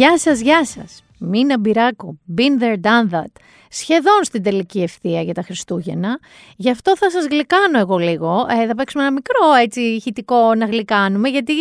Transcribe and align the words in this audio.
Γεια 0.00 0.18
σας, 0.18 0.40
γεια 0.40 0.64
σας. 0.64 1.02
Μίνα 1.18 1.58
Μπυράκο, 1.58 2.18
been 2.36 2.62
there, 2.62 2.80
done 2.80 3.14
that. 3.14 3.32
Σχεδόν 3.68 4.24
στην 4.24 4.42
τελική 4.42 4.82
ευθεία 4.82 5.22
για 5.22 5.34
τα 5.34 5.42
Χριστούγεννα. 5.42 6.18
Γι' 6.56 6.70
αυτό 6.70 6.96
θα 6.96 7.10
σας 7.10 7.26
γλυκάνω 7.26 7.78
εγώ 7.78 7.96
λίγο. 7.96 8.46
Ε, 8.50 8.66
θα 8.66 8.74
παίξουμε 8.74 9.02
ένα 9.02 9.12
μικρό 9.12 9.52
έτσι 9.62 9.80
ηχητικό 9.80 10.54
να 10.54 10.66
γλυκάνουμε, 10.66 11.28
γιατί 11.28 11.52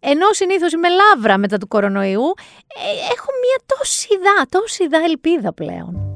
ενώ 0.00 0.32
συνήθως 0.32 0.72
είμαι 0.72 0.88
λάβρα 0.88 1.38
μετά 1.38 1.58
του 1.58 1.68
κορονοϊού, 1.68 2.22
ε, 2.22 3.12
έχω 3.12 3.28
μια 3.42 3.76
τόση 3.76 4.08
ιδά, 4.14 4.46
τόση 4.60 4.84
ιδά 4.84 4.98
ελπίδα 4.98 5.52
πλέον. 5.52 6.08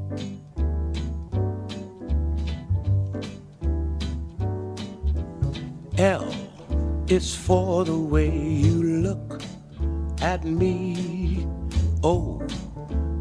L 5.97 6.25
is 7.17 7.27
for 7.47 7.85
the 7.85 7.99
way 8.13 8.31
you 8.63 8.77
look 9.05 9.41
at 10.33 10.41
me. 10.59 11.58
Oh, 12.01 12.41
o 12.41 12.47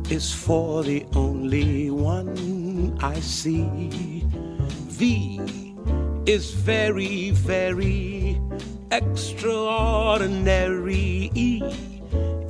is 0.08 0.32
for 0.32 0.84
the 0.84 1.04
only 1.16 1.90
one 1.90 2.96
I 3.00 3.18
see. 3.20 4.24
V 4.86 5.40
is 6.26 6.52
very, 6.52 7.30
very 7.30 8.40
extraordinary. 8.90 11.30
E 11.34 11.60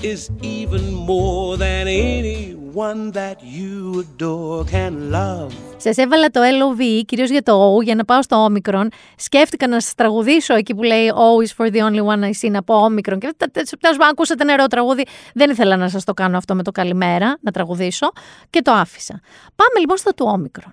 is 0.03 0.31
even 0.43 0.95
more 0.95 1.57
than 1.57 1.89
anyone 1.89 3.11
that 3.13 3.43
you 3.43 4.05
adore 4.05 4.65
can 4.65 5.11
love. 5.11 5.53
Σας 5.77 5.97
έβαλα 5.97 6.29
το 6.29 6.41
LOV, 6.41 7.05
κυρίως 7.05 7.31
για 7.31 7.43
το 7.43 7.77
O, 7.77 7.83
για 7.83 7.95
να 7.95 8.05
πάω 8.05 8.23
στο 8.23 8.49
Omicron. 8.49 8.87
Σκέφτηκα 9.17 9.69
να 9.69 9.81
σας 9.81 9.95
τραγουδήσω 9.95 10.55
εκεί 10.55 10.75
που 10.75 10.83
λέει 10.83 11.13
O 11.15 11.47
is 11.47 11.65
for 11.65 11.71
the 11.73 11.79
only 11.79 12.05
one 12.05 12.25
I 12.25 12.31
see, 12.41 12.51
να 12.51 12.63
πω 12.63 12.85
Omicron. 12.87 13.19
Και 13.19 13.35
τέλο 13.81 13.97
πάντων, 13.97 14.09
ακούσατε 14.11 14.45
νερό 14.45 14.67
τραγούδι. 14.67 15.05
Δεν 15.35 15.51
ήθελα 15.51 15.77
να 15.77 15.89
σας 15.89 16.05
το 16.05 16.15
κάνω 16.15 16.37
αυτό 16.37 16.55
με 16.55 16.63
το 16.63 16.71
καλημέρα, 16.71 17.39
να 17.41 17.51
τραγουδήσω 17.51 18.13
και 18.51 18.63
το 18.63 18.73
άφησα. 18.73 19.21
Πάμε 19.55 19.81
λοιπόν 19.81 19.97
στο 19.97 20.15
του 20.15 20.27
Omicron. 20.37 20.73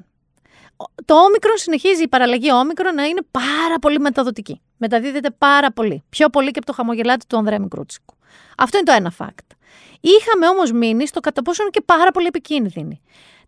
Το 1.05 1.15
Omicron 1.15 1.55
συνεχίζει 1.55 2.03
η 2.03 2.07
παραλλαγή 2.07 2.49
Omicron 2.49 2.93
να 2.95 3.03
είναι 3.03 3.21
πάρα 3.31 3.79
πολύ 3.81 3.99
μεταδοτική. 3.99 4.61
Μεταδίδεται 4.77 5.29
πάρα 5.37 5.71
πολύ. 5.71 6.03
Πιο 6.09 6.29
πολύ 6.29 6.51
και 6.51 6.57
από 6.57 6.65
το 6.65 6.73
χαμογελάτι 6.73 7.25
του 7.27 7.37
Ανδρέα 7.37 7.59
Μικρούτσικου. 7.59 8.14
Αυτό 8.58 8.78
είναι 8.78 8.86
το 8.86 8.91
ένα 8.91 9.14
fact. 9.17 9.55
Είχαμε 10.02 10.47
όμως 10.47 10.72
μείνει 10.72 11.08
στο 11.08 11.19
κατά 11.19 11.41
πόσο 11.41 11.61
είναι 11.61 11.72
και 11.72 11.81
πάρα 11.81 12.11
πολύ 12.11 12.28
επικίνδυνη. 12.28 13.02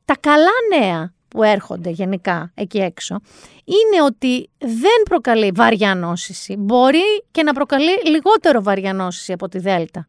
Τα 0.06 0.16
καλά 0.20 0.80
νέα 0.80 1.14
που 1.28 1.44
έρχονται 1.44 1.90
γενικά 1.90 2.52
εκεί 2.56 2.78
έξω 2.78 3.20
είναι 3.64 4.04
ότι 4.06 4.50
δεν 4.58 5.04
προκαλεί 5.10 5.52
βαριά 5.56 5.96
νόσηση. 5.96 6.56
Μπορεί 6.58 7.24
και 7.32 7.44
να 7.44 7.54
προκαλεί 7.54 8.02
λιγότερο 8.06 8.64
βαριά 8.64 8.94
νόσηση 8.94 9.34
από 9.34 9.48
τη 9.50 9.60
Δέλτα. 9.60 10.08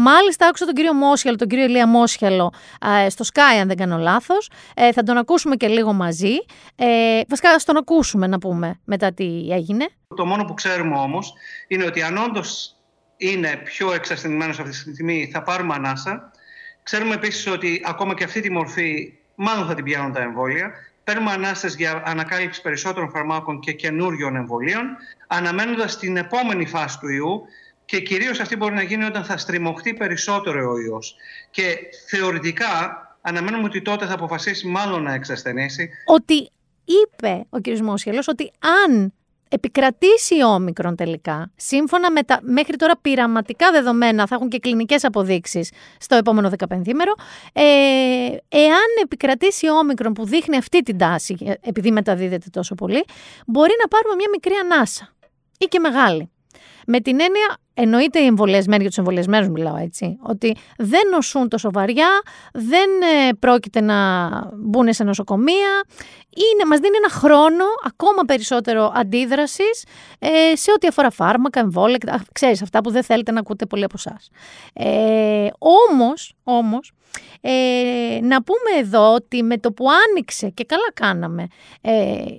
Μάλιστα, 0.00 0.46
άκουσα 0.46 0.64
τον 0.64 0.74
κύριο 0.74 0.94
Μόσιαλο, 0.94 1.36
τον 1.36 1.48
κύριο 1.48 1.64
Ηλία 1.64 1.86
Μόσιαλο 1.86 2.52
στο 3.08 3.24
Sky, 3.32 3.60
αν 3.60 3.68
δεν 3.68 3.76
κάνω 3.76 3.98
λάθος. 3.98 4.50
Ε, 4.74 4.92
θα 4.92 5.02
τον 5.02 5.16
ακούσουμε 5.16 5.56
και 5.56 5.68
λίγο 5.68 5.92
μαζί. 5.92 6.34
Ε, 6.76 7.20
βασικά, 7.28 7.50
θα 7.50 7.64
τον 7.64 7.76
ακούσουμε 7.76 8.26
να 8.26 8.38
πούμε 8.38 8.80
μετά 8.84 9.12
τι 9.12 9.48
έγινε. 9.50 9.88
Το 10.16 10.26
μόνο 10.26 10.44
που 10.44 10.54
ξέρουμε 10.54 10.98
όμως 10.98 11.32
είναι 11.68 11.84
ότι 11.84 12.02
αν 12.02 12.16
όντως 12.16 12.77
είναι 13.18 13.60
πιο 13.64 13.92
εξασθενημένος 13.92 14.58
αυτή 14.58 14.70
τη 14.70 14.76
στιγμή, 14.76 15.30
θα 15.32 15.42
πάρουμε 15.42 15.74
ανάσα. 15.74 16.30
Ξέρουμε 16.82 17.14
επίσης 17.14 17.46
ότι 17.46 17.82
ακόμα 17.84 18.14
και 18.14 18.24
αυτή 18.24 18.40
τη 18.40 18.50
μορφή 18.50 19.12
μάλλον 19.34 19.66
θα 19.66 19.74
την 19.74 19.84
πιάνουν 19.84 20.12
τα 20.12 20.20
εμβόλια. 20.20 20.70
Παίρνουμε 21.04 21.30
ανάσταση 21.30 21.76
για 21.78 22.02
ανακάλυψη 22.06 22.62
περισσότερων 22.62 23.10
φαρμάκων 23.10 23.60
και 23.60 23.72
καινούριων 23.72 24.36
εμβολίων, 24.36 24.96
αναμένοντας 25.26 25.98
την 25.98 26.16
επόμενη 26.16 26.66
φάση 26.66 26.98
του 26.98 27.08
ιού 27.08 27.42
και 27.84 28.00
κυρίως 28.00 28.40
αυτή 28.40 28.56
μπορεί 28.56 28.74
να 28.74 28.82
γίνει 28.82 29.04
όταν 29.04 29.24
θα 29.24 29.36
στριμωχτεί 29.36 29.94
περισσότερο 29.94 30.70
ο 30.72 30.78
ιός. 30.80 31.16
Και 31.50 31.76
θεωρητικά 32.08 33.02
αναμένουμε 33.20 33.64
ότι 33.64 33.82
τότε 33.82 34.06
θα 34.06 34.14
αποφασίσει 34.14 34.66
μάλλον 34.66 35.02
να 35.02 35.14
εξασθενήσει. 35.14 35.90
Ότι 36.06 36.50
είπε 36.84 37.46
ο 37.50 37.60
κ. 37.60 37.78
Μόσχελος 37.78 38.28
ότι 38.28 38.52
αν 38.86 39.12
επικρατήσει 39.48 40.36
η 40.36 40.44
όμικρον 40.44 40.96
τελικά, 40.96 41.50
σύμφωνα 41.56 42.10
με 42.10 42.22
τα 42.22 42.38
μέχρι 42.42 42.76
τώρα 42.76 42.98
πειραματικά 43.02 43.70
δεδομένα, 43.70 44.26
θα 44.26 44.34
έχουν 44.34 44.48
και 44.48 44.58
κλινικές 44.58 45.04
αποδείξεις 45.04 45.70
στο 45.98 46.14
επόμενο 46.16 46.50
15μέρο, 46.58 47.14
ε, 47.52 47.62
εάν 48.48 48.88
επικρατήσει 49.02 49.66
η 49.66 49.70
όμικρον 49.70 50.12
που 50.12 50.24
δείχνει 50.24 50.56
αυτή 50.56 50.82
την 50.82 50.98
τάση, 50.98 51.36
ε, 51.44 51.52
επειδή 51.60 51.90
μεταδίδεται 51.90 52.48
τόσο 52.52 52.74
πολύ, 52.74 53.04
μπορεί 53.46 53.72
να 53.80 53.88
πάρουμε 53.88 54.14
μια 54.14 54.28
μικρή 54.32 54.54
ανάσα 54.54 55.12
ή 55.58 55.64
και 55.64 55.78
μεγάλη. 55.78 56.30
Με 56.86 57.00
την 57.00 57.20
έννοια, 57.20 57.56
εννοείται 57.74 58.18
οι 58.20 58.26
εμβολιασμένοι, 58.26 58.80
για 58.80 58.88
τους 58.88 58.98
εμβολιασμένους 58.98 59.48
μιλάω 59.48 59.76
έτσι, 59.76 60.18
ότι 60.22 60.56
δεν 60.78 61.08
νοσούν 61.10 61.48
τόσο 61.48 61.70
βαριά, 61.72 62.22
δεν 62.52 62.88
ε, 63.28 63.32
πρόκειται 63.38 63.80
να 63.80 64.28
μπουν 64.54 64.92
σε 64.92 65.04
νοσοκομεία. 65.04 65.84
Είναι, 66.36 66.64
μας 66.68 66.78
δίνει 66.78 66.96
ένα 66.96 67.10
χρόνο 67.10 67.64
ακόμα 67.84 68.22
περισσότερο 68.26 68.92
αντίδρασης 68.94 69.84
ε, 70.18 70.56
σε 70.56 70.72
ό,τι 70.72 70.86
αφορά 70.86 71.10
φάρμακα, 71.10 71.60
εμβόλια, 71.60 71.98
ξέρεις 72.32 72.62
αυτά 72.62 72.80
που 72.80 72.90
δεν 72.90 73.02
θέλετε 73.02 73.32
να 73.32 73.40
ακούτε 73.40 73.66
πολύ 73.66 73.84
από 73.84 73.94
εσάς. 73.96 74.28
Ε, 74.72 75.48
όμως, 75.90 76.32
όμως, 76.42 76.92
ε, 77.40 78.18
να 78.22 78.42
πούμε 78.42 78.80
εδώ 78.80 79.14
ότι 79.14 79.42
με 79.42 79.58
το 79.58 79.72
που 79.72 79.86
άνοιξε 80.08 80.48
και 80.48 80.64
καλά 80.64 80.92
κάναμε 80.94 81.46
ε, 81.80 81.92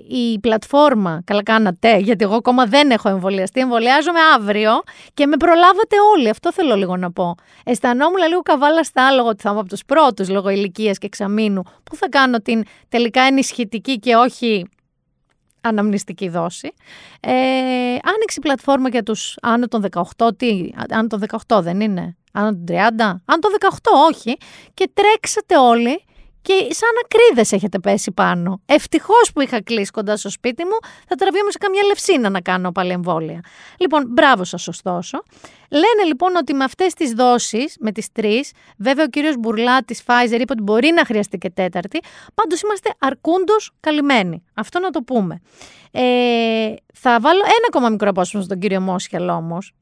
η 0.07 0.39
πλατφόρμα, 0.39 1.21
καλά 1.25 1.43
κάνατε 1.43 1.97
γιατί 1.97 2.23
εγώ 2.23 2.35
ακόμα 2.35 2.65
δεν 2.65 2.91
έχω 2.91 3.09
εμβολιαστεί, 3.09 3.59
εμβολιάζομαι 3.59 4.19
αύριο 4.35 4.71
και 5.13 5.25
με 5.25 5.37
προλάβατε 5.37 5.95
όλοι, 6.15 6.29
αυτό 6.29 6.53
θέλω 6.53 6.75
λίγο 6.75 6.97
να 6.97 7.11
πω. 7.11 7.35
Αισθανόμουν 7.63 8.27
λίγο 8.27 8.41
καβάλα 8.41 8.83
στα 8.83 9.07
άλογο 9.07 9.27
ότι 9.27 9.41
θα 9.41 9.49
είμαι 9.49 9.59
από 9.59 9.69
τους 9.69 9.85
πρώτους 9.85 10.29
λόγω 10.29 10.49
ηλικίας 10.49 10.97
και 10.97 11.05
εξαμήνου 11.05 11.63
που 11.83 11.95
θα 11.95 12.09
κάνω 12.09 12.37
την 12.37 12.63
τελικά 12.89 13.21
ενισχυτική 13.21 13.99
και 13.99 14.15
όχι 14.15 14.65
αναμνηστική 15.61 16.29
δόση. 16.29 16.73
Ε, 17.19 17.31
άνοιξε 17.85 18.37
η 18.37 18.41
πλατφόρμα 18.41 18.89
για 18.89 19.03
τους 19.03 19.37
άνω 19.41 19.67
των 19.67 19.85
18, 20.17 20.37
τι, 20.37 20.69
άνω 20.89 21.07
των 21.07 21.23
18 21.47 21.61
δεν 21.61 21.79
είναι, 21.79 22.17
άνω 22.31 22.49
των 22.49 22.63
30, 22.67 22.75
άνω 23.01 23.39
των 23.39 23.51
18 23.59 23.77
όχι, 24.09 24.37
και 24.73 24.89
τρέξατε 24.93 25.57
όλοι 25.57 26.03
και 26.41 26.67
σαν 26.69 26.89
ακρίδες 27.03 27.51
έχετε 27.51 27.79
πέσει 27.79 28.11
πάνω. 28.11 28.61
Ευτυχώς 28.65 29.31
που 29.33 29.41
είχα 29.41 29.61
κλείσει 29.61 29.91
κοντά 29.91 30.17
στο 30.17 30.29
σπίτι 30.29 30.63
μου, 30.65 30.77
θα 31.07 31.15
τραβιόμουν 31.15 31.51
σε 31.51 31.57
καμιά 31.57 31.83
λευσίνα 31.83 32.29
να 32.29 32.41
κάνω 32.41 32.71
πάλι 32.71 32.91
εμβόλια. 32.91 33.39
Λοιπόν, 33.77 34.05
μπράβο 34.07 34.43
σας, 34.43 34.67
ωστόσο. 34.67 35.23
Λένε 35.69 36.03
λοιπόν 36.07 36.35
ότι 36.35 36.53
με 36.53 36.63
αυτές 36.63 36.93
τις 36.93 37.11
δόσεις, 37.11 37.75
με 37.79 37.91
τις 37.91 38.11
τρεις, 38.11 38.51
βέβαια 38.77 39.05
ο 39.05 39.07
κύριος 39.07 39.35
Μπουρλά 39.37 39.83
τη 39.83 39.99
Pfizer 40.05 40.39
είπε 40.39 40.51
ότι 40.51 40.61
μπορεί 40.61 40.91
να 40.91 41.05
χρειαστεί 41.05 41.37
και 41.37 41.49
τέταρτη, 41.49 41.99
πάντως 42.33 42.61
είμαστε 42.61 42.93
αρκούντος 42.99 43.71
καλυμμένοι. 43.79 44.43
Αυτό 44.53 44.79
να 44.79 44.89
το 44.89 45.01
πούμε. 45.01 45.41
Ε, 45.91 46.73
θα 46.93 47.19
βάλω 47.19 47.39
ένα 47.39 47.65
ακόμα 47.67 47.89
μικρό 47.89 48.09
απόσπασμα 48.09 48.41
στον 48.41 48.59
κύριο 48.59 48.81
Μόσχελ 48.81 49.29
όμως. 49.29 49.73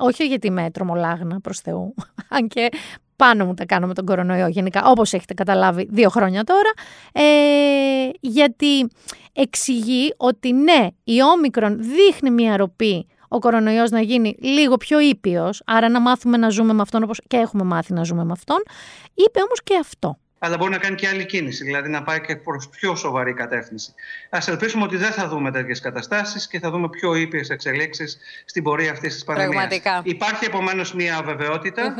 Όχι 0.00 0.26
γιατί 0.26 0.46
είμαι 0.46 0.70
τρομολάγνα 0.70 1.40
προς 1.40 1.58
Θεού, 1.60 1.94
αν 2.36 2.48
και 2.48 2.68
πάνω 3.16 3.46
μου 3.46 3.54
τα 3.54 3.64
κάνω 3.64 3.86
με 3.86 3.94
τον 3.94 4.04
κορονοϊό 4.04 4.48
γενικά, 4.48 4.82
όπως 4.84 5.12
έχετε 5.12 5.34
καταλάβει 5.34 5.88
δύο 5.90 6.08
χρόνια 6.08 6.44
τώρα, 6.44 6.70
ε, 7.12 8.10
γιατί 8.20 8.88
εξηγεί 9.32 10.14
ότι 10.16 10.52
ναι, 10.52 10.86
η 11.04 11.22
όμικρον 11.22 11.78
δείχνει 11.82 12.30
μια 12.30 12.56
ροπή 12.56 13.06
ο 13.28 13.38
κορονοϊός 13.38 13.90
να 13.90 14.00
γίνει 14.00 14.36
λίγο 14.40 14.76
πιο 14.76 15.00
ήπιος, 15.00 15.62
άρα 15.66 15.88
να 15.88 16.00
μάθουμε 16.00 16.36
να 16.36 16.48
ζούμε 16.48 16.72
με 16.72 16.82
αυτόν 16.82 17.02
όπως 17.02 17.20
και 17.26 17.36
έχουμε 17.36 17.64
μάθει 17.64 17.92
να 17.92 18.02
ζούμε 18.02 18.24
με 18.24 18.32
αυτόν, 18.32 18.62
είπε 19.14 19.42
όμως 19.42 19.62
και 19.62 19.76
αυτό. 19.80 20.18
Αλλά 20.42 20.56
μπορεί 20.56 20.70
να 20.70 20.78
κάνει 20.78 20.94
και 20.96 21.08
άλλη 21.08 21.26
κίνηση, 21.26 21.64
δηλαδή 21.64 21.88
να 21.88 22.02
πάει 22.02 22.20
και 22.20 22.36
προς 22.36 22.68
πιο 22.68 22.94
σοβαρή 22.94 23.34
κατεύθυνση. 23.34 23.94
Α 24.30 24.38
ελπίσουμε 24.46 24.84
ότι 24.84 24.96
δεν 24.96 25.12
θα 25.12 25.28
δούμε 25.28 25.50
τέτοιες 25.50 25.80
καταστάσεις 25.80 26.48
και 26.48 26.58
θα 26.58 26.70
δούμε 26.70 26.88
πιο 26.88 27.14
ήπιες 27.14 27.50
εξελίξεις 27.50 28.18
στην 28.44 28.62
πορεία 28.62 28.90
αυτής 28.90 29.14
της 29.14 29.24
πανδημίας. 29.24 29.80
Υπάρχει 30.02 30.44
επομένως 30.44 30.94
μια 30.94 31.16
αβεβαιότητα 31.16 31.94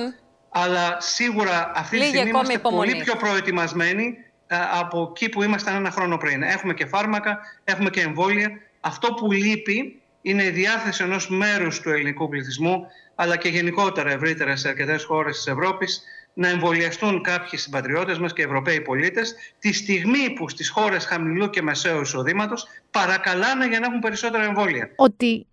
αλλά 0.50 0.96
σίγουρα 1.00 1.72
αυτή 1.74 1.98
τη 1.98 2.06
στιγμή 2.06 2.28
είμαστε 2.28 2.58
πολύ 2.58 2.96
πιο 2.96 3.16
προετοιμασμένοι 3.16 4.16
ε, 4.46 4.56
από 4.80 5.08
εκεί 5.10 5.28
που 5.28 5.42
ήμασταν 5.42 5.74
ένα 5.74 5.90
χρόνο 5.90 6.16
πριν. 6.16 6.42
Έχουμε 6.42 6.74
και 6.74 6.86
φάρμακα, 6.86 7.38
έχουμε 7.64 7.90
και 7.90 8.00
εμβόλια. 8.00 8.50
Αυτό 8.80 9.12
που 9.12 9.32
λείπει 9.32 10.00
είναι 10.22 10.44
η 10.44 10.50
διάθεση 10.50 11.02
ενός 11.02 11.28
μέρους 11.28 11.80
του 11.80 11.90
ελληνικού 11.90 12.28
πληθυσμού, 12.28 12.86
αλλά 13.14 13.36
και 13.36 13.48
γενικότερα 13.48 14.10
ευρύτερα 14.10 14.56
σε 14.56 14.68
αρκετές 14.68 15.04
χώρες 15.04 15.36
της 15.36 15.46
Ευρώπης, 15.46 16.02
να 16.34 16.48
εμβολιαστούν 16.48 17.22
κάποιοι 17.22 17.58
συμπατριώτες 17.58 18.18
μας 18.18 18.32
και 18.32 18.42
Ευρωπαίοι 18.42 18.80
πολίτες 18.80 19.34
τη 19.58 19.72
στιγμή 19.72 20.32
που 20.32 20.48
στις 20.48 20.68
χώρες 20.68 21.04
χαμηλού 21.04 21.50
και 21.50 21.62
μεσαίου 21.62 22.00
εισοδήματος 22.00 22.66
παρακαλάνε 22.90 23.66
για 23.66 23.80
να 23.80 23.86
έχουν 23.86 23.98
περισσότερα 23.98 24.44
εμβόλια. 24.44 24.90
Ότι 24.96 25.46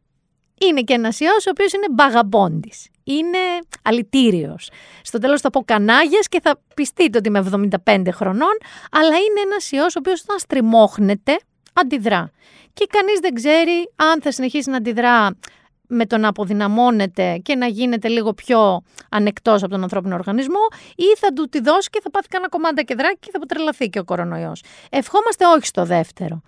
είναι 0.60 0.82
και 0.82 0.94
ένας 0.94 1.20
ιός 1.20 1.46
ο 1.46 1.50
οποίος 1.50 1.74
είναι 1.74 1.88
μπαγαμπόντης. 1.92 2.88
Είναι 3.04 3.38
αλητήριος. 3.82 4.70
Στο 5.02 5.18
τέλος 5.18 5.42
θα 5.42 5.50
πω 5.50 5.64
κανάγια 5.66 6.20
και 6.30 6.40
θα 6.44 6.60
πιστείτε 6.74 7.18
ότι 7.18 7.28
είμαι 7.28 7.40
75 7.86 8.12
χρονών, 8.12 8.58
αλλά 8.92 9.16
είναι 9.16 9.42
ένας 9.46 9.72
ιός 9.72 9.96
ο 9.96 10.00
οποίος 10.00 10.22
όταν 10.22 10.40
στριμώχνεται, 10.40 11.40
αντιδρά. 11.74 12.32
Και 12.74 12.88
κανείς 12.90 13.20
δεν 13.20 13.34
ξέρει 13.34 13.92
αν 13.96 14.22
θα 14.22 14.32
συνεχίσει 14.32 14.70
να 14.70 14.78
αντιδρά 14.78 15.38
με 15.88 16.06
το 16.06 16.18
να 16.18 16.28
αποδυναμώνεται 16.28 17.38
και 17.44 17.56
να 17.56 17.68
γίνεται 17.68 18.08
λίγο 18.08 18.34
πιο 18.34 18.82
ανεκτός 19.10 19.64
από 19.64 19.72
τον 19.72 19.82
ανθρώπινο 19.84 20.16
οργανισμό 20.16 20.68
ή 20.96 21.18
θα 21.18 21.34
του 21.34 21.50
τη 21.50 21.62
δώσει 21.62 21.90
και 21.90 22.00
θα 22.04 22.10
πάθει 22.10 22.28
κανένα 22.28 22.50
κομμάτι 22.50 22.84
κεδράκι 22.84 23.18
και 23.20 23.30
θα 23.32 23.38
αποτρελαθεί 23.38 23.90
και 23.90 24.00
ο 24.00 24.04
κορονοϊός. 24.04 24.64
Ευχόμαστε 24.90 25.46
όχι 25.46 25.66
στο 25.66 25.86
δεύτερο. 25.86 26.42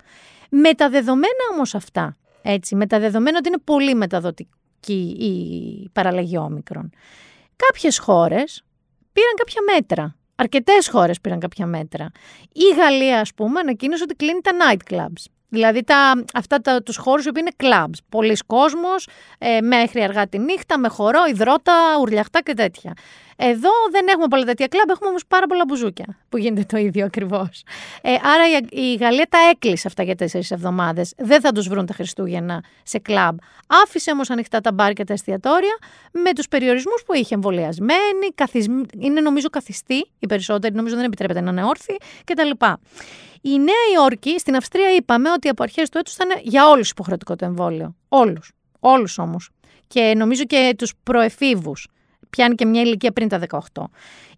Με 0.50 0.74
τα 0.74 0.88
δεδομένα 0.88 1.42
όμως 1.52 1.74
αυτά, 1.74 2.16
έτσι, 2.42 2.74
με 2.74 2.86
τα 2.86 2.98
δεδομένα 2.98 3.38
ότι 3.38 3.48
είναι 3.48 3.60
πολύ 3.64 3.94
μεταδοτική 3.94 5.14
η 5.18 5.88
παραλλαγή 5.92 6.36
όμικρον. 6.36 6.90
Κάποιες 7.56 7.98
χώρες 7.98 8.64
πήραν 9.12 9.32
κάποια 9.34 9.60
μέτρα. 9.74 10.14
Αρκετές 10.36 10.88
χώρες 10.88 11.20
πήραν 11.20 11.38
κάποια 11.38 11.66
μέτρα. 11.66 12.10
Η 12.52 12.74
Γαλλία, 12.76 13.20
ας 13.20 13.34
πούμε, 13.34 13.60
ανακοίνωσε 13.60 14.02
ότι 14.02 14.14
κλείνει 14.14 14.40
τα 14.40 14.50
night 14.60 14.94
clubs. 14.94 15.24
Δηλαδή 15.50 15.84
τα, 15.84 16.24
αυτά 16.34 16.60
τα, 16.60 16.82
τους 16.82 16.96
χώρους 16.96 17.24
που 17.24 17.38
είναι 17.38 17.50
clubs. 17.56 17.98
Πολλοί 18.08 18.36
κόσμος, 18.46 19.08
ε, 19.38 19.60
μέχρι 19.60 20.02
αργά 20.02 20.26
τη 20.28 20.38
νύχτα, 20.38 20.78
με 20.78 20.88
χορό, 20.88 21.20
υδρότα, 21.28 21.72
ουρλιαχτά 22.00 22.40
και 22.40 22.54
τέτοια. 22.54 22.92
Εδώ 23.42 23.70
δεν 23.90 24.06
έχουμε 24.08 24.26
πολλά 24.28 24.44
τέτοια 24.44 24.66
κλαμπ, 24.66 24.90
έχουμε 24.90 25.08
όμως 25.08 25.26
πάρα 25.26 25.46
πολλά 25.46 25.64
μπουζούκια 25.68 26.18
που 26.28 26.38
γίνεται 26.38 26.64
το 26.64 26.76
ίδιο 26.76 27.04
ακριβώς. 27.04 27.62
Ε, 28.02 28.12
άρα 28.12 28.44
η, 28.70 28.80
η 28.82 28.94
Γαλλία 28.94 29.26
τα 29.28 29.38
έκλεισε 29.50 29.86
αυτά 29.86 30.02
για 30.02 30.14
τέσσερις 30.14 30.50
εβδομάδες. 30.50 31.14
Δεν 31.16 31.40
θα 31.40 31.52
τους 31.52 31.68
βρουν 31.68 31.86
τα 31.86 31.94
Χριστούγεννα 31.94 32.64
σε 32.82 32.98
κλαμπ. 32.98 33.36
Άφησε 33.84 34.10
όμως 34.10 34.30
ανοιχτά 34.30 34.60
τα 34.60 34.72
μπαρ 34.72 34.92
και 34.92 35.04
τα 35.04 35.12
εστιατόρια 35.12 35.78
με 36.12 36.32
τους 36.32 36.48
περιορισμούς 36.48 37.02
που 37.06 37.14
είχε 37.14 37.34
εμβολιασμένοι, 37.34 38.26
καθισ... 38.34 38.66
είναι 38.98 39.20
νομίζω 39.20 39.48
καθιστή, 39.48 40.10
οι 40.18 40.26
περισσότεροι 40.26 40.74
νομίζω 40.74 40.96
δεν 40.96 41.04
επιτρέπεται 41.04 41.40
να 41.40 41.50
είναι 41.50 41.64
όρθιοι 41.64 41.96
κτλ. 42.24 42.50
Η 43.40 43.58
Νέα 43.58 43.84
Υόρκη, 43.94 44.38
στην 44.38 44.56
Αυστρία 44.56 44.94
είπαμε 44.94 45.30
ότι 45.30 45.48
από 45.48 45.62
αρχές 45.62 45.88
του 45.88 45.98
έτους 45.98 46.14
θα 46.14 46.24
είναι 46.24 46.40
για 46.42 46.68
όλους 46.68 46.90
υποχρεωτικό 46.90 47.36
το 47.36 47.44
εμβόλιο. 47.44 47.96
Όλους. 48.08 48.52
Όλους 48.80 49.18
όμως. 49.18 49.50
Και 49.86 50.14
νομίζω 50.16 50.44
και 50.44 50.74
τους 50.78 50.92
προεφήβους. 51.02 51.88
Πιάνει 52.30 52.54
και 52.54 52.66
μια 52.66 52.80
ηλικία 52.80 53.12
πριν 53.12 53.28
τα 53.28 53.40
18. 53.48 53.58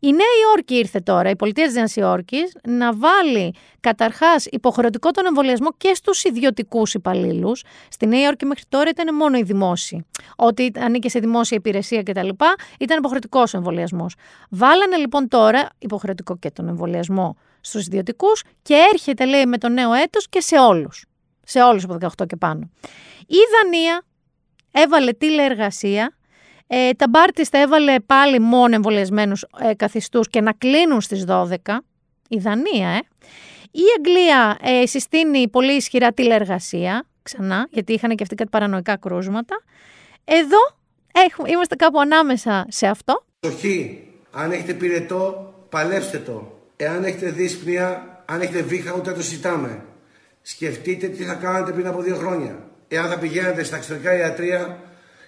Η 0.00 0.10
Νέα 0.10 0.26
Υόρκη 0.46 0.74
ήρθε 0.74 1.00
τώρα, 1.00 1.30
η 1.30 1.36
πολιτεία 1.36 1.66
της 1.66 1.74
Νέας 1.74 1.96
Υόρκης, 1.96 2.56
να 2.68 2.94
βάλει 2.94 3.54
καταρχάς 3.80 4.46
υποχρεωτικό 4.46 5.10
τον 5.10 5.26
εμβολιασμό 5.26 5.68
και 5.76 5.94
στους 5.94 6.24
ιδιωτικούς 6.24 6.94
υπαλλήλους. 6.94 7.64
Στη 7.88 8.06
Νέα 8.06 8.22
Υόρκη 8.22 8.44
μέχρι 8.44 8.64
τώρα 8.68 8.90
ήταν 8.90 9.14
μόνο 9.14 9.36
οι 9.38 9.42
δημόσιοι. 9.42 10.06
Ό,τι 10.36 10.68
ανήκε 10.78 11.08
σε 11.08 11.18
δημόσια 11.18 11.56
υπηρεσία 11.56 12.02
κτλ. 12.02 12.28
ήταν 12.78 12.98
υποχρεωτικός 12.98 13.54
ο 13.54 13.56
εμβολιασμός. 13.56 14.14
Βάλανε 14.50 14.96
λοιπόν 14.96 15.28
τώρα 15.28 15.68
υποχρεωτικό 15.78 16.36
και 16.36 16.50
τον 16.50 16.68
εμβολιασμό 16.68 17.36
στους 17.60 17.86
ιδιωτικούς 17.86 18.42
και 18.62 18.74
έρχεται 18.92 19.24
λέει 19.24 19.46
με 19.46 19.58
το 19.58 19.68
νέο 19.68 19.92
έτος 19.92 20.28
και 20.28 20.40
σε 20.40 20.58
όλους. 20.58 21.04
Σε 21.44 21.62
όλους 21.62 21.84
από 21.84 21.96
18 22.00 22.26
και 22.26 22.36
πάνω. 22.36 22.70
Η 23.26 23.38
Δανία 23.54 24.02
έβαλε 24.72 25.12
τηλεεργασία 25.12 26.16
ε, 26.74 26.92
τα 26.92 27.08
μπάρτιστα 27.08 27.58
έβαλε 27.58 28.00
πάλι 28.00 28.40
μόνο 28.40 28.74
εμβολιασμένους 28.74 29.46
ε, 29.58 29.74
καθιστούς 29.74 30.28
και 30.28 30.40
να 30.40 30.52
κλείνουν 30.52 31.00
στις 31.00 31.24
12. 31.28 31.56
Η 32.28 32.38
Δανία, 32.38 32.88
ε. 32.88 33.00
Η 33.70 33.82
Αγγλία 33.96 34.58
ε, 34.62 34.86
συστήνει 34.86 35.48
πολύ 35.48 35.72
ισχυρά 35.72 36.12
τηλεεργασία, 36.12 37.06
ξανά, 37.22 37.68
γιατί 37.70 37.92
είχαν 37.92 38.16
και 38.16 38.22
αυτοί 38.22 38.34
κάτι 38.34 38.50
παρανοϊκά 38.50 38.96
κρούσματα. 38.96 39.62
Εδώ 40.24 40.58
έχουμε, 41.12 41.50
είμαστε 41.50 41.74
κάπου 41.76 42.00
ανάμεσα 42.00 42.66
σε 42.68 42.86
αυτό. 42.86 43.24
Σοχή, 43.46 44.08
αν 44.30 44.52
έχετε 44.52 44.72
πυρετό, 44.72 45.54
παλέψτε 45.68 46.18
το. 46.18 46.52
Εάν 46.76 47.04
έχετε 47.04 47.30
δύσπνοια, 47.30 48.22
αν 48.24 48.40
έχετε 48.40 48.62
βήχα, 48.62 48.94
ούτε 48.96 49.12
το 49.12 49.22
συζητάμε. 49.22 49.84
Σκεφτείτε 50.42 51.06
τι 51.06 51.22
θα 51.24 51.34
κάνετε 51.34 51.72
πριν 51.72 51.86
από 51.86 52.02
δύο 52.02 52.16
χρόνια. 52.16 52.58
Εάν 52.88 53.08
θα 53.08 53.18
πηγαίνετε 53.18 53.62
στα 53.62 53.76
εξωτερικά 53.76 54.16
ιατρία, 54.16 54.78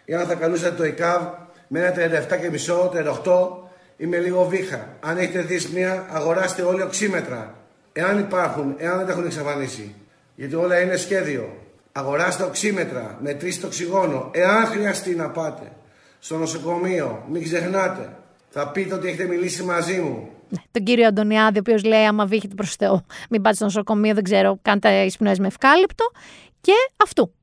εάν 0.04 0.26
θα 0.26 0.34
καλούσατε 0.34 0.76
το 0.76 0.82
ΕΚΑΒ 0.82 1.22
με 1.68 1.80
ένα 1.80 1.92
37,5, 2.28 2.90
38 3.24 3.64
ή 3.96 4.06
με 4.06 4.18
λίγο 4.18 4.44
βήχα. 4.44 4.88
Αν 5.00 5.18
έχετε 5.18 5.40
δύσπνοια, 5.40 6.06
αγοράστε 6.10 6.62
όλοι 6.62 6.82
οξύμετρα. 6.82 7.54
Εάν 7.92 8.18
υπάρχουν, 8.18 8.74
εάν 8.78 8.96
δεν 8.96 9.06
τα 9.06 9.12
έχουν 9.12 9.24
εξαφανίσει. 9.24 9.94
Γιατί 10.34 10.54
όλα 10.54 10.80
είναι 10.80 10.96
σχέδιο. 10.96 11.56
Αγοράστε 11.92 12.42
οξύμετρα, 12.42 13.18
μετρήστε 13.22 13.60
το 13.60 13.66
οξυγόνο. 13.66 14.30
Εάν 14.32 14.66
χρειαστεί 14.66 15.14
να 15.14 15.30
πάτε 15.30 15.72
στο 16.18 16.36
νοσοκομείο, 16.36 17.24
μην 17.30 17.42
ξεχνάτε. 17.42 18.16
Θα 18.50 18.68
πείτε 18.68 18.94
ότι 18.94 19.08
έχετε 19.08 19.24
μιλήσει 19.24 19.62
μαζί 19.62 20.00
μου. 20.00 20.28
Ναι, 20.48 20.58
τον 20.70 20.82
κύριο 20.84 21.06
Αντωνιάδη, 21.06 21.56
ο 21.56 21.60
οποίος 21.60 21.84
λέει: 21.84 22.04
Άμα 22.04 22.26
βήχετε 22.26 22.54
προ 22.54 22.66
Θεό, 22.78 23.06
μην 23.30 23.42
πάτε 23.42 23.56
στο 23.56 23.64
νοσοκομείο, 23.64 24.14
δεν 24.14 24.24
ξέρω, 24.24 24.58
κάντε 24.62 25.04
εισπνοέ 25.04 25.34
με 25.38 25.46
ευκάλυπτο. 25.46 26.10
Και 26.60 26.72
αυτού. 26.96 27.34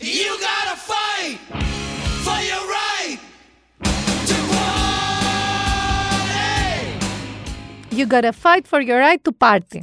You 0.00 0.32
gotta 0.46 0.76
fight 0.88 1.81
for 2.26 2.40
your 2.50 2.64
right 2.78 3.18
to 4.30 4.36
party. 4.54 5.36
You 7.98 8.04
gotta 8.14 8.32
fight 8.44 8.64
for 8.72 8.80
your 8.88 8.98
right 9.06 9.22
to 9.24 9.32
party. 9.46 9.80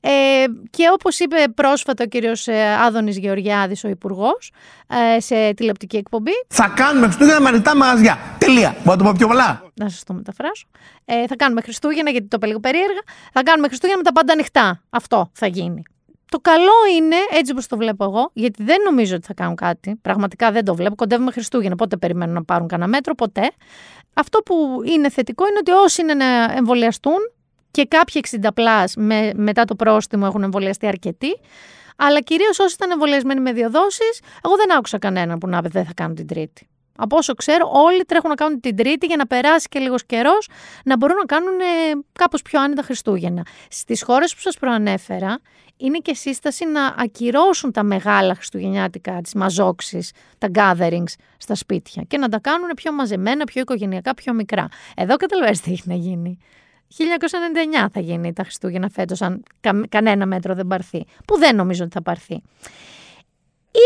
Ε, 0.00 0.44
και 0.70 0.88
όπως 0.92 1.18
είπε 1.18 1.36
πρόσφατα 1.54 2.04
ο 2.04 2.06
κύριος 2.06 2.48
ε, 2.48 2.72
Άδωνης 2.72 3.18
Γεωργιάδης, 3.18 3.84
ο 3.84 3.88
υπουργός, 3.88 4.52
ε, 5.16 5.20
σε 5.20 5.54
τηλεοπτική 5.54 5.96
εκπομπή. 5.96 6.30
Θα 6.48 6.72
κάνουμε 6.76 7.06
Χριστούγεννα 7.06 7.40
με 7.40 7.48
ανοιχτά 7.48 7.76
μαγαζιά. 7.76 8.18
Τελεία. 8.38 8.76
Μπορώ 8.84 8.90
να 8.90 8.96
το 8.96 9.04
πω 9.04 9.12
πιο 9.16 9.26
πολλά. 9.26 9.70
Να 9.74 9.88
σας 9.88 10.04
το 10.04 10.12
μεταφράσω. 10.12 10.66
Ε, 11.04 11.26
θα 11.26 11.36
κάνουμε 11.36 11.60
Χριστούγεννα, 11.60 12.10
γιατί 12.10 12.26
το 12.26 12.36
είπα 12.36 12.46
λίγο 12.46 12.60
περίεργα. 12.60 13.00
Θα 13.32 13.42
κάνουμε 13.42 13.66
Χριστούγεννα 13.66 14.02
με 14.02 14.04
τα 14.04 14.12
πάντα 14.12 14.32
ανοιχτά. 14.32 14.82
Αυτό 14.90 15.30
θα 15.32 15.46
γίνει. 15.46 15.82
Το 16.30 16.38
καλό 16.38 16.72
είναι, 16.96 17.16
έτσι 17.30 17.52
όπως 17.52 17.66
το 17.66 17.76
βλέπω 17.76 18.04
εγώ, 18.04 18.30
γιατί 18.32 18.62
δεν 18.62 18.82
νομίζω 18.84 19.16
ότι 19.16 19.26
θα 19.26 19.34
κάνουν 19.34 19.54
κάτι. 19.54 19.96
Πραγματικά 20.02 20.50
δεν 20.50 20.64
το 20.64 20.74
βλέπω. 20.74 20.94
Κοντεύουμε 20.94 21.30
Χριστούγεννα. 21.30 21.76
Πότε 21.76 21.96
περιμένουν 21.96 22.34
να 22.34 22.44
πάρουν 22.44 22.68
κανένα 22.68 22.88
μέτρο, 22.88 23.14
ποτέ. 23.14 23.50
Αυτό 24.14 24.38
που 24.38 24.80
είναι 24.84 25.10
θετικό 25.10 25.46
είναι 25.46 25.58
ότι 25.58 25.70
όσοι 25.70 26.00
είναι 26.00 26.14
να 26.14 26.52
εμβολιαστούν, 26.56 27.18
και 27.76 27.84
κάποιοι 27.84 28.22
60 28.42 28.48
πλάς 28.54 28.94
με, 28.96 29.32
μετά 29.34 29.64
το 29.64 29.74
πρόστιμο 29.74 30.24
έχουν 30.28 30.42
εμβολιαστεί 30.42 30.86
αρκετοί. 30.86 31.40
Αλλά 31.96 32.20
κυρίως 32.20 32.58
όσοι 32.58 32.74
ήταν 32.74 32.90
εμβολιασμένοι 32.90 33.40
με 33.40 33.52
δύο 33.52 33.70
δόσει, 33.70 34.04
εγώ 34.44 34.56
δεν 34.56 34.76
άκουσα 34.76 34.98
κανέναν 34.98 35.38
που 35.38 35.48
να 35.48 35.62
πει 35.62 35.68
δεν 35.68 35.84
θα 35.84 35.92
κάνουν 35.94 36.14
την 36.14 36.26
τρίτη. 36.26 36.68
Από 36.96 37.16
όσο 37.16 37.34
ξέρω, 37.34 37.70
όλοι 37.72 38.04
τρέχουν 38.04 38.28
να 38.28 38.34
κάνουν 38.34 38.60
την 38.60 38.76
τρίτη 38.76 39.06
για 39.06 39.16
να 39.16 39.26
περάσει 39.26 39.68
και 39.68 39.78
λίγος 39.78 40.06
καιρός 40.06 40.48
να 40.84 40.96
μπορούν 40.96 41.16
να 41.16 41.24
κάνουν 41.24 41.60
ε, 41.60 41.64
κάπως 42.12 42.42
πιο 42.42 42.60
άνετα 42.60 42.82
Χριστούγεννα. 42.82 43.46
Στις 43.70 44.02
χώρες 44.02 44.34
που 44.34 44.40
σας 44.40 44.56
προανέφερα, 44.58 45.38
είναι 45.76 45.98
και 45.98 46.14
σύσταση 46.14 46.66
να 46.66 46.94
ακυρώσουν 46.98 47.72
τα 47.72 47.82
μεγάλα 47.82 48.34
Χριστουγεννιάτικα, 48.34 49.20
τι 49.20 49.36
μαζόξει, 49.36 50.08
τα 50.38 50.50
gatherings 50.54 51.12
στα 51.36 51.54
σπίτια 51.54 52.02
και 52.02 52.18
να 52.18 52.28
τα 52.28 52.38
κάνουν 52.38 52.70
πιο 52.76 52.92
μαζεμένα, 52.92 53.44
πιο 53.44 53.60
οικογενειακά, 53.60 54.14
πιο 54.14 54.32
μικρά. 54.32 54.68
Εδώ 54.96 55.16
καταλαβαίνετε 55.16 55.62
τι 55.64 55.72
έχει 55.72 55.82
να 55.84 55.94
γίνει. 55.94 56.38
1999 57.84 57.86
θα 57.92 58.00
γίνει 58.00 58.32
τα 58.32 58.42
Χριστούγεννα 58.42 58.88
φέτος 58.88 59.22
αν 59.22 59.42
κανένα 59.88 60.26
μέτρο 60.26 60.54
δεν 60.54 60.66
πάρθει, 60.66 61.04
που 61.26 61.38
δεν 61.38 61.56
νομίζω 61.56 61.84
ότι 61.84 61.92
θα 61.92 62.02
πάρθει. 62.02 62.42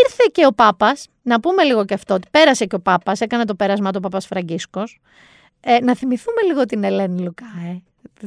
Ήρθε 0.05 0.25
και 0.33 0.47
ο 0.47 0.53
Πάπας, 0.53 1.07
να 1.23 1.41
πούμε 1.41 1.63
λίγο 1.63 1.85
και 1.85 1.95
αυτό, 1.95 2.15
ότι 2.15 2.29
πέρασε 2.31 2.65
και 2.65 2.75
ο 2.75 2.81
Πάπας, 2.81 3.21
έκανε 3.21 3.45
το 3.45 3.55
πέρασμα 3.55 3.91
του 3.91 4.01
Παπάς 4.01 4.27
Φραγκίσκος. 4.27 5.01
Ε, 5.61 5.79
να 5.85 5.97
θυμηθούμε 5.97 6.43
λίγο 6.47 6.65
την 6.65 6.85
Ελένη 6.85 7.23
Λουκά, 7.23 7.47
ε. 7.71 7.83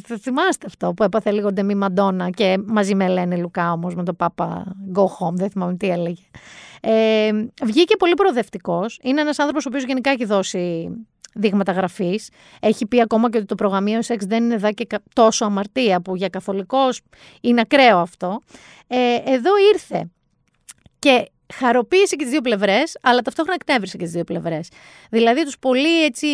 Θα 0.07 0.17
θυμάστε 0.17 0.65
αυτό 0.65 0.93
που 0.93 1.03
έπαθε 1.03 1.31
λίγο 1.31 1.51
ντεμή 1.51 1.75
Μαντόνα 1.75 2.29
και 2.29 2.57
μαζί 2.65 2.95
με 2.95 3.05
Ελένη 3.05 3.37
Λουκά 3.37 3.71
όμως 3.71 3.95
με 3.95 4.03
τον 4.03 4.15
Πάπα 4.15 4.75
Go 4.95 5.03
Home, 5.03 5.33
δεν 5.33 5.49
θυμάμαι 5.49 5.75
τι 5.75 5.89
έλεγε. 5.89 6.21
Ε, 6.81 7.31
βγήκε 7.63 7.95
πολύ 7.95 8.13
προοδευτικός. 8.13 8.99
Είναι 9.03 9.21
ένας 9.21 9.39
άνθρωπος 9.39 9.65
ο 9.65 9.69
οποίος 9.69 9.83
γενικά 9.83 10.09
έχει 10.09 10.25
δώσει 10.25 10.89
δείγματα 11.33 11.71
γραφής. 11.71 12.29
Έχει 12.59 12.85
πει 12.85 13.01
ακόμα 13.01 13.29
και 13.29 13.37
ότι 13.37 13.45
το 13.45 13.55
προγραμμίο 13.55 14.01
σεξ 14.01 14.25
δεν 14.25 14.43
είναι 14.43 14.53
εδώ 14.53 14.71
και 14.71 14.87
τόσο 15.13 15.45
αμαρτία, 15.45 16.01
που 16.01 16.15
για 16.15 16.29
καθολικός 16.29 17.01
είναι 17.41 17.61
ακραίο 17.61 17.97
αυτό. 17.97 18.39
Ε, 18.87 18.97
εδώ 19.25 19.51
ήρθε 19.73 20.09
και 20.99 21.31
χαροποίησε 21.57 22.15
και 22.15 22.23
τις 22.23 22.31
δύο 22.31 22.41
πλευρές, 22.41 22.97
αλλά 23.01 23.21
ταυτόχρονα 23.21 23.57
εκτέβρισε 23.61 23.97
και 23.97 24.03
τις 24.03 24.13
δύο 24.13 24.23
πλευρές. 24.23 24.69
Δηλαδή, 25.09 25.43
τους 25.43 25.59
πολύ 25.59 26.03
έτσι 26.03 26.27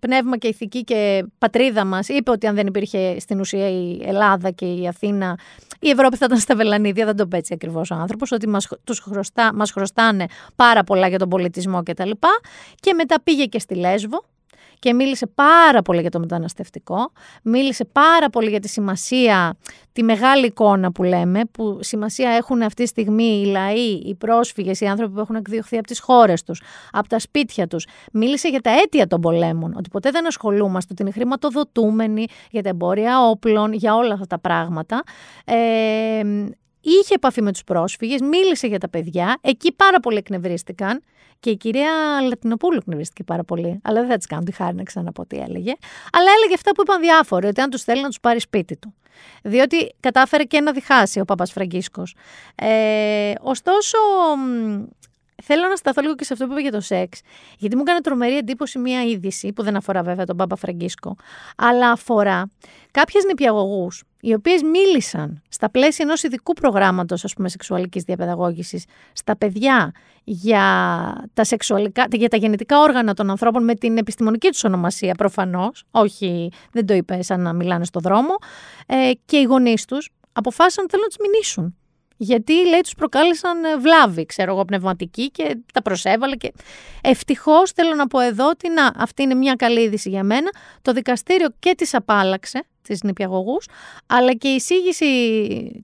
πνεύμα 0.00 0.36
και 0.36 0.48
ηθική 0.48 0.84
και 0.84 1.24
πατρίδα 1.38 1.84
μας 1.84 2.08
είπε 2.08 2.30
ότι 2.30 2.46
αν 2.46 2.54
δεν 2.54 2.66
υπήρχε 2.66 3.16
στην 3.20 3.40
ουσία 3.40 3.68
η 3.68 4.00
Ελλάδα 4.04 4.50
και 4.50 4.64
η 4.64 4.86
Αθήνα, 4.88 5.38
η 5.80 5.90
Ευρώπη 5.90 6.16
θα 6.16 6.24
ήταν 6.24 6.38
στα 6.38 6.56
βελανίδια. 6.56 7.04
Δεν 7.04 7.16
το 7.16 7.26
πει 7.26 7.36
έτσι 7.36 7.54
ακριβώς 7.54 7.90
ο 7.90 7.94
άνθρωπος, 7.94 8.32
ότι 8.32 8.48
μας 8.48 8.68
χρωστά, 9.02 9.54
μας 9.54 9.70
χρωστάνε 9.70 10.26
πάρα 10.56 10.84
πολλά 10.84 11.08
για 11.08 11.18
τον 11.18 11.28
πολιτισμό 11.28 11.82
κτλ. 11.82 12.10
Και, 12.10 12.28
και 12.80 12.94
μετά 12.94 13.20
πήγε 13.22 13.44
και 13.44 13.58
στη 13.58 13.74
Λέσβο 13.74 14.24
και 14.78 14.92
μίλησε 14.92 15.26
πάρα 15.26 15.82
πολύ 15.82 16.00
για 16.00 16.10
το 16.10 16.18
μεταναστευτικό, 16.18 17.12
μίλησε 17.42 17.84
πάρα 17.84 18.30
πολύ 18.30 18.50
για 18.50 18.60
τη 18.60 18.68
σημασία, 18.68 19.56
τη 19.92 20.02
μεγάλη 20.02 20.46
εικόνα 20.46 20.92
που 20.92 21.02
λέμε, 21.02 21.40
που 21.50 21.78
σημασία 21.80 22.30
έχουν 22.30 22.62
αυτή 22.62 22.82
τη 22.82 22.88
στιγμή 22.88 23.40
οι 23.42 23.46
λαοί, 23.46 23.90
οι 24.04 24.14
πρόσφυγες, 24.14 24.80
οι 24.80 24.86
άνθρωποι 24.86 25.12
που 25.12 25.20
έχουν 25.20 25.36
εκδιωχθεί 25.36 25.76
από 25.78 25.86
τις 25.86 26.00
χώρες 26.00 26.42
τους, 26.42 26.62
από 26.92 27.08
τα 27.08 27.18
σπίτια 27.18 27.66
τους. 27.66 27.86
Μίλησε 28.12 28.48
για 28.48 28.60
τα 28.60 28.70
αίτια 28.70 29.06
των 29.06 29.20
πολέμων, 29.20 29.74
ότι 29.76 29.88
ποτέ 29.88 30.10
δεν 30.10 30.26
ασχολούμαστε, 30.26 30.92
ότι 30.92 31.02
είναι 31.02 31.10
χρηματοδοτούμενοι 31.10 32.26
για 32.50 32.62
τα 32.62 32.68
εμπόρια 32.68 33.20
όπλων, 33.20 33.72
για 33.72 33.94
όλα 33.94 34.12
αυτά 34.12 34.26
τα 34.26 34.38
πράγματα. 34.38 35.02
Ε, 35.44 36.22
είχε 36.84 37.14
επαφή 37.14 37.42
με 37.42 37.52
τους 37.52 37.64
πρόσφυγες, 37.64 38.20
μίλησε 38.20 38.66
για 38.66 38.78
τα 38.78 38.88
παιδιά. 38.88 39.38
Εκεί 39.40 39.72
πάρα 39.72 40.00
πολύ 40.00 40.16
εκνευρίστηκαν. 40.16 41.02
Και 41.40 41.50
η 41.50 41.56
κυρία 41.56 41.90
Λατινοπούλου 42.28 42.76
εκνευρίστηκε 42.76 43.24
πάρα 43.24 43.44
πολύ. 43.44 43.80
Αλλά 43.82 44.00
δεν 44.00 44.10
θα 44.10 44.16
της 44.16 44.26
κάνω 44.26 44.42
τη 44.42 44.52
χάρη 44.52 44.76
να 44.76 44.82
ξαναπώ 44.82 45.26
τι 45.26 45.36
έλεγε. 45.36 45.72
Αλλά 46.12 46.30
έλεγε 46.36 46.54
αυτά 46.54 46.70
που 46.70 46.82
είπαν 46.82 47.00
διάφοροι, 47.00 47.46
ότι 47.46 47.60
αν 47.60 47.70
τους 47.70 47.82
θέλει 47.82 48.02
να 48.02 48.08
τους 48.08 48.20
πάρει 48.20 48.40
σπίτι 48.40 48.76
του. 48.76 48.94
Διότι 49.42 49.94
κατάφερε 50.00 50.44
και 50.44 50.60
να 50.60 50.72
διχάσει 50.72 51.20
ο 51.20 51.24
Παπα 51.24 51.46
Φραγκίσκος. 51.46 52.16
Ε, 52.54 53.32
ωστόσο, 53.40 53.98
Θέλω 55.42 55.68
να 55.68 55.76
σταθώ 55.76 56.02
λίγο 56.02 56.14
και 56.14 56.24
σε 56.24 56.32
αυτό 56.32 56.46
που 56.46 56.52
είπε 56.52 56.60
για 56.60 56.72
το 56.72 56.80
σεξ. 56.80 57.20
Γιατί 57.58 57.76
μου 57.76 57.82
έκανε 57.86 58.00
τρομερή 58.00 58.36
εντύπωση 58.36 58.78
μία 58.78 59.02
είδηση, 59.02 59.52
που 59.52 59.62
δεν 59.62 59.76
αφορά 59.76 60.02
βέβαια 60.02 60.24
τον 60.24 60.36
Πάπα 60.36 60.56
Φραγκίσκο, 60.56 61.16
αλλά 61.56 61.90
αφορά 61.90 62.50
κάποιες 62.90 63.24
νηπιαγωγούς, 63.24 64.04
οι 64.24 64.32
οποίες 64.32 64.62
μίλησαν 64.62 65.42
στα 65.48 65.70
πλαίσια 65.70 66.04
ενός 66.04 66.22
ειδικού 66.22 66.52
προγράμματος, 66.52 67.24
ας 67.24 67.32
πούμε, 67.32 67.48
σεξουαλικής 67.48 68.02
διαπαιδαγώγησης, 68.02 68.84
στα 69.12 69.36
παιδιά 69.36 69.92
για 70.24 70.62
τα, 71.32 71.44
σεξουαλικά, 71.44 72.06
για 72.12 72.28
τα 72.28 72.36
γενετικά 72.36 72.80
όργανα 72.80 73.14
των 73.14 73.30
ανθρώπων 73.30 73.64
με 73.64 73.74
την 73.74 73.98
επιστημονική 73.98 74.48
τους 74.48 74.64
ονομασία, 74.64 75.14
προφανώς. 75.14 75.84
Όχι, 75.90 76.50
δεν 76.72 76.86
το 76.86 76.94
είπε 76.94 77.22
σαν 77.22 77.40
να 77.40 77.52
μιλάνε 77.52 77.84
στο 77.84 78.00
δρόμο. 78.00 78.34
Ε, 78.86 79.10
και 79.24 79.36
οι 79.36 79.42
γονείς 79.42 79.84
τους 79.84 80.10
αποφάσισαν 80.32 80.84
ότι 80.84 80.92
θέλουν 80.92 81.06
να 81.10 81.16
τους 81.16 81.26
μηνύσουν. 81.30 81.76
Γιατί 82.16 82.52
λέει 82.52 82.80
τους 82.80 82.94
προκάλεσαν 82.94 83.64
ε, 83.64 83.76
βλάβη, 83.76 84.26
ξέρω 84.26 84.52
εγώ, 84.52 84.64
πνευματική 84.64 85.30
και 85.30 85.56
τα 85.72 85.82
προσέβαλε. 85.82 86.36
Και... 86.36 86.52
Ευτυχώς 87.02 87.70
θέλω 87.70 87.94
να 87.94 88.06
πω 88.06 88.20
εδώ 88.20 88.48
ότι 88.48 88.70
να, 88.70 88.92
αυτή 88.96 89.22
είναι 89.22 89.34
μια 89.34 89.54
καλή 89.54 89.80
είδηση 89.80 90.08
για 90.08 90.24
μένα. 90.24 90.50
Το 90.82 90.92
δικαστήριο 90.92 91.48
και 91.58 91.74
τις 91.76 91.94
απάλαξε, 91.94 92.64
τις 92.82 93.02
νηπιαγωγούς, 93.02 93.66
αλλά 94.06 94.34
και 94.34 94.48
η 94.48 94.54
εισήγηση 94.54 95.06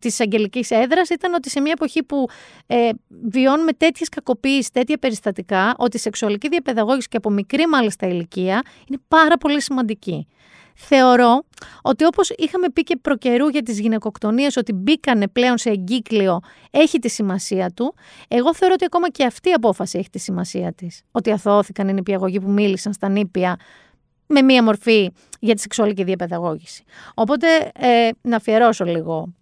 της 0.01 0.21
αγγελικής 0.21 0.71
έδρας 0.71 1.09
ήταν 1.09 1.35
ότι 1.35 1.51
σε 1.51 1.61
μια 1.61 1.73
εποχή 1.73 2.03
που 2.03 2.29
ε, 2.67 2.89
βιώνουμε 3.23 3.73
τέτοιες 3.73 4.09
κακοποίησεις, 4.09 4.71
τέτοια 4.71 4.99
περιστατικά, 4.99 5.75
ότι 5.79 5.97
η 5.97 6.01
σεξουαλική 6.01 6.49
διαπαιδαγώγηση 6.49 7.09
και 7.09 7.17
από 7.17 7.31
μικρή 7.31 7.67
μάλιστα 7.67 8.07
ηλικία 8.07 8.63
είναι 8.89 9.01
πάρα 9.09 9.37
πολύ 9.37 9.63
σημαντική. 9.63 10.27
Θεωρώ 10.75 11.45
ότι 11.83 12.05
όπως 12.05 12.31
είχαμε 12.37 12.71
πει 12.71 12.83
και 12.83 12.97
προκαιρού 12.97 13.49
για 13.49 13.63
τις 13.63 13.81
γυναικοκτονίες 13.81 14.57
ότι 14.57 14.73
μπήκανε 14.73 15.29
πλέον 15.29 15.59
σε 15.59 15.71
εγκύκλιο 15.71 16.41
έχει 16.71 16.99
τη 16.99 17.09
σημασία 17.09 17.71
του, 17.71 17.95
εγώ 18.29 18.55
θεωρώ 18.55 18.75
ότι 18.75 18.85
ακόμα 18.85 19.11
και 19.11 19.25
αυτή 19.25 19.49
η 19.49 19.53
απόφαση 19.53 19.99
έχει 19.99 20.11
τη 20.11 20.19
σημασία 20.19 20.73
της. 20.73 21.03
Ότι 21.11 21.31
αθώθηκαν 21.31 21.89
οι 21.89 21.93
νηπιαγωγοί 21.93 22.41
που 22.41 22.51
μίλησαν 22.51 22.93
στα 22.93 23.09
νήπια 23.09 23.57
με 24.27 24.43
μία 24.43 24.63
μορφή 24.63 25.11
για 25.41 25.55
τη 25.55 25.61
σεξουαλική 25.61 26.05
διαπαιδαγώγηση. 26.05 26.85
Οπότε 27.15 27.47
ε, 27.75 28.11
να 28.21 28.37
αφιερώσω 28.37 28.85
λίγο 28.85 29.35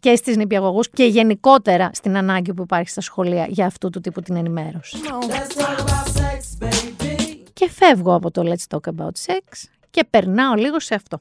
και 0.00 0.16
στις 0.16 0.36
νηπιαγωγούς 0.36 0.90
και 0.90 1.04
γενικότερα 1.04 1.90
στην 1.92 2.16
ανάγκη 2.16 2.54
που 2.54 2.62
υπάρχει 2.62 2.88
στα 2.88 3.00
σχολεία 3.00 3.46
για 3.48 3.66
αυτού 3.66 3.90
του 3.90 4.00
τύπου 4.00 4.20
την 4.20 4.36
ενημέρωση. 4.36 4.96
Και 7.52 7.70
φεύγω 7.70 8.14
από 8.14 8.30
το 8.30 8.42
Let's 8.44 8.76
Talk 8.76 8.92
About 8.94 9.26
Sex 9.26 9.68
και 9.90 10.04
περνάω 10.10 10.54
λίγο 10.54 10.80
σε 10.80 10.94
αυτό. 10.94 11.20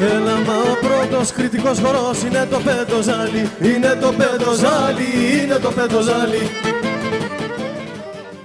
Έλα 0.00 0.36
μα 0.36 0.56
ο 0.56 0.76
πρώτος 0.80 1.32
κριτικός 1.32 1.80
χορός 1.80 2.22
είναι 2.22 2.46
το 2.46 2.60
πέντοζάλι, 2.60 3.50
είναι 3.62 3.94
το 4.00 4.12
πέντοζάλι, 4.12 5.42
είναι 5.42 5.56
το 5.58 5.70
πέντοζάλι. 5.70 6.38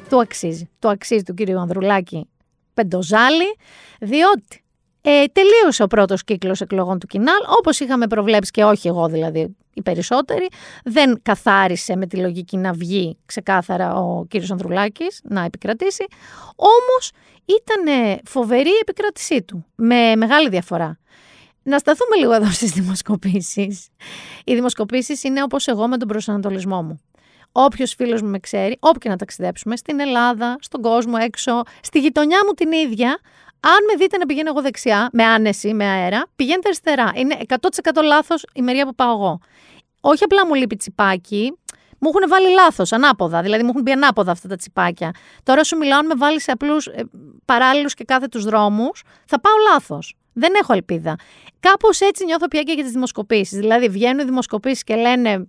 Του 0.09 0.19
αξίζει, 0.19 0.69
το 0.79 0.89
αξίζει 0.89 1.23
του 1.23 1.33
κύριου 1.33 1.59
Ανδρουλάκη 1.59 2.29
πεντοζάλι, 2.73 3.57
διότι 3.99 4.64
ε, 5.07 5.25
τελείωσε 5.31 5.83
ο 5.83 5.87
πρώτος 5.87 6.23
κύκλος 6.23 6.61
εκλογών 6.61 6.99
του 6.99 7.07
Κινάλ, 7.07 7.39
όπως 7.57 7.79
είχαμε 7.79 8.07
προβλέψει 8.07 8.51
και 8.51 8.63
όχι 8.63 8.87
εγώ 8.87 9.07
δηλαδή 9.07 9.55
οι 9.73 9.81
περισσότεροι. 9.81 10.47
Δεν 10.83 11.19
καθάρισε 11.21 11.95
με 11.95 12.07
τη 12.07 12.17
λογική 12.17 12.57
να 12.57 12.73
βγει 12.73 13.17
ξεκάθαρα 13.25 13.95
ο 13.95 14.25
κύριος 14.25 14.51
Ανδρουλάκης 14.51 15.21
να 15.23 15.41
επικρατήσει. 15.41 16.05
Όμως 16.55 17.11
ήταν 17.45 17.95
φοβερή 18.25 18.69
η 18.69 18.79
επικράτησή 18.81 19.43
του, 19.43 19.65
με 19.75 20.15
μεγάλη 20.15 20.49
διαφορά. 20.49 20.99
Να 21.63 21.77
σταθούμε 21.77 22.15
λίγο 22.15 22.33
εδώ 22.33 22.51
στις 22.51 22.71
δημοσκοπήσεις. 22.71 23.87
Οι 24.43 24.53
δημοσκοπήσεις 24.53 25.23
είναι 25.23 25.43
όπως 25.43 25.67
εγώ 25.67 25.87
με 25.87 25.97
τον 25.97 26.07
προσανατολισμό 26.07 26.81
μου. 26.81 26.99
Όποιος 27.51 27.93
φίλος 27.93 28.21
μου 28.21 28.29
με 28.29 28.39
ξέρει, 28.39 28.77
όπου 28.79 28.99
και 28.99 29.09
να 29.09 29.15
ταξιδέψουμε, 29.15 29.75
στην 29.77 29.99
Ελλάδα, 29.99 30.57
στον 30.59 30.81
κόσμο, 30.81 31.13
έξω, 31.21 31.61
στη 31.81 31.99
γειτονιά 31.99 32.39
μου 32.45 32.53
την 32.53 32.71
ίδια, 32.71 33.19
αν 33.67 33.85
με 33.91 33.95
δείτε 33.97 34.17
να 34.17 34.25
πηγαίνω 34.25 34.49
εγώ 34.49 34.61
δεξιά, 34.61 35.09
με 35.11 35.23
άνεση, 35.23 35.73
με 35.73 35.85
αέρα, 35.85 36.25
πηγαίνετε 36.35 36.67
αριστερά. 36.67 37.11
Είναι 37.15 37.37
100% 37.47 38.03
λάθος 38.03 38.45
η 38.53 38.61
μεριά 38.61 38.85
που 38.85 38.95
πάω 38.95 39.11
εγώ. 39.11 39.39
Όχι 40.01 40.23
απλά 40.23 40.45
μου 40.47 40.53
λείπει 40.53 40.75
τσιπάκι, 40.75 41.57
μου 41.99 42.09
έχουν 42.13 42.29
βάλει 42.29 42.49
λάθος, 42.49 42.91
ανάποδα. 42.91 43.41
Δηλαδή 43.41 43.63
μου 43.63 43.69
έχουν 43.69 43.83
πει 43.83 43.91
ανάποδα 43.91 44.31
αυτά 44.31 44.47
τα 44.47 44.55
τσιπάκια. 44.55 45.11
Τώρα 45.43 45.63
σου 45.63 45.77
μιλάω, 45.77 45.99
αν 45.99 46.05
με 46.05 46.13
βάλει 46.17 46.41
σε 46.41 46.51
απλούς 46.51 46.87
ε, 46.87 47.03
παράλληλους 47.45 47.93
και 47.93 48.03
κάθετου 48.03 48.41
δρόμους, 48.41 49.03
θα 49.25 49.39
πάω 49.39 49.53
λάθος. 49.71 50.15
Δεν 50.33 50.53
έχω 50.61 50.73
ελπίδα. 50.73 51.15
Κάπως 51.59 51.99
έτσι 51.99 52.25
νιώθω 52.25 52.47
πια 52.47 52.61
και 52.61 52.71
για 52.73 52.83
τις 52.83 52.91
δημοσκοπήσεις. 52.91 53.57
Δηλαδή 53.59 53.89
βγαίνουν 53.89 54.19
οι 54.19 54.23
δημοσκοπήσεις 54.23 54.83
και 54.83 54.95
λένε 54.95 55.47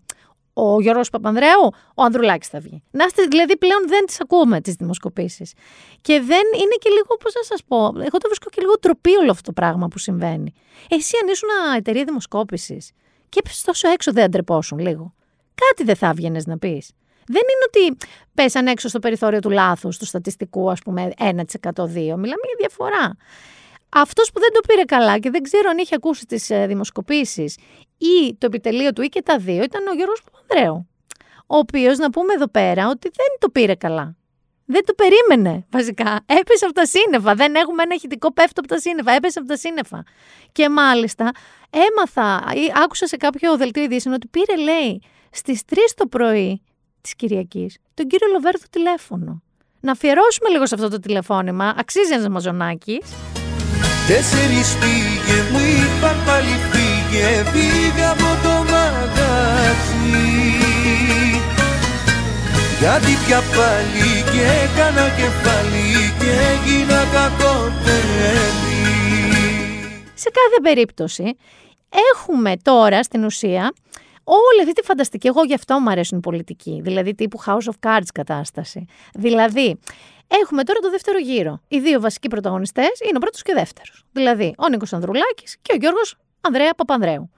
ο 0.59 0.81
Γιώργος 0.81 1.11
Παπανδρέου, 1.11 1.65
ο 1.95 2.03
Ανδρουλάκης 2.03 2.49
θα 2.49 2.61
βγει. 2.61 2.83
Να 2.91 3.05
είστε, 3.05 3.23
δηλαδή 3.23 3.57
πλέον 3.57 3.89
δεν 3.89 4.07
τις 4.07 4.21
ακούμε 4.21 4.61
τις 4.61 4.75
δημοσκοπήσεις. 4.75 5.53
Και 6.01 6.13
δεν 6.21 6.45
είναι 6.55 6.77
και 6.79 6.91
λίγο, 6.91 7.17
πώς 7.21 7.35
να 7.35 7.43
σας 7.43 7.61
πω, 7.69 7.77
εγώ 7.77 8.19
το 8.19 8.27
βρίσκω 8.27 8.49
και 8.51 8.61
λίγο 8.61 8.79
τροπή 8.79 9.11
όλο 9.11 9.31
αυτό 9.31 9.43
το 9.43 9.53
πράγμα 9.53 9.89
που 9.89 9.99
συμβαίνει. 9.99 10.53
Εσύ 10.89 11.17
αν 11.23 11.29
ήσουν 11.29 11.49
εταιρεία 11.77 12.05
δημοσκόπησης 12.05 12.91
και 13.29 13.43
τόσο 13.65 13.89
έξω 13.89 14.13
δεν 14.13 14.25
αντρεπόσουν 14.25 14.79
λίγο. 14.79 15.15
Κάτι 15.55 15.85
δεν 15.85 15.97
θα 15.97 16.07
έβγαινες 16.07 16.47
να 16.47 16.59
πεις. 16.59 16.91
Δεν 17.27 17.43
είναι 17.43 17.91
ότι 17.93 18.07
πέσαν 18.35 18.67
έξω 18.67 18.89
στο 18.89 18.99
περιθώριο 18.99 19.41
του 19.41 19.51
λάθους, 19.51 19.99
του 19.99 20.05
στατιστικού, 20.05 20.71
ας 20.71 20.81
πούμε, 20.81 21.11
1%, 21.19 21.73
2%. 21.73 21.93
Μιλάμε 21.95 22.45
για 22.47 22.57
διαφορά. 22.59 23.17
Αυτός 23.89 24.33
που 24.33 24.41
δεν 24.41 24.53
το 24.53 24.61
πήρε 24.69 24.83
καλά 24.83 25.19
και 25.19 25.31
δεν 25.31 25.43
ξέρω 25.43 25.71
αν 25.71 25.79
είχε 25.79 25.95
ακούσει 25.95 26.27
τις 26.27 26.51
ε, 26.51 26.67
δημοσκοπήσεις 26.67 27.57
ή 27.99 28.37
το 28.38 28.47
επιτελείο 28.47 28.93
του 28.93 29.03
ή 29.03 29.09
και 29.09 29.23
τα 29.23 29.38
δύο 29.38 29.62
ήταν 29.62 29.87
ο 29.87 29.93
Γιώργος 29.93 30.23
Παπανδρέου. 30.25 30.88
Ο 31.47 31.57
οποίος 31.57 31.99
να 31.99 32.11
πούμε 32.11 32.33
εδώ 32.33 32.49
πέρα 32.49 32.88
ότι 32.88 33.11
δεν 33.15 33.26
το 33.38 33.49
πήρε 33.49 33.75
καλά. 33.75 34.17
Δεν 34.65 34.85
το 34.85 34.95
περίμενε 34.95 35.67
βασικά. 35.71 36.21
Έπεσε 36.26 36.65
από 36.65 36.75
τα 36.75 36.87
σύννεφα. 36.87 37.35
Δεν 37.35 37.55
έχουμε 37.55 37.83
ένα 37.83 37.95
ηχητικό 37.95 38.33
πέφτο 38.33 38.61
από 38.61 38.69
τα 38.69 38.79
σύννεφα. 38.79 39.12
Έπεσε 39.12 39.38
από 39.38 39.49
τα 39.49 39.57
σύννεφα. 39.57 40.05
Και 40.53 40.69
μάλιστα 40.69 41.31
έμαθα 41.71 42.45
ή 42.55 42.73
άκουσα 42.85 43.07
σε 43.07 43.17
κάποιο 43.17 43.57
δελτίο 43.57 43.83
ειδήσεων 43.83 44.15
ότι 44.15 44.26
πήρε, 44.26 44.57
λέει, 44.57 45.03
στις 45.31 45.62
3 45.69 45.75
το 45.95 46.07
πρωί 46.07 46.62
της 47.00 47.15
Κυριακής 47.15 47.79
τον 47.95 48.07
κύριο 48.07 48.29
Λοβέρδο 48.33 48.65
τηλέφωνο. 48.71 49.43
Να 49.81 49.93
αφιερώσουμε 49.93 50.49
λίγο 50.49 50.67
σε 50.67 50.75
αυτό 50.75 50.88
το 50.88 50.99
τηλεφώνημα. 50.99 51.75
Αξίζει 51.76 52.12
ένα 52.12 52.31
μαζονάκι. 52.31 53.03
Τέσσερις 54.07 54.77
πήγε, 54.81 55.39
μου 55.51 55.59
είπαν 55.59 56.17
πάλι 56.27 56.55
φύγε, 56.71 57.29
φύγε 57.51 58.05
από 58.05 58.29
το 58.43 58.55
μαγαζί 58.73 60.27
Γιατί 62.81 63.13
πια 63.27 63.41
πάλι 63.57 64.11
και 64.33 64.43
έκανα 64.65 65.09
κεφάλι 65.19 66.13
και 66.19 66.31
έγινα 66.53 67.05
κακό 67.13 67.73
Σε 70.15 70.31
κάθε 70.31 70.61
περίπτωση 70.63 71.37
έχουμε 72.15 72.57
τώρα 72.63 73.03
στην 73.03 73.25
ουσία 73.25 73.73
όλη 74.29 74.61
αυτή 74.61 74.73
τη 74.73 74.83
φανταστική, 74.83 75.27
εγώ 75.27 75.45
γι' 75.45 75.55
αυτό 75.55 75.79
μου 75.79 75.91
αρέσουν 75.91 76.19
οι 76.19 76.21
πολιτικοί, 76.21 76.81
δηλαδή 76.83 77.15
τύπου 77.15 77.39
House 77.47 77.71
of 77.71 77.89
Cards 77.89 78.09
κατάσταση. 78.15 78.85
Δηλαδή, 79.15 79.79
Έχουμε 80.28 80.64
τώρα 80.64 80.78
το 80.78 80.90
δεύτερο 80.90 81.18
γύρο. 81.18 81.61
Οι 81.68 81.78
δύο 81.78 82.00
βασικοί 82.00 82.28
πρωταγωνιστές 82.28 83.00
είναι 83.09 83.16
ο 83.16 83.18
πρώτος 83.18 83.42
και 83.42 83.52
ο 83.52 83.59
δεύτερος. 83.59 84.04
Δηλαδή, 84.12 84.54
ο 84.59 84.68
Νίκος 84.68 84.92
Ανδρουλάκης 84.92 85.56
και 85.62 85.73
ο 85.73 85.76
Γιώργος 85.76 86.16
Ανδρέα 86.40 86.75
Παπανδρέου. 86.75 87.30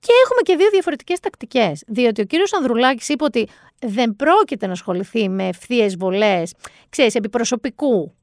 Και 0.00 0.12
έχουμε 0.24 0.40
και 0.42 0.56
δύο 0.56 0.70
διαφορετικές 0.70 1.20
τακτικές. 1.20 1.82
Διότι 1.86 2.20
ο 2.20 2.24
κύριος 2.24 2.52
Ανδρουλάκης 2.52 3.08
είπε 3.08 3.24
ότι 3.24 3.48
δεν 3.78 4.16
πρόκειται 4.16 4.66
να 4.66 4.72
ασχοληθεί 4.72 5.28
με 5.28 5.48
ευθείε 5.48 5.88
βολέ, 5.98 6.42
ξέρεις, 6.88 7.14
επιπροσωπικού 7.14 8.14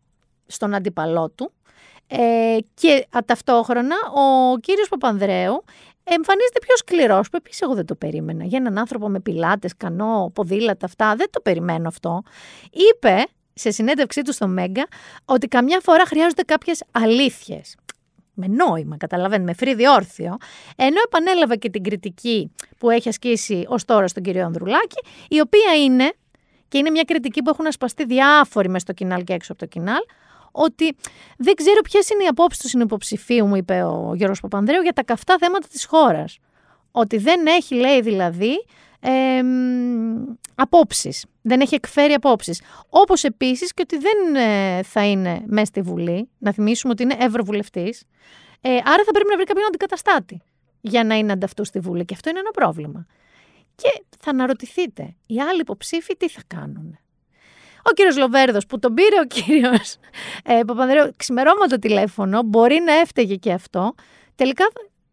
στον 0.45 0.73
αντίπαλό 0.73 1.29
του. 1.29 1.51
Ε, 2.07 2.57
και 2.73 3.07
ταυτόχρονα 3.25 3.95
ο 4.13 4.57
κύριος 4.57 4.89
Παπανδρέου 4.89 5.63
εμφανίζεται 6.03 6.59
πιο 6.59 6.75
σκληρός, 6.75 7.29
που 7.29 7.38
επίσης 7.38 7.61
εγώ 7.61 7.73
δεν 7.73 7.85
το 7.85 7.95
περίμενα. 7.95 8.43
Για 8.43 8.57
έναν 8.57 8.77
άνθρωπο 8.77 9.09
με 9.09 9.19
πιλάτες, 9.19 9.77
κανό, 9.77 10.31
ποδήλατα, 10.33 10.85
αυτά, 10.85 11.15
δεν 11.15 11.27
το 11.29 11.41
περιμένω 11.41 11.88
αυτό. 11.88 12.23
Είπε 12.71 13.25
σε 13.53 13.72
συνέντευξή 13.72 14.22
του 14.22 14.34
στο 14.34 14.48
Μέγκα 14.48 14.88
ότι 15.25 15.48
καμιά 15.48 15.79
φορά 15.79 16.05
χρειάζονται 16.05 16.43
κάποιες 16.43 16.84
αλήθειες. 16.91 17.75
Με 18.34 18.48
νόημα, 18.48 18.98
καταλαβαίνετε, 18.98 19.43
με 19.46 19.53
φρύδι 19.53 19.88
όρθιο. 19.88 20.38
Ενώ 20.75 20.98
επανέλαβε 21.05 21.55
και 21.55 21.70
την 21.70 21.84
κριτική 21.84 22.51
που 22.77 22.89
έχει 22.89 23.10
ασκήσει 23.10 23.65
ως 23.67 23.86
τώρα 23.86 24.08
στον 24.08 24.24
κύριο 24.24 24.46
Ανδρουλάκη, 24.46 25.01
η 25.29 25.39
οποία 25.39 25.75
είναι, 25.84 26.13
και 26.67 26.77
είναι 26.77 26.89
μια 26.89 27.03
κριτική 27.03 27.41
που 27.41 27.50
έχουν 27.50 27.67
ασπαστεί 27.67 28.05
διάφοροι 28.05 28.70
μες 28.70 28.81
στο 28.81 28.93
κοινάλ 28.93 29.24
και 29.24 29.34
έξω 29.34 29.51
από 29.51 29.62
το 29.62 29.67
κοινάλ, 29.67 30.01
ότι 30.51 30.96
δεν 31.38 31.53
ξέρω 31.55 31.81
ποιες 31.81 32.10
είναι 32.10 32.24
οι 32.24 32.27
απόψεις 32.27 32.62
του 32.62 32.67
συνυποψηφίου, 32.67 33.48
μου 33.48 33.55
είπε 33.55 33.84
ο 33.84 34.13
Γιώργος 34.15 34.39
Παπανδρέου, 34.39 34.81
για 34.81 34.93
τα 34.93 35.03
καυτά 35.03 35.36
θέματα 35.39 35.67
της 35.67 35.86
χώρας. 35.86 36.38
Ότι 36.91 37.17
δεν 37.17 37.46
έχει, 37.46 37.75
λέει 37.75 38.01
δηλαδή, 38.01 38.65
ε, 39.01 39.41
απόψεις. 40.55 41.25
Δεν 41.41 41.62
έχει 41.62 41.75
εκφέρει 41.75 42.13
απόψεις. 42.13 42.62
Όπως 42.89 43.24
επίσης 43.24 43.74
και 43.74 43.81
ότι 43.81 43.98
δεν 43.98 44.36
ε, 44.36 44.84
θα 44.84 45.05
είναι 45.05 45.43
μέσα 45.46 45.65
στη 45.65 45.81
Βουλή, 45.81 46.29
να 46.38 46.53
θυμίσουμε 46.53 46.93
ότι 46.93 47.03
είναι 47.03 47.15
ευρωβουλευτής, 47.20 48.03
ε, 48.62 48.70
άρα 48.70 49.03
θα 49.05 49.12
πρέπει 49.12 49.29
να 49.29 49.36
βρει 49.36 49.46
κάποιον 49.46 49.65
αντικαταστάτη 49.65 50.41
για 50.81 51.03
να 51.03 51.15
είναι 51.15 51.31
ανταυτού 51.31 51.65
στη 51.65 51.79
Βουλή. 51.79 52.05
Και 52.05 52.13
αυτό 52.13 52.29
είναι 52.29 52.39
ένα 52.39 52.51
πρόβλημα. 52.51 53.05
Και 53.75 54.03
θα 54.20 54.29
αναρωτηθείτε, 54.29 55.15
οι 55.25 55.41
άλλοι 55.41 55.60
υποψήφοι 55.60 56.17
τι 56.17 56.29
θα 56.29 56.41
κάνουν. 56.48 57.00
Ο 57.84 57.91
κύριος 57.93 58.17
Λοβέρδος 58.17 58.65
που 58.65 58.79
τον 58.79 58.93
πήρε 58.93 59.20
ο 59.20 59.25
κύριος 59.25 59.98
ε, 60.43 60.60
Παπανδρέου 60.67 61.12
ξημερώματο 61.15 61.79
τηλέφωνο, 61.79 62.43
μπορεί 62.43 62.79
να 62.86 62.93
έφταιγε 62.93 63.36
και 63.36 63.51
αυτό, 63.51 63.93
τελικά 64.36 64.65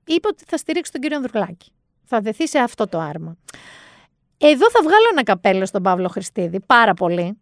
είπε 0.04 0.28
ότι 0.28 0.45
θα 0.47 0.57
στηρίξει 0.57 0.92
τον 0.92 1.00
κύριο 1.00 1.16
Ανδρουλάκη. 1.16 1.73
Θα 2.09 2.21
δεθεί 2.21 2.49
σε 2.49 2.59
αυτό 2.59 2.88
το 2.88 2.99
άρμα. 2.99 3.37
Εδώ 4.38 4.71
θα 4.71 4.81
βγάλω 4.83 5.07
ένα 5.12 5.23
καπέλο 5.23 5.67
στον 5.67 5.83
Παύλο 5.83 6.09
Χριστίδη, 6.09 6.61
πάρα 6.61 6.95
πολύ 6.95 7.38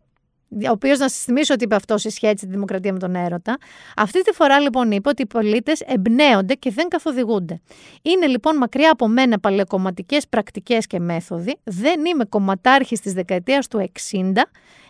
ο 0.50 0.70
οποίος 0.70 0.98
να 0.98 1.08
σας 1.08 1.22
θυμίσω 1.22 1.54
ότι 1.54 1.64
είπε 1.64 1.74
αυτό 1.74 1.98
σε 1.98 2.10
σχέση 2.10 2.34
τη 2.34 2.46
δημοκρατία 2.46 2.92
με 2.92 2.98
τον 2.98 3.14
έρωτα. 3.14 3.58
Αυτή 3.96 4.22
τη 4.22 4.32
φορά 4.32 4.60
λοιπόν 4.60 4.90
είπε 4.90 5.08
ότι 5.08 5.22
οι 5.22 5.26
πολίτες 5.26 5.80
εμπνέονται 5.80 6.54
και 6.54 6.70
δεν 6.70 6.88
καθοδηγούνται. 6.88 7.60
Είναι 8.02 8.26
λοιπόν 8.26 8.56
μακριά 8.56 8.90
από 8.90 9.08
μένα 9.08 9.38
παλαιοκομματικές 9.38 10.28
πρακτικές 10.28 10.86
και 10.86 10.98
μέθοδοι. 10.98 11.56
Δεν 11.64 12.04
είμαι 12.04 12.24
κομματάρχης 12.24 13.00
της 13.00 13.12
δεκαετίας 13.12 13.68
του 13.68 13.90
60 14.10 14.32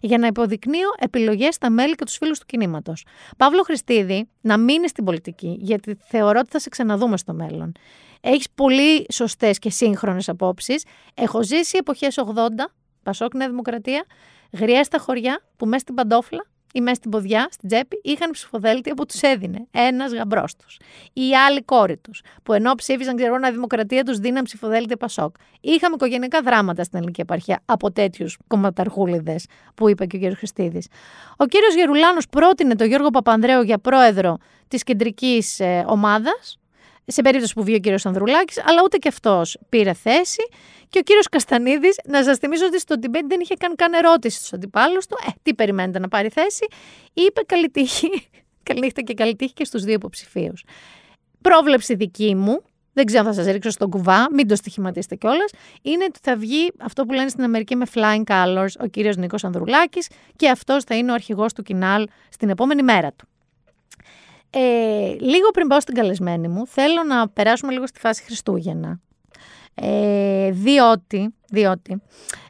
για 0.01 0.19
να 0.19 0.27
υποδεικνύω 0.27 0.89
επιλογές 0.99 1.55
στα 1.55 1.71
μέλη 1.71 1.95
και 1.95 2.05
τους 2.05 2.17
φίλους 2.17 2.39
του 2.39 2.47
κινήματος. 2.47 3.07
Παύλο 3.37 3.63
Χριστίδη, 3.63 4.29
να 4.41 4.59
μείνει 4.59 4.89
στην 4.89 5.05
πολιτική, 5.05 5.57
γιατί 5.61 5.97
θεωρώ 6.09 6.39
ότι 6.39 6.51
θα 6.51 6.59
σε 6.59 6.69
ξαναδούμε 6.69 7.17
στο 7.17 7.33
μέλλον. 7.33 7.73
Έχεις 8.29 8.51
πολύ 8.55 9.07
σωστές 9.13 9.59
και 9.59 9.71
σύγχρονες 9.71 10.29
απόψεις. 10.29 10.85
Έχω 11.15 11.43
ζήσει 11.43 11.77
εποχές 11.77 12.19
80, 12.19 12.73
Πασόκ 13.03 13.35
Νέα 13.35 13.49
Δημοκρατία 13.49 14.05
γριέ 14.53 14.83
στα 14.83 14.99
χωριά 14.99 15.43
που 15.57 15.67
μέσα 15.67 15.79
στην 15.79 15.95
παντόφλα 15.95 16.47
ή 16.73 16.81
μέσα 16.81 16.95
στην 16.95 17.11
ποδιά, 17.11 17.49
στην 17.51 17.69
τσέπη, 17.69 18.01
είχαν 18.03 18.31
ψηφοδέλτια 18.31 18.95
που 18.95 19.07
τους 19.07 19.21
έδινε 19.21 19.67
ένας 19.71 20.13
γαμπρός 20.13 20.57
τους. 20.57 20.79
Ή 21.13 21.29
η 21.29 21.37
άλλη 21.37 21.63
κόρη 21.63 21.97
τους, 21.97 22.23
που 22.43 22.53
ενώ 22.53 22.75
ψήφισαν, 22.75 23.17
ξέρω, 23.17 23.39
να 23.39 23.51
δημοκρατία 23.51 24.03
τους 24.03 24.19
δίναν 24.19 24.45
ψηφοδέλτια 24.45 24.97
Πασόκ. 24.97 25.35
Είχαμε 25.61 25.95
οικογενειακά 25.95 26.41
δράματα 26.43 26.85
στην 26.85 26.99
ελληνική 26.99 27.21
επαρχία 27.21 27.63
από 27.65 27.93
τέτοιους 27.93 28.39
κομματαρχούλιδες 28.47 29.47
που 29.75 29.89
είπε 29.89 30.07
και 30.07 30.17
ο 30.17 30.31
κ. 30.31 30.37
Χριστίδης. 30.37 30.87
Ο 31.37 31.45
κ. 31.45 31.53
Γερουλάνος 31.77 32.29
πρότεινε 32.29 32.75
τον 32.75 32.87
Γιώργο 32.87 33.11
Παπανδρέου 33.11 33.63
για 33.63 33.79
πρόεδρο 33.79 34.37
της 34.69 34.83
κεντρικής 34.83 35.61
ε, 35.61 35.85
ομάδας 35.89 36.59
σε 37.07 37.23
περίπτωση 37.23 37.55
που 37.55 37.65
βγει 37.65 37.75
ο 37.75 37.79
κύριος 37.79 38.07
Ανδρουλάκης, 38.07 38.63
αλλά 38.67 38.81
ούτε 38.85 38.97
και 38.97 39.09
αυτός 39.09 39.59
πήρε 39.69 39.93
θέση. 39.93 40.49
Και 40.89 40.99
ο 40.99 41.03
κύριος 41.03 41.29
Καστανίδης, 41.29 42.01
να 42.05 42.25
σας 42.25 42.39
θυμίσω 42.39 42.67
ότι 42.67 42.81
στο 42.81 42.95
debate 43.03 43.27
δεν 43.27 43.41
είχε 43.41 43.55
καν 43.55 43.75
καν 43.75 43.93
ερώτηση 43.93 44.37
στους 44.37 44.53
αντιπάλους 44.53 45.07
του. 45.07 45.17
Ε, 45.27 45.31
τι 45.43 45.55
περιμένετε 45.55 45.99
να 45.99 46.09
πάρει 46.09 46.29
θέση; 46.29 46.67
Είπε 47.13 47.41
καλή 47.47 47.71
τύχη. 47.71 48.09
καλή 48.63 48.81
νύχτα 48.81 49.03
και 49.03 49.15
καλή 49.15 49.37
τύχη 49.37 49.53
και 49.53 49.65
στους 49.65 49.83
δύο 49.85 49.95
υποψηφίους. 49.95 50.65
Πρόβλεψη 51.41 51.95
δική 51.95 52.35
μου, 52.35 52.63
δεν 52.93 53.05
ξέρω 53.05 53.29
αν 53.29 53.35
θα 53.35 53.43
σας 53.43 53.53
ρίξω 53.53 53.71
στον 53.71 53.91
κουβά, 53.91 54.29
μην 54.33 54.49
το 54.49 54.57
στοιχηματίσετε 54.57 55.15
κιόλας, 55.15 55.51
είναι 55.83 56.05
ότι 56.05 56.19
θα 56.23 56.37
βγει 56.37 56.73
αυτό 56.79 57.05
που 57.05 57.13
λένε 57.13 57.29
στην 57.29 57.45
Αμερική 57.45 57.77
με 57.77 57.87
flying 57.95 58.23
colors 58.25 58.73
ο 58.81 58.87
κύριος 58.87 59.17
Νίκος 59.17 59.45
Ανδρουλάκης 59.45 60.09
και 60.37 60.49
αυτός 60.51 60.85
θα 60.85 60.97
είναι 60.97 61.11
ο 61.11 61.15
αρχηγός 61.15 61.53
του 61.53 61.63
κοινάλ 61.63 62.07
στην 62.29 62.49
επόμενη 62.49 62.83
μέρα 62.83 63.13
του. 63.13 63.29
Ε, 64.51 65.17
λίγο 65.19 65.51
πριν 65.53 65.67
πάω 65.67 65.81
στην 65.81 65.95
καλεσμένη 65.95 66.49
μου, 66.49 66.67
θέλω 66.67 67.03
να 67.03 67.29
περάσουμε 67.29 67.73
λίγο 67.73 67.87
στη 67.87 68.01
φάση 68.01 68.23
Χριστούγεννα. 68.23 69.01
Ε, 69.75 70.51
διότι, 70.51 71.35
διότι 71.49 72.03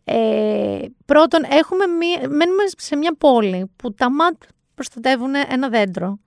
ε, 0.04 0.78
πρώτον 1.06 1.42
έχουμε 1.50 1.86
μία, 1.86 2.18
μένουμε 2.18 2.62
σε 2.76 2.96
μια 2.96 3.14
πόλη 3.18 3.70
που 3.76 3.94
τα 3.94 4.10
ΜΑΤ 4.10 4.42
προστατεύουν 4.74 5.34
ένα 5.48 5.68
δέντρο 5.68 6.18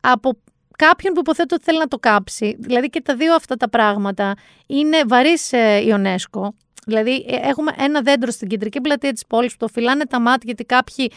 από 0.00 0.38
κάποιον 0.78 1.14
που 1.14 1.20
υποθέτω 1.20 1.54
ότι 1.54 1.64
θέλει 1.64 1.78
να 1.78 1.88
το 1.88 1.98
κάψει. 1.98 2.56
Δηλαδή 2.58 2.88
και 2.88 3.00
τα 3.00 3.14
δύο 3.14 3.34
αυτά 3.34 3.56
τα 3.56 3.68
πράγματα 3.68 4.34
είναι 4.66 5.02
βαρύς 5.06 5.52
ε, 5.52 5.76
η 5.76 5.94
UNESCO. 5.96 6.48
Δηλαδή 6.86 7.24
ε, 7.28 7.48
έχουμε 7.48 7.72
ένα 7.78 8.02
δέντρο 8.02 8.30
στην 8.30 8.48
κεντρική 8.48 8.80
πλατεία 8.80 9.12
της 9.12 9.26
πόλης 9.26 9.50
που 9.50 9.58
το 9.58 9.68
φυλάνε 9.68 10.04
τα 10.04 10.20
μάτια 10.20 10.42
γιατί 10.44 10.64
κάποιοι 10.64 11.12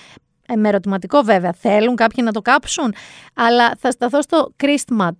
ε, 0.48 0.56
με 0.56 0.68
ερωτηματικό 0.68 1.22
βέβαια. 1.22 1.54
Θέλουν 1.54 1.96
κάποιοι 1.96 2.24
να 2.28 2.32
το 2.32 2.42
κάψουν. 2.42 2.94
Αλλά 3.34 3.76
θα 3.78 3.92
σταθώ 3.92 4.22
στο 4.22 4.54
Christmas 4.64 5.12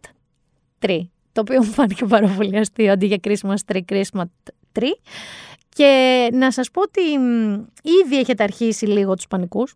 tree, 0.80 1.02
το 1.32 1.42
οποίο 1.42 1.58
μου 1.64 1.72
φάνηκε 1.72 2.06
πάρα 2.06 2.28
πολύ 2.28 2.58
αστείο 2.58 2.92
αντί 2.92 3.06
για 3.06 3.18
Christmas 3.24 3.74
tree, 3.74 3.82
Christmas 3.92 4.26
tree. 4.80 4.96
Και 5.70 6.30
να 6.34 6.52
σας 6.52 6.72
πω 6.72 6.82
ότι 6.82 7.02
ήδη 8.04 8.20
έχετε 8.20 8.44
αρχίσει 8.44 8.86
λίγο 8.86 9.16
τους 9.16 9.28
πανικούς. 9.28 9.76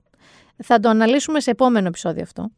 Θα 0.64 0.80
το 0.80 0.90
αναλύσουμε 0.90 1.40
σε 1.40 1.52
επόμενο 1.52 1.88
επεισόδιο 1.88 2.22
αυτό. 2.22 2.52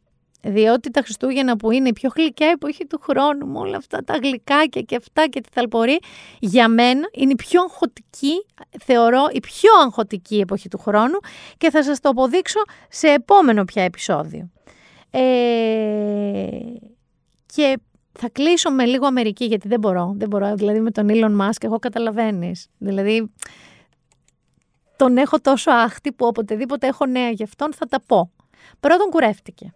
Διότι 0.44 0.90
τα 0.90 1.00
Χριστούγεννα 1.00 1.56
που 1.56 1.70
είναι 1.70 1.88
η 1.88 1.92
πιο 1.92 2.10
γλυκιά 2.16 2.46
εποχή 2.46 2.86
του 2.86 3.00
χρόνου, 3.02 3.46
με 3.46 3.58
όλα 3.58 3.76
αυτά 3.76 4.04
τα 4.04 4.16
γλυκάκια 4.16 4.80
και 4.80 4.96
αυτά 4.96 5.26
και 5.26 5.40
τη 5.40 5.48
θαλπορή, 5.52 5.98
για 6.38 6.68
μένα 6.68 7.08
είναι 7.12 7.32
η 7.32 7.34
πιο 7.34 7.62
αγχωτική, 7.62 8.46
θεωρώ 8.84 9.26
η 9.32 9.40
πιο 9.40 9.70
αγχωτική 9.84 10.38
εποχή 10.38 10.68
του 10.68 10.78
χρόνου 10.78 11.18
και 11.58 11.70
θα 11.70 11.82
σας 11.82 12.00
το 12.00 12.08
αποδείξω 12.08 12.60
σε 12.88 13.08
επόμενο 13.08 13.64
πια 13.64 13.82
επεισόδιο. 13.82 14.50
Ε, 15.10 15.20
και 17.46 17.78
θα 18.12 18.28
κλείσω 18.28 18.70
με 18.70 18.84
λίγο 18.84 19.06
Αμερική 19.06 19.44
γιατί 19.44 19.68
δεν 19.68 19.78
μπορώ, 19.80 20.14
δεν 20.16 20.28
μπορώ, 20.28 20.54
δηλαδή 20.54 20.80
με 20.80 20.90
τον 20.90 21.06
Elon 21.10 21.40
Musk 21.40 21.60
εγώ 21.60 21.78
καταλαβαίνεις, 21.78 22.68
δηλαδή 22.78 23.30
τον 24.96 25.16
έχω 25.16 25.40
τόσο 25.40 25.70
άχτη 25.70 26.12
που 26.12 26.26
οποτεδήποτε 26.26 26.86
έχω 26.86 27.06
νέα 27.06 27.30
γι' 27.30 27.42
αυτόν 27.42 27.72
θα 27.72 27.86
τα 27.86 28.00
πω. 28.06 28.30
Πρώτον 28.80 29.10
κουρεύτηκε 29.10 29.72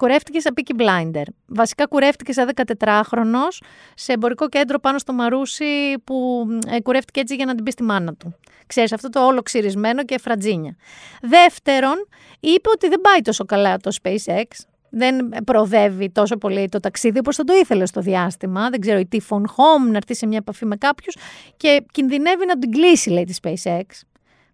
κουρεύτηκες 0.00 0.42
σε 0.42 0.50
Peaky 0.54 0.80
Blinder. 0.80 1.22
Βασικά 1.46 1.86
κουρεύτηκες 1.86 2.34
σε 2.34 2.46
14χρονο 2.54 3.46
σε 3.94 4.12
εμπορικό 4.12 4.48
κέντρο 4.48 4.78
πάνω 4.78 4.98
στο 4.98 5.12
Μαρούσι 5.12 5.98
που 6.04 6.46
ε, 6.66 6.80
κουρεύτηκε 6.80 7.20
έτσι 7.20 7.34
για 7.34 7.44
να 7.44 7.54
την 7.54 7.64
πεις 7.64 7.72
στη 7.72 7.82
μάνα 7.82 8.14
του. 8.14 8.34
Ξέρεις, 8.66 8.92
αυτό 8.92 9.08
το 9.08 9.26
όλο 9.26 9.42
ξυρισμένο 9.42 10.04
και 10.04 10.18
φρατζίνια. 10.18 10.76
Δεύτερον, 11.22 12.08
είπε 12.40 12.68
ότι 12.68 12.88
δεν 12.88 13.00
πάει 13.00 13.20
τόσο 13.20 13.44
καλά 13.44 13.76
το 13.76 13.96
SpaceX. 14.02 14.44
Δεν 14.90 15.28
προοδεύει 15.44 16.10
τόσο 16.10 16.36
πολύ 16.36 16.68
το 16.68 16.80
ταξίδι 16.80 17.18
όπως 17.18 17.36
θα 17.36 17.44
το 17.44 17.52
ήθελε 17.52 17.86
στο 17.86 18.00
διάστημα. 18.00 18.70
Δεν 18.70 18.80
ξέρω, 18.80 18.98
η 18.98 19.08
T-Phone 19.12 19.44
Home 19.44 19.90
να 19.90 19.96
έρθει 19.96 20.14
σε 20.14 20.26
μια 20.26 20.38
επαφή 20.38 20.66
με 20.66 20.76
κάποιους 20.76 21.16
και 21.56 21.84
κινδυνεύει 21.92 22.46
να 22.46 22.58
την 22.58 22.70
κλείσει, 22.70 23.10
λέει, 23.10 23.24
τη 23.24 23.34
SpaceX. 23.42 23.84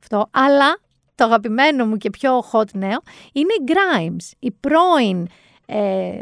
Αυτό. 0.01 0.29
Αλλά 0.31 0.79
το 1.17 1.25
αγαπημένο 1.25 1.87
μου 1.87 1.97
και 1.97 2.11
πιο 2.11 2.45
hot 2.53 2.71
νέο 2.73 2.99
είναι 3.33 3.53
η 3.53 3.65
Grimes, 3.67 4.37
η 4.39 4.51
πρώην 4.51 5.29
ε, 5.67 6.19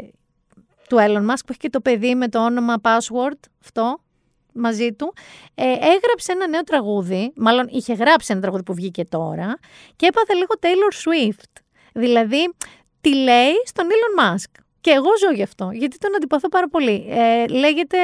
του 0.89 0.97
Elon 0.99 1.29
Musk 1.29 1.43
που 1.45 1.49
έχει 1.49 1.59
και 1.59 1.69
το 1.69 1.81
παιδί 1.81 2.15
με 2.15 2.27
το 2.27 2.45
όνομα 2.45 2.75
password 2.81 3.39
αυτό 3.63 3.99
μαζί 4.53 4.93
του, 4.93 5.13
ε, 5.55 5.63
έγραψε 5.63 6.31
ένα 6.31 6.47
νέο 6.47 6.63
τραγούδι, 6.63 7.33
μάλλον 7.35 7.67
είχε 7.69 7.93
γράψει 7.93 8.31
ένα 8.31 8.41
τραγούδι 8.41 8.63
που 8.63 8.73
βγήκε 8.73 9.05
τώρα 9.05 9.59
και 9.95 10.05
έπαθε 10.05 10.33
λίγο 10.33 10.53
Taylor 10.59 10.93
Swift. 11.03 11.61
Δηλαδή, 11.93 12.53
τι 13.01 13.15
λέει 13.15 13.53
στον 13.65 13.85
Elon 13.87 14.23
Musk. 14.23 14.61
Και 14.81 14.91
εγώ 14.91 15.17
ζω 15.19 15.31
γι' 15.31 15.43
αυτό, 15.43 15.69
γιατί 15.73 15.97
τον 15.97 16.15
αντιπαθώ 16.15 16.49
πάρα 16.49 16.67
πολύ. 16.69 17.05
Ε, 17.09 17.47
λέγεται 17.47 17.97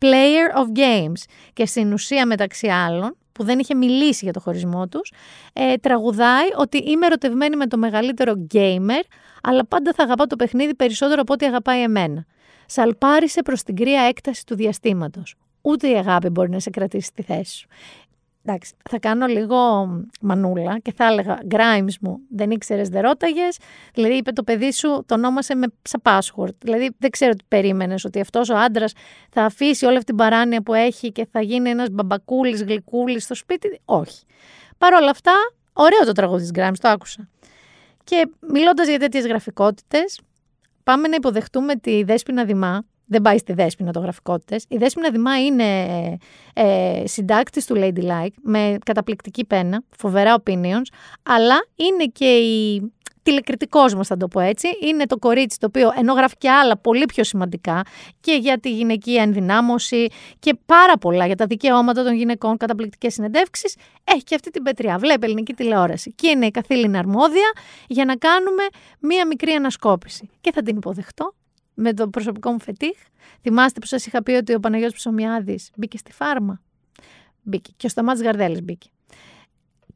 Player 0.00 0.58
of 0.60 0.78
Games 0.78 1.22
και 1.52 1.66
στην 1.66 1.92
ουσία 1.92 2.26
μεταξύ 2.26 2.68
άλλων 2.68 3.16
που 3.36 3.44
δεν 3.44 3.58
είχε 3.58 3.74
μιλήσει 3.74 4.24
για 4.24 4.32
το 4.32 4.40
χωρισμό 4.40 4.88
τους, 4.88 5.12
ε, 5.52 5.74
τραγουδάει 5.76 6.48
ότι 6.56 6.78
είμαι 6.78 7.06
ερωτευμένη 7.06 7.56
με 7.56 7.66
το 7.66 7.76
μεγαλύτερο 7.78 8.46
gamer, 8.54 9.02
αλλά 9.42 9.66
πάντα 9.66 9.92
θα 9.92 10.02
αγαπάω 10.02 10.26
το 10.26 10.36
παιχνίδι 10.36 10.74
περισσότερο 10.74 11.20
από 11.20 11.32
ό,τι 11.32 11.46
αγαπάει 11.46 11.82
εμένα. 11.82 12.24
Σαλπάρισε 12.66 13.42
προς 13.42 13.62
την 13.62 13.76
κρύα 13.76 14.00
έκταση 14.00 14.46
του 14.46 14.54
διαστήματος. 14.54 15.34
Ούτε 15.60 15.88
η 15.88 15.94
αγάπη 15.96 16.28
μπορεί 16.28 16.50
να 16.50 16.60
σε 16.60 16.70
κρατήσει 16.70 17.06
στη 17.06 17.22
θέση 17.22 17.56
σου. 17.56 17.68
Εντάξει, 18.48 18.74
θα 18.90 18.98
κάνω 18.98 19.26
λίγο 19.26 19.56
μανούλα 20.20 20.78
και 20.78 20.92
θα 20.92 21.06
έλεγα 21.06 21.38
Grimes 21.50 21.94
μου, 22.00 22.18
δεν 22.30 22.50
ήξερες, 22.50 22.88
δεν 22.88 23.02
ρώταγες. 23.02 23.58
Δηλαδή, 23.94 24.14
είπε 24.14 24.32
το 24.32 24.42
παιδί 24.42 24.72
σου, 24.72 25.02
το 25.06 25.14
ονόμασε 25.14 25.54
με 25.54 25.66
σαν 25.82 26.02
password. 26.04 26.54
Δηλαδή, 26.58 26.90
δεν 26.98 27.10
ξέρω 27.10 27.32
τι 27.32 27.44
περίμενες, 27.48 28.04
ότι 28.04 28.20
αυτός 28.20 28.50
ο 28.50 28.56
άντρας 28.56 28.92
θα 29.30 29.44
αφήσει 29.44 29.84
όλη 29.84 29.94
αυτή 29.94 30.06
την 30.06 30.16
παράνοια 30.16 30.62
που 30.62 30.74
έχει 30.74 31.12
και 31.12 31.26
θα 31.30 31.40
γίνει 31.40 31.70
ένας 31.70 31.88
μπαμπακούλης, 31.90 32.62
γλυκούλης 32.62 33.24
στο 33.24 33.34
σπίτι. 33.34 33.80
Όχι. 33.84 34.24
Παρ' 34.78 34.94
όλα 34.94 35.10
αυτά, 35.10 35.32
ωραίο 35.72 36.04
το 36.04 36.12
τραγούδι 36.12 36.50
της 36.50 36.50
Grimes, 36.54 36.78
το 36.80 36.88
άκουσα. 36.88 37.28
Και 38.04 38.28
μιλώντας 38.52 38.88
για 38.88 38.98
τέτοιες 38.98 39.26
γραφικότητες, 39.26 40.20
πάμε 40.84 41.08
να 41.08 41.14
υποδεχτούμε 41.14 41.74
τη 41.74 42.02
Δέσποινα 42.02 42.44
Δημά, 42.44 42.84
δεν 43.06 43.22
πάει 43.22 43.38
στη 43.38 43.52
Δέσποινα 43.52 43.92
το 43.92 44.00
γραφικότητες. 44.00 44.64
Η 44.68 44.76
Δέσποινα 44.76 45.10
Δημά 45.10 45.44
είναι 45.44 45.64
ε, 46.54 47.02
συντάκτης 47.06 47.66
του 47.66 47.74
Ladylike 47.78 48.34
με 48.42 48.76
καταπληκτική 48.84 49.44
πένα, 49.44 49.82
φοβερά 49.96 50.42
opinions, 50.44 50.86
αλλά 51.22 51.66
είναι 51.76 52.04
και 52.12 52.36
η 52.36 52.82
τηλεκριτικός 53.26 53.94
μας, 53.94 54.06
θα 54.06 54.16
το 54.16 54.28
πω 54.28 54.40
έτσι. 54.40 54.68
Είναι 54.80 55.06
το 55.06 55.18
κορίτσι 55.18 55.58
το 55.58 55.66
οποίο 55.66 55.92
ενώ 55.96 56.12
γράφει 56.12 56.36
και 56.38 56.50
άλλα 56.50 56.76
πολύ 56.76 57.04
πιο 57.04 57.24
σημαντικά 57.24 57.82
και 58.20 58.32
για 58.32 58.58
τη 58.58 58.70
γυναικεία 58.70 59.22
ενδυνάμωση 59.22 60.06
και 60.38 60.56
πάρα 60.66 60.98
πολλά 60.98 61.26
για 61.26 61.36
τα 61.36 61.46
δικαιώματα 61.46 62.04
των 62.04 62.14
γυναικών, 62.14 62.56
καταπληκτικές 62.56 63.12
συνεντεύξεις, 63.12 63.76
έχει 64.04 64.22
και 64.22 64.34
αυτή 64.34 64.50
την 64.50 64.62
πετριά. 64.62 64.98
Βλέπει 64.98 65.24
ελληνική 65.24 65.52
τηλεόραση 65.52 66.12
και 66.12 66.28
είναι 66.28 66.46
η 66.46 66.50
καθήλυνα 66.50 66.98
αρμόδια 66.98 67.52
για 67.86 68.04
να 68.04 68.16
κάνουμε 68.16 68.62
μία 69.00 69.26
μικρή 69.26 69.52
ανασκόπηση. 69.52 70.30
Και 70.40 70.52
θα 70.52 70.62
την 70.62 70.76
υποδεχτώ 70.76 71.34
με 71.76 71.94
το 71.94 72.08
προσωπικό 72.08 72.50
μου 72.50 72.60
φετίχ. 72.60 72.98
Θυμάστε 73.42 73.80
που 73.80 73.86
σας 73.86 74.06
είχα 74.06 74.22
πει 74.22 74.32
ότι 74.32 74.54
ο 74.54 74.60
Παναγιώτης 74.60 74.96
Ψωμιάδης 74.96 75.70
μπήκε 75.76 75.98
στη 75.98 76.12
φάρμα; 76.12 76.60
Μπήκε. 77.42 77.70
Και 77.76 77.86
ο 77.86 77.88
Σταμάτης 77.88 78.22
Γαρδέλης 78.22 78.62
μπήκε. 78.62 78.88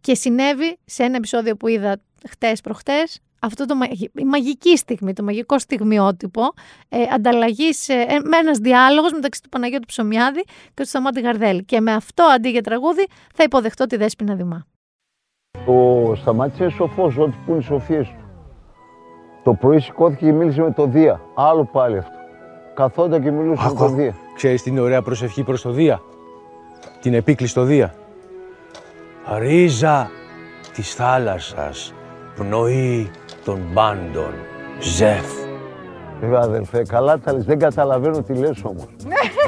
Και 0.01 0.15
συνέβη 0.15 0.79
σε 0.85 1.03
ένα 1.03 1.17
επεισόδιο 1.17 1.57
που 1.57 1.69
είδα 1.69 2.01
χτες 2.29 2.61
προχτές 2.61 3.21
αυτό 3.41 3.65
το 3.65 3.75
η 4.15 4.25
μαγική 4.25 4.77
στιγμή, 4.77 5.13
το 5.13 5.23
μαγικό 5.23 5.59
στιγμιότυπο 5.59 6.43
ε, 6.89 7.03
ανταλλαγή 7.15 7.69
ε, 7.87 8.19
με 8.25 8.37
ένας 8.37 8.59
διάλογος 8.59 9.13
μεταξύ 9.13 9.43
του 9.43 9.49
Παναγιώτη 9.49 9.87
Ψωμιάδη 9.87 10.43
και 10.75 10.83
του 10.83 10.87
Σταμάτη 10.87 11.21
Γαρδέλη. 11.21 11.65
Και 11.65 11.81
με 11.81 11.93
αυτό 11.93 12.23
αντί 12.23 12.51
για 12.51 12.63
τραγούδι 12.63 13.07
θα 13.35 13.43
υποδεχτώ 13.43 13.87
τη 13.87 13.97
Δέσποινα 13.97 14.35
Δημά. 14.35 14.67
Ο 15.67 16.15
Σταμάτης 16.15 16.59
είναι 16.59 16.71
σοφό, 16.71 17.05
ό,τι 17.05 17.37
που 17.45 17.51
είναι 17.51 17.59
οι 17.59 17.63
σοφίες 17.63 18.09
του. 18.09 18.30
Το 19.51 19.57
πρωί 19.57 19.81
σηκώθηκε 19.81 20.25
και 20.25 20.33
μίλησε 20.33 20.63
με 20.63 20.71
το 20.71 20.87
Δία. 20.87 21.21
Άλλο 21.35 21.65
πάλι 21.73 21.99
αυτό. 21.99 22.13
Καθόταν 22.75 23.23
και 23.23 23.31
μιλούσε 23.31 23.69
με 23.69 23.75
το 23.75 23.89
Δία. 23.89 24.15
Ξέρεις 24.35 24.63
την 24.63 24.79
ωραία 24.79 25.03
προσευχή 25.03 25.43
προς 25.43 25.63
το 25.63 25.71
Δία; 25.71 26.01
Την 27.01 27.15
επίκληση 27.15 27.53
στο 27.53 27.63
Δία. 27.63 27.95
Ρίζα 29.39 30.11
της 30.75 30.95
θάλασσας, 30.95 31.95
πνοή 32.35 33.11
των 33.45 33.61
πάντων, 33.75 34.33
Ζεφ. 34.81 35.27
Βέβαια 36.21 36.41
αδελφέ, 36.41 36.83
καλά 36.83 37.19
τα 37.19 37.33
λες, 37.33 37.45
δεν 37.45 37.59
καταλαβαίνω 37.59 38.23
τι 38.23 38.35
λες 38.35 38.65
όμως. 38.65 38.87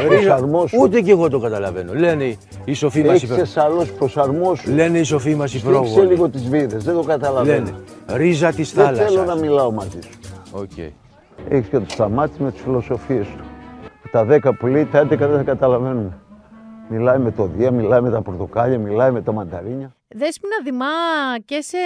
Προσαρμόσου. 0.07 0.79
Ούτε 0.81 1.01
κι 1.01 1.11
εγώ 1.11 1.29
το 1.29 1.39
καταλαβαίνω. 1.39 1.95
Λένε 1.95 2.37
οι 2.65 2.73
σοφοί 2.73 3.03
μας 3.03 3.23
υπερ... 3.23 3.39
Έχεις 3.39 3.51
εσαλώς 3.51 3.93
προσαρμόσους. 3.93 4.67
Λένε 4.67 4.99
οι 4.99 5.03
σοφοί 5.03 5.35
μας 5.35 5.55
υπερόγονοι. 5.55 5.89
Στήξε 5.89 6.09
λίγο 6.09 6.29
τις 6.29 6.49
βίδες, 6.49 6.85
δεν 6.85 6.95
το 6.95 7.03
καταλαβαίνω. 7.03 7.65
Λένε, 7.65 7.77
ρίζα 8.07 8.53
της 8.53 8.71
θάλασσας. 8.71 8.99
Δεν 8.99 9.07
θέλω 9.07 9.25
να 9.25 9.35
μιλάω 9.35 9.71
μαζί 9.71 9.99
σου. 10.03 10.19
Okay. 10.61 10.91
Έχεις 11.49 11.69
και 11.69 11.79
το 11.79 11.87
σταμάτη 11.89 12.43
με 12.43 12.53
τις 12.53 12.61
φιλοσοφίες 12.61 13.27
του. 13.27 13.45
Τα 14.11 14.25
δέκα 14.25 14.57
που 14.57 14.67
λέει, 14.67 14.85
τα 14.87 15.01
11 15.01 15.09
δεν 15.09 15.37
θα 15.37 15.43
καταλαβαίνουμε. 15.43 16.19
Μιλάει 16.89 17.19
με 17.19 17.31
το 17.31 17.47
Δία, 17.47 17.71
μιλάει 17.71 18.01
με 18.01 18.11
τα 18.11 18.23
πορτοκάλια, 18.23 18.79
μιλάει 18.79 19.11
με 19.11 19.23
τα 19.23 19.33
μανταρίνια. 19.33 19.97
Δέσποινα 20.09 20.57
Δημά 20.65 20.87
και 21.45 21.61
σε 21.61 21.79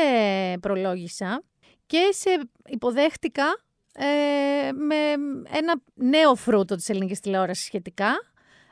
προλόγησα 0.60 1.42
και 1.86 2.08
σε 2.10 2.30
υποδέχτηκα 2.66 3.44
ε, 3.98 4.72
με 4.72 4.96
ένα 5.56 5.74
νέο 5.94 6.34
φρούτο 6.34 6.74
της 6.74 6.88
ελληνικής 6.88 7.20
τηλεόρασης 7.20 7.64
σχετικά, 7.64 8.10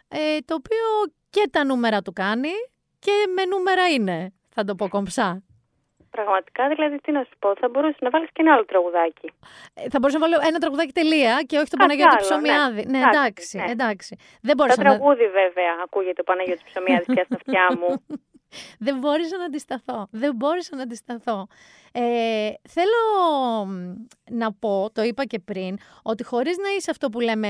ε, 0.08 0.38
το 0.44 0.54
οποίο 0.54 1.14
και 1.30 1.48
τα 1.50 1.64
νούμερα 1.64 2.02
του 2.02 2.12
κάνει 2.12 2.52
και 2.98 3.12
με 3.34 3.44
νούμερα 3.44 3.88
είναι, 3.88 4.32
θα 4.54 4.64
το 4.64 4.74
πω 4.74 4.88
κομψά. 4.88 5.42
Πραγματικά, 6.10 6.68
δηλαδή, 6.68 7.00
τι 7.00 7.12
να 7.12 7.22
σου 7.24 7.37
πω, 7.38 7.54
θα 7.60 7.68
μπορούσες 7.68 8.00
να 8.00 8.10
βάλεις 8.10 8.28
και 8.32 8.42
ένα 8.42 8.52
άλλο 8.52 8.64
τραγουδάκι. 8.64 9.32
Ε, 9.74 9.88
θα 9.90 9.98
μπορούσα 9.98 10.18
να 10.18 10.28
βάλω 10.28 10.38
ένα 10.48 10.58
τραγουδάκι 10.58 10.92
τελεία 10.92 11.42
και 11.46 11.56
όχι 11.56 11.70
το 11.70 11.76
Παναγιώτη 11.76 12.16
Ψωμιάδη. 12.16 12.84
Ναι, 12.87 12.98
ναι 12.98 13.04
εντάξει, 13.04 13.56
ναι. 13.56 13.70
εντάξει. 13.70 14.16
Δεν 14.40 14.56
το 14.56 14.64
τραγούδι, 14.64 15.26
βέβαια, 15.28 15.72
ακούγεται 15.84 16.20
ο 16.20 16.24
Παναγιώτης 16.24 16.64
Ψωμιάδης 16.64 17.06
πια 17.06 17.24
στα 17.24 17.37
αυτιά 17.37 17.66
μου. 17.78 17.90
Δεν 18.78 18.98
μπόρεσα 18.98 19.36
να 19.36 19.44
αντισταθώ. 19.44 20.06
Δεν 20.10 20.34
μπόρεσα 20.34 20.76
να 20.76 20.82
αντισταθώ. 20.82 21.46
Ε, 21.92 22.50
θέλω 22.68 23.68
να 24.30 24.52
πω, 24.52 24.90
το 24.92 25.02
είπα 25.02 25.24
και 25.24 25.38
πριν, 25.38 25.78
ότι 26.02 26.24
χωρίς 26.24 26.56
να 26.56 26.68
είσαι 26.68 26.90
αυτό 26.90 27.08
που 27.08 27.20
λέμε 27.20 27.48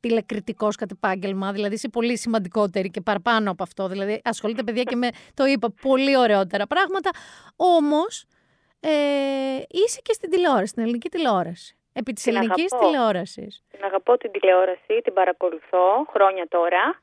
τηλεκριτικός 0.00 0.76
κατ' 0.76 0.90
επάγγελμα, 0.90 1.52
δηλαδή 1.52 1.74
είσαι 1.74 1.88
πολύ 1.88 2.18
σημαντικότερη 2.18 2.90
και 2.90 3.00
παραπάνω 3.00 3.50
από 3.50 3.62
αυτό. 3.62 3.88
Δηλαδή, 3.88 4.20
ασχολείται 4.24 4.62
παιδιά 4.62 4.82
και 4.82 4.96
με 4.96 5.08
το 5.34 5.44
είπα 5.44 5.68
πολύ 5.82 6.16
ωραιότερα 6.16 6.66
πράγματα. 6.66 7.10
Όμως, 7.56 8.24
ε, 8.80 8.90
είσαι 9.68 10.00
και 10.02 10.12
στην 10.12 10.30
τηλεόραση, 10.30 10.66
στην 10.66 10.82
ελληνική 10.82 11.08
τηλεόραση. 11.08 11.74
Επί 11.92 12.12
της 12.12 12.26
ελληνικής 12.26 12.72
τηλεόρασης. 12.80 13.62
Την 13.70 13.84
αγαπώ 13.84 14.16
την 14.16 14.30
τηλεόραση, 14.30 15.00
την 15.04 15.12
παρακολουθώ 15.12 16.06
χρόνια 16.12 16.46
τώρα. 16.48 17.00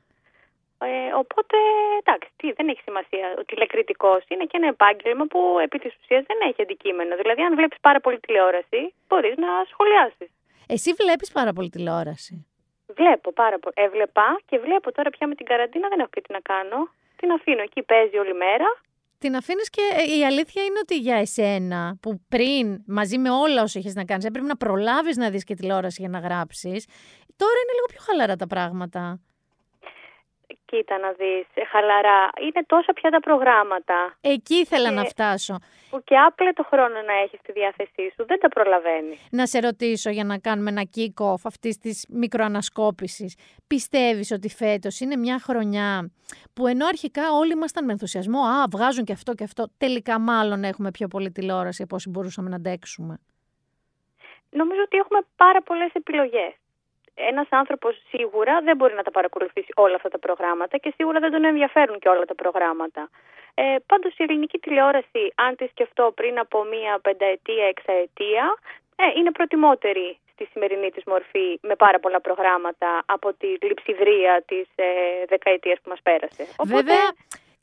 Ε, 0.86 1.12
οπότε, 1.22 1.56
εντάξει, 2.02 2.28
τι, 2.36 2.46
δεν 2.52 2.68
έχει 2.68 2.82
σημασία. 2.88 3.26
Ο 3.40 3.44
τηλεκριτικός 3.44 4.20
είναι 4.28 4.44
και 4.50 4.56
ένα 4.60 4.68
επάγγελμα 4.74 5.24
που 5.32 5.40
επί 5.66 5.78
της 5.78 5.92
ουσίας 5.98 6.22
δεν 6.30 6.38
έχει 6.48 6.62
αντικείμενο. 6.62 7.16
Δηλαδή, 7.16 7.42
αν 7.42 7.54
βλέπεις 7.54 7.78
πάρα 7.80 8.00
πολύ 8.00 8.18
τηλεόραση, 8.20 8.80
μπορείς 9.08 9.36
να 9.44 9.48
σχολιάσεις. 9.72 10.30
Εσύ 10.74 10.90
βλέπεις 11.00 11.32
πάρα 11.38 11.52
πολύ 11.52 11.68
τηλεόραση; 11.68 12.34
Βλέπω 13.00 13.32
πάρα 13.32 13.58
πολύ. 13.58 13.74
Έβλεπα 13.86 14.40
και 14.48 14.58
βλέπω 14.58 14.92
τώρα 14.92 15.10
πια 15.10 15.26
με 15.26 15.34
την 15.34 15.46
καραντίνα 15.46 15.88
δεν 15.88 15.98
έχω 16.00 16.12
και 16.12 16.20
τι 16.20 16.32
να 16.32 16.40
κάνω. 16.40 16.78
Την 17.16 17.30
αφήνω 17.30 17.62
εκεί, 17.62 17.82
παίζει 17.82 18.16
όλη 18.18 18.34
μέρα. 18.34 18.68
Την 19.18 19.36
αφήνεις 19.36 19.70
και 19.70 19.82
ε, 19.92 20.18
η 20.18 20.24
αλήθεια 20.24 20.62
είναι 20.62 20.78
ότι 20.82 20.96
για 20.98 21.16
εσένα 21.16 21.98
που 22.02 22.20
πριν 22.28 22.82
μαζί 22.86 23.18
με 23.18 23.30
όλα 23.30 23.62
όσα 23.62 23.78
έχει 23.78 23.92
να 23.94 24.04
κάνεις 24.04 24.24
έπρεπε 24.24 24.46
να 24.46 24.56
προλάβεις 24.56 25.16
να 25.16 25.30
δεις 25.30 25.44
και 25.44 25.54
τηλεόραση 25.54 26.00
για 26.00 26.10
να 26.10 26.18
γράψεις. 26.18 26.86
Τώρα 27.36 27.58
είναι 27.62 27.72
λίγο 27.72 27.86
πιο 27.86 28.00
χαλαρά 28.06 28.36
τα 28.36 28.46
πράγματα. 28.46 29.20
Κοίτα 30.70 30.98
να 30.98 31.10
δεις, 31.12 31.46
ε, 31.54 31.64
χαλαρά. 31.64 32.30
Είναι 32.46 32.64
τόσα 32.66 32.92
πια 32.92 33.10
τα 33.10 33.20
προγράμματα. 33.20 34.16
Εκεί 34.20 34.54
ήθελα 34.54 34.90
να 34.90 35.04
φτάσω. 35.04 35.58
Που 35.90 36.02
και 36.04 36.16
άπλε 36.18 36.52
το 36.52 36.64
χρόνο 36.70 37.02
να 37.02 37.12
έχεις 37.22 37.38
στη 37.38 37.52
διάθεσή 37.52 38.12
σου, 38.14 38.26
δεν 38.26 38.40
τα 38.40 38.48
προλαβαίνεις. 38.48 39.26
Να 39.30 39.46
σε 39.46 39.58
ρωτήσω 39.58 40.10
για 40.10 40.24
να 40.24 40.38
κάνουμε 40.38 40.70
ένα 40.70 40.84
kick-off 40.96 41.42
αυτής 41.44 41.78
της 41.78 42.06
μικροανασκόπησης. 42.08 43.36
Πιστεύεις 43.66 44.30
ότι 44.30 44.48
φέτος 44.48 45.00
είναι 45.00 45.16
μια 45.16 45.38
χρονιά 45.38 46.10
που 46.54 46.66
ενώ 46.66 46.86
αρχικά 46.86 47.22
όλοι 47.32 47.52
ήμασταν 47.52 47.84
με 47.84 47.92
ενθουσιασμό, 47.92 48.40
α, 48.40 48.64
βγάζουν 48.70 49.04
και 49.04 49.12
αυτό 49.12 49.34
και 49.34 49.44
αυτό, 49.44 49.66
τελικά 49.78 50.18
μάλλον 50.18 50.64
έχουμε 50.64 50.90
πιο 50.90 51.08
πολύ 51.08 51.30
τηλεόραση 51.30 51.82
από 51.82 51.94
όσοι 51.94 52.08
μπορούσαμε 52.08 52.48
να 52.48 52.56
αντέξουμε. 52.56 53.18
Νομίζω 54.50 54.80
ότι 54.84 54.96
έχουμε 54.96 55.20
πάρα 55.36 55.62
πολλές 55.62 55.90
επιλογές 55.92 56.54
ένας 57.30 57.46
άνθρωπος 57.50 58.02
σίγουρα 58.08 58.60
δεν 58.60 58.76
μπορεί 58.76 58.94
να 58.94 59.02
τα 59.02 59.10
παρακολουθήσει 59.10 59.72
όλα 59.74 59.94
αυτά 59.94 60.08
τα 60.08 60.18
προγράμματα 60.18 60.76
και 60.78 60.92
σίγουρα 60.96 61.18
δεν 61.20 61.30
τον 61.30 61.44
ενδιαφέρουν 61.44 61.98
και 61.98 62.08
όλα 62.08 62.24
τα 62.24 62.34
προγράμματα. 62.34 63.10
Ε, 63.54 63.76
πάντως 63.86 64.12
η 64.16 64.22
ελληνική 64.22 64.58
τηλεόραση, 64.58 65.32
αν 65.34 65.56
τη 65.56 65.66
σκεφτώ 65.66 66.12
πριν 66.14 66.38
από 66.38 66.64
μία 66.64 66.98
πενταετία, 67.02 67.66
εξαετία, 67.66 68.58
ε, 68.96 69.18
είναι 69.18 69.30
προτιμότερη 69.30 70.18
στη 70.32 70.48
σημερινή 70.52 70.90
της 70.90 71.04
μορφή 71.06 71.58
με 71.62 71.74
πάρα 71.76 71.98
πολλά 71.98 72.20
προγράμματα 72.20 73.02
από 73.06 73.32
τη 73.32 73.46
λειψιδρία 73.46 74.44
της 74.46 74.66
ε, 74.74 74.84
δεκαετίας 75.28 75.78
που 75.82 75.88
μας 75.88 76.00
πέρασε. 76.02 76.46
Βέβαια, 76.64 77.04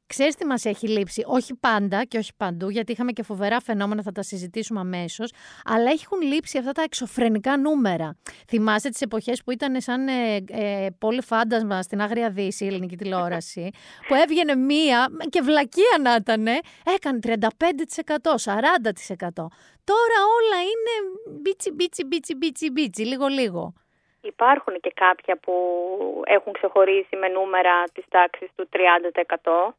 Ξέρεις 0.07 0.35
τι 0.35 0.45
μας 0.45 0.65
έχει 0.65 0.87
λείψει, 0.87 1.23
όχι 1.27 1.55
πάντα 1.55 2.03
και 2.03 2.17
όχι 2.17 2.31
παντού, 2.37 2.69
γιατί 2.69 2.91
είχαμε 2.91 3.11
και 3.11 3.23
φοβερά 3.23 3.59
φαινόμενα, 3.61 4.01
θα 4.01 4.11
τα 4.11 4.21
συζητήσουμε 4.21 4.79
αμέσως, 4.79 5.33
αλλά 5.65 5.91
έχουν 5.91 6.21
λείψει 6.21 6.57
αυτά 6.57 6.71
τα 6.71 6.81
εξωφρενικά 6.81 7.57
νούμερα. 7.57 8.17
Θυμάστε 8.47 8.89
τις 8.89 9.01
εποχές 9.01 9.43
που 9.43 9.51
ήταν 9.51 9.81
σαν 9.81 10.07
ε, 10.07 10.35
ε, 10.47 10.87
πολύ 10.99 11.21
φάντασμα 11.21 11.81
στην 11.81 12.01
Άγρια 12.01 12.29
Δύση, 12.29 12.63
η 12.63 12.67
ελληνική 12.67 12.95
τηλεόραση, 12.95 13.69
που 14.07 14.13
έβγαινε 14.13 14.55
μία 14.55 15.07
και 15.29 15.41
βλακία 15.41 15.97
να 16.01 16.15
ήταν, 16.15 16.45
έκανε 16.95 17.19
35%, 17.23 17.37
40%. 18.43 19.47
Τώρα 19.91 20.17
όλα 20.37 20.59
είναι 20.61 20.93
μπίτσι, 21.41 21.71
μπίτσι, 21.71 22.05
μπίτσι, 22.05 22.35
μπίτσι, 22.35 22.71
μπίτσι, 22.71 23.01
λίγο, 23.01 23.27
λίγο. 23.27 23.73
Υπάρχουν 24.21 24.79
και 24.79 24.91
κάποια 24.95 25.37
που 25.37 25.53
έχουν 26.25 26.53
ξεχωρίσει 26.53 27.15
με 27.15 27.27
νούμερα 27.27 27.83
της 27.93 28.05
τάξης 28.09 28.49
του 28.55 28.69
30% 28.71 29.73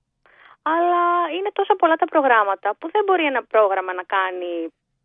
αλλά 0.73 1.03
είναι 1.37 1.51
τόσο 1.53 1.75
πολλά 1.81 1.97
τα 2.03 2.07
προγράμματα 2.07 2.69
που 2.79 2.91
δεν 2.91 3.03
μπορεί 3.07 3.25
ένα 3.25 3.43
πρόγραμμα 3.45 3.93
να 3.93 4.03
κάνει 4.03 4.53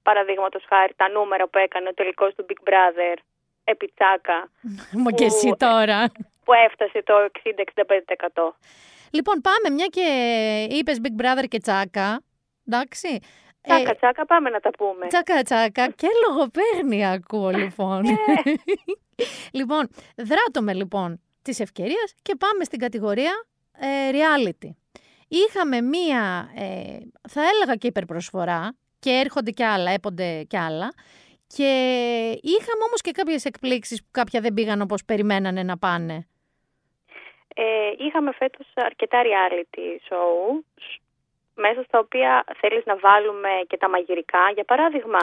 παραδείγματος 0.03 0.63
χάρη 0.69 0.93
τα 0.95 1.09
νούμερα 1.09 1.47
που 1.47 1.57
έκανε 1.57 1.87
ο 1.89 1.93
τελικός 1.93 2.35
του 2.35 2.45
Big 2.49 2.61
Brother 2.69 3.17
επί 3.63 3.93
τσάκα. 3.95 4.49
Μα 5.03 5.11
και 5.11 5.25
εσύ 5.25 5.49
τώρα. 5.57 6.11
Που 6.45 6.53
έφτασε 6.67 7.03
το 7.03 7.13
60-65%. 8.41 8.53
Λοιπόν, 9.11 9.41
πάμε 9.41 9.67
μια 9.75 9.85
και 9.85 10.07
είπες 10.69 10.97
Big 11.03 11.15
Brother 11.21 11.45
και 11.47 11.59
τσάκα. 11.59 12.23
Εντάξει. 12.67 13.19
Τσάκα, 13.61 13.89
ε, 13.89 13.95
τσάκα, 13.95 14.25
πάμε 14.25 14.49
να 14.49 14.59
τα 14.59 14.69
πούμε. 14.69 15.07
Τσάκα, 15.07 15.41
τσάκα 15.41 15.87
και 15.87 16.07
λογοπαίγνια 16.27 17.09
ακούω 17.11 17.49
λοιπόν. 17.49 18.05
Ε. 18.05 18.15
λοιπόν, 19.59 19.89
δράτω 20.15 20.73
λοιπόν 20.79 21.21
της 21.41 21.59
ευκαιρίας 21.59 22.15
και 22.21 22.35
πάμε 22.35 22.63
στην 22.63 22.79
κατηγορία 22.79 23.33
ε, 23.79 24.11
reality 24.11 24.80
είχαμε 25.31 25.81
μία, 25.81 26.51
ε, 26.55 26.97
θα 27.29 27.41
έλεγα 27.53 27.75
και 27.75 27.87
υπερπροσφορά 27.87 28.75
και 28.99 29.09
έρχονται 29.09 29.51
κι 29.51 29.63
άλλα, 29.63 29.91
έπονται 29.91 30.43
κι 30.43 30.57
άλλα 30.57 30.93
και 31.47 31.71
είχαμε 32.41 32.83
όμως 32.87 33.01
και 33.01 33.11
κάποιες 33.11 33.45
εκπλήξεις 33.45 34.03
που 34.03 34.09
κάποια 34.11 34.41
δεν 34.41 34.53
πήγαν 34.53 34.81
όπως 34.81 35.05
περιμένανε 35.05 35.63
να 35.63 35.77
πάνε. 35.77 36.27
Ε, 37.55 37.91
είχαμε 37.97 38.31
φέτος 38.31 38.67
αρκετά 38.75 39.21
reality 39.23 40.13
show 40.13 40.63
μέσα 41.65 41.81
στα 41.87 41.97
οποία 41.99 42.43
θέλεις 42.59 42.85
να 42.85 42.95
βάλουμε 42.95 43.49
και 43.69 43.77
τα 43.77 43.89
μαγειρικά, 43.89 44.43
για 44.53 44.63
παράδειγμα. 44.63 45.21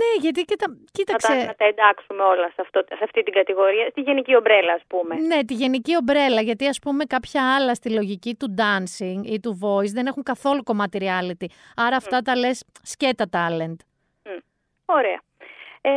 Ναι, 0.00 0.12
γιατί 0.24 0.40
και 0.42 0.56
τα... 0.56 0.66
Κοίταξε... 0.92 1.32
Να 1.32 1.38
τα, 1.38 1.46
να 1.46 1.54
τα 1.54 1.64
εντάξουμε 1.64 2.22
όλα 2.22 2.48
σε, 2.54 2.60
αυτό, 2.64 2.78
σε 2.98 3.04
αυτή 3.08 3.22
την 3.22 3.32
κατηγορία, 3.32 3.86
στη 3.90 4.00
γενική 4.00 4.36
ομπρέλα 4.36 4.72
ας 4.72 4.82
πούμε. 4.88 5.14
Ναι, 5.14 5.44
τη 5.44 5.54
γενική 5.54 5.92
ομπρέλα, 5.96 6.40
γιατί 6.40 6.66
ας 6.66 6.78
πούμε 6.78 7.04
κάποια 7.04 7.54
άλλα 7.54 7.74
στη 7.74 7.88
λογική 7.90 8.34
του 8.38 8.54
dancing 8.62 9.20
ή 9.34 9.40
του 9.40 9.58
voice 9.62 9.92
δεν 9.98 10.06
έχουν 10.06 10.22
καθόλου 10.22 10.62
κομμάτι 10.62 10.98
reality. 11.06 11.46
Άρα 11.76 11.96
αυτά 11.96 12.18
τα 12.22 12.36
λες 12.36 12.64
σκέτα 12.82 13.26
talent. 13.32 13.78
Ωραία. 14.86 15.20
Ε, 15.80 15.90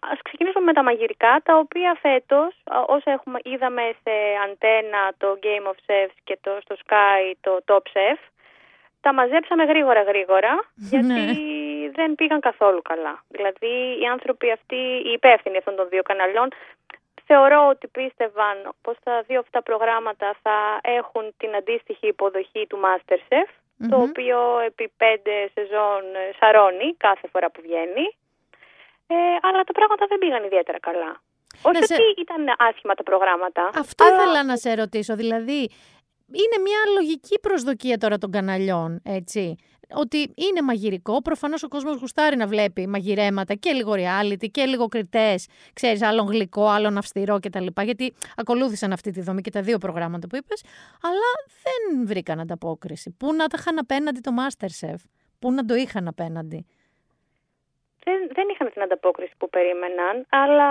ας 0.00 0.18
ξεκινήσουμε 0.22 0.64
με 0.64 0.72
τα 0.72 0.82
μαγειρικά, 0.82 1.40
τα 1.44 1.58
οποία 1.58 1.98
φέτος, 2.00 2.62
όσα 2.86 3.10
έχουμε, 3.10 3.38
είδαμε 3.42 3.82
σε 4.02 4.14
αντένα 4.44 5.00
το 5.18 5.38
Game 5.44 5.66
of 5.72 5.78
Chefs 5.86 6.16
και 6.24 6.38
το, 6.40 6.58
στο 6.64 6.74
Sky 6.84 7.22
το 7.40 7.52
Top 7.66 7.84
Chef, 7.94 8.18
τα 9.00 9.12
μαζέψαμε 9.12 9.64
γρήγορα 9.64 10.02
γρήγορα, 10.02 10.52
γιατί 10.74 11.06
ναι. 11.06 11.90
δεν 11.92 12.14
πήγαν 12.14 12.40
καθόλου 12.40 12.82
καλά. 12.82 13.24
Δηλαδή 13.28 13.72
οι 14.00 14.06
άνθρωποι 14.14 14.50
αυτοί, 14.50 14.80
οι 15.06 15.12
υπεύθυνοι 15.12 15.56
αυτών 15.56 15.76
των 15.76 15.88
δύο 15.88 16.02
καναλιών, 16.02 16.48
θεωρώ 17.26 17.68
ότι 17.68 17.86
πίστευαν 17.86 18.56
πως 18.82 18.96
τα 19.02 19.24
δύο 19.26 19.38
αυτά 19.38 19.62
προγράμματα 19.62 20.36
θα 20.42 20.80
έχουν 20.82 21.34
την 21.36 21.54
αντίστοιχη 21.54 22.06
υποδοχή 22.06 22.66
του 22.66 22.78
Masterchef, 22.84 23.48
το 23.90 23.96
οποίο 24.02 24.38
επί 24.58 24.92
πέντε 24.96 25.50
σεζόν 25.54 26.02
σαρώνει 26.38 26.94
κάθε 26.94 27.28
φορά 27.32 27.50
που 27.50 27.60
βγαίνει. 27.62 28.06
Ε, 29.06 29.14
αλλά 29.42 29.62
τα 29.64 29.72
πράγματα 29.72 30.06
δεν 30.06 30.18
πήγαν 30.18 30.44
ιδιαίτερα 30.44 30.80
καλά. 30.80 31.20
Όχι 31.62 31.84
σε... 31.84 31.94
ότι 31.94 32.20
ήταν 32.20 32.54
άσχημα 32.58 32.94
τα 32.94 33.02
προγράμματα. 33.02 33.70
Αυτό 33.74 34.04
ήθελα 34.06 34.44
να 34.44 34.56
σε 34.56 34.74
ρωτήσω. 34.74 35.14
Δηλαδή, 35.16 35.70
είναι 36.32 36.62
μια 36.62 36.78
λογική 36.94 37.38
προσδοκία 37.40 37.98
τώρα 37.98 38.18
των 38.18 38.30
καναλιών, 38.30 39.00
έτσι. 39.04 39.56
Ότι 39.94 40.18
είναι 40.18 40.62
μαγειρικό. 40.62 41.22
Προφανώς 41.22 41.62
ο 41.62 41.68
κόσμος 41.68 41.96
γουστάρει 41.96 42.36
να 42.36 42.46
βλέπει 42.46 42.86
μαγειρέματα 42.86 43.54
και 43.54 43.72
λίγο 43.72 43.92
reality 43.92 44.50
και 44.50 44.64
λίγο 44.64 44.86
κριτές. 44.86 45.48
Ξέρεις, 45.72 46.02
άλλον 46.02 46.26
γλυκό, 46.26 46.66
άλλον 46.68 46.96
αυστηρό 46.96 47.38
κτλ. 47.40 47.66
Γιατί 47.82 48.14
ακολούθησαν 48.36 48.92
αυτή 48.92 49.10
τη 49.10 49.20
δομή 49.20 49.40
και 49.40 49.50
τα 49.50 49.60
δύο 49.60 49.78
προγράμματα 49.78 50.26
που 50.26 50.36
είπες, 50.36 50.64
αλλά 51.02 51.30
δεν 51.62 52.06
βρήκαν 52.06 52.40
ανταπόκριση. 52.40 53.14
Πού 53.18 53.34
να 53.34 53.46
τα 53.46 53.56
είχαν 53.60 53.78
απέναντι 53.78 54.20
το 54.20 54.30
Masterchef, 54.38 55.00
πού 55.38 55.52
να 55.52 55.64
το 55.64 55.74
είχαν 55.74 56.08
απέναντι; 56.08 56.66
Δεν, 58.04 58.28
δεν 58.32 58.48
είχαν 58.48 58.70
την 58.72 58.82
ανταπόκριση 58.82 59.32
που 59.38 59.48
περίμεναν, 59.48 60.26
αλλά 60.28 60.70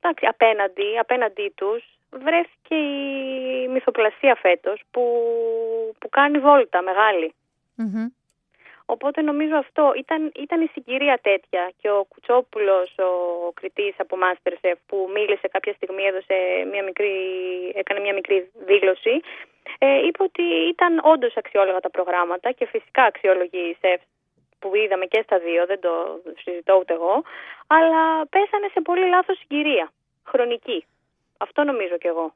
εντάξει, 0.00 0.26
απέναντι, 0.26 0.98
απέναντί 0.98 1.52
τους 1.54 1.93
βρέθηκε 2.22 2.74
η 2.74 3.68
μυθοπλασία 3.68 4.34
φέτος 4.34 4.82
που, 4.90 5.02
που 5.98 6.08
κάνει 6.08 6.38
βόλτα 6.38 6.82
Οπότε 8.86 9.22
νομίζω 9.22 9.56
αυτό 9.56 9.92
ήταν, 9.96 10.32
ήταν 10.36 10.60
η 10.60 10.70
συγκυρία 10.72 11.18
τέτοια 11.22 11.72
και 11.80 11.90
ο 11.90 12.04
Κουτσόπουλος, 12.04 12.98
ο 12.98 13.52
κριτής 13.52 13.94
από 13.96 14.16
Masterchef 14.22 14.78
που 14.86 15.10
μίλησε 15.14 15.48
κάποια 15.48 15.72
στιγμή, 15.72 16.02
έδωσε 16.02 16.34
μια 16.70 16.82
μικρή, 16.82 17.14
έκανε 17.74 18.00
μια 18.00 18.14
μικρή 18.14 18.50
δήλωση, 18.66 19.20
ε, 19.78 20.06
είπε 20.06 20.22
ότι 20.22 20.42
ήταν 20.42 21.00
όντως 21.02 21.36
αξιόλογα 21.36 21.80
τα 21.80 21.90
προγράμματα 21.90 22.50
και 22.52 22.66
φυσικά 22.66 23.02
αξιόλογοι 23.02 23.76
σεφ 23.80 24.00
που 24.58 24.74
είδαμε 24.74 25.06
και 25.06 25.22
στα 25.22 25.38
δύο, 25.38 25.66
δεν 25.66 25.80
το 25.80 26.20
συζητώ 26.42 26.74
ούτε 26.74 26.92
εγώ, 26.92 27.22
αλλά 27.66 28.26
πέσανε 28.26 28.68
σε 28.72 28.80
πολύ 28.80 29.08
λάθος 29.08 29.38
συγκυρία, 29.38 29.92
χρονική. 30.24 30.84
Αυτό 31.38 31.64
νομίζω 31.64 31.98
κι 31.98 32.06
εγώ. 32.06 32.34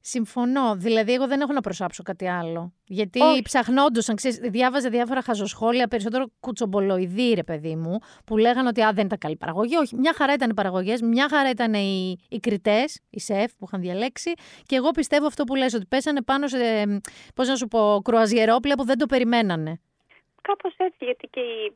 Συμφωνώ. 0.00 0.74
Δηλαδή, 0.76 1.12
εγώ 1.12 1.26
δεν 1.26 1.40
έχω 1.40 1.52
να 1.52 1.60
προσάψω 1.60 2.02
κάτι 2.02 2.28
άλλο. 2.28 2.72
Γιατί 2.84 3.20
oh. 3.22 3.40
ψαχνόντουσαν, 3.42 4.16
ξέρεις, 4.16 4.38
διάβαζε 4.38 4.88
διάφορα 4.88 5.22
χαζοσχόλια, 5.22 5.88
περισσότερο 5.88 6.26
κουτσομπολοειδή, 6.40 7.32
ρε 7.34 7.42
παιδί 7.42 7.76
μου, 7.76 7.98
που 8.26 8.36
λέγανε 8.36 8.68
ότι 8.68 8.82
α, 8.82 8.92
δεν 8.92 9.06
ήταν 9.06 9.18
καλή 9.18 9.36
παραγωγή. 9.36 9.76
Όχι, 9.76 9.96
μια 9.96 10.12
χαρά 10.14 10.32
ήταν 10.32 10.50
οι 10.50 10.54
παραγωγές, 10.54 11.00
μια 11.00 11.28
χαρά 11.28 11.50
ήταν 11.50 11.74
οι, 11.74 12.16
οι 12.28 12.40
κριτές, 12.40 13.00
οι 13.10 13.20
σεφ 13.20 13.52
που 13.54 13.64
είχαν 13.66 13.80
διαλέξει. 13.80 14.32
Και 14.66 14.76
εγώ 14.76 14.90
πιστεύω 14.90 15.26
αυτό 15.26 15.44
που 15.44 15.54
λες, 15.54 15.74
ότι 15.74 15.86
πέσανε 15.86 16.22
πάνω 16.22 16.48
σε, 16.48 16.58
πώς 17.34 17.48
να 17.48 17.56
σου 17.56 17.68
πω, 17.68 18.00
κρουαζιερόπλια 18.04 18.74
που 18.74 18.84
δεν 18.84 18.98
το 18.98 19.06
περιμένανε. 19.06 19.80
Κάπως 20.42 20.74
έτσι, 20.76 21.04
γιατί 21.04 21.28
και 21.30 21.40
η, 21.40 21.74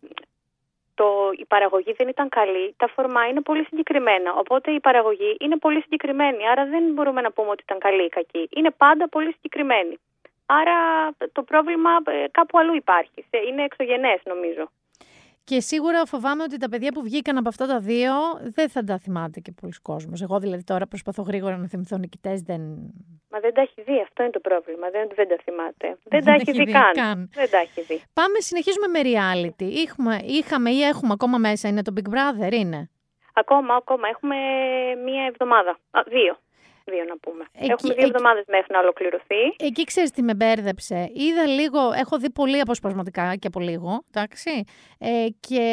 το, 1.02 1.08
η 1.42 1.44
παραγωγή 1.44 1.92
δεν 1.98 2.08
ήταν 2.08 2.28
καλή. 2.28 2.74
Τα 2.82 2.88
φορμά 2.94 3.22
είναι 3.28 3.42
πολύ 3.48 3.64
συγκεκριμένα. 3.68 4.30
Οπότε 4.42 4.70
η 4.70 4.80
παραγωγή 4.80 5.36
είναι 5.40 5.56
πολύ 5.64 5.80
συγκεκριμένη. 5.80 6.48
Άρα 6.52 6.64
δεν 6.66 6.84
μπορούμε 6.94 7.20
να 7.20 7.30
πούμε 7.32 7.50
ότι 7.54 7.62
ήταν 7.66 7.78
καλή 7.78 8.04
ή 8.04 8.08
κακή. 8.08 8.48
Είναι 8.56 8.70
πάντα 8.82 9.08
πολύ 9.08 9.30
συγκεκριμένη. 9.32 9.94
Άρα 10.46 10.76
το 11.32 11.42
πρόβλημα 11.42 11.90
ε, 12.04 12.24
κάπου 12.30 12.58
αλλού 12.58 12.74
υπάρχει. 12.74 13.20
Είναι 13.48 13.62
εξωγενές 13.64 14.20
νομίζω. 14.24 14.64
Και 15.44 15.60
σίγουρα 15.60 16.06
φοβάμαι 16.06 16.42
ότι 16.42 16.56
τα 16.56 16.68
παιδιά 16.68 16.92
που 16.92 17.02
βγήκαν 17.02 17.36
από 17.36 17.48
αυτά 17.48 17.66
τα 17.66 17.78
δύο 17.78 18.12
δεν 18.42 18.68
θα 18.68 18.84
τα 18.84 18.98
θυμάται 18.98 19.40
και 19.40 19.52
πολλοί 19.60 19.72
κόσμος. 19.82 20.22
Εγώ 20.22 20.38
δηλαδή 20.38 20.64
τώρα 20.64 20.86
προσπαθώ 20.86 21.22
γρήγορα 21.22 21.56
να 21.56 21.66
θυμηθώ 21.68 21.96
νικητές. 21.96 22.42
Δεν... 22.42 22.60
Μα 23.30 23.40
δεν 23.40 23.54
τα 23.54 23.60
έχει 23.60 23.82
δει, 23.82 24.00
αυτό 24.00 24.22
είναι 24.22 24.32
το 24.32 24.40
πρόβλημα. 24.40 24.90
Δεν, 24.90 25.08
δεν 25.14 25.28
τα 25.28 25.36
θυμάται. 25.42 25.98
Δεν, 26.02 26.24
τα 26.24 26.32
έχει 26.32 26.52
δει 26.52 26.72
καν. 26.72 27.30
Δεν 27.34 27.50
τα 27.50 27.58
έχει 27.58 27.80
δει. 27.80 28.02
Πάμε, 28.12 28.38
συνεχίζουμε 28.38 28.86
με 28.86 29.00
reality. 29.02 29.62
Είχαμε, 29.62 30.18
είχαμε 30.24 30.70
ή 30.70 30.82
έχουμε 30.82 31.12
ακόμα 31.12 31.38
μέσα, 31.38 31.68
είναι 31.68 31.82
το 31.82 31.92
Big 31.96 32.08
Brother, 32.14 32.52
είναι; 32.52 32.90
Ακόμα, 33.34 33.74
ακόμα. 33.74 34.08
Έχουμε 34.08 34.36
μία 35.04 35.24
εβδομάδα. 35.24 35.70
Α, 35.70 36.00
δύο 36.06 36.38
δύο 36.84 37.04
να 37.04 37.18
πούμε. 37.18 37.44
Εκεί, 37.52 37.70
Έχουμε 37.70 37.94
δύο 37.94 38.06
εβδομάδες 38.06 38.44
μέχρι 38.48 38.72
να 38.72 38.78
ολοκληρωθεί. 38.78 39.42
Εκεί 39.58 39.84
ξέρεις 39.84 40.10
τι 40.10 40.22
με 40.22 40.34
μπέρδεψε. 40.34 41.10
Είδα 41.14 41.46
λίγο, 41.46 41.92
έχω 41.92 42.18
δει 42.18 42.30
πολύ 42.30 42.60
αποσπασματικά 42.60 43.36
και 43.36 43.46
από 43.46 43.60
λίγο, 43.60 44.04
εντάξει. 44.10 44.64
Ε, 44.98 45.26
και 45.40 45.64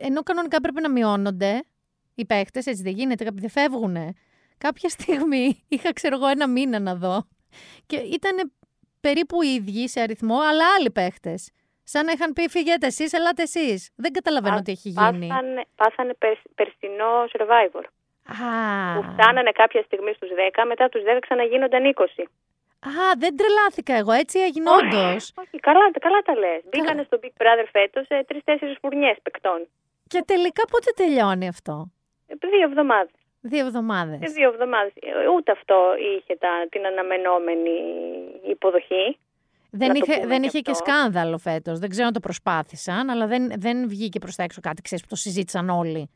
ενώ 0.00 0.22
κανονικά 0.22 0.60
πρέπει 0.60 0.80
να 0.80 0.90
μειώνονται 0.90 1.62
οι 2.14 2.26
παίχτες, 2.26 2.66
έτσι 2.66 2.82
δεν 2.82 2.92
γίνεται, 2.92 3.26
δεν 3.32 3.50
φεύγουν. 3.50 3.96
Κάποια 4.58 4.88
στιγμή 4.88 5.62
είχα, 5.68 5.92
ξέρω 5.92 6.16
εγώ, 6.16 6.26
ένα 6.26 6.48
μήνα 6.48 6.78
να 6.78 6.94
δω. 6.94 7.28
Και 7.86 7.96
ήταν 7.96 8.52
περίπου 9.00 9.42
οι 9.42 9.48
ίδιοι 9.48 9.88
σε 9.88 10.00
αριθμό, 10.00 10.40
αλλά 10.40 10.64
άλλοι 10.78 10.90
παίχτες. 10.90 11.52
Σαν 11.84 12.04
να 12.04 12.12
είχαν 12.12 12.32
πει 12.32 12.48
φύγετε 12.48 12.86
εσείς, 12.86 13.12
ελάτε 13.12 13.42
εσείς. 13.42 13.90
Δεν 13.96 14.12
καταλαβαίνω 14.12 14.62
τι 14.62 14.70
έχει 14.70 14.88
γίνει. 14.88 15.26
Πάσανε, 15.26 15.64
πάσανε 15.76 16.14
περσινό 16.54 17.24
survivor. 17.32 17.84
Που 18.96 19.02
φτάνανε 19.12 19.52
κάποια 19.62 19.82
στιγμή 19.82 20.12
στους 20.12 20.30
10, 20.30 20.64
μετά 20.66 20.88
τους 20.88 21.02
10 21.02 21.18
ξαναγίνονταν 21.20 21.82
20. 21.84 22.22
Α, 22.86 22.90
δεν 23.18 23.36
τρελάθηκα 23.36 23.94
εγώ, 23.94 24.12
έτσι 24.12 24.38
έγινε 24.38 24.70
όντως. 24.70 25.32
Όχι, 25.42 25.56
καλά, 25.68 25.84
καλά 26.00 26.20
τα 26.28 26.34
λες. 26.42 26.60
Μπήκανε 26.70 27.02
στο 27.02 27.18
Big 27.22 27.34
Brother 27.40 27.66
φέτος 27.72 28.06
σε 28.06 28.24
τρει-τέσσερι 28.28 28.76
φουρνιές 28.80 29.16
παικτών. 29.22 29.68
Και 30.06 30.22
τελικά 30.26 30.62
πότε 30.72 30.90
τελειώνει 30.96 31.48
αυτό; 31.48 31.90
Ε, 32.26 32.34
δύο 32.52 32.62
εβδομάδες. 32.70 33.10
Δύο 33.40 33.66
εβδομάδες. 33.66 34.18
Ε, 34.22 34.32
δύο 34.32 34.48
εβδομάδες. 34.48 34.92
Ε, 34.94 35.28
ούτε 35.36 35.52
αυτό 35.52 35.76
είχε 35.98 36.36
τα, 36.36 36.48
την 36.70 36.86
αναμενόμενη 36.86 37.76
υποδοχή. 38.48 39.18
Δεν 39.70 39.94
είχε, 39.94 40.26
δεν 40.26 40.42
είχε 40.42 40.60
και 40.60 40.74
σκάνδαλο 40.74 41.38
φέτος. 41.38 41.78
Δεν 41.78 41.88
ξέρω 41.88 42.06
αν 42.06 42.12
το 42.12 42.20
προσπάθησαν, 42.20 43.10
αλλά 43.10 43.26
δεν, 43.26 43.52
δεν 43.56 43.88
βγήκε 43.88 44.18
προς 44.18 44.34
τα 44.36 44.42
έξω 44.42 44.60
κάτι, 44.60 44.82
ξέρεις 44.82 45.04
που 45.04 45.10
το 45.10 45.16
συζήτησαν 45.16 45.68
όλοι. 45.70 46.10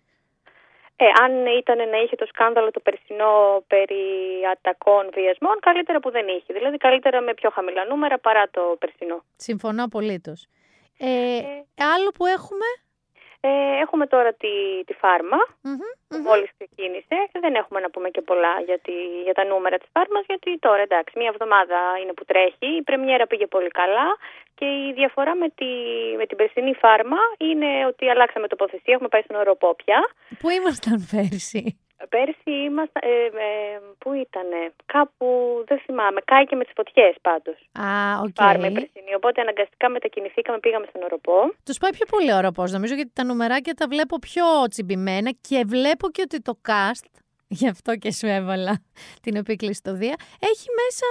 Ε, 0.97 1.05
αν 1.23 1.47
ήταν 1.47 1.89
να 1.89 1.99
είχε 2.03 2.17
το 2.17 2.27
σκάνδαλο 2.27 2.71
το 2.71 2.81
περσινό 2.81 3.65
περί 3.67 4.05
ατακών 4.53 5.11
βιασμών, 5.13 5.57
καλύτερα 5.61 6.01
που 6.01 6.11
δεν 6.11 6.27
είχε. 6.29 6.53
Δηλαδή 6.53 6.77
καλύτερα 6.77 7.21
με 7.21 7.35
πιο 7.35 7.51
χαμηλά 7.51 7.85
νούμερα 7.85 8.19
παρά 8.19 8.49
το 8.51 8.77
περσινό. 8.79 9.25
Συμφωνώ 9.37 9.85
απολύτως. 9.85 10.49
Ε, 10.99 11.37
ε, 11.37 11.85
άλλο 11.95 12.11
που 12.11 12.27
έχουμε... 12.27 12.67
Ε, 13.45 13.51
έχουμε 13.85 14.07
τώρα 14.07 14.33
τη, 14.43 14.55
τη 14.87 14.95
φάρμα, 15.03 15.41
που 16.09 16.17
μόλις 16.29 16.51
ξεκίνησε. 16.57 17.17
Δεν 17.45 17.55
έχουμε 17.55 17.81
να 17.81 17.91
πούμε 17.91 18.09
και 18.15 18.23
πολλά 18.31 18.55
για, 18.67 18.79
για 19.27 19.35
τα 19.39 19.45
νούμερα 19.45 19.77
της 19.79 19.89
φάρμας, 19.95 20.25
γιατί 20.31 20.51
τώρα 20.59 20.83
εντάξει, 20.89 21.13
μία 21.19 21.31
εβδομάδα 21.33 21.79
είναι 22.01 22.13
που 22.13 22.25
τρέχει. 22.25 22.67
Η 22.79 22.83
πρεμιέρα 22.83 23.27
πήγε 23.27 23.47
πολύ 23.47 23.71
καλά 23.81 24.09
και 24.59 24.67
η 24.89 24.93
διαφορά 25.01 25.35
με, 25.43 25.49
τη, 25.59 25.71
με 26.19 26.25
την 26.27 26.37
περσινή 26.37 26.75
φάρμα 26.75 27.21
είναι 27.49 27.71
ότι 27.87 28.05
αλλάξαμε 28.09 28.47
τοποθεσία, 28.49 28.95
έχουμε 28.95 29.09
πάει 29.09 29.23
στον 29.23 29.37
οροπό 29.37 29.75
πια. 29.75 30.01
Πού 30.41 30.49
ήμασταν 30.59 30.97
πέρσι; 31.11 31.63
Πέρσι 32.09 32.53
ήμασταν, 32.69 33.03
ε, 33.05 33.25
ε, 33.47 33.81
πού 33.99 34.13
ήτανε, 34.13 34.61
κάπου 34.87 35.27
δεν 35.69 35.79
θυμάμαι, 35.85 36.21
κάηκε 36.25 36.57
με 36.57 36.65
τις 36.65 36.73
φωτιές 36.77 37.15
πάντως. 37.21 37.59
Α, 37.73 37.89
OK. 38.23 38.29
Okay. 38.29 38.73
περσινή, 38.77 39.15
οπότε 39.17 39.41
αναγκαστικά 39.41 39.89
μετακινηθήκαμε, 39.89 40.59
πήγαμε 40.59 40.87
στον 40.89 41.03
Ωρωπό. 41.03 41.39
Τους 41.65 41.79
πάει 41.79 41.91
πιο 41.91 42.07
πολύ 42.07 42.33
ο 42.33 42.37
Ωρωπός, 42.37 42.73
νομίζω, 42.73 42.95
γιατί 42.95 43.11
τα 43.15 43.25
νουμεράκια 43.25 43.75
τα 43.75 43.87
βλέπω 43.89 44.19
πιο 44.19 44.45
τσιμπημένα 44.71 45.31
και 45.49 45.65
βλέπω 45.67 46.11
και 46.11 46.23
ότι 46.23 46.41
το 46.41 46.55
cast 46.69 47.22
γι' 47.53 47.69
αυτό 47.69 47.97
και 47.97 48.13
σου 48.13 48.27
έβαλα 48.27 48.83
την 49.21 49.37
επίκληση 49.37 49.75
στο 49.75 49.95
Δία, 49.95 50.15
έχει 50.39 50.67
μέσα, 50.83 51.07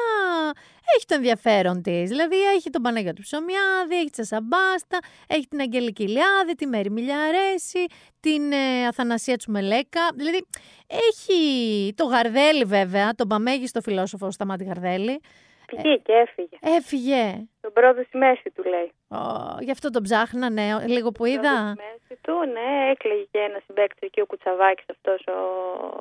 έχει 0.96 1.06
το 1.06 1.16
ενδιαφέρον 1.16 1.82
της. 1.82 2.10
Δηλαδή 2.10 2.36
έχει 2.56 2.70
τον 2.70 2.82
Παναγιώτη 2.82 3.22
Ψωμιάδη, 3.22 3.96
έχει 3.96 4.10
τη 4.10 4.16
Σάσα 4.16 4.46
Μπάστα, 4.46 4.98
έχει 5.28 5.48
την 5.48 5.60
Αγγελική 5.60 6.08
Λιάδη, 6.08 6.56
τη 6.58 6.68
Μέρη 6.68 6.92
Μιλιαρέση, 6.92 7.86
την 8.20 8.52
ε, 8.52 8.88
Αθανασία 8.88 9.38
Τσουμελέκα. 9.38 10.02
Δηλαδή 10.16 10.46
έχει 10.88 11.94
το 11.96 12.06
Γαρδέλη 12.06 12.64
βέβαια, 12.64 13.14
τον 13.14 13.28
παμέγιστο 13.28 13.82
φιλόσοφο 13.82 14.32
Σταμάτη 14.32 14.64
Γαρδέλη. 14.64 15.22
Βγήκε, 15.78 16.14
έφυγε. 16.14 16.58
Έφυγε. 16.62 17.48
Τον 17.62 17.74
πρώτο 17.74 18.04
στη 18.08 18.18
μέση 18.18 18.52
του 18.56 18.64
λέει. 18.64 18.92
Oh, 19.10 19.58
γι' 19.60 19.72
αυτό 19.72 19.90
τον 19.90 20.04
ψάχνανε, 20.04 20.86
λίγο 20.88 21.12
που 21.12 21.26
είδα. 21.26 21.56
Στη 21.58 21.84
μέση 21.84 22.22
του, 22.22 22.34
ναι, 22.56 22.90
έκλαιγε 22.92 23.26
και 23.32 23.40
ένα 23.40 23.60
συμπέκτη 23.66 24.06
εκεί 24.06 24.22
ο 24.22 24.26
Κουτσαβάκης 24.26 24.86
αυτός 24.90 25.26
ο... 25.28 25.38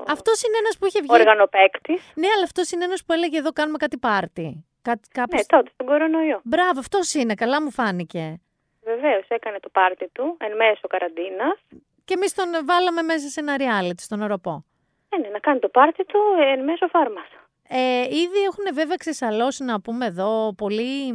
Αυτός 0.09 0.43
είναι 0.43 0.57
ένας 0.59 0.79
που 0.79 0.87
είχε 0.87 1.01
βγει. 1.01 1.13
Οργανοπαίκτης. 1.13 2.13
Ναι, 2.15 2.27
αλλά 2.35 2.45
αυτός 2.45 2.71
είναι 2.71 2.85
ένας 2.85 3.05
που 3.05 3.13
έλεγε 3.13 3.39
εδώ 3.39 3.51
κάνουμε 3.53 3.79
κάτι 3.79 3.99
πάρτι. 3.99 4.65
Κά, 4.83 5.01
κάπως... 5.13 5.39
Ναι, 5.39 5.45
τότε, 5.47 5.71
στον 5.75 5.87
κορονοϊό. 5.87 6.41
Μπράβο, 6.45 6.79
αυτός 6.79 7.15
είναι, 7.15 7.35
καλά 7.35 7.63
μου 7.63 7.71
φάνηκε. 7.71 8.41
Βεβαίως, 8.83 9.25
έκανε 9.29 9.59
το 9.61 9.69
πάρτι 9.69 10.09
του 10.13 10.37
εν 10.39 10.57
μέσω 10.57 10.87
καραντίνας. 10.89 11.59
Και 12.05 12.15
εμείς 12.17 12.35
τον 12.35 12.49
βάλαμε 12.65 13.03
μέσα 13.03 13.29
σε 13.29 13.41
ένα 13.41 13.57
reality, 13.59 14.01
στον 14.09 14.23
Οροπό. 14.23 14.65
Ε, 15.09 15.17
ναι, 15.19 15.29
να 15.29 15.39
κάνει 15.39 15.59
το 15.59 15.69
πάρτι 15.69 16.05
του 16.05 16.21
εν 16.53 16.65
μέσω 16.65 16.89
φάρμας. 16.89 17.29
Ε, 17.73 18.03
ήδη 18.03 18.41
έχουν 18.49 18.65
βέβαια 18.75 18.97
ξεσαλώσει 18.97 19.65
να 19.65 19.81
πούμε 19.81 20.07
εδώ 20.07 20.55
πολλοί 20.57 21.15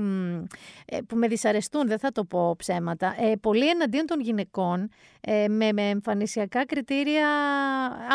ε, 0.86 0.98
που 1.08 1.16
με 1.16 1.28
δυσαρεστούν, 1.28 1.88
δεν 1.88 2.00
θα 2.00 2.12
το 2.12 2.24
πω 2.24 2.56
ψέματα, 2.58 3.16
ε, 3.20 3.34
πολλοί 3.42 3.70
εναντίον 3.70 4.06
των 4.06 4.20
γυναικών 4.20 4.90
ε, 5.22 5.46
με, 5.48 5.72
με 5.74 5.90
εμφανισιακά 5.90 6.66
κριτήρια 6.66 7.28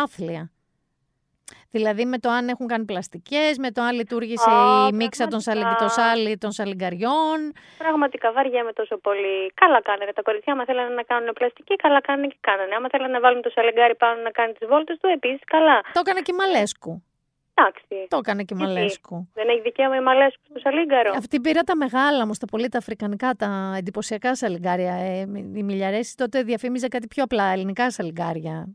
άθλια. 0.03 0.51
Δηλαδή 1.71 2.05
με 2.05 2.19
το 2.19 2.31
αν 2.31 2.49
έχουν 2.49 2.67
κάνει 2.67 2.85
πλαστικές, 2.85 3.59
με 3.59 3.71
το 3.71 3.83
αν 3.83 3.95
λειτουργήσε 3.95 4.51
η 4.91 4.95
μίξα 4.95 5.27
των, 5.27 5.41
σαλι, 5.41 5.65
σάλι, 5.87 6.39
των 6.39 6.53
σαλιγκαριών. 6.53 7.39
Πραγματικά 7.79 8.33
βαριέμαι 8.33 8.73
τόσο 8.73 8.97
πολύ. 8.97 9.53
Καλά 9.55 9.83
κάνανε 9.83 10.13
τα 10.13 10.23
κοριτσιά, 10.23 10.53
άμα 10.53 10.65
θέλανε 10.65 10.95
να 10.95 11.03
κάνουν 11.03 11.33
πλαστική, 11.33 11.77
καλά 11.77 12.01
κάνανε 12.01 12.27
και 12.27 12.37
κάνανε. 12.41 12.75
Άμα 12.75 12.89
θέλανε 12.89 13.13
να 13.13 13.21
βάλουν 13.21 13.43
το 13.43 13.51
σαλιγκάρι 13.51 13.95
πάνω 13.95 14.23
να 14.23 14.31
κάνει 14.31 14.53
τις 14.53 14.69
βόλτες 14.69 14.99
του, 15.01 15.09
επίσης 15.09 15.45
καλά. 15.47 15.81
Το 15.93 16.01
έκανε 16.05 16.21
και 16.21 16.33
η 16.35 16.37
Μαλέσκου. 16.37 17.03
Εντάξει. 17.61 18.07
Το 18.09 18.17
έκανε 18.17 18.43
και 18.43 18.55
η 18.55 18.61
Μαλέσκου. 18.61 19.29
Δεν 19.35 19.49
έχει 19.49 19.61
δικαίωμα 19.61 19.97
η 19.97 20.01
Μαλέσκου 20.01 20.43
στο 20.49 20.59
σαλίγκαρο. 20.59 21.13
Αυτή 21.17 21.41
πήρα 21.41 21.63
τα 21.63 21.77
μεγάλα 21.77 22.23
όμως, 22.23 22.39
τα 22.39 22.47
πολύ 22.47 22.69
τα 22.69 22.79
αφρικανικά, 22.79 23.35
τα 23.35 23.75
εντυπωσιακά 23.77 24.35
σαλιγκάρια. 24.35 24.95
Ε, 24.95 25.21
η 25.55 25.63
Μιλιαρέση 25.63 26.17
τότε 26.17 26.43
διαφήμιζε 26.43 26.89
κάτι 26.89 27.07
πιο 27.07 27.23
απλά, 27.23 27.45
ελληνικά 27.53 27.91
σαλιγκάρια. 27.91 28.69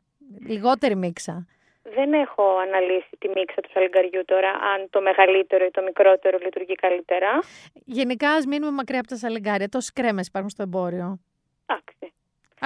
Λιγότερη 0.47 0.95
μίξα. 0.95 1.47
Δεν 1.95 2.13
έχω 2.13 2.43
αναλύσει 2.57 3.09
τη 3.19 3.27
μίξα 3.27 3.61
του 3.61 3.69
σαλιγκαριού 3.73 4.25
τώρα, 4.25 4.49
αν 4.49 4.87
το 4.89 5.01
μεγαλύτερο 5.01 5.65
ή 5.65 5.71
το 5.71 5.81
μικρότερο 5.81 6.37
λειτουργεί 6.41 6.73
καλύτερα. 6.73 7.39
Γενικά, 7.85 8.31
ας 8.31 8.45
μείνουμε 8.45 8.71
μακριά 8.71 8.99
από 8.99 9.07
τα 9.07 9.15
σαλιγκάρια. 9.15 9.69
Τόσες 9.69 9.93
κρέμες 9.93 10.27
υπάρχουν 10.27 10.49
στο 10.49 10.61
εμπόριο. 10.63 11.19
Εντάξει. 11.65 12.14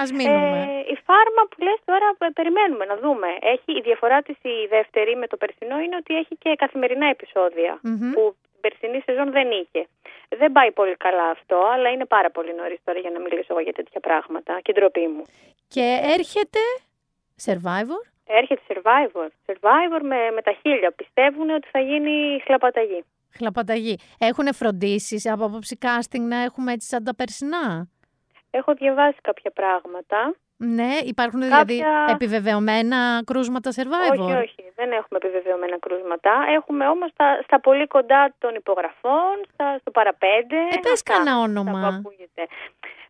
Α 0.00 0.04
μείνουμε. 0.16 0.58
Ε, 0.62 0.92
η 0.94 0.96
φάρμα 1.06 1.42
που 1.50 1.56
λες 1.66 1.78
τώρα 1.90 2.08
ε, 2.18 2.26
περιμένουμε 2.38 2.84
να 2.90 2.96
δούμε. 3.02 3.28
Έχει, 3.54 3.70
η 3.78 3.82
διαφορά 3.88 4.18
της 4.26 4.36
η 4.42 4.66
δεύτερη 4.76 5.12
με 5.22 5.26
το 5.26 5.36
περσινό 5.42 5.76
είναι 5.84 5.96
ότι 6.02 6.12
έχει 6.20 6.34
και 6.42 6.50
καθημερινά 6.62 7.06
που 8.14 8.22
την 8.52 8.60
περσινή 8.64 8.98
σεζόν 9.06 9.28
δεν 9.30 9.48
είχε. 9.60 9.82
Δεν 10.40 10.52
πάει 10.52 10.70
πολύ 10.72 10.96
καλά 11.06 11.26
αυτό, 11.36 11.56
αλλά 11.74 11.88
είναι 11.90 12.06
πάρα 12.16 12.30
πολύ 12.30 12.54
νωρίς 12.54 12.80
τώρα 12.84 12.98
για 12.98 13.10
να 13.10 13.20
μιλήσω 13.20 13.50
εγώ 13.52 13.60
για 13.60 13.72
τέτοια 13.72 14.00
πράγματα 14.00 14.52
και 14.64 14.72
ντροπή 14.72 15.06
μου. 15.14 15.24
Και 15.74 15.86
έρχεται 16.16 16.62
Survivor; 17.44 18.02
Έρχεται 18.32 18.62
Survivor. 18.68 19.28
Survivor 19.46 20.00
με, 20.02 20.30
με 20.34 20.42
τα 20.42 20.52
χίλια. 20.60 20.92
Πιστεύουν 20.92 21.50
ότι 21.50 21.68
θα 21.70 21.80
γίνει 21.80 22.42
χλαπαταγή. 22.44 23.04
Χλαπαταγή. 23.36 23.98
Έχουν 24.18 24.54
φροντίσεις 24.54 25.30
από 25.30 25.44
απόψη 25.44 25.78
casting 25.82 26.20
να 26.20 26.42
έχουμε 26.42 26.72
έτσι 26.72 26.88
σαν 26.88 27.04
τα 27.04 27.14
περσινά; 27.14 27.88
Έχω 28.50 28.74
διαβάσει 28.74 29.18
κάποια 29.22 29.50
πράγματα. 29.50 30.34
Ναι, 30.56 30.96
υπάρχουν 31.04 31.40
δηλαδή 31.40 31.82
επιβεβαιωμένα 32.10 33.22
κρούσματα 33.26 33.70
survivor; 33.70 34.18
Όχι, 34.18 34.32
όχι, 34.32 34.72
δεν 34.74 34.92
έχουμε 34.92 35.18
επιβεβαιωμένα 35.22 35.78
κρούσματα. 35.78 36.32
Έχουμε 36.48 36.88
όμως 36.88 37.10
στα, 37.10 37.40
στα 37.44 37.60
πολύ 37.60 37.86
κοντά 37.86 38.34
των 38.38 38.54
υπογραφών, 38.54 39.34
στα, 39.52 39.78
στο 39.80 39.90
παραπέντε. 39.90 40.56
Ε, 40.56 40.76
πες 40.82 41.02
κανένα 41.02 41.38
όνομα. 41.38 42.02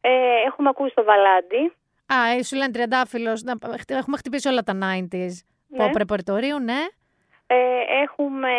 Ε, 0.01 0.11
έχουμε 0.47 0.69
ακούσει 0.69 0.95
το 0.95 1.05
Βαλάντι. 1.05 1.73
Α, 2.15 2.29
ε, 2.37 2.43
σου 2.43 2.57
λένε 2.57 2.71
τριαντάφυλλος, 2.71 3.43
έχουμε 3.87 4.17
χτυπήσει 4.17 4.49
όλα 4.49 4.63
τα 4.63 4.73
90s. 4.73 5.35
Ναι. 5.69 5.85
Από 5.85 5.91
πρεπορτορίου, 5.93 6.59
ναι. 6.59 6.81
Ε, 7.47 7.57
έχουμε 8.03 8.51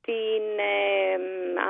την... 0.00 0.44
Ε, 0.58 1.14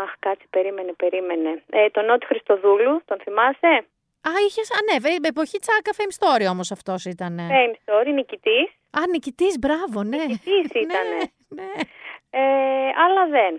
αχ, 0.03 0.13
κάτσε, 0.19 0.47
περίμενε, 0.51 0.93
περίμενε. 0.93 1.63
Ε, 1.71 1.89
τον 1.89 2.05
Νότι 2.05 2.27
Χριστοδούλου, 2.27 3.03
τον 3.05 3.19
θυμάσαι; 3.23 3.87
Α, 4.29 4.31
είχες. 4.47 4.71
Α, 4.71 4.79
ναι, 4.89 5.29
εποχή 5.29 5.59
τσάκα 5.59 5.93
Fame 5.99 6.15
Story 6.19 6.51
όμως 6.51 6.71
αυτός 6.71 7.05
ήταν. 7.05 7.39
Fame 7.39 7.75
Story, 7.85 8.13
νικητής. 8.15 8.69
Α, 8.91 9.01
νικητής, 9.11 9.59
μπράβο, 9.59 10.03
ναι. 10.03 10.17
Νικητής 10.17 10.83
ήταν. 10.85 11.07
ναι, 11.57 11.63
ναι. 11.63 11.83
Ε, 12.31 12.91
αλλά 13.05 13.27
δεν. 13.29 13.55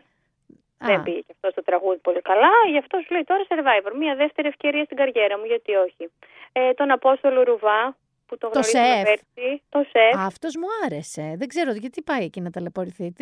Α. 0.77 0.87
Δεν 0.87 1.03
πήγε 1.03 1.19
και 1.19 1.33
αυτό 1.35 1.53
το 1.53 1.63
τραγούδι 1.63 1.97
πολύ 1.97 2.21
καλά. 2.21 2.51
Γι' 2.69 2.77
αυτό 2.77 2.99
σου 2.99 3.13
λέει 3.13 3.23
τώρα 3.23 3.43
Survivor. 3.49 3.91
Μια 3.97 4.15
δεύτερη 4.15 4.47
ευκαιρία 4.47 4.83
στην 4.83 4.97
καριέρα 4.97 5.37
μου, 5.37 5.45
γιατί 5.45 5.75
όχι. 5.75 6.11
Ε, 6.51 6.73
τον 6.73 6.91
Απόστολο 6.91 7.43
Ρουβά, 7.43 7.95
που 8.25 8.37
το, 8.37 8.49
το 8.49 8.59
γνωρίζουμε 8.59 9.03
πέρσι. 9.03 9.61
Το 9.69 9.85
σεφ. 9.89 10.25
Αυτός 10.25 10.55
μου 10.55 10.67
άρεσε. 10.85 11.35
Δεν 11.37 11.47
ξέρω 11.47 11.71
γιατί 11.71 12.01
πάει 12.01 12.23
εκεί 12.23 12.41
να 12.41 12.49
ταλαιπωρηθεί. 12.49 13.13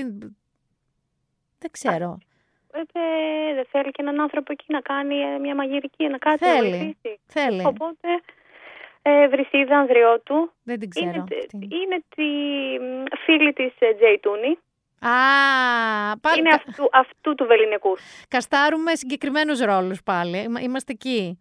Δεν 1.59 1.71
ξέρω. 1.71 2.17
Ε, 2.19 2.32
δεν 3.55 3.65
θέλει 3.71 3.91
και 3.91 4.01
έναν 4.01 4.19
άνθρωπο 4.21 4.51
εκεί 4.51 4.65
να 4.67 4.81
κάνει 4.81 5.15
ε, 5.15 5.37
μια 5.37 5.55
μαγειρική, 5.55 6.07
να 6.07 6.17
κάτσει 6.17 6.45
θέλει. 6.45 6.69
να 6.69 6.77
βοηθήσει. 6.77 7.19
Θέλει. 7.25 7.65
Οπότε, 7.65 8.07
ε, 9.01 9.27
Βρυσίδα 9.27 9.77
Ανδριώτου. 9.77 10.51
Δεν 10.63 10.79
την 10.79 10.89
ξέρω. 10.89 11.09
Είναι, 11.09 11.25
είναι 11.51 12.03
τη 12.15 12.27
φίλη 13.25 13.53
της 13.53 13.73
ε, 13.79 13.93
Τζέι 13.93 14.19
Τούνι. 14.21 14.57
Α, 14.99 16.17
πάρ... 16.21 16.37
Είναι 16.37 16.53
αυτού, 16.53 16.89
αυτού 16.91 17.35
του 17.35 17.45
βεληνικού. 17.45 17.97
Καστάρουμε 18.27 18.95
συγκεκριμένους 18.95 19.59
ρόλους 19.59 20.03
πάλι. 20.03 20.49
Είμαστε 20.61 20.91
εκεί. 20.91 21.39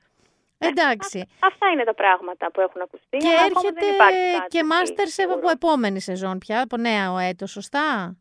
Ε, 0.58 0.66
Εντάξει. 0.66 1.28
αυτά 1.40 1.68
είναι 1.68 1.84
τα 1.84 1.94
πράγματα 1.94 2.50
που 2.50 2.60
έχουν 2.60 2.80
ακουστεί. 2.80 3.16
Και 3.16 3.28
έρχεται 3.28 3.86
και 4.48 4.60
Masterchef 4.70 5.32
από 5.32 5.50
επόμενη 5.50 6.00
σεζόν 6.00 6.38
πια, 6.38 6.62
από 6.62 6.76
νέο 6.76 7.18
έτος, 7.18 7.50
σωστά; 7.50 8.16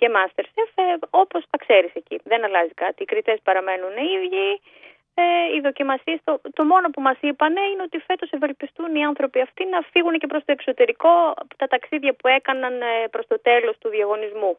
Και 0.00 0.08
Masterchef 0.16 0.70
ε, 0.74 0.84
όπως 1.10 1.42
τα 1.50 1.56
ξέρεις 1.64 1.92
εκεί. 2.00 2.16
Δεν 2.30 2.40
αλλάζει 2.46 2.74
κάτι. 2.84 2.98
Οι 3.02 3.08
κριτές 3.12 3.38
παραμένουν 3.48 3.94
οι 4.00 4.06
ίδιοι. 4.16 4.48
Ε, 5.14 5.24
οι 5.54 5.60
δοκιμασίες, 5.66 6.18
το, 6.24 6.40
το 6.58 6.62
μόνο 6.72 6.86
που 6.94 7.00
μας 7.00 7.18
είπαν 7.20 7.52
είναι 7.70 7.82
ότι 7.88 7.98
φέτος 8.08 8.30
ευελπιστούν 8.30 8.94
οι 8.94 9.04
άνθρωποι 9.04 9.40
αυτοί 9.40 9.62
να 9.74 9.80
φύγουν 9.92 10.14
και 10.20 10.26
προς 10.26 10.42
το 10.44 10.52
εξωτερικό 10.52 11.12
από 11.42 11.56
τα 11.56 11.66
ταξίδια 11.66 12.12
που 12.18 12.26
έκαναν 12.28 12.74
ε, 12.82 13.08
προς 13.10 13.26
το 13.26 13.40
τέλος 13.40 13.74
του 13.78 13.88
διαγωνισμού. 13.88 14.52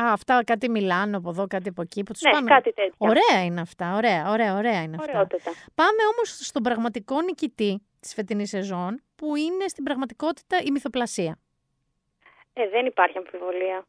Α, 0.00 0.02
αυτά 0.12 0.44
κάτι 0.44 0.68
Μιλάνο 0.70 1.16
από 1.16 1.28
εδώ, 1.30 1.46
κάτι 1.46 1.68
από 1.68 1.82
εκεί 1.82 2.02
που 2.02 2.12
τους 2.12 2.22
ναι, 2.22 2.30
πάνε. 2.30 2.50
κάτι 2.54 2.72
τέτοιο. 2.72 2.94
Ωραία 3.12 3.44
είναι 3.44 3.60
αυτά, 3.60 3.86
ωραία, 3.96 4.30
ωραία, 4.34 4.52
ωραία 4.56 4.82
είναι 4.82 4.96
αυτά. 5.00 5.26
Πάμε 5.80 6.02
όμως 6.12 6.28
στον 6.48 6.62
πραγματικό 6.62 7.20
νικητή 7.20 7.72
της 8.00 8.14
φετινής 8.14 8.48
σεζόν, 8.48 9.02
που 9.16 9.36
είναι 9.36 9.68
στην 9.68 9.84
πραγματικότητα 9.84 10.56
η 10.66 10.70
μυθοπλασία. 10.70 11.38
Ε, 12.52 12.68
δεν 12.68 12.86
υπάρχει 12.86 13.18
αμφιβολία 13.18 13.84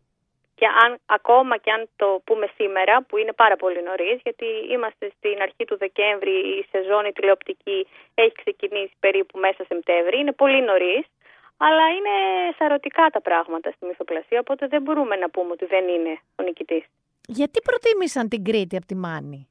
και 0.62 0.70
αν, 0.84 0.92
ακόμα 1.06 1.56
και 1.64 1.72
αν 1.72 1.82
το 2.02 2.08
πούμε 2.28 2.48
σήμερα, 2.58 2.94
που 3.08 3.16
είναι 3.18 3.34
πάρα 3.44 3.56
πολύ 3.64 3.82
νωρίς, 3.90 4.18
γιατί 4.28 4.48
είμαστε 4.74 5.06
στην 5.18 5.38
αρχή 5.46 5.64
του 5.70 5.78
Δεκέμβρη, 5.84 6.36
η 6.60 6.62
σεζόν 6.72 7.04
η 7.06 7.12
τηλεοπτική 7.18 7.88
έχει 8.14 8.36
ξεκινήσει 8.42 8.96
περίπου 9.00 9.40
μέσα 9.46 9.62
Σεπτέμβρη, 9.72 10.16
είναι 10.20 10.34
πολύ 10.42 10.62
νωρίς, 10.70 11.04
αλλά 11.66 11.86
είναι 11.96 12.16
σαρωτικά 12.58 13.06
τα 13.16 13.22
πράγματα 13.22 13.72
στη 13.76 13.86
μυθοπλασία, 13.86 14.40
οπότε 14.40 14.68
δεν 14.68 14.82
μπορούμε 14.82 15.16
να 15.16 15.30
πούμε 15.30 15.52
ότι 15.52 15.66
δεν 15.66 15.88
είναι 15.88 16.14
ο 16.40 16.44
νικητής. 16.44 16.84
Γιατί 17.28 17.58
προτίμησαν 17.68 18.26
την 18.30 18.44
Κρήτη 18.48 18.76
από 18.80 18.86
τη 18.92 18.96
Μάνη; 18.96 19.42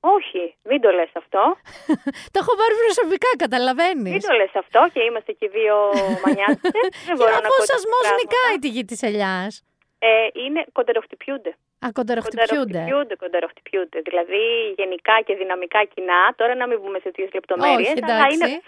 Όχι, 0.00 0.42
μην 0.68 0.80
το 0.80 0.90
λες 0.90 1.10
αυτό. 1.22 1.42
το 2.32 2.36
έχω 2.42 2.52
πάρει 2.60 2.74
προσωπικά, 2.84 3.30
καταλαβαίνεις. 3.44 4.12
Μην 4.16 4.26
το 4.28 4.34
λες 4.40 4.54
αυτό 4.62 4.80
και 4.92 5.00
είμαστε 5.08 5.32
και 5.32 5.48
δύο 5.48 5.76
μανιάτες. 6.22 6.72
δεν 7.06 7.14
μπορώ 7.16 7.32
να 7.34 7.40
πω. 7.50 7.54
ο 7.62 7.64
σασμός 7.70 8.06
νικάει 8.20 8.56
τη 8.62 8.68
γη 8.68 8.84
της 8.84 9.02
ελιάς. 9.02 9.52
Ε, 9.98 10.08
είναι 10.44 10.64
κοντεροχτυπιούνται. 10.72 11.56
Α, 11.84 11.88
κοντεροχτυπιούνται. 11.92 12.84
Κοντεροχτυπιούνται, 13.18 14.00
Δηλαδή 14.00 14.42
γενικά 14.76 15.20
και 15.26 15.34
δυναμικά 15.34 15.84
κοινά. 15.84 16.34
Τώρα 16.36 16.54
να 16.54 16.66
μην 16.66 16.78
βγούμε 16.78 16.98
σε 16.98 17.04
τέτοιες 17.04 17.30
λεπτομέρειες. 17.34 17.94
Αλλά 18.02 18.26
είναι, 18.32 18.60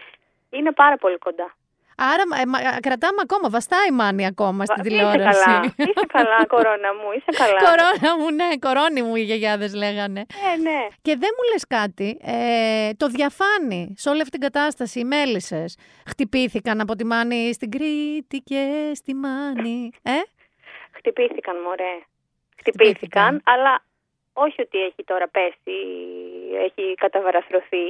είναι 0.51 0.73
πάρα 0.73 0.97
πολύ 0.97 1.19
κοντά. 1.19 1.55
Άρα 2.01 2.23
ε, 2.77 2.81
κρατάμε 2.81 3.21
ακόμα, 3.23 3.51
βαστάει 3.51 3.89
η 3.91 3.95
Μάνη 3.95 4.27
ακόμα 4.27 4.65
στην 4.65 4.83
τηλεόραση. 4.83 5.29
Είσαι 5.29 5.45
καλά, 5.45 5.75
είσαι 5.91 6.07
καλά, 6.07 6.47
κορώνα 6.47 6.95
μου, 6.95 7.13
είσαι 7.17 7.31
καλά. 7.43 7.59
κορώνα 7.59 8.19
μου, 8.19 8.31
ναι, 8.35 8.49
κορώνη 8.59 9.03
μου 9.03 9.17
οι 9.17 9.23
γιαγιάδες 9.23 9.75
λέγανε. 9.75 10.21
Ε, 10.21 10.61
ναι. 10.61 10.87
Και 11.03 11.17
δεν 11.17 11.31
μου 11.37 11.53
λες 11.53 11.67
κάτι, 11.67 12.19
ε, 12.23 12.91
το 12.97 13.07
διαφάνει 13.07 13.95
σε 13.97 14.09
όλη 14.09 14.21
αυτή 14.21 14.39
την 14.39 14.41
κατάσταση, 14.41 14.99
οι 14.99 15.05
μέλισσες 15.05 15.77
χτυπήθηκαν 16.07 16.81
από 16.81 16.95
τη 16.95 17.05
Μάνη 17.05 17.53
στην 17.53 17.71
Κρήτη 17.71 18.39
και 18.45 18.93
στη 18.95 19.15
Μάνη, 19.15 19.91
ε; 20.03 20.19
Χτυπήθηκαν, 20.99 21.57
μωρέ. 21.65 21.95
Χτυπήθηκαν, 22.59 23.33
αλλά 23.45 23.73
όχι 24.33 24.61
ότι 24.67 24.79
έχει 24.89 25.03
τώρα 25.05 25.29
πέσει, 25.29 25.77
έχει 26.67 26.95
καταβαραθρωθεί 26.95 27.85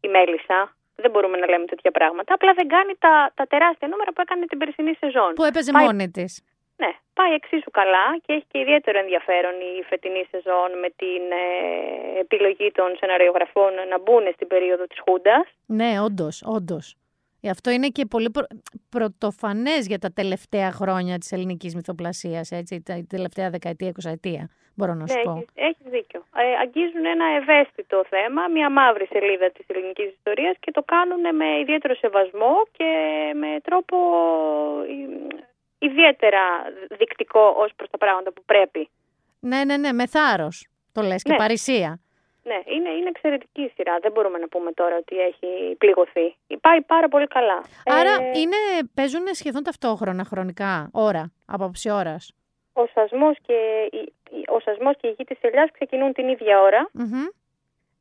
η 0.00 0.08
μέλισσα. 0.08 0.76
Δεν 0.96 1.10
μπορούμε 1.10 1.36
να 1.36 1.46
λέμε 1.48 1.64
τέτοια 1.64 1.90
πράγματα. 1.90 2.34
Απλά 2.34 2.52
δεν 2.52 2.68
κάνει 2.68 2.94
τα, 2.98 3.32
τα 3.34 3.44
τεράστια 3.46 3.88
νούμερα 3.88 4.12
που 4.12 4.20
έκανε 4.20 4.46
την 4.46 4.58
περσινή 4.58 4.94
σεζόν. 4.94 5.32
Που 5.34 5.44
έπαιζε 5.44 5.70
Πάει... 5.72 5.84
μόνη 5.84 6.10
της. 6.10 6.32
Ναι, 6.76 6.92
πάει 7.14 7.32
εξίσου 7.32 7.70
καλά 7.70 8.06
και 8.24 8.32
έχει 8.32 8.44
και 8.50 8.58
ιδιαίτερο 8.58 8.98
ενδιαφέρον 8.98 9.54
η 9.78 9.82
φετινή 9.88 10.26
σεζόν 10.30 10.78
με 10.82 10.88
την 10.96 11.22
ε, 11.44 12.20
επιλογή 12.24 12.70
των 12.72 12.96
σεναριογραφών 12.98 13.72
να 13.90 13.98
μπουν 13.98 14.24
στην 14.34 14.46
περίοδο 14.46 14.84
της 14.86 14.98
Χούντας. 15.04 15.46
Ναι, 15.66 16.00
όντως, 16.00 16.42
όντως. 16.56 16.96
Ε, 17.40 17.48
αυτό 17.50 17.70
είναι 17.70 17.88
και 17.88 18.06
πολύ 18.06 18.30
προ... 18.30 18.46
πρωτοφανές 18.88 19.86
για 19.86 19.98
τα 19.98 20.12
τελευταία 20.12 20.70
χρόνια 20.72 21.18
της 21.18 21.32
ελληνικής 21.32 21.74
μυθοπλασίας, 21.74 22.50
έτσι, 22.50 22.82
τα 22.82 23.04
τελευταία 23.08 23.50
δεκαετία, 23.50 23.88
εικοσαετία, 23.88 24.50
μπορώ 24.74 24.94
να 24.94 25.06
σου 25.06 25.16
ναι, 25.16 25.22
πω. 25.22 25.32
Έχεις, 25.32 25.48
έχεις 25.54 25.86
δίκιο. 25.90 26.20
Ε, 26.36 26.56
αγγίζουν 26.60 27.04
ένα 27.04 27.24
ευαίσθητο 27.40 28.04
θέμα, 28.08 28.48
μια 28.48 28.70
μαύρη 28.70 29.06
σελίδα 29.06 29.50
της 29.50 29.64
ελληνικής 29.66 30.06
ιστορίας 30.06 30.56
και 30.60 30.70
το 30.70 30.82
κάνουν 30.82 31.36
με 31.36 31.58
ιδιαίτερο 31.60 31.94
σεβασμό 31.94 32.54
και 32.72 32.90
με 33.34 33.60
τρόπο 33.62 33.96
ιδιαίτερα 35.78 36.42
δεικτικό 36.98 37.54
ως 37.56 37.72
προς 37.76 37.90
τα 37.90 37.98
πράγματα 37.98 38.32
που 38.32 38.42
πρέπει. 38.46 38.88
Ναι, 39.40 39.64
ναι, 39.64 39.76
ναι, 39.76 39.92
με 39.92 40.06
θάρρος. 40.06 40.68
Το 40.92 41.02
λες 41.02 41.22
και 41.22 41.30
ναι. 41.30 41.36
παρησία. 41.36 42.00
Ναι, 42.50 42.58
είναι, 42.74 42.90
είναι 42.98 43.08
εξαιρετική 43.08 43.62
η 43.62 43.72
σειρά. 43.74 43.98
Δεν 44.02 44.12
μπορούμε 44.12 44.38
να 44.38 44.48
πούμε 44.48 44.72
τώρα 44.72 44.96
ότι 44.96 45.16
έχει 45.18 45.76
πληγωθεί. 45.78 46.36
Πάει 46.60 46.82
πάρα 46.82 47.08
πολύ 47.08 47.26
καλά. 47.26 47.58
Άρα 47.84 48.14
ε... 48.22 48.38
είναι, 48.38 48.56
παίζουν 48.94 49.26
σχεδόν 49.32 49.62
ταυτόχρονα 49.62 50.24
χρονικά, 50.24 50.88
ώρα, 50.92 51.32
από 51.46 51.64
άποψη 51.64 51.90
ώρας. 51.90 52.34
Ο 52.72 52.86
σασμός 52.94 53.36
και, 53.46 53.56
ο 54.54 54.60
σασμός 54.60 54.94
και 55.00 55.06
η 55.08 55.14
γη 55.16 55.24
της 55.24 55.38
ελιάς 55.40 55.70
ξεκινούν 55.70 56.12
την 56.12 56.28
ίδια 56.28 56.60
ώρα. 56.60 56.90
Mm-hmm 56.98 57.28
ε, 57.28 57.45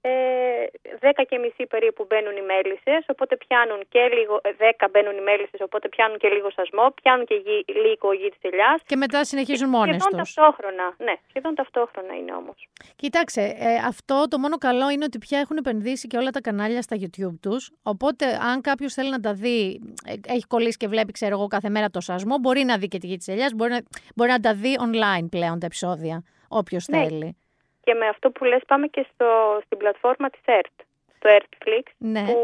10 0.05 1.23
και 1.29 1.37
μισή 1.37 1.65
περίπου 1.73 2.05
μπαίνουν 2.07 2.35
οι 2.39 2.45
μέλισσες, 2.51 3.03
οπότε 3.13 3.33
πιάνουν 3.43 3.81
και 3.93 4.01
λίγο, 4.17 4.41
10 4.43 4.87
μπαίνουν 4.91 5.17
οι 5.17 5.21
μέλισσες, 5.21 5.59
οπότε 5.67 5.85
πιάνουν 5.89 6.17
και 6.17 6.29
λίγο 6.35 6.49
σασμό, 6.57 6.85
πιάνουν 7.01 7.25
και 7.25 7.35
γη, 7.45 7.57
λίγο 7.83 8.13
γη 8.13 8.29
της 8.29 8.41
ελιάς. 8.41 8.81
Και 8.85 8.95
μετά 8.95 9.23
συνεχίζουν 9.23 9.71
και, 9.71 9.77
μόνες 9.77 10.01
σχεδόν 10.01 10.17
ταυτόχρονα, 10.19 10.85
ναι, 10.97 11.15
σχεδόν 11.29 11.55
ταυτόχρονα 11.55 12.13
είναι 12.19 12.33
όμως. 12.33 12.57
Κοίταξε, 12.95 13.41
ε, 13.41 13.73
αυτό 13.87 14.27
το 14.29 14.37
μόνο 14.39 14.57
καλό 14.57 14.89
είναι 14.89 15.03
ότι 15.03 15.17
πια 15.17 15.39
έχουν 15.39 15.57
επενδύσει 15.57 16.07
και 16.07 16.17
όλα 16.17 16.29
τα 16.29 16.41
κανάλια 16.41 16.81
στα 16.81 16.95
YouTube 17.01 17.37
τους, 17.41 17.71
οπότε 17.83 18.25
αν 18.49 18.61
κάποιος 18.61 18.93
θέλει 18.93 19.09
να 19.09 19.19
τα 19.19 19.33
δει, 19.33 19.81
ε, 20.05 20.13
έχει 20.33 20.45
κολλήσει 20.47 20.77
και 20.77 20.87
βλέπει, 20.87 21.11
ξέρω 21.11 21.33
εγώ, 21.37 21.47
κάθε 21.47 21.69
μέρα 21.69 21.89
το 21.89 21.99
σασμό, 21.99 22.37
μπορεί 22.37 22.63
να 22.63 22.77
δει 22.77 22.87
και 22.87 22.97
τη 22.97 23.07
γη 23.07 23.17
της 23.17 23.27
ελιάς, 23.27 23.53
μπορεί 23.53 23.71
να, 23.71 23.79
μπορεί 24.15 24.29
να 24.31 24.39
τα 24.39 24.53
δει 24.53 24.77
online 24.85 25.27
πλέον 25.29 25.59
τα 25.59 25.65
επεισόδια, 25.65 26.23
όποιος 26.47 26.87
ναι. 26.87 26.97
θέλει. 26.97 27.37
Και 27.85 27.93
με 27.93 28.07
αυτό 28.07 28.31
που 28.31 28.43
λες 28.43 28.61
πάμε 28.67 28.87
και 28.87 29.05
στο, 29.13 29.59
στην 29.65 29.77
πλατφόρμα 29.77 30.29
της 30.29 30.41
ERT, 30.45 30.83
το 31.19 31.29
ERTFlix, 31.37 31.83
ναι. 31.97 32.25
που 32.25 32.39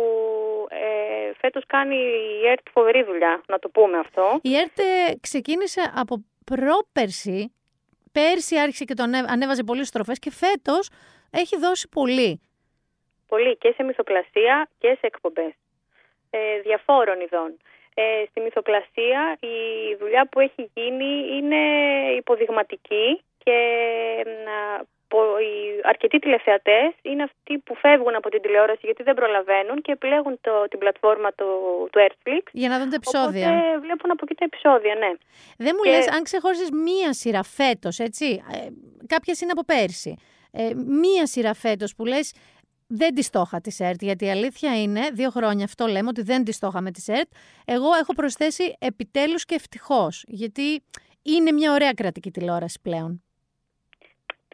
ε, 0.69 1.33
φέτος 1.37 1.63
κάνει 1.67 1.95
η 1.95 2.53
ERT 2.53 2.65
φοβερή 2.71 3.03
δουλειά, 3.03 3.41
να 3.47 3.59
το 3.59 3.69
πούμε 3.69 3.97
αυτό. 3.97 4.39
Η 4.41 4.49
ERT 4.63 4.79
ε, 5.09 5.13
ξεκίνησε 5.21 5.81
από 5.95 6.23
πρόπερση, 6.45 7.53
πέρσι 8.11 8.57
άρχισε 8.59 8.85
και 8.85 8.93
τον 8.93 9.15
ανέβαζε 9.15 9.63
πολλές 9.63 9.87
στροφές 9.87 10.19
και 10.19 10.31
φέτος 10.31 10.89
έχει 11.31 11.57
δώσει 11.57 11.89
πολύ. 11.89 12.41
Πολύ 13.27 13.57
και 13.57 13.73
σε 13.75 13.83
μυθοπλασία 13.83 14.69
και 14.77 14.87
σε 14.87 15.05
εκπομπές 15.05 15.53
ε, 16.29 16.59
διαφόρων 16.59 17.19
ειδών. 17.19 17.57
Ε, 17.93 18.23
στη 18.29 18.39
μυθοπλασία 18.39 19.37
η 19.39 19.55
δουλειά 19.99 20.27
που 20.31 20.39
έχει 20.39 20.71
γίνει 20.73 21.37
είναι 21.37 21.61
υποδειγματική 22.17 23.21
και 23.43 23.57
οι 25.17 25.81
αρκετοί 25.83 26.19
τηλεθεατές 26.19 26.93
είναι 27.01 27.23
αυτοί 27.23 27.57
που 27.57 27.75
φεύγουν 27.75 28.15
από 28.15 28.29
την 28.29 28.41
τηλεόραση 28.41 28.79
γιατί 28.83 29.03
δεν 29.03 29.13
προλαβαίνουν 29.13 29.81
και 29.81 29.91
επιλέγουν 29.91 30.37
το, 30.41 30.51
την 30.69 30.79
πλατφόρμα 30.79 31.29
του, 31.33 31.47
του 31.91 31.99
Airflix. 32.05 32.43
Για 32.51 32.69
να 32.69 32.79
δουν 32.79 32.89
τα 32.89 32.95
επεισόδια. 32.95 33.49
Οπότε 33.49 33.79
βλέπουν 33.79 34.11
από 34.11 34.21
εκεί 34.23 34.35
τα 34.35 34.45
επεισόδια, 34.45 34.95
ναι. 34.95 35.11
Δεν 35.57 35.73
μου 35.77 35.83
και... 35.83 35.89
λες, 35.89 36.07
αν 36.07 36.23
ξεχώρισες 36.23 36.69
μία 36.69 37.13
σειρά 37.13 37.43
φέτος, 37.43 37.99
έτσι. 37.99 38.43
Ε, 38.51 38.67
Κάποιες 39.07 39.41
είναι 39.41 39.51
από 39.51 39.63
πέρσι. 39.65 40.15
Ε, 40.51 40.73
μία 40.75 41.25
σειρά 41.25 41.53
φέτος 41.53 41.95
που 41.95 42.05
λες. 42.05 42.33
Δεν 42.87 43.13
της 43.15 43.25
στόχα 43.25 43.61
της 43.61 43.79
ΕΡΤ, 43.79 44.01
γιατί 44.01 44.25
η 44.25 44.29
αλήθεια 44.29 44.81
είναι, 44.81 45.09
δύο 45.13 45.29
χρόνια 45.29 45.65
αυτό 45.65 45.85
λέμε, 45.85 46.07
ότι 46.07 46.21
δεν 46.21 46.43
της 46.43 46.55
στόχα 46.55 46.81
με 46.81 46.91
της 46.91 47.07
ΕΡΤ. 47.07 47.31
Εγώ 47.65 47.93
έχω 48.01 48.13
προσθέσει 48.13 48.75
επιτέλους 48.79 49.45
και 49.45 49.55
ευτυχώς, 49.55 50.23
γιατί 50.27 50.83
είναι 51.21 51.51
μια 51.51 51.71
ωραία 51.71 51.91
κρατική 51.93 52.31
τηλεόραση 52.31 52.79
πλέον 52.81 53.23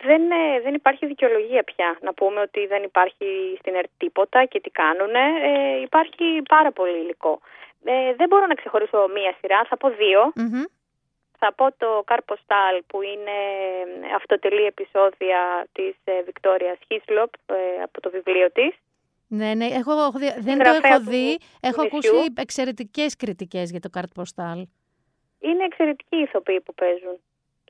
δεν, 0.01 0.31
ε, 0.31 0.59
δεν 0.63 0.73
υπάρχει 0.73 1.05
δικαιολογία 1.05 1.63
πια 1.63 1.97
να 2.01 2.13
πούμε 2.13 2.39
ότι 2.41 2.67
δεν 2.67 2.83
υπάρχει 2.83 3.57
στην 3.59 3.75
ΕΡΤ 3.75 3.89
τίποτα 3.97 4.45
και 4.45 4.59
τι 4.59 4.69
κάνουν. 4.69 5.15
Ε, 5.15 5.81
υπάρχει 5.81 6.41
πάρα 6.49 6.71
πολύ 6.71 6.97
υλικό. 6.99 7.39
Ε, 7.83 8.13
δεν 8.15 8.27
μπορώ 8.27 8.45
να 8.45 8.53
ξεχωρίσω 8.53 9.07
μία 9.13 9.35
σειρά, 9.39 9.65
θα 9.69 9.77
πω 9.77 9.89
Θα 11.39 11.53
πω 11.53 11.65
το 11.77 12.03
Κάρπο 12.05 12.35
Στάλ 12.43 12.83
που 12.87 13.01
είναι 13.01 13.37
ε, 14.07 14.15
αυτοτελή 14.15 14.65
επεισόδια 14.65 15.67
της 15.71 15.95
ε, 16.03 16.21
Βικτόριας 16.21 16.77
Χίσλοπ 16.87 17.31
από 17.83 18.01
το 18.01 18.09
βιβλίο 18.09 18.51
της. 18.51 18.73
Ναι, 19.27 19.53
ναι, 19.53 19.65
έχω, 19.65 20.11
δεν 20.39 20.57
το 20.57 20.69
έχω 20.69 20.99
δει. 20.99 21.37
έχω 21.59 21.81
ακούσει 21.81 22.33
εξαιρετικές 22.35 23.15
κριτικές 23.15 23.71
για 23.71 23.79
το 23.79 23.89
Κάρπο 23.89 24.25
Στάλ. 24.25 24.67
Είναι 25.39 25.63
εξαιρετικοί 25.63 26.15
ηθοποιοί 26.15 26.61
που 26.61 26.73
παίζουν 26.73 27.19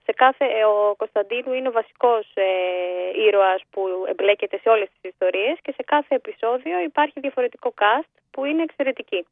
σε 0.07 0.13
κάθε, 0.23 0.45
ε, 0.45 0.63
ο 0.65 0.95
Κωνσταντίνου 0.97 1.53
είναι 1.53 1.67
ο 1.67 1.71
βασικός 1.71 2.25
ε, 2.33 2.49
ήρωας 3.27 3.61
που 3.69 3.81
εμπλέκεται 4.11 4.57
σε 4.63 4.69
όλες 4.69 4.87
τις 4.89 5.11
ιστορίες 5.11 5.57
και 5.61 5.71
σε 5.77 5.83
κάθε 5.93 6.15
επεισόδιο 6.15 6.79
υπάρχει 6.79 7.19
διαφορετικό 7.19 7.73
cast 7.81 8.11
που 8.31 8.45
είναι 8.45 8.63
εξαιρετική. 8.63 9.25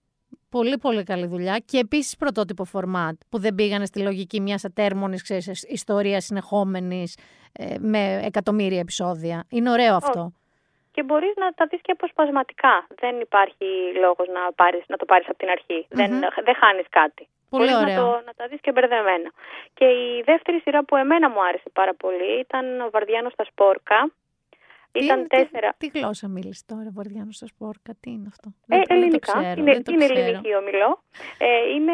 Πολύ 0.49 0.77
πολύ 0.77 1.03
καλή 1.03 1.27
δουλειά 1.27 1.57
και 1.65 1.77
επίσης 1.77 2.17
πρωτότυπο 2.17 2.63
φορμάτ 2.63 3.15
που 3.29 3.39
δεν 3.39 3.55
πήγανε 3.55 3.85
στη 3.85 3.99
λογική 3.99 4.41
μιας 4.41 4.65
ατέρμονης 4.65 5.23
ξέρεις, 5.23 5.63
ιστορίας 5.63 6.23
συνεχόμενης 6.25 7.17
ε, 7.53 7.75
με 7.79 8.21
εκατομμύρια 8.25 8.79
επεισόδια. 8.79 9.45
Είναι 9.49 9.69
ωραίο 9.71 9.95
αυτό. 9.95 10.33
Και 10.91 11.03
μπορείς 11.03 11.33
να 11.35 11.51
τα 11.51 11.65
δεις 11.69 11.81
και 11.81 11.91
αποσπασματικά. 11.91 12.87
Δεν 13.01 13.19
υπάρχει 13.19 13.67
λόγος 13.99 14.27
να, 14.27 14.51
πάρεις, 14.53 14.83
να 14.87 14.97
το 14.97 15.05
πάρεις 15.05 15.27
από 15.29 15.37
την 15.37 15.49
αρχη 15.49 15.85
Δεν, 15.89 16.11
δεν 16.43 16.55
χάνεις 16.55 16.85
κάτι. 16.89 17.27
Πολύ 17.49 17.71
Να, 17.71 17.95
το, 17.95 18.21
να 18.25 18.33
τα 18.35 18.47
δεις 18.47 18.61
και 18.61 18.71
μπερδεμένα. 18.71 19.31
Και 19.73 19.85
η 19.85 20.23
δεύτερη 20.25 20.59
σειρά 20.59 20.83
που 20.83 20.95
εμένα 20.95 21.29
μου 21.29 21.43
άρεσε 21.43 21.69
πάρα 21.73 21.93
πολύ 21.93 22.39
ήταν 22.39 22.81
ο 22.81 22.89
Βαρδιάνος 22.89 23.31
στα 23.33 23.43
Σπόρκα. 23.43 24.11
Τι, 24.91 25.03
ήταν 25.03 25.27
τέσσερα... 25.27 25.75
Τι, 25.77 25.91
τι 25.91 25.99
γλώσσα 25.99 26.27
μίλησε 26.27 26.63
τώρα, 26.65 26.89
Βαρδιάνος 26.93 27.35
στα 27.35 27.47
Σπόρκα, 27.47 27.93
τι 27.99 28.09
είναι 28.09 28.27
αυτό; 28.27 28.49
Ε, 28.67 28.77
δεν, 28.77 28.83
ελληνικά. 28.87 29.09
Δεν 29.09 29.19
το 29.19 29.39
ξέρω, 29.39 29.61
είναι, 29.61 29.73
δεν 29.73 29.83
το 29.83 29.91
είναι 29.91 30.05
ελληνική 30.05 30.55
ομιλό. 30.55 31.03
Ε, 31.37 31.69
είναι 31.73 31.93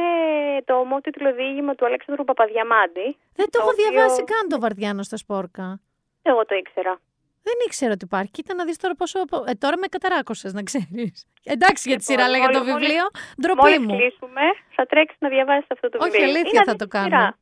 το 0.66 0.74
ομότιτλο 0.74 1.34
διήγημα 1.34 1.76
του 1.76 1.86
Αλέξανδρου 1.86 2.24
Παπαδιαμάντη. 2.24 3.18
Δεν 3.36 3.50
το, 3.50 3.52
το 3.52 3.60
έχω 3.60 3.70
οποίο... 3.70 3.90
διαβάσει 3.90 4.24
καν 4.24 4.50
το 4.50 4.60
Βαρδιάνος 4.60 5.06
στα 5.06 5.18
Σπόρκα. 5.18 5.80
Εγώ 6.22 6.46
το 6.46 6.56
ήξερα. 6.56 7.00
Δεν 7.44 7.54
ήξερα 7.66 7.92
ότι 7.92 8.06
υπάρχει. 8.06 8.32
Κοίτα 8.32 8.54
να 8.54 8.66
δεις 8.66 8.78
τώρα 8.78 8.96
πόσο. 8.96 9.20
Ε, 9.46 9.54
τώρα 9.54 9.78
με 9.78 9.88
καταράκωσες, 9.88 10.54
να 10.54 10.64
ξέρεις. 10.64 11.28
Εντάξει, 11.44 11.90
για 11.90 11.98
τη 11.98 12.04
σειρά 12.04 12.30
λέγα 12.30 12.48
το 12.48 12.64
βιβλίο. 12.64 13.06
Ντροπή 13.42 13.62
μόλις 13.62 13.80
μου. 13.80 13.98
κλείσουμε, 13.98 14.42
θα 14.76 14.86
τρέξεις 14.86 15.20
να 15.20 15.30
διαβάσεις 15.30 15.70
αυτό 15.70 15.90
το 15.90 16.00
βιβλίο. 16.00 16.22
Όχι, 16.22 16.30
αλήθεια 16.30 16.62
θα 16.66 16.76
το 16.76 16.88
κάνω. 16.88 17.36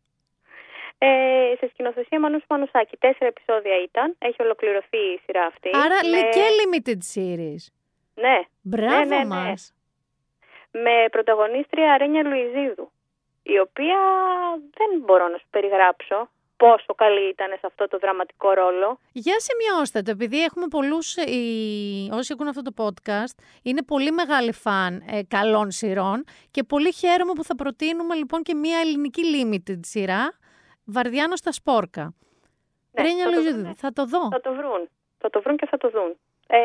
Ε, 1.02 1.56
σε 1.60 1.70
σκηνοθεσία 1.72 2.20
Μανούς 2.20 2.44
Μανουσάκη. 2.50 2.98
Τέσσερα 2.98 3.26
επεισόδια 3.26 3.82
ήταν. 3.82 4.16
Έχει 4.20 4.42
ολοκληρωθεί 4.42 4.98
η 4.98 5.20
σειρά 5.26 5.46
αυτή. 5.46 5.70
Άρα 5.74 6.00
με... 6.04 6.10
λέει 6.10 6.24
και 6.36 6.46
limited 6.60 7.02
series. 7.14 7.64
Ναι. 8.16 8.40
Μπράβο 8.62 8.96
ναι, 8.96 9.06
ναι, 9.06 9.18
ναι. 9.18 9.26
μας. 9.26 9.74
Με 10.72 11.06
πρωταγωνίστρια 11.12 11.94
Αρένια 11.94 12.24
Λουιζίδου. 12.24 12.92
Η 13.44 13.60
οποία 13.60 14.00
δεν 14.78 15.00
μπορώ 15.06 15.28
να 15.28 15.38
σου 15.38 15.48
περιγράψω 15.50 16.30
πόσο 16.64 16.94
καλή 16.96 17.30
ήταν 17.30 17.50
σε 17.60 17.66
αυτό 17.66 17.88
το 17.88 17.98
δραματικό 17.98 18.54
ρόλο. 18.54 19.00
Για 19.12 19.36
σημειώστε 19.40 20.02
το, 20.02 20.12
επειδή 20.12 20.44
έχουμε 20.44 20.68
πολλούς, 20.68 21.16
οι... 21.16 21.44
όσοι 22.12 22.34
ακούν 22.34 22.48
αυτό 22.48 22.62
το 22.62 22.74
podcast, 22.84 23.36
είναι 23.64 23.84
πολύ 23.84 24.12
μεγάλοι 24.12 24.54
φαν 24.54 25.04
ε, 25.12 25.22
καλών 25.28 25.72
σειρών 25.72 26.24
και 26.52 26.64
πολύ 26.64 26.92
χαίρομαι 26.92 27.34
που 27.34 27.44
θα 27.44 27.56
προτείνουμε 27.56 28.16
λοιπόν 28.16 28.44
και 28.44 28.56
μια 28.56 28.80
ελληνική 28.80 29.22
limited 29.36 29.80
σειρά, 29.82 30.38
Βαρδιάνο 30.86 31.36
στα 31.36 31.52
Σπόρκα. 31.52 32.14
Ναι, 32.92 33.04
Ρένια 33.04 33.26
θα, 33.26 33.74
θα 33.76 33.94
το 33.94 34.06
δω. 34.06 34.28
Θα 34.32 34.42
το 34.42 34.54
βρουν. 34.54 34.90
Θα 35.18 35.30
το 35.30 35.42
βρουν 35.42 35.58
και 35.58 35.68
θα 35.70 35.78
το 35.78 35.90
δουν. 35.90 36.18
Ε, 36.48 36.60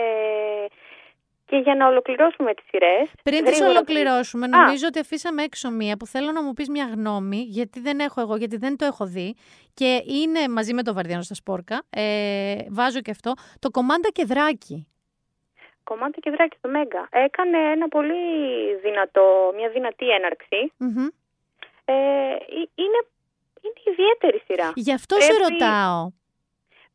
και 1.47 1.57
για 1.57 1.75
να 1.75 1.87
ολοκληρώσουμε 1.87 2.55
τις 2.55 2.65
σειρές... 2.69 3.11
Πριν 3.23 3.45
τις 3.45 3.61
ολοκληρώσουμε, 3.61 4.47
νομίζω 4.47 4.87
ότι 4.87 4.99
αφήσαμε 4.99 5.43
έξω 5.43 5.71
μία 5.71 5.97
που 5.97 6.07
θέλω 6.07 6.33
να 6.33 6.43
μου 6.43 6.53
πεις 6.53 6.69
μια 6.69 6.85
γνώμη, 6.85 7.37
γιατί 7.37 7.81
δεν 7.81 7.99
έχω 7.99 8.21
εγώ, 8.21 8.37
γιατί 8.37 8.57
δεν 8.57 8.77
το 8.77 8.85
έχω 8.85 9.07
δει 9.07 9.37
και 9.75 10.03
είναι 10.07 10.49
μαζί 10.49 10.75
με 10.75 10.83
το 10.83 10.95
Βαρδιάνο 10.95 11.23
στα 11.23 11.35
Σπόρκα, 11.35 11.83
ε, 11.91 12.57
βάζω 12.71 13.01
και 13.01 13.11
αυτό, 13.11 13.33
το 13.59 13.71
Κομάντα 13.71 14.09
Κεδράκι. 14.09 14.87
Κομάντα 15.85 16.19
Κεδράκι 16.21 16.57
στο 16.57 16.69
Μέγκα. 16.69 17.09
Έκανε 17.11 17.59
ένα 17.59 17.89
πολύ 17.89 18.15
δυνατό, 18.83 19.53
μια 19.57 19.69
δυνατή 19.69 20.09
έναρξη. 20.09 20.73
Ε, 21.85 21.95
είναι, 22.75 23.01
είναι 23.61 23.81
ιδιαίτερη 23.85 24.43
σειρά. 24.47 24.73
Γι' 24.75 24.93
αυτό 24.93 25.17
σε 25.21 25.33
ρωτάω 25.49 26.09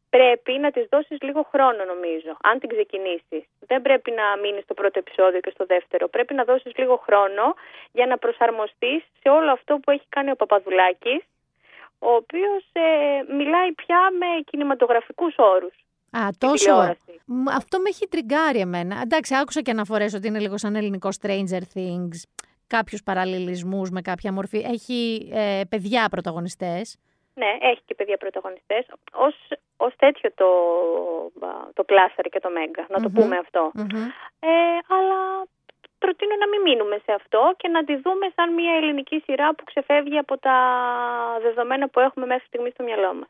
πρέπει 0.10 0.54
να 0.64 0.72
της 0.72 0.86
δώσεις 0.90 1.18
λίγο 1.22 1.42
χρόνο 1.52 1.82
νομίζω, 1.86 2.32
αν 2.50 2.60
την 2.60 2.70
ξεκινήσεις. 2.70 3.44
Δεν 3.60 3.82
πρέπει 3.82 4.12
να 4.12 4.26
μείνεις 4.42 4.64
στο 4.64 4.74
πρώτο 4.74 5.00
επεισόδιο 5.00 5.40
και 5.40 5.52
στο 5.56 5.66
δεύτερο. 5.66 6.08
Πρέπει 6.08 6.34
να 6.34 6.44
δώσεις 6.44 6.74
λίγο 6.78 6.96
χρόνο 7.06 7.44
για 7.92 8.06
να 8.06 8.18
προσαρμοστείς 8.18 9.02
σε 9.22 9.30
όλο 9.30 9.52
αυτό 9.52 9.78
που 9.82 9.92
έχει 9.92 10.08
κάνει 10.10 10.32
ο 10.32 10.36
Παπαδουλάκης 10.36 11.22
ο 12.00 12.12
οποίος 12.22 12.64
ε, 12.72 13.34
μιλάει 13.34 13.72
πια 13.74 14.10
με 14.20 14.44
κινηματογραφικούς 14.46 15.36
όρους. 15.38 15.74
Α, 16.12 16.28
τόσο. 16.38 16.72
Αυτό 17.52 17.80
με 17.80 17.90
έχει 17.90 18.08
τριγκάρει 18.08 18.60
εμένα. 18.60 19.02
Εντάξει, 19.04 19.36
άκουσα 19.36 19.62
και 19.62 19.72
αναφορές 19.72 20.14
ότι 20.14 20.28
είναι 20.28 20.40
λίγο 20.40 20.58
σαν 20.58 20.76
ελληνικό 20.76 21.10
Stranger 21.22 21.62
Things, 21.76 22.18
κάποιους 22.68 23.04
παραλληλισμούς 23.04 23.90
με 23.90 24.02
κάποια 24.02 24.32
μορφή. 24.34 24.58
Έχει 24.58 25.30
ε, 25.34 25.62
παιδιά 25.70 26.08
πρωταγωνιστές. 26.10 26.98
Ναι, 27.42 27.52
έχει 27.70 27.82
και 27.86 27.96
παιδιά 27.96 28.18
πρωταγωνιστές. 28.18 28.84
Ως, 29.14 29.36
ως 29.78 29.94
τέτοιο 29.96 30.30
το, 30.36 30.50
το 31.74 31.84
και 32.32 32.40
το 32.40 32.50
Μέγκα, 32.50 32.86
να 32.90 33.02
το 33.02 33.10
πούμε 33.10 33.38
αυτό. 33.38 33.72
Ε, 34.40 34.50
αλλά 34.96 35.20
προτείνω 36.00 36.36
να 36.40 36.48
μην 36.48 36.62
μείνουμε 36.62 36.98
σε 37.06 37.12
αυτό 37.12 37.54
και 37.58 37.68
να 37.68 37.84
τη 37.84 37.96
δούμε 37.96 38.26
σαν 38.36 38.54
μια 38.54 38.74
ελληνική 38.80 39.18
σειρά 39.26 39.56
που 39.56 39.64
ξεφεύγει 39.64 40.18
από 40.18 40.38
τα 40.38 40.58
δεδομένα 41.42 41.90
που 41.90 42.00
έχουμε 42.00 42.26
μέχρι 42.26 42.46
στιγμής 42.48 42.74
στο 42.74 42.84
μυαλό 42.84 43.14
μας. 43.14 43.30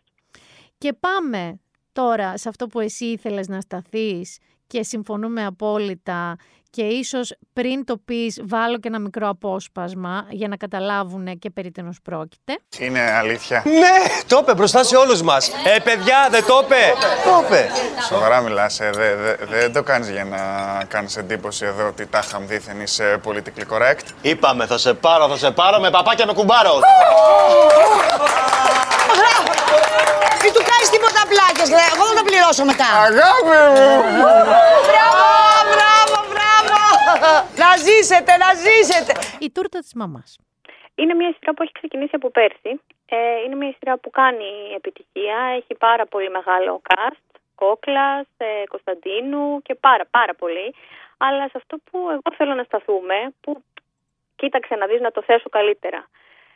Και 0.77 0.93
πάμε 0.93 1.59
τώρα 1.93 2.37
σε 2.37 2.49
αυτό 2.49 2.67
που 2.67 2.79
εσύ 2.79 3.05
ήθελες 3.05 3.47
να 3.47 3.59
σταθείς 3.61 4.39
και 4.67 4.83
συμφωνούμε 4.83 5.45
απόλυτα 5.45 6.37
και 6.69 6.81
ίσως 6.81 7.35
πριν 7.53 7.85
το 7.85 7.97
πεις 8.05 8.41
βάλω 8.47 8.77
και 8.79 8.87
ένα 8.87 8.99
μικρό 8.99 9.29
απόσπασμα 9.29 10.25
για 10.29 10.47
να 10.47 10.57
καταλάβουν 10.57 11.39
και 11.39 11.49
περί 11.49 11.71
τίνος 11.71 11.97
πρόκειται. 12.03 12.59
Είναι 12.79 13.11
αλήθεια. 13.11 13.63
Ναι, 13.65 14.23
το 14.27 14.39
είπε 14.41 14.53
μπροστά 14.53 14.83
σε 14.83 14.95
όλους 14.95 15.21
μας. 15.21 15.51
Ε, 15.75 15.79
παιδιά, 15.79 16.27
δεν 16.31 16.45
το 16.45 16.61
είπε. 16.63 16.93
Το 17.23 17.43
είπε. 17.45 17.69
Σοβαρά 18.07 18.41
μιλάς, 18.41 18.79
ε, 18.79 18.89
δεν 18.93 19.37
δε, 19.49 19.69
το 19.69 19.83
κάνεις 19.83 20.09
για 20.09 20.23
να 20.25 20.37
κάνεις 20.87 21.17
εντύπωση 21.17 21.65
εδώ 21.65 21.87
ότι 21.87 22.05
τα 22.05 22.21
είχαμε 22.25 22.45
δίθεν 22.45 22.81
είσαι 22.81 23.19
politically 23.25 23.73
correct. 23.73 24.05
Είπαμε, 24.21 24.65
θα 24.65 24.77
σε 24.77 24.93
πάρω, 24.93 25.27
θα 25.27 25.37
σε 25.37 25.51
πάρω 25.51 25.79
με 25.79 25.89
παπάκια 25.89 26.25
με 26.25 26.33
κουμπάρο. 26.33 26.79
Μην 30.43 30.53
του 30.53 30.63
κάνεις 30.69 30.89
τίποτα 30.89 31.21
πλάκες, 31.31 31.69
εγώ 31.69 32.05
θα 32.07 32.13
τα 32.15 32.23
πληρώσω 32.23 32.65
μετά. 32.65 32.85
Αγάπη 32.85 33.57
μου. 33.77 34.39
Να 37.63 37.69
ζήσετε, 37.85 38.31
να 38.43 38.49
ζήσετε. 38.65 39.13
Η 39.39 39.51
τούρτα 39.51 39.79
της 39.79 39.93
μαμάς. 39.93 40.39
Είναι 40.95 41.13
μια 41.13 41.33
σειρά 41.37 41.53
που 41.53 41.63
έχει 41.63 41.71
ξεκινήσει 41.71 42.15
από 42.15 42.29
πέρσι. 42.29 42.81
Ε, 43.05 43.17
είναι 43.45 43.55
μια 43.55 43.73
σειρά 43.77 43.97
που 43.97 44.09
κάνει 44.09 44.49
επιτυχία. 44.75 45.37
Έχει 45.57 45.73
πάρα 45.75 46.05
πολύ 46.05 46.29
μεγάλο 46.29 46.81
cast. 46.89 47.27
Κόκλας, 47.55 48.27
ε, 48.37 48.63
Κωνσταντίνου 48.69 49.61
και 49.61 49.75
πάρα 49.75 50.05
πάρα 50.11 50.33
πολύ. 50.33 50.75
Αλλά 51.17 51.43
σε 51.47 51.57
αυτό 51.61 51.77
που 51.91 51.97
εγώ 52.09 52.29
θέλω 52.37 52.53
να 52.53 52.63
σταθούμε, 52.63 53.33
που 53.41 53.63
κοίταξε 54.35 54.75
να 54.75 54.85
δεις 54.87 55.01
να 55.01 55.11
το 55.11 55.21
θέσω 55.21 55.49
καλύτερα. 55.49 56.09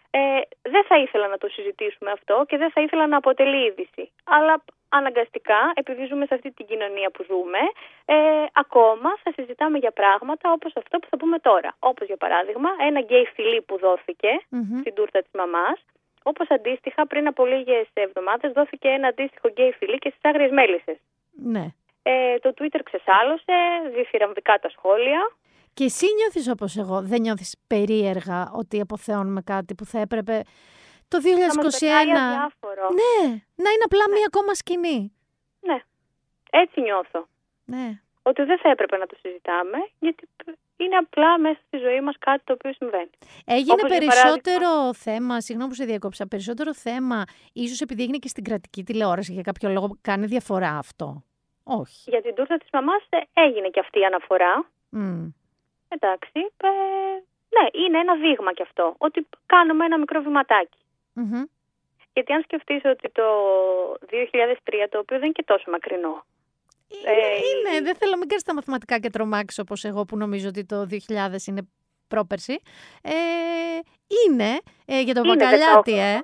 Ε, 0.09 0.19
δεν 0.61 0.83
θα 0.87 0.97
ήθελα 0.97 1.27
να 1.27 1.37
το 1.37 1.47
συζητήσουμε 1.47 2.11
αυτό 2.11 2.45
και 2.47 2.57
δεν 2.57 2.71
θα 2.71 2.81
ήθελα 2.81 3.07
να 3.07 3.17
αποτελεί 3.17 3.65
είδηση. 3.65 4.11
Αλλά 4.23 4.63
αναγκαστικά, 4.99 5.61
επειδή 5.81 6.05
ζούμε 6.09 6.25
σε 6.25 6.33
αυτή 6.33 6.49
την 6.51 6.65
κοινωνία 6.65 7.09
που 7.13 7.21
ζούμε, 7.29 7.61
ε, 8.05 8.15
ακόμα 8.63 9.09
θα 9.23 9.31
συζητάμε 9.35 9.77
για 9.77 9.91
πράγματα 9.91 10.51
όπως 10.51 10.71
αυτό 10.81 10.99
που 10.99 11.07
θα 11.11 11.17
πούμε 11.17 11.37
τώρα. 11.39 11.71
Όπως 11.79 12.05
για 12.07 12.17
παράδειγμα 12.23 12.69
ένα 12.87 12.99
γκέι 12.99 13.25
φιλί 13.35 13.61
που 13.61 13.75
δόθηκε 13.85 14.31
mm-hmm. 14.41 14.79
στην 14.79 14.93
τούρτα 14.93 15.19
της 15.21 15.33
μαμάς, 15.41 15.79
όπως 16.23 16.47
αντίστοιχα 16.49 17.07
πριν 17.07 17.27
από 17.27 17.45
λίγες 17.45 17.87
εβδομάδες 17.93 18.51
δόθηκε 18.51 18.87
ένα 18.87 19.07
αντίστοιχο 19.07 19.47
γκέι 19.49 19.71
φιλί 19.71 19.97
και 19.97 20.09
στις 20.09 20.23
άγριες 20.29 20.51
μέλισσες. 20.51 20.97
Ναι. 21.53 21.65
Ε, 22.03 22.37
το 22.39 22.53
Twitter 22.57 22.79
ξεσάλωσε, 22.83 23.55
διφυραμβικά 23.95 24.59
τα 24.59 24.69
σχόλια. 24.69 25.31
Και 25.73 25.83
εσύ 25.83 26.05
νιώθεις 26.17 26.49
όπως 26.49 26.77
εγώ, 26.77 27.01
δεν 27.01 27.21
νιώθεις 27.21 27.55
περίεργα 27.67 28.51
ότι 28.55 28.81
αποθεώνουμε 28.81 29.41
κάτι 29.41 29.75
που 29.75 29.85
θα 29.85 29.99
έπρεπε 29.99 30.43
το 31.07 31.17
2021. 31.17 31.23
Ναι, 32.99 33.29
να 33.63 33.69
είναι 33.71 33.85
απλά 33.85 34.07
ναι. 34.07 34.13
μία 34.13 34.25
ακόμα 34.25 34.53
σκηνή. 34.53 35.13
Ναι, 35.59 35.79
έτσι 36.51 36.81
νιώθω. 36.81 37.27
Ναι. 37.65 38.01
Ότι 38.21 38.43
δεν 38.43 38.57
θα 38.59 38.69
έπρεπε 38.69 38.97
να 38.97 39.05
το 39.05 39.15
συζητάμε, 39.21 39.77
γιατί 39.99 40.29
είναι 40.77 40.95
απλά 40.95 41.39
μέσα 41.39 41.59
στη 41.67 41.77
ζωή 41.77 42.01
μας 42.01 42.15
κάτι 42.19 42.43
το 42.43 42.53
οποίο 42.53 42.73
συμβαίνει. 42.73 43.09
Έγινε 43.45 43.81
περισσότερο 43.87 44.93
θέμα, 44.93 45.41
συγγνώμη 45.41 45.69
που 45.69 45.75
σε 45.75 45.85
διακόψα, 45.85 46.27
περισσότερο 46.27 46.73
θέμα, 46.73 47.23
ίσως 47.53 47.81
επειδή 47.81 48.01
έγινε 48.01 48.17
και 48.17 48.27
στην 48.27 48.43
κρατική 48.43 48.83
τηλεόραση 48.83 49.33
για 49.33 49.41
κάποιο 49.41 49.69
λόγο, 49.69 49.97
κάνει 50.01 50.25
διαφορά 50.25 50.77
αυτό; 50.77 51.23
Όχι. 51.63 52.09
Για 52.09 52.21
την 52.21 52.35
τούρτα 52.35 52.57
της 52.57 52.69
μαμάς 52.73 53.03
ε, 53.09 53.17
έγινε 53.33 53.67
και 53.69 53.79
αυτή 53.79 53.99
η 53.99 54.05
αναφορά. 54.05 54.69
Mm. 54.97 55.33
Εντάξει, 55.87 56.39
ε, 56.57 56.67
ναι, 57.55 57.83
είναι 57.85 57.99
ένα 57.99 58.15
δείγμα 58.15 58.53
κι 58.53 58.61
αυτό, 58.61 58.95
ότι 58.97 59.27
κάνουμε 59.45 59.85
ένα 59.85 59.97
μικρό 59.97 60.21
βηματάκι. 60.21 60.77
Mm-hmm. 61.15 61.45
Γιατί 62.13 62.33
αν 62.33 62.41
σκεφτείς 62.43 62.81
ότι 62.85 63.11
το 63.11 63.23
2003, 63.93 64.87
το 64.89 64.97
οποίο 64.97 65.17
δεν 65.17 65.23
είναι 65.23 65.31
και 65.31 65.43
τόσο 65.43 65.71
μακρινό. 65.71 66.25
Είναι, 66.87 67.11
ε, 67.11 67.69
είναι. 67.69 67.81
δεν 67.81 67.95
θέλω 67.95 68.17
μην 68.17 68.27
κάνεις 68.27 68.43
τα 68.43 68.53
μαθηματικά 68.53 68.99
και 68.99 69.09
τρομάξεις 69.09 69.59
όπως 69.59 69.83
εγώ 69.83 70.05
που 70.05 70.17
νομίζω 70.17 70.47
ότι 70.47 70.65
το 70.65 70.87
2000 70.89 71.47
είναι 71.47 71.67
πρόπερση. 72.07 72.61
Ε, 73.01 73.13
είναι 74.25 74.59
ε, 74.85 75.01
για 75.01 75.13
τον 75.13 75.23
Παπακαλιάτη, 75.23 75.99
ε. 75.99 76.21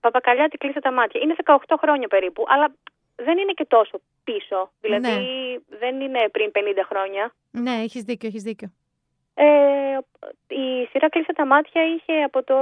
Παπακαλιάτη 0.00 0.56
κλείσε 0.56 0.80
τα 0.80 0.92
μάτια. 0.92 1.20
Είναι 1.22 1.34
18 1.44 1.56
χρόνια 1.80 2.08
περίπου, 2.08 2.44
αλλά 2.46 2.74
δεν 3.16 3.38
είναι 3.38 3.52
και 3.52 3.64
τόσο 3.64 4.00
πίσω. 4.24 4.72
Δηλαδή 4.80 5.08
ναι. 5.08 5.78
δεν 5.78 6.00
είναι 6.00 6.28
πριν 6.32 6.50
50 6.54 6.58
χρόνια. 6.88 7.34
Ναι, 7.50 7.72
έχεις 7.82 8.02
δίκιο, 8.02 8.28
έχεις 8.28 8.42
δίκιο. 8.42 8.72
Ε, 9.34 9.98
η 10.48 10.86
σειρά 10.90 11.08
κλείσε 11.08 11.32
τα 11.32 11.46
μάτια 11.46 11.82
είχε 11.94 12.22
από 12.22 12.42
το 12.42 12.56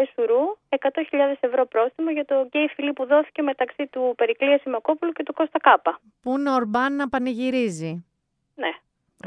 ΕΣΡ 0.00 0.56
100.000 0.68 1.34
ευρώ 1.40 1.66
πρόστιμο 1.66 2.10
για 2.10 2.24
το 2.24 2.34
γκέι 2.46 2.68
φιλί 2.74 2.92
που 2.92 3.06
δόθηκε 3.06 3.42
μεταξύ 3.42 3.86
του 3.86 4.14
Περικλία 4.16 4.58
Σιμακόπουλου 4.58 5.12
και 5.12 5.22
του 5.22 5.32
Κώστα 5.32 5.58
Κάπα. 5.58 6.00
Πού 6.22 6.38
είναι 6.38 6.50
ο 6.50 6.54
Ορμπάν 6.54 6.96
να 6.96 7.08
πανηγυρίζει; 7.08 8.04
Ναι. 8.54 8.70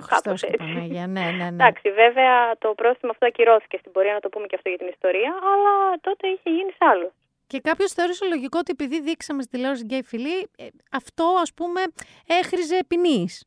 Χριστός 0.01 0.41
και 0.41 0.57
Παναγία, 0.57 1.07
ναι, 1.07 1.21
ναι, 1.21 1.31
ναι. 1.31 1.47
Εντάξει, 1.47 1.91
βέβαια 1.91 2.57
το 2.57 2.73
πρόστιμο 2.73 3.11
αυτό 3.11 3.25
ακυρώθηκε 3.25 3.77
στην 3.77 3.91
πορεία, 3.91 4.13
να 4.13 4.19
το 4.19 4.29
πούμε 4.29 4.47
και 4.47 4.55
αυτό 4.55 4.69
για 4.69 4.77
την 4.77 4.87
ιστορία, 4.87 5.31
αλλά 5.53 5.99
τότε 6.01 6.27
είχε 6.27 6.49
γίνει 6.49 6.71
σάλος. 6.71 7.11
Και 7.47 7.59
κάποιος 7.59 7.91
θεώρησε 7.91 8.25
λογικό 8.25 8.57
ότι 8.59 8.71
επειδή 8.71 9.01
δείξαμε 9.01 9.41
στη 9.41 9.51
τηλεόραση 9.51 9.83
γκέι 9.83 10.03
φιλί, 10.03 10.49
ε, 10.57 10.67
αυτό 10.91 11.23
ας 11.41 11.53
πούμε 11.53 11.81
έχρηζε 12.27 12.79
ποινής. 12.87 13.45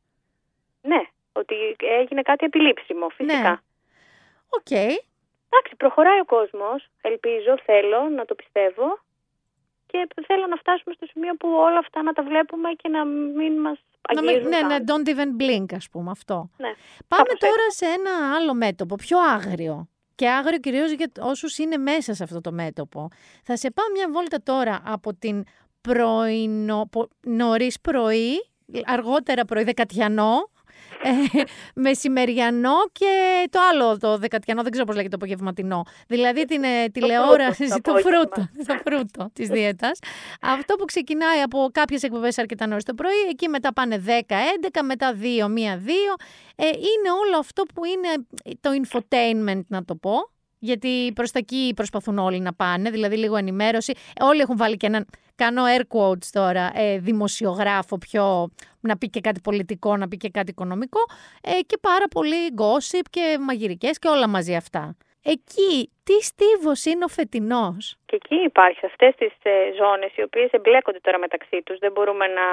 Ναι, 0.81 1.01
ότι 1.31 1.55
έγινε 1.79 2.21
κάτι 2.21 2.45
επιλήψιμο 2.45 3.09
φυσικά. 3.09 3.49
Ναι. 3.49 3.57
OK. 4.49 4.61
Okay. 4.69 4.91
Εντάξει, 5.49 5.75
προχωράει 5.77 6.19
ο 6.19 6.25
κόσμος, 6.25 6.87
ελπίζω, 7.01 7.57
θέλω 7.65 8.09
να 8.09 8.25
το 8.25 8.35
πιστεύω 8.35 8.99
και 9.91 10.07
θέλω 10.27 10.47
να 10.47 10.55
φτάσουμε 10.55 10.93
στο 10.95 11.05
σημείο 11.05 11.33
που 11.35 11.47
όλα 11.49 11.77
αυτά 11.77 12.01
να 12.03 12.13
τα 12.13 12.23
βλέπουμε 12.23 12.69
και 12.71 12.89
να 12.89 13.05
μην 13.05 13.53
μας 13.59 13.79
αγγίζουν. 14.01 14.49
Ναι, 14.49 14.61
ναι, 14.61 14.77
don't 14.87 15.07
even 15.13 15.41
blink 15.41 15.65
ας 15.75 15.89
πούμε 15.89 16.11
αυτό. 16.11 16.49
Ναι, 16.57 16.71
Πάμε 17.07 17.33
τώρα 17.39 17.71
σε 17.71 17.85
ένα 17.85 18.35
άλλο 18.35 18.53
μέτωπο, 18.53 18.95
πιο 18.95 19.19
άγριο. 19.19 19.87
Και 20.15 20.29
άγριο 20.29 20.59
κυρίως 20.59 20.91
για 20.91 21.11
όσους 21.19 21.57
είναι 21.57 21.77
μέσα 21.77 22.13
σε 22.13 22.23
αυτό 22.23 22.41
το 22.41 22.51
μέτωπο. 22.51 23.07
Θα 23.43 23.55
σε 23.55 23.71
πάω 23.71 23.85
μια 23.93 24.07
βόλτα 24.11 24.37
τώρα 24.43 24.81
από 24.85 25.13
την 25.13 25.43
πρωινο... 25.81 26.89
νωρίς 27.21 27.81
πρωί, 27.81 28.33
αργότερα 28.85 29.45
πρωί 29.45 29.63
δεκατιανό, 29.63 30.49
ε, 31.03 31.41
μεσημεριανό 31.75 32.75
και 32.91 33.43
το 33.49 33.59
άλλο 33.71 33.97
το 33.97 34.17
δεκατιανό, 34.17 34.61
δεν 34.61 34.71
ξέρω 34.71 34.85
πώς 34.85 34.95
λέγεται 34.95 35.17
το 35.17 35.25
απογευματινό. 35.25 35.83
Δηλαδή 36.07 36.45
την 36.45 36.63
ε, 36.63 36.89
τηλεόραση, 36.91 37.67
το 37.81 37.93
φρούτο, 37.95 38.49
το 38.67 38.79
φρούτο 38.85 39.29
της 39.33 39.47
δίαιτας. 39.47 39.99
Αυτό 40.41 40.75
που 40.75 40.85
ξεκινάει 40.85 41.41
από 41.41 41.69
κάποιες 41.71 42.03
εκπομπές 42.03 42.37
αρκετά 42.37 42.67
νωρίς 42.67 42.83
το 42.83 42.93
πρωί, 42.93 43.19
εκεί 43.29 43.47
μετά 43.47 43.73
πάνε 43.73 44.03
10, 44.05 44.09
11, 44.09 44.79
μετά 44.83 45.15
2, 45.21 45.25
1, 45.25 45.47
2. 45.47 45.89
Ε, 46.55 46.65
είναι 46.65 47.11
όλο 47.25 47.37
αυτό 47.39 47.63
που 47.73 47.85
είναι 47.85 48.25
το 48.59 48.69
infotainment 48.81 49.61
να 49.67 49.85
το 49.85 49.95
πω, 49.95 50.31
γιατί 50.61 51.11
προς 51.15 51.31
τα 51.31 51.39
εκεί 51.39 51.73
προσπαθούν 51.75 52.17
όλοι 52.17 52.39
να 52.39 52.53
πάνε, 52.53 52.89
δηλαδή 52.89 53.17
λίγο 53.17 53.35
ενημέρωση. 53.35 53.93
Όλοι 54.21 54.41
έχουν 54.41 54.57
βάλει 54.57 54.77
και 54.77 54.85
έναν, 54.85 55.05
κάνω 55.35 55.63
air 55.75 55.83
quotes 55.95 56.29
τώρα, 56.31 56.71
ε, 56.75 56.97
δημοσιογράφο 56.97 57.97
πιο, 57.97 58.49
να 58.79 58.97
πει 58.97 59.09
και 59.09 59.21
κάτι 59.21 59.39
πολιτικό, 59.43 59.97
να 59.97 60.07
πει 60.07 60.17
και 60.17 60.29
κάτι 60.29 60.51
οικονομικό 60.51 60.99
ε, 61.43 61.61
και 61.61 61.77
πάρα 61.81 62.07
πολύ 62.07 62.41
gossip 62.61 63.05
και 63.09 63.37
μαγειρικές 63.39 63.99
και 63.99 64.07
όλα 64.07 64.27
μαζί 64.27 64.55
αυτά. 64.55 64.95
Εκεί, 65.23 65.91
τι 66.03 66.15
στίβος 66.29 66.85
είναι 66.85 67.03
ο 67.03 67.07
φετινός; 67.07 67.95
Και 68.05 68.15
εκεί 68.15 68.35
υπάρχει, 68.35 68.79
σε 68.79 68.85
αυτές 68.85 69.15
τις 69.15 69.33
ε, 69.43 69.53
ζώνες 69.79 70.11
οι 70.15 70.21
οποίες 70.21 70.49
εμπλέκονται 70.51 70.99
τώρα 71.01 71.19
μεταξύ 71.19 71.61
τους. 71.65 71.77
Δεν 71.79 71.91
μπορούμε 71.91 72.25
να... 72.27 72.45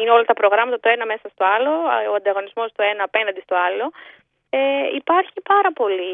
Είναι 0.00 0.10
όλα 0.10 0.24
τα 0.24 0.34
προγράμματα 0.34 0.80
το 0.80 0.88
ένα 0.88 1.06
μέσα 1.06 1.28
στο 1.34 1.44
άλλο, 1.54 1.72
ο 2.10 2.14
ανταγωνισμός 2.14 2.72
το 2.72 2.82
ένα 2.82 3.02
απέναντι 3.04 3.40
στο 3.40 3.56
άλλο. 3.66 3.92
Ε, 4.50 4.58
υπάρχει 4.94 5.32
πάρα 5.52 5.72
πολύ 5.72 6.12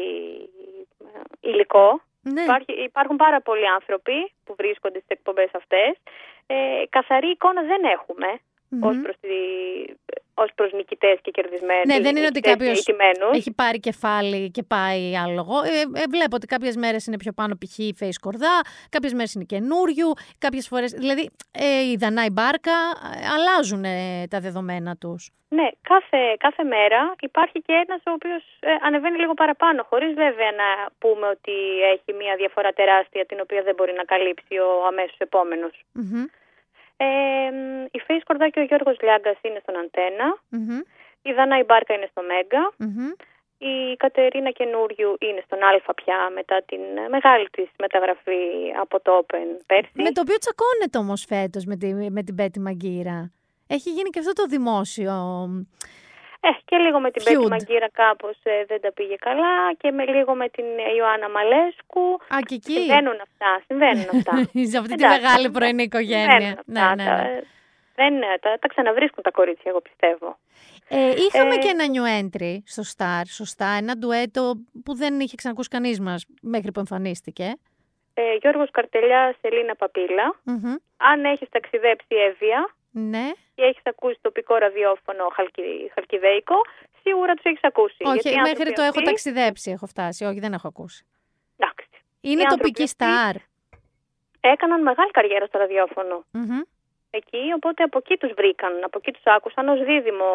υλικό. 1.39 2.01
Ναι. 2.21 2.41
Υπάρχει, 2.41 2.71
υπάρχουν 2.83 3.15
πάρα 3.15 3.41
πολλοί 3.41 3.67
άνθρωποι 3.67 4.31
που 4.43 4.55
βρίσκονται 4.57 4.99
στις 4.99 5.09
εκπομπές 5.17 5.49
αυτές. 5.53 5.91
Ε, 6.47 6.55
καθαρή 6.89 7.27
εικόνα 7.27 7.61
δεν 7.61 7.83
έχουμε 7.83 8.39
ως 8.81 8.97
προς 9.01 9.15
τη 9.21 9.35
ως 10.33 10.49
προς 10.55 10.71
νικητές 10.71 11.17
και 11.21 11.31
κερδισμένους. 11.31 11.85
Ναι, 11.85 11.99
δεν 11.99 12.15
είναι 12.15 12.25
ότι 12.25 12.39
κάποιος 12.39 12.85
έχει 13.33 13.53
πάρει 13.53 13.79
κεφάλι 13.79 14.51
και 14.51 14.63
πάει 14.63 15.17
άλογο. 15.17 15.63
Ε, 15.63 15.99
ε, 16.01 16.03
βλέπω 16.09 16.35
ότι 16.35 16.47
κάποιες 16.47 16.75
μέρες 16.75 17.05
είναι 17.05 17.17
πιο 17.17 17.31
πάνω 17.33 17.57
π.χ. 17.57 17.77
η 17.77 17.95
face 17.99 18.19
κορδά, 18.21 18.61
κάποιες 18.89 19.13
μέρες 19.13 19.33
είναι 19.33 19.43
καινούριου, 19.43 20.09
κάποιες 20.37 20.67
φορές. 20.67 20.91
Δηλαδή, 20.91 21.29
ε, 21.51 21.81
η 21.91 21.95
Δανάη 21.95 22.29
Μπάρκα 22.29 22.71
ε, 22.71 23.27
αλλάζουν 23.35 23.83
ε, 23.83 24.27
τα 24.29 24.39
δεδομένα 24.39 24.95
τους. 24.95 25.31
Ναι, 25.49 25.67
κάθε, 25.81 26.35
κάθε 26.37 26.63
μέρα 26.63 27.15
υπάρχει 27.19 27.61
και 27.61 27.73
ένας 27.85 28.01
ο 28.09 28.11
οποίος 28.11 28.43
ε, 28.59 28.69
ανεβαίνει 28.85 29.17
λίγο 29.17 29.33
παραπάνω, 29.33 29.85
χωρίς 29.89 30.13
βέβαια 30.13 30.51
να 30.51 30.69
πούμε 30.99 31.27
ότι 31.27 31.55
έχει 31.93 32.13
μια 32.21 32.35
διαφορά 32.35 32.71
τεράστια 32.71 33.25
την 33.25 33.39
οποία 33.41 33.61
δεν 33.63 33.75
μπορεί 33.75 33.93
να 33.93 34.03
καλύψει 34.03 34.57
ο 34.57 34.85
αμέσως 34.87 35.17
επόμενος. 35.17 35.73
Ε, 36.97 37.05
η 37.91 37.99
Φέης 38.05 38.21
Σκορδά 38.21 38.49
και 38.49 38.59
ο 38.59 38.63
Γιώργος 38.63 38.97
Λιάγκας 39.01 39.37
είναι 39.41 39.59
στον 39.61 39.75
αντενα 39.77 40.27
Η 41.21 41.31
Δανάη 41.33 41.63
Μπάρκα 41.63 41.93
είναι 41.93 42.07
στο 42.11 42.21
μεγκα 42.31 42.63
Η 43.57 43.95
Κατερίνα 43.97 44.51
Καινούριου 44.51 45.11
είναι 45.19 45.41
στον 45.45 45.59
Α 45.63 45.93
πια 45.93 46.29
μετά 46.33 46.63
την 46.65 46.81
μεγάλη 47.09 47.49
της 47.49 47.69
μεταγραφή 47.79 48.41
από 48.81 48.99
το 49.01 49.11
Open 49.21 49.47
πέρσι. 49.65 49.91
Με 49.93 50.11
το 50.11 50.21
οποίο 50.21 50.37
τσακώνεται 50.37 50.97
όμως 50.97 51.25
φέτος 51.25 51.65
με, 51.65 51.75
τη, 51.75 51.93
με 51.93 52.23
την 52.23 52.35
Πέτη 52.35 52.59
Μαγκύρα. 52.59 53.31
Έχει 53.67 53.89
γίνει 53.89 54.09
και 54.09 54.19
αυτό 54.19 54.33
το 54.33 54.45
δημόσιο 54.45 55.13
ε, 56.47 56.49
και 56.65 56.77
λίγο 56.77 56.99
με 56.99 57.11
την 57.11 57.23
Μπέττυ 57.23 57.47
Μαγγίρα 57.47 57.89
κάπως 57.89 58.37
ε, 58.43 58.65
δεν 58.67 58.81
τα 58.81 58.91
πήγε 58.91 59.15
καλά 59.15 59.73
και 59.77 59.91
με 59.91 60.05
λίγο 60.05 60.35
με 60.35 60.47
την 60.49 60.65
Ιωάννα 60.97 61.29
Μαλέσκου. 61.29 62.07
Α, 62.35 62.37
και 62.47 62.55
εκεί. 62.55 62.73
Συμβαίνουν 62.73 63.17
αυτά, 63.27 63.61
συμβαίνουν 63.67 64.07
αυτά. 64.15 64.33
Σε 64.71 64.77
αυτή 64.77 64.95
τη 64.95 65.05
μεγάλη 65.07 65.49
πρωινή 65.51 65.83
οικογένεια. 65.83 66.63
Ναι, 66.65 66.81
ναι, 66.81 66.93
ναι. 66.95 67.03
Τα, 67.03 67.43
δεν, 67.95 68.13
τα, 68.39 68.57
τα 68.59 68.67
ξαναβρίσκουν 68.67 69.23
τα 69.23 69.31
κορίτσια, 69.31 69.71
εγώ 69.71 69.81
πιστεύω. 69.81 70.37
Ε, 70.89 71.13
είχαμε 71.25 71.55
ε, 71.55 71.57
και 71.57 71.69
ένα 71.75 71.85
new 71.93 72.05
entry 72.21 72.57
στο 72.65 72.83
Star, 72.95 73.23
σωστά, 73.25 73.67
ένα 73.81 73.97
ντουέτο 73.97 74.53
που 74.85 74.95
δεν 74.95 75.19
είχε 75.19 75.35
ξανακούσει 75.35 75.69
κανείς 75.69 75.99
μας 75.99 76.25
μέχρι 76.41 76.71
που 76.71 76.79
εμφανίστηκε. 76.79 77.53
Ε, 78.13 78.35
Γιώργος 78.41 78.71
Καρτελιάς, 78.71 79.35
Σελίνα 79.41 79.75
Αν 80.97 81.25
έχεις 81.25 81.49
ταξιδέψει 81.49 82.15
Εύβοια, 82.29 82.75
ναι. 82.93 83.31
και 83.55 83.63
έχεις 83.63 83.83
ακούσει 83.85 84.17
τοπικό 84.21 84.55
ραδιόφωνο 84.55 85.27
χαλκι... 85.33 85.91
χαλκιδέικο, 85.93 86.55
σίγουρα 87.01 87.33
τους 87.33 87.43
έχεις 87.43 87.63
ακούσει. 87.63 88.03
Όχι, 88.03 88.39
μέχρι 88.39 88.73
το 88.73 88.81
έχω 88.81 89.01
ταξιδέψει, 89.01 89.71
έχω 89.71 89.85
φτάσει. 89.85 90.25
Όχι, 90.25 90.39
δεν 90.39 90.53
έχω 90.53 90.67
ακούσει. 90.67 91.05
Εντάξει. 91.57 91.87
Είναι 92.21 92.43
τοπική 92.43 92.87
στάρ. 92.87 93.35
Έκαναν 94.39 94.81
μεγάλη 94.81 95.11
καριέρα 95.11 95.45
στο 95.45 95.57
ραδιόφωνο. 95.57 96.25
Εκεί, 97.15 97.53
οπότε 97.55 97.83
από 97.83 97.97
εκεί 97.97 98.17
τους 98.17 98.33
βρήκαν, 98.33 98.83
από 98.83 98.97
εκεί 98.97 99.11
τους 99.11 99.25
άκουσαν, 99.25 99.67
ως 99.67 99.79
δίδυμο 99.83 100.31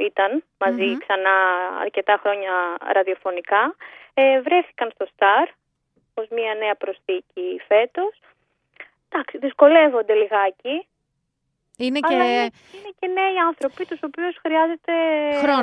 ήταν 0.00 0.44
μαζί 0.58 0.98
ξανά 0.98 1.34
αρκετά 1.80 2.18
χρόνια 2.22 2.52
ραδιοφωνικά. 2.92 3.74
Ε, 4.14 4.40
βρέθηκαν 4.40 4.90
στο 4.94 5.06
Σταρ 5.12 5.48
ως 6.14 6.26
μια 6.28 6.54
νέα 6.54 6.74
προσθήκη 6.74 7.60
φέτος. 7.66 8.20
Εντάξει, 9.08 9.38
δυσκολεύονται 9.38 10.14
λιγάκι, 10.14 10.86
είναι 11.78 11.98
Αλλά 12.02 12.24
και... 12.24 12.50
Είναι, 12.76 12.90
και 12.98 13.06
νέοι 13.06 13.36
άνθρωποι, 13.48 13.82
τους 13.90 14.00
οποίους 14.08 14.34
χρειάζεται 14.44 14.92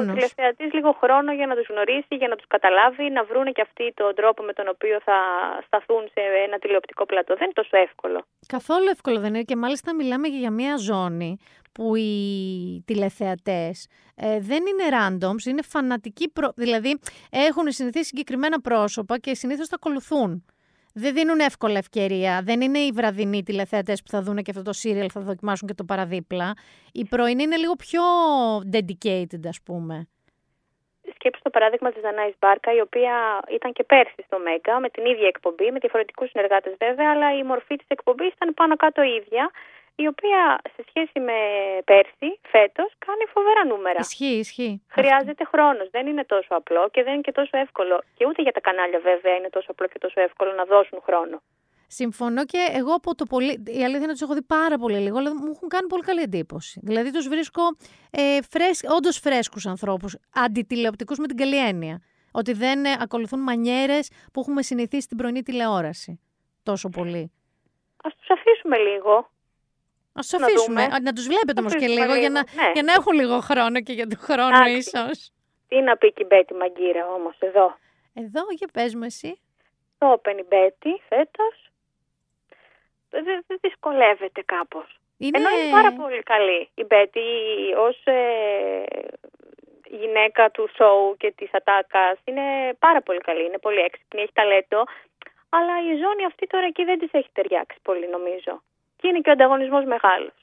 ο 0.10 0.14
τηλεθεατής 0.14 0.74
λίγο 0.74 0.92
χρόνο 1.02 1.34
για 1.34 1.48
να 1.48 1.56
τους 1.56 1.68
γνωρίσει, 1.68 2.16
για 2.22 2.28
να 2.28 2.36
τους 2.36 2.48
καταλάβει, 2.48 3.10
να 3.10 3.24
βρουν 3.24 3.46
και 3.56 3.62
αυτοί 3.62 3.94
τον 3.94 4.16
τρόπο 4.16 4.44
με 4.44 4.54
τον 4.54 4.68
οποίο 4.68 5.00
θα 5.08 5.18
σταθούν 5.66 6.04
σε 6.14 6.22
ένα 6.46 6.58
τηλεοπτικό 6.60 7.06
πλατό. 7.06 7.34
Δεν 7.36 7.44
είναι 7.44 7.60
τόσο 7.62 7.78
εύκολο. 7.78 8.20
Καθόλου 8.48 8.88
εύκολο 8.96 9.20
δεν 9.20 9.34
είναι 9.34 9.44
και 9.44 9.56
μάλιστα 9.56 9.96
μιλάμε 9.96 10.28
για 10.28 10.52
μια 10.52 10.78
ζώνη 10.78 11.38
που 11.72 11.96
οι 11.96 12.84
τηλεθεατές 12.86 13.88
ε, 14.16 14.40
δεν 14.40 14.64
είναι 14.70 14.86
randoms, 14.98 15.46
είναι 15.46 15.62
φανατικοί, 15.62 16.30
προ... 16.30 16.52
δηλαδή 16.56 17.00
έχουν 17.30 17.72
συνηθίσει 17.72 18.06
συγκεκριμένα 18.06 18.62
πρόσωπα 18.62 19.18
και 19.18 19.36
συνήθως 19.36 19.68
τα 19.68 19.76
ακολουθούν 19.76 20.46
δεν 20.94 21.14
δίνουν 21.14 21.40
εύκολα 21.40 21.78
ευκαιρία. 21.78 22.42
Δεν 22.44 22.62
είναι 22.62 22.80
οι 22.80 22.92
βραδινοί 22.92 23.44
τηλεθέατε 23.44 23.94
που 23.94 24.10
θα 24.10 24.22
δουν 24.22 24.38
και 24.38 24.52
αυτό 24.52 24.64
το 24.64 24.74
σύριαλ, 24.74 25.10
θα 25.14 25.22
δοκιμάσουν 25.22 25.68
και 25.68 25.74
το 25.74 25.84
παραδίπλα. 25.84 26.54
Οι 26.92 27.06
πρωινοί 27.06 27.44
είναι 27.44 27.56
λίγο 27.56 27.76
πιο 27.76 28.04
dedicated, 28.74 29.44
ας 29.48 29.60
πούμε. 29.66 30.08
Σκέψτε 31.16 31.44
το 31.44 31.50
παράδειγμα 31.50 31.92
της 31.92 32.02
Δανάης 32.02 32.36
Μπάρκα, 32.40 32.74
η 32.74 32.82
οποία 32.82 33.16
ήταν 33.50 33.74
και 33.74 33.84
πέρσι 33.84 34.22
στο 34.26 34.40
Μέγκα, 34.40 34.80
με 34.80 34.90
την 34.90 35.06
ίδια 35.06 35.28
εκπομπή, 35.28 35.72
με 35.72 35.80
διαφορετικούς 35.80 36.30
συνεργάτες 36.30 36.74
βέβαια, 36.80 37.12
αλλά 37.12 37.38
η 37.38 37.44
μορφή 37.44 37.76
της 37.76 37.88
εκπομπής 37.88 38.32
ήταν 38.34 38.54
πάνω 38.54 38.76
κάτω 38.76 39.02
ίδια 39.02 39.52
η 40.04 40.08
οποία 40.14 40.42
σε 40.76 40.82
σχέση 40.90 41.20
με 41.28 41.38
πέρσι, 41.90 42.30
φέτος, 42.54 42.90
κάνει 43.06 43.24
φοβερά 43.34 43.66
νούμερα. 43.66 44.00
Ισχύει, 44.00 44.38
ισχύει. 44.46 44.84
Χρειάζεται 44.88 45.44
χρόνος. 45.54 45.90
Δεν 45.90 46.08
είναι 46.08 46.26
τόσο 46.26 46.54
απλό 46.62 46.90
και 46.94 47.04
δεν 47.04 47.14
είναι 47.14 47.22
και 47.22 47.32
τόσο 47.32 47.58
εύκολο. 47.58 48.02
Και 48.18 48.26
ούτε 48.28 48.42
για 48.42 48.52
τα 48.52 48.62
κανάλια, 48.68 49.00
βέβαια, 49.00 49.36
είναι 49.36 49.50
τόσο 49.50 49.72
απλό 49.72 49.88
και 49.88 50.00
τόσο 50.00 50.22
εύκολο 50.22 50.52
να 50.54 50.64
δώσουν 50.66 51.02
χρόνο. 51.02 51.42
Συμφωνώ 51.88 52.46
και 52.46 52.68
εγώ 52.72 52.94
από 52.94 53.16
το 53.16 53.26
πολύ. 53.26 53.52
Η 53.52 53.84
αλήθεια 53.84 54.04
είναι 54.04 54.04
ότι 54.04 54.12
τους 54.12 54.22
έχω 54.22 54.34
δει 54.34 54.42
πάρα 54.42 54.78
πολύ 54.78 54.98
λίγο, 54.98 55.18
αλλά 55.18 55.36
μου 55.36 55.52
έχουν 55.56 55.68
κάνει 55.68 55.88
πολύ 55.88 56.04
καλή 56.04 56.22
εντύπωση. 56.22 56.80
Δηλαδή 56.84 57.12
τους 57.12 57.28
βρίσκω 57.28 57.62
ε, 58.12 58.42
φρέσ, 58.50 58.82
όντως 58.98 59.18
φρέσκους 59.18 59.66
ανθρώπους, 59.66 60.18
αντιτηλεοπτικούς 60.34 61.18
με 61.18 61.28
την 61.28 61.38
καλή 61.38 61.68
έννοια. 61.68 62.02
Ότι 62.32 62.54
δεν 62.54 62.86
ε, 62.86 62.96
ακολουθούν 63.00 63.40
μανιέρες 63.40 64.12
που 64.34 64.40
έχουμε 64.40 64.62
συνηθίσει 64.62 65.02
στην 65.02 65.18
πρωινή 65.18 65.42
τηλεόραση 65.42 66.20
τόσο 66.64 66.90
πολύ. 66.90 67.32
Α 68.04 68.10
τους 68.18 68.30
αφήσουμε 68.30 68.78
λίγο. 68.78 69.30
Α 70.20 70.22
του 70.30 70.44
αφήσουμε. 70.44 70.88
Να, 70.88 71.02
να 71.02 71.14
τους 71.14 71.26
βλέπετε 71.26 71.60
όμως 71.60 71.76
και 71.76 71.88
λίγο, 71.88 72.14
για, 72.16 72.30
να, 72.30 72.42
ναι. 72.56 72.72
για 72.74 72.84
να 72.84 72.94
έχουν 72.94 73.14
λίγο 73.14 73.40
χρόνο 73.40 73.82
και 73.82 73.94
για 73.94 74.08
τον 74.08 74.20
χρόνο 74.20 74.66
ίσως. 74.66 75.32
Τι 75.68 75.82
να 75.82 75.98
πει 75.98 76.14
και 76.14 76.24
η 76.24 76.28
Μπέτη 76.30 76.54
Μαγκύρα 76.54 77.08
όμως 77.08 77.36
εδώ. 77.40 77.78
Εδώ, 78.14 78.42
για 78.50 78.70
πες 78.74 78.96
μου 78.96 79.04
εσύ. 79.04 79.40
Το 79.98 80.14
Open 80.14 80.38
η 80.40 80.46
Μπέτη 80.50 81.02
φέτος. 81.10 81.56
Δεν 83.10 83.24
δε 83.48 83.56
δυσκολεύεται 83.62 84.42
κάπως. 84.46 85.00
Είναι... 85.18 85.38
Ενώ 85.38 85.50
είναι 85.50 85.72
πάρα 85.72 85.92
πολύ 85.94 86.24
καλή 86.24 86.70
η 86.74 86.84
Μπέτη 86.84 87.28
ως 87.78 88.02
ε, 88.04 88.20
γυναίκα 89.90 90.52
του 90.52 90.70
σοου 90.76 91.16
και 91.18 91.34
της 91.38 91.50
ατάκας. 91.54 92.20
Είναι 92.24 92.42
πάρα 92.80 93.02
πολύ 93.02 93.20
καλή, 93.20 93.46
είναι 93.46 93.58
πολύ 93.58 93.80
έξυπνη, 93.80 94.22
έχει 94.22 94.34
ταλέντο. 94.34 94.84
Αλλά 95.50 95.74
η 95.92 95.96
ζώνη 96.02 96.26
αυτή 96.26 96.48
τώρα 96.48 96.66
εκεί 96.66 96.84
δεν 96.84 97.00
της 97.00 97.12
έχει 97.12 97.30
ταιριάξει 97.34 97.78
πολύ 97.82 98.08
νομίζω 98.10 98.62
και 99.02 99.08
είναι 99.08 99.20
και 99.20 99.30
ο 99.30 99.32
ανταγωνισμός 99.32 99.86
μεγάλος. 99.86 100.34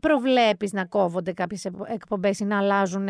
Προβλέπεις 0.00 0.72
να 0.72 0.84
κόβονται 0.84 1.32
κάποιες 1.32 1.64
εκπομπές 1.86 2.38
ή 2.38 2.44
να 2.44 2.58
αλλάζουν 2.58 3.08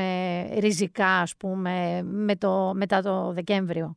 ριζικά, 0.59 1.21
ας 1.21 1.37
πούμε, 1.37 2.03
με 2.03 2.37
το, 2.37 2.73
μετά 2.75 3.03
το 3.03 3.33
Δεκέμβριο; 3.33 3.97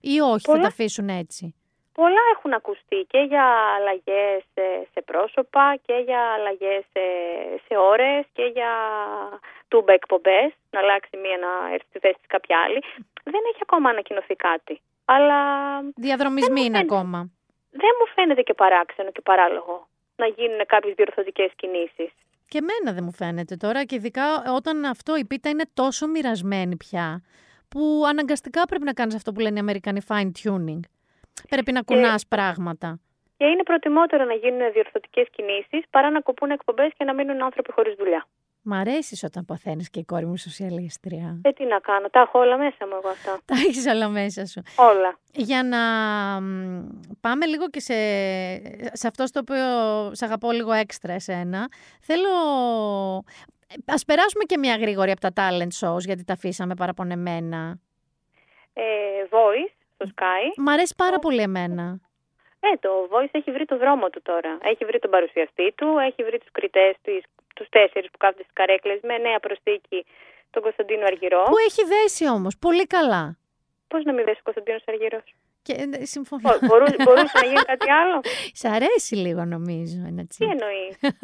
Ή 0.00 0.20
όχι, 0.20 0.50
θα 0.50 0.58
τα 0.58 0.66
αφήσουν 0.66 1.08
έτσι; 1.08 1.54
Πολλά 2.00 2.24
έχουν 2.34 2.52
ακουστεί 2.52 3.06
και 3.08 3.18
για 3.18 3.46
αλλαγές 3.76 4.42
σε, 4.92 5.00
πρόσωπα 5.04 5.76
και 5.86 5.96
για 6.06 6.20
αλλαγές 6.36 6.84
σε, 6.92 7.04
σε 7.66 7.74
ώρες 7.76 8.24
και 8.32 8.42
για 8.42 8.72
τούμπα 9.68 9.92
εκπομπές, 9.92 10.52
να 10.70 10.80
αλλάξει 10.80 11.16
μία 11.16 11.38
να 11.44 11.72
έρθει 11.72 11.86
στη 11.88 11.98
θέση 11.98 12.14
της 12.14 12.26
κάποια 12.26 12.56
άλλη. 12.64 12.80
Δεν 13.24 13.42
έχει 13.50 13.60
ακόμα 13.62 13.90
ανακοινωθεί 13.90 14.34
κάτι. 14.34 14.80
Αλλά... 15.04 15.38
Διαδρομισμοί 15.94 16.62
είναι 16.64 16.78
ακόμα. 16.78 17.18
Δεν 17.70 17.92
μου 17.98 18.06
φαίνεται 18.14 18.42
και 18.42 18.54
παράξενο 18.54 19.10
και 19.10 19.20
παράλογο 19.20 19.86
να 20.16 20.26
γίνουν 20.26 20.60
κάποιες 20.66 20.94
διορθωτικές 20.94 21.50
κινήσεις. 21.56 22.10
Και 22.48 22.58
εμένα 22.58 22.92
δεν 22.94 23.04
μου 23.04 23.12
φαίνεται 23.12 23.56
τώρα 23.56 23.84
και 23.84 23.94
ειδικά 23.94 24.24
όταν 24.54 24.84
αυτό 24.84 25.16
η 25.16 25.24
πίτα 25.24 25.48
είναι 25.48 25.64
τόσο 25.74 26.06
μοιρασμένη 26.06 26.76
πια 26.76 27.22
που 27.68 28.02
αναγκαστικά 28.06 28.64
πρέπει 28.64 28.84
να 28.84 28.92
κάνεις 28.92 29.14
αυτό 29.14 29.32
που 29.32 29.40
λένε 29.40 29.56
οι 29.56 29.60
Αμερικανοί 29.60 30.00
fine 30.08 30.30
tuning. 30.42 30.80
Πρέπει 31.48 31.72
να 31.72 31.82
κουνάς 31.82 32.26
πράγματα. 32.26 33.00
Και 33.36 33.44
είναι 33.44 33.62
προτιμότερο 33.62 34.24
να 34.24 34.34
γίνουν 34.34 34.72
διορθωτικές 34.72 35.26
κινήσεις 35.30 35.82
παρά 35.90 36.10
να 36.10 36.20
κοπούν 36.20 36.50
εκπομπές 36.50 36.92
και 36.96 37.04
να 37.04 37.14
μείνουν 37.14 37.42
άνθρωποι 37.42 37.72
χωρίς 37.72 37.94
δουλειά. 37.94 38.26
Μ' 38.66 38.72
αρέσεις 38.72 39.22
όταν 39.22 39.44
παθαίνεις 39.44 39.90
και 39.90 39.98
η 39.98 40.04
κόρη 40.04 40.26
μου 40.26 40.36
σοσιαλίστρια; 40.36 41.40
Ε, 41.44 41.50
τι 41.52 41.64
να 41.64 41.78
κάνω, 41.78 42.08
τα 42.08 42.20
έχω 42.20 42.38
όλα 42.38 42.56
μέσα 42.56 42.86
μου 42.86 42.96
εγώ 43.02 43.08
αυτά. 43.08 43.38
Τα 43.44 43.54
έχεις 43.66 43.86
όλα 43.86 44.08
μέσα 44.08 44.46
σου. 44.46 44.62
Όλα. 44.76 45.18
Για 45.32 45.62
να 45.62 45.78
πάμε 47.20 47.46
λίγο 47.46 47.68
και 47.68 47.80
σε, 47.80 47.94
σε 48.96 49.06
αυτό 49.06 49.26
στο 49.26 49.40
οποίο 49.40 49.64
σε 50.14 50.24
αγαπώ 50.24 50.50
λίγο 50.50 50.72
έξτρα 50.72 51.12
εσένα. 51.12 51.68
Θέλω. 52.00 52.28
Ας 53.86 54.04
περάσουμε 54.04 54.44
και 54.44 54.58
μια 54.58 54.76
γρήγορη 54.76 55.10
από 55.10 55.20
τα 55.20 55.32
talent 55.36 55.88
shows, 55.88 56.00
γιατί 56.00 56.24
τα 56.24 56.32
αφήσαμε 56.32 56.74
παραπονεμένα. 56.74 57.78
Ε, 58.72 58.82
voice, 59.30 59.72
στο 59.94 60.06
Sky. 60.16 60.52
Μ' 60.56 60.68
αρέσει 60.68 60.94
πάρα 60.96 61.18
πολύ 61.18 61.40
εμένα. 61.40 62.00
Ε, 62.60 62.76
το 62.80 62.90
Voice 63.12 63.28
έχει 63.30 63.50
βρει 63.52 63.64
το 63.64 63.76
δρόμο 63.78 64.10
του 64.10 64.22
τώρα. 64.22 64.58
Έχει 64.62 64.84
βρει 64.84 64.98
τον 64.98 65.10
παρουσιαστή 65.10 65.72
του, 65.72 65.86
έχει 66.08 66.22
βρει 66.24 66.38
τους 66.38 66.50
κριτές 66.52 66.94
της 67.02 67.24
τους 67.54 67.68
τέσσερις 67.68 68.10
που 68.10 68.18
κάθονται 68.18 68.42
στις 68.42 68.54
καρέκλες 68.54 68.98
με 69.02 69.18
νέα 69.18 69.38
προσθήκη 69.40 70.06
τον 70.50 70.62
Κωνσταντίνο 70.62 71.04
Αργυρό. 71.04 71.42
Που 71.42 71.58
έχει 71.68 71.84
δέσει 71.84 72.28
όμως, 72.28 72.58
πολύ 72.58 72.86
καλά. 72.86 73.38
Πώς 73.88 74.04
να 74.04 74.12
μην 74.12 74.24
δέσει 74.24 74.38
ο 74.40 74.42
Κωνσταντίνος 74.42 74.82
Αργυρός; 74.86 75.34
Και, 75.66 75.72
ε, 75.72 76.04
συμφωνώ. 76.04 76.50
Μπορούσε, 76.66 76.96
μπορούσε 77.04 77.38
να 77.40 77.46
γίνει 77.46 77.64
κάτι 77.72 77.90
άλλο; 77.90 78.20
Σ' 78.60 78.64
αρέσει 78.64 79.14
λίγο 79.14 79.44
νομίζω. 79.44 79.96
Τι 80.36 80.44
εννοεί; 80.44 80.86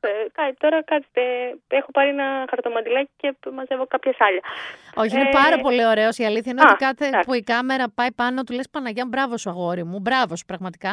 Ε, 0.00 0.52
τώρα 0.58 0.82
κάτσε. 0.84 1.20
Έχω 1.68 1.90
πάρει 1.90 2.08
ένα 2.08 2.44
χαρτομαντιλάκι 2.50 3.10
και 3.16 3.36
μαζεύω 3.52 3.86
κάποιε 3.86 4.12
άλλα. 4.18 4.40
Όχι, 4.94 5.14
είναι 5.14 5.28
ε... 5.28 5.32
πάρα 5.32 5.58
πολύ 5.58 5.86
ωραίος. 5.86 6.18
Η 6.18 6.24
αλήθεια 6.24 6.52
είναι 6.52 6.60
ότι 6.60 6.74
κάθε 6.74 7.10
που 7.26 7.34
η 7.34 7.42
κάμερα 7.42 7.84
πάει 7.94 8.12
πάνω, 8.12 8.42
του 8.42 8.52
λες 8.52 8.68
Παναγιά, 8.70 9.06
μπράβο 9.06 9.36
σου, 9.36 9.50
αγόρι 9.50 9.84
μου. 9.84 9.98
Μπράβο 9.98 10.36
σου, 10.36 10.44
πραγματικά. 10.44 10.92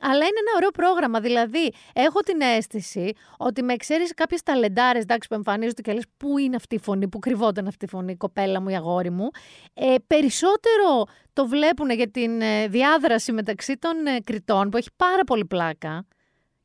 Αλλά 0.00 0.24
είναι 0.28 0.40
ένα 0.44 0.52
ωραίο 0.56 0.70
πρόγραμμα. 0.70 1.20
Δηλαδή, 1.20 1.72
έχω 1.92 2.20
την 2.20 2.40
αίσθηση 2.40 3.12
ότι 3.38 3.62
με 3.62 3.76
ξέρεις 3.76 4.14
κάποιες 4.14 4.42
ταλεντάρες 4.42 5.04
που 5.06 5.34
εμφανίζονται 5.34 5.82
και 5.82 5.92
λες 5.92 6.04
πού 6.16 6.38
είναι 6.38 6.56
αυτή 6.56 6.74
η 6.74 6.78
φωνή, 6.78 7.08
πού 7.08 7.18
κρυβόταν 7.18 7.66
αυτή 7.66 7.84
η 7.84 7.88
φωνή, 7.88 8.12
η 8.12 8.16
κοπέλα 8.16 8.60
μου, 8.60 8.68
η 8.68 8.76
αγόρι 8.76 9.10
μου. 9.10 9.30
Ε, 9.74 9.94
περισσότερο 10.06 11.06
το 11.36 11.46
βλέπουν 11.46 11.90
για 11.90 12.10
την 12.10 12.40
ε, 12.40 12.66
διάδραση 12.68 13.32
μεταξύ 13.32 13.76
των 13.78 14.06
ε, 14.06 14.20
κριτών 14.24 14.70
που 14.70 14.76
έχει 14.76 14.88
πάρα 14.96 15.24
πολύ 15.26 15.44
πλάκα 15.44 16.06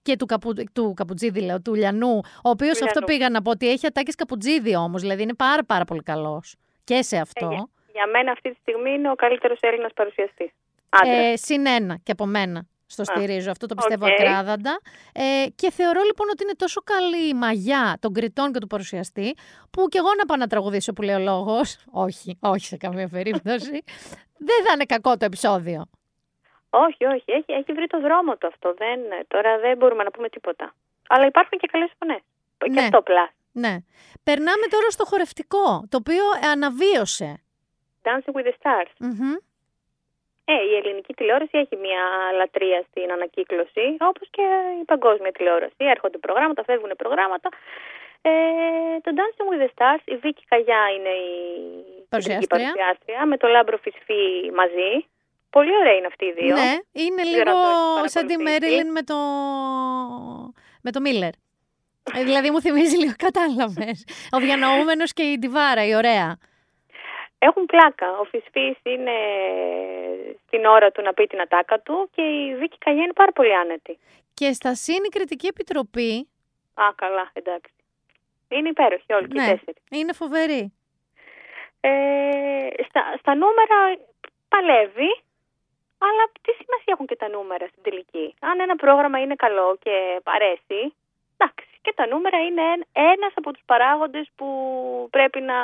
και 0.01 0.15
του, 0.15 0.25
καπου, 0.25 0.53
του 0.73 0.93
Καπουτζίδη, 0.95 1.41
λέω, 1.41 1.61
του 1.61 1.73
Λιανού, 1.73 2.19
ο 2.43 2.49
οποίος 2.49 2.81
αυτό 2.81 3.01
πήγα 3.01 3.29
να 3.29 3.41
πω 3.41 3.51
ότι 3.51 3.69
έχει 3.69 3.85
ατάκες 3.85 4.15
Καπουτζίδη 4.15 4.75
όμως, 4.75 5.01
δηλαδή 5.01 5.21
είναι 5.21 5.33
πάρα, 5.33 5.63
πάρα 5.63 5.85
πολύ 5.85 6.03
καλός. 6.03 6.55
Και 6.83 7.01
σε 7.01 7.17
αυτό. 7.17 7.45
Ε, 7.45 7.55
για, 7.93 8.07
μένα 8.11 8.31
αυτή 8.31 8.49
τη 8.49 8.57
στιγμή 8.61 8.91
είναι 8.91 9.09
ο 9.11 9.15
καλύτερος 9.15 9.59
Έλληνας 9.61 9.93
παρουσιαστής. 9.93 10.51
Ε, 11.05 11.35
συν 11.35 11.65
ένα 11.65 11.99
και 12.03 12.11
από 12.11 12.25
μένα. 12.25 12.65
Στο 12.91 13.03
στηρίζω, 13.03 13.51
αυτό 13.51 13.65
το 13.65 13.75
πιστεύω 13.75 14.05
okay. 14.05 14.09
ακράδαντα. 14.11 14.79
Ε, 15.13 15.45
και 15.55 15.71
θεωρώ 15.71 16.01
λοιπόν 16.01 16.27
ότι 16.29 16.43
είναι 16.43 16.55
τόσο 16.57 16.81
καλή 16.81 17.27
η 17.27 17.33
μαγιά 17.33 17.97
των 17.99 18.13
κριτών 18.13 18.51
και 18.53 18.59
του 18.59 18.67
παρουσιαστή, 18.67 19.35
που 19.71 19.87
κι 19.87 19.97
εγώ 19.97 20.09
να 20.17 20.25
πάω 20.25 20.37
να 20.37 20.47
τραγουδήσω 20.47 20.93
που 20.93 21.01
λέει 21.01 21.15
ο 21.15 21.19
λόγος. 21.19 21.85
όχι, 21.91 22.37
όχι 22.39 22.65
σε 22.65 22.77
καμία 22.77 23.07
περίπτωση. 23.07 23.83
δεν 24.49 24.59
θα 24.65 24.71
είναι 24.73 24.85
κακό 24.85 25.17
το 25.17 25.25
επεισόδιο. 25.25 25.89
Όχι, 26.69 27.05
όχι. 27.05 27.23
Έχει, 27.25 27.51
έχει 27.51 27.73
βρει 27.73 27.87
το 27.87 27.99
δρόμο 27.99 28.37
του 28.37 28.47
αυτό. 28.47 28.73
Δεν, 28.77 28.99
τώρα 29.27 29.59
δεν 29.59 29.77
μπορούμε 29.77 30.03
να 30.03 30.11
πούμε 30.11 30.29
τίποτα. 30.29 30.73
Αλλά 31.07 31.25
υπάρχουν 31.25 31.59
και 31.59 31.67
καλές 31.71 31.91
φωνές. 31.99 32.21
Ναι. 32.67 32.73
Και 32.73 32.79
αυτό 32.79 33.01
πλάς. 33.01 33.29
Ναι. 33.51 33.77
Περνάμε 34.23 34.65
τώρα 34.69 34.89
στο 34.89 35.05
χορευτικό, 35.05 35.85
το 35.89 35.97
οποίο 35.97 36.23
αναβίωσε. 36.51 37.41
Dancing 38.03 38.33
with 38.37 38.45
the 38.45 38.53
Stars. 38.61 38.91
mm 38.99 39.50
Ε, 40.51 40.53
η 40.71 40.73
ελληνική 40.79 41.13
τηλεόραση 41.13 41.55
έχει 41.63 41.75
μια 41.85 42.03
λατρεία 42.39 42.79
στην 42.89 43.11
ανακύκλωση, 43.11 43.85
όπως 44.11 44.27
και 44.35 44.45
η 44.81 44.83
παγκόσμια 44.91 45.31
τηλεόραση. 45.31 45.83
Έρχονται 45.95 46.17
προγράμματα, 46.17 46.63
φεύγουν 46.63 46.91
προγράμματα. 46.97 47.49
Ε, 48.21 48.31
το 49.05 49.11
Dancing 49.17 49.47
with 49.51 49.61
the 49.63 49.69
Stars, 49.75 50.01
η 50.13 50.15
Βίκη 50.23 50.43
Καγιά 50.51 50.81
είναι 50.95 51.13
η 52.43 52.47
παρουσιάστρια, 52.47 53.25
με 53.25 53.37
το 53.37 53.47
Λάμπρο 53.47 53.77
Φισφή 53.77 54.51
μαζί. 54.59 54.91
Πολύ 55.49 55.73
ωραία 55.79 55.93
είναι 55.93 56.07
αυτοί 56.07 56.25
οι 56.25 56.31
δύο. 56.31 56.55
Ναι, 56.55 56.71
είναι 56.91 57.23
λίγο 57.23 57.57
σαν 58.05 58.27
τη 58.27 58.37
Μέριλιν 58.37 58.91
με 58.91 59.01
το, 59.03 59.15
με 60.81 60.91
το 60.91 60.99
Μίλλερ. 61.01 61.33
ε, 62.17 62.23
δηλαδή 62.23 62.51
μου 62.51 62.61
θυμίζει 62.61 62.97
λίγο, 62.97 63.13
κατάλαβες. 63.17 64.05
Ο 64.31 64.37
διανοούμενο 64.37 65.03
και 65.05 65.23
η 65.23 65.37
ντιβάρα, 65.39 65.85
η 65.85 65.95
ωραία. 65.95 66.37
Έχουν 67.47 67.65
πλάκα. 67.65 68.17
Ο 68.19 68.23
Φισφής 68.23 68.77
είναι 68.83 69.17
στην 70.45 70.65
ώρα 70.65 70.91
του 70.91 71.01
να 71.01 71.13
πει 71.13 71.27
την 71.27 71.41
ατάκα 71.41 71.79
του 71.79 72.09
και 72.15 72.21
η 72.21 72.55
Βίκη 72.55 72.77
Καγιά 72.77 73.03
είναι 73.03 73.13
πάρα 73.13 73.31
πολύ 73.31 73.55
άνετη. 73.55 73.99
Και 74.33 74.53
στα 74.53 74.75
συν 74.75 75.03
η 75.05 75.09
Κριτική 75.09 75.47
Επιτροπή. 75.47 76.29
Α, 76.73 76.83
καλά, 76.95 77.29
εντάξει. 77.33 77.73
Είναι 78.47 78.69
υπέροχη 78.69 79.13
όλοι 79.13 79.27
ναι, 79.27 79.33
και 79.33 79.41
οι 79.41 79.53
τέσσερις. 79.53 79.83
Είναι 79.89 80.13
φοβερή. 80.13 80.73
Ε, 81.81 82.67
στα, 82.87 83.01
στα 83.19 83.35
νούμερα 83.35 83.77
παλεύει. 84.49 85.11
Αλλά 86.07 86.23
τι 86.41 86.51
σημασία 86.51 86.93
έχουν 86.95 87.05
και 87.05 87.15
τα 87.15 87.29
νούμερα 87.29 87.67
στην 87.67 87.83
τελική; 87.83 88.35
Αν 88.39 88.59
ένα 88.59 88.75
πρόγραμμα 88.75 89.19
είναι 89.21 89.35
καλό 89.35 89.77
και 89.83 90.21
αρέσει, 90.23 90.93
εντάξει. 91.37 91.70
Και 91.81 91.93
τα 91.95 92.07
νούμερα 92.07 92.37
είναι 92.47 92.61
ένας 92.91 93.33
από 93.35 93.51
τους 93.53 93.61
παράγοντες 93.65 94.29
που 94.35 94.47
πρέπει 95.09 95.41
να 95.41 95.57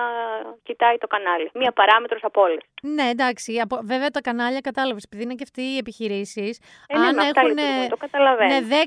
κοιτάει 0.63 0.97
το 0.97 1.07
κανάλι. 1.07 1.49
Μία 1.53 1.71
παράμετρος 1.71 2.23
από 2.23 2.41
όλες. 2.41 2.61
Ναι, 2.81 3.03
εντάξει. 3.09 3.61
Βέβαια 3.83 4.09
τα 4.09 4.21
κανάλια 4.21 4.59
κατάλαβες, 4.59 5.03
επειδή 5.03 5.23
είναι 5.23 5.33
και 5.33 5.43
αυτοί 5.43 5.61
οι 5.61 5.77
επιχειρήσεις. 5.77 6.59
Ε, 6.87 6.97
ναι, 6.97 7.05
αν 7.05 7.17
έχουν 7.17 7.53
ναι, 7.53 7.87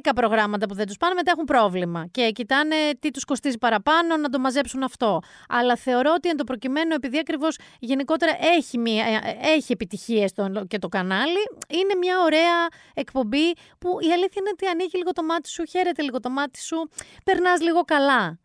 10 0.04 0.10
προγράμματα 0.14 0.66
που 0.66 0.74
δεν 0.74 0.86
τους 0.86 0.96
πάνε, 0.96 1.14
μετά 1.14 1.30
έχουν 1.30 1.44
πρόβλημα. 1.44 2.08
Και 2.10 2.30
κοιτάνε 2.30 2.76
τι 3.00 3.10
τους 3.10 3.24
κοστίζει 3.24 3.58
παραπάνω 3.58 4.16
να 4.16 4.28
το 4.28 4.38
μαζέψουν 4.38 4.82
αυτό. 4.82 5.20
Αλλά 5.48 5.76
θεωρώ 5.76 6.12
ότι 6.16 6.28
εν 6.28 6.36
το 6.36 6.44
προκειμένου, 6.44 6.94
επειδή 6.94 7.18
ακριβώς 7.18 7.58
γενικότερα 7.78 8.36
έχει, 8.40 8.78
μια, 8.78 9.04
ε, 9.06 9.52
έχει 9.54 9.72
επιτυχίες 9.72 10.32
και 10.68 10.78
το 10.78 10.88
κανάλι, 10.88 11.42
είναι 11.68 11.94
μια 11.98 12.20
ωραία 12.20 12.66
εκπομπή 12.94 13.52
που 13.78 13.88
η 14.00 14.12
αλήθεια 14.12 14.38
είναι 14.40 14.50
ότι 14.52 14.66
ανοίγει 14.66 14.96
λίγο 14.96 15.12
το 15.12 15.22
μάτι 15.22 15.48
σου, 15.48 15.64
χαίρεται 15.64 16.02
λίγο 16.02 16.20
το 16.20 16.30
μάτι 16.30 16.60
σου, 16.60 16.90
περνάς 17.24 17.60
λίγο 17.60 17.84
καλά. 17.84 18.38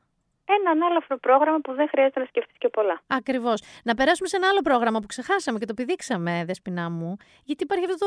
Ένα 0.45 0.69
ανάλαφρο 0.71 1.17
πρόγραμμα 1.17 1.59
που 1.59 1.73
δεν 1.73 1.87
χρειάζεται 1.89 2.19
να 2.19 2.25
σκεφτείς 2.25 2.57
και 2.57 2.69
πολλά. 2.69 3.01
Ακριβώς. 3.07 3.61
Να 3.83 3.93
περάσουμε 3.95 4.27
σε 4.27 4.35
ένα 4.35 4.47
άλλο 4.47 4.61
πρόγραμμα 4.61 4.99
που 4.99 5.07
ξεχάσαμε 5.07 5.59
και 5.59 5.65
το 5.65 5.73
πηδήξαμε, 5.73 6.43
δεσπινά 6.45 6.89
μου. 6.89 7.17
Γιατί 7.43 7.63
υπάρχει 7.63 7.85
αυτό 7.85 8.05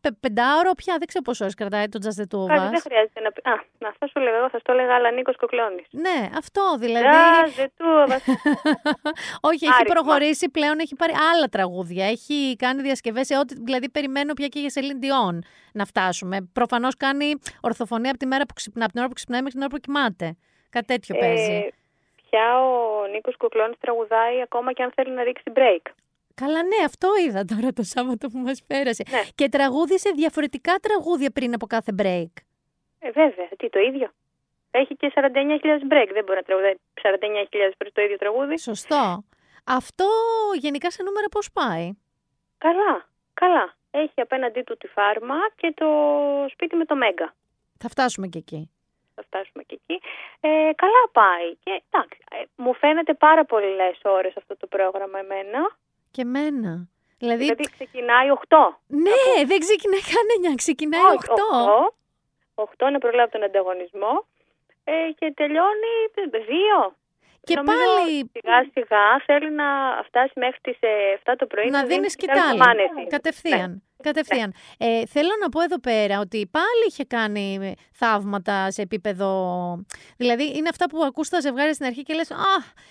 το 0.00 0.10
πεντάωρο 0.20 0.72
πια, 0.72 0.94
δεν 0.98 1.06
ξέρω 1.06 1.24
πόσο 1.24 1.44
ώρες 1.44 1.54
κρατάει 1.54 1.88
το 1.88 1.98
Just 2.04 2.18
the 2.22 2.26
Two 2.32 2.40
of 2.40 2.66
Us. 2.66 2.70
Δεν 2.70 2.80
χρειάζεται 2.80 3.20
να 3.20 3.32
πει. 3.32 3.40
Α, 3.50 3.54
να 3.78 3.88
αυτό 3.88 4.06
σου 4.06 4.20
λέω 4.20 4.34
εγώ, 4.36 4.48
θα 4.50 4.60
το 4.62 4.72
έλεγα, 4.72 4.94
αλλά 4.94 5.10
Νίκος 5.10 5.36
Κοκλώνης. 5.36 5.86
Ναι, 5.90 6.28
αυτό 6.36 6.76
δηλαδή. 6.78 7.06
Just 7.06 7.60
the 7.60 7.66
Two 7.78 8.06
of 8.06 8.10
Us. 8.16 8.22
Όχι, 9.50 9.64
έχει 9.66 9.84
προχωρήσει 9.84 10.50
πλέον, 10.50 10.78
έχει 10.78 10.96
πάρει 10.96 11.12
άλλα 11.32 11.48
τραγούδια. 11.48 12.06
Έχει 12.06 12.56
κάνει 12.58 12.82
διασκευές 12.82 13.26
σε 13.26 13.38
ό,τι. 13.38 13.54
Δηλαδή, 13.54 13.90
περιμένω 13.90 14.32
πια 14.32 14.48
και 14.48 14.60
για 14.60 14.70
Σελήν 14.70 14.98
Dion 15.02 15.38
να 15.72 15.84
φτάσουμε. 15.84 16.48
Προφανώς 16.52 16.96
κάνει 16.96 17.34
ορθοφωνία 17.60 18.10
από 18.10 18.18
τη 18.18 18.26
μέρα 18.26 18.44
που 18.46 18.54
ξυπνά, 18.54 18.82
από 18.84 18.92
την 18.92 19.00
ώρα 19.00 19.08
που 19.08 19.14
ξυπνάει 19.14 19.42
μέχρι 19.42 19.58
την 19.58 19.66
ώρα 19.66 19.70
που 19.74 19.78
κοιμάται. 19.78 20.36
Κάτι 20.74 20.86
τέτοιο 20.86 21.16
παίζει. 21.18 21.52
Ε, 21.52 21.68
πια 22.22 22.46
ο 22.62 23.06
Νίκος 23.06 23.36
Κουκλώνης 23.36 23.78
τραγουδάει 23.80 24.42
ακόμα 24.42 24.72
και 24.72 24.82
αν 24.82 24.90
θέλει 24.94 25.10
να 25.10 25.22
ρίξει 25.22 25.52
break. 25.54 25.84
Καλά, 26.34 26.62
ναι, 26.62 26.84
αυτό 26.84 27.08
είδα 27.26 27.44
τώρα 27.44 27.72
το 27.72 27.82
Σάββατο 27.82 28.28
που 28.28 28.38
μας 28.38 28.62
πέρασε. 28.66 29.02
Ναι. 29.10 29.22
Και 29.34 29.48
τραγούδισε 29.48 30.10
διαφορετικά 30.14 30.74
τραγούδια 30.74 31.30
πριν 31.30 31.54
από 31.54 31.66
κάθε 31.66 31.92
break. 32.02 32.32
Ε, 32.98 33.10
βέβαια. 33.10 33.48
Τι, 33.58 33.68
το 33.70 33.78
ίδιο. 33.78 34.08
Έχει 34.70 34.96
και 34.96 35.12
49.000 35.14 35.22
break. 35.92 36.08
Δεν 36.12 36.24
μπορεί 36.24 36.38
να 36.40 36.42
τραγουδάει 36.42 36.74
49.000 37.02 37.72
πριν 37.78 37.92
το 37.92 38.02
ίδιο 38.02 38.16
τραγούδι. 38.16 38.58
Σωστό. 38.58 39.24
Αυτό 39.64 40.06
γενικά 40.58 40.90
σε 40.90 41.02
νούμερα 41.02 41.28
πώς 41.28 41.52
πάει; 41.52 41.90
Καλά, 42.58 43.08
καλά. 43.34 43.74
Έχει 43.90 44.20
απέναντί 44.20 44.62
του 44.62 44.76
τη 44.76 44.86
φάρμα 44.86 45.34
και 45.56 45.72
το 45.76 45.86
σπίτι 46.52 46.76
με 46.76 46.84
το 46.84 46.96
Μέγκα. 46.96 47.34
Θα 47.78 47.88
φτάσουμε 47.88 48.26
και 48.26 48.38
εκεί 48.38 48.70
θα 49.22 49.28
φτάσουμε 49.30 49.62
και 49.68 49.78
εκεί. 49.80 49.96
Ε, 50.40 50.70
καλά 50.82 51.02
πάει. 51.12 51.48
Και 51.64 51.72
εντάξει, 51.88 52.18
ε, 52.30 52.42
μου 52.56 52.74
φαίνεται 52.74 53.14
πάρα 53.14 53.44
πολλέ 53.44 53.90
ώρες 54.02 54.36
αυτό 54.36 54.56
το 54.56 54.66
πρόγραμμα 54.66 55.18
εμένα. 55.18 55.60
Και 56.10 56.22
εμένα. 56.22 56.72
Δηλαδή, 57.18 57.42
δηλαδή 57.42 57.64
ξεκινάει 57.76 58.28
8. 58.48 58.56
Ναι, 58.86 59.44
δεν 59.50 59.58
ξεκινάει 59.66 60.04
κανένα, 60.14 60.54
ξεκινάει 60.62 61.02
8. 61.02 61.34
8. 62.54 62.64
8 62.86 62.90
να 62.92 62.98
προλάβει 62.98 63.30
τον 63.30 63.42
ανταγωνισμό 63.42 64.26
ε, 64.84 64.92
και 65.18 65.32
τελειώνει 65.36 65.94
2. 66.14 66.92
Και 67.44 67.54
Νομίζω 67.54 67.78
πάλι. 67.78 68.30
Σιγά 68.32 68.58
σιγά 68.72 69.18
θέλει 69.26 69.50
να 69.50 69.68
φτάσει 70.06 70.32
μέχρι 70.34 70.58
τις 70.60 70.78
7 71.24 71.34
το 71.38 71.46
πρωί. 71.46 71.70
Να, 71.70 71.80
να 71.80 71.86
δίνεις 71.86 72.16
κοιτάλη. 72.16 72.60
Κατευθείαν. 73.08 73.70
Ναι. 73.70 73.76
Κατευθείαν. 74.02 74.54
Ε, 74.78 75.06
θέλω 75.06 75.30
να 75.40 75.48
πω 75.48 75.60
εδώ 75.60 75.80
πέρα 75.80 76.20
ότι 76.20 76.48
πάλι 76.50 76.86
είχε 76.88 77.04
κάνει 77.04 77.74
θαύματα 77.92 78.70
σε 78.70 78.82
επίπεδο. 78.82 79.30
Δηλαδή, 80.16 80.56
είναι 80.56 80.68
αυτά 80.68 80.88
που 80.88 81.04
ακούς 81.04 81.28
τα 81.28 81.40
ζευγάρια 81.40 81.72
στην 81.72 81.86
αρχή 81.86 82.02
και 82.02 82.14
λες 82.14 82.30
Α, 82.30 82.36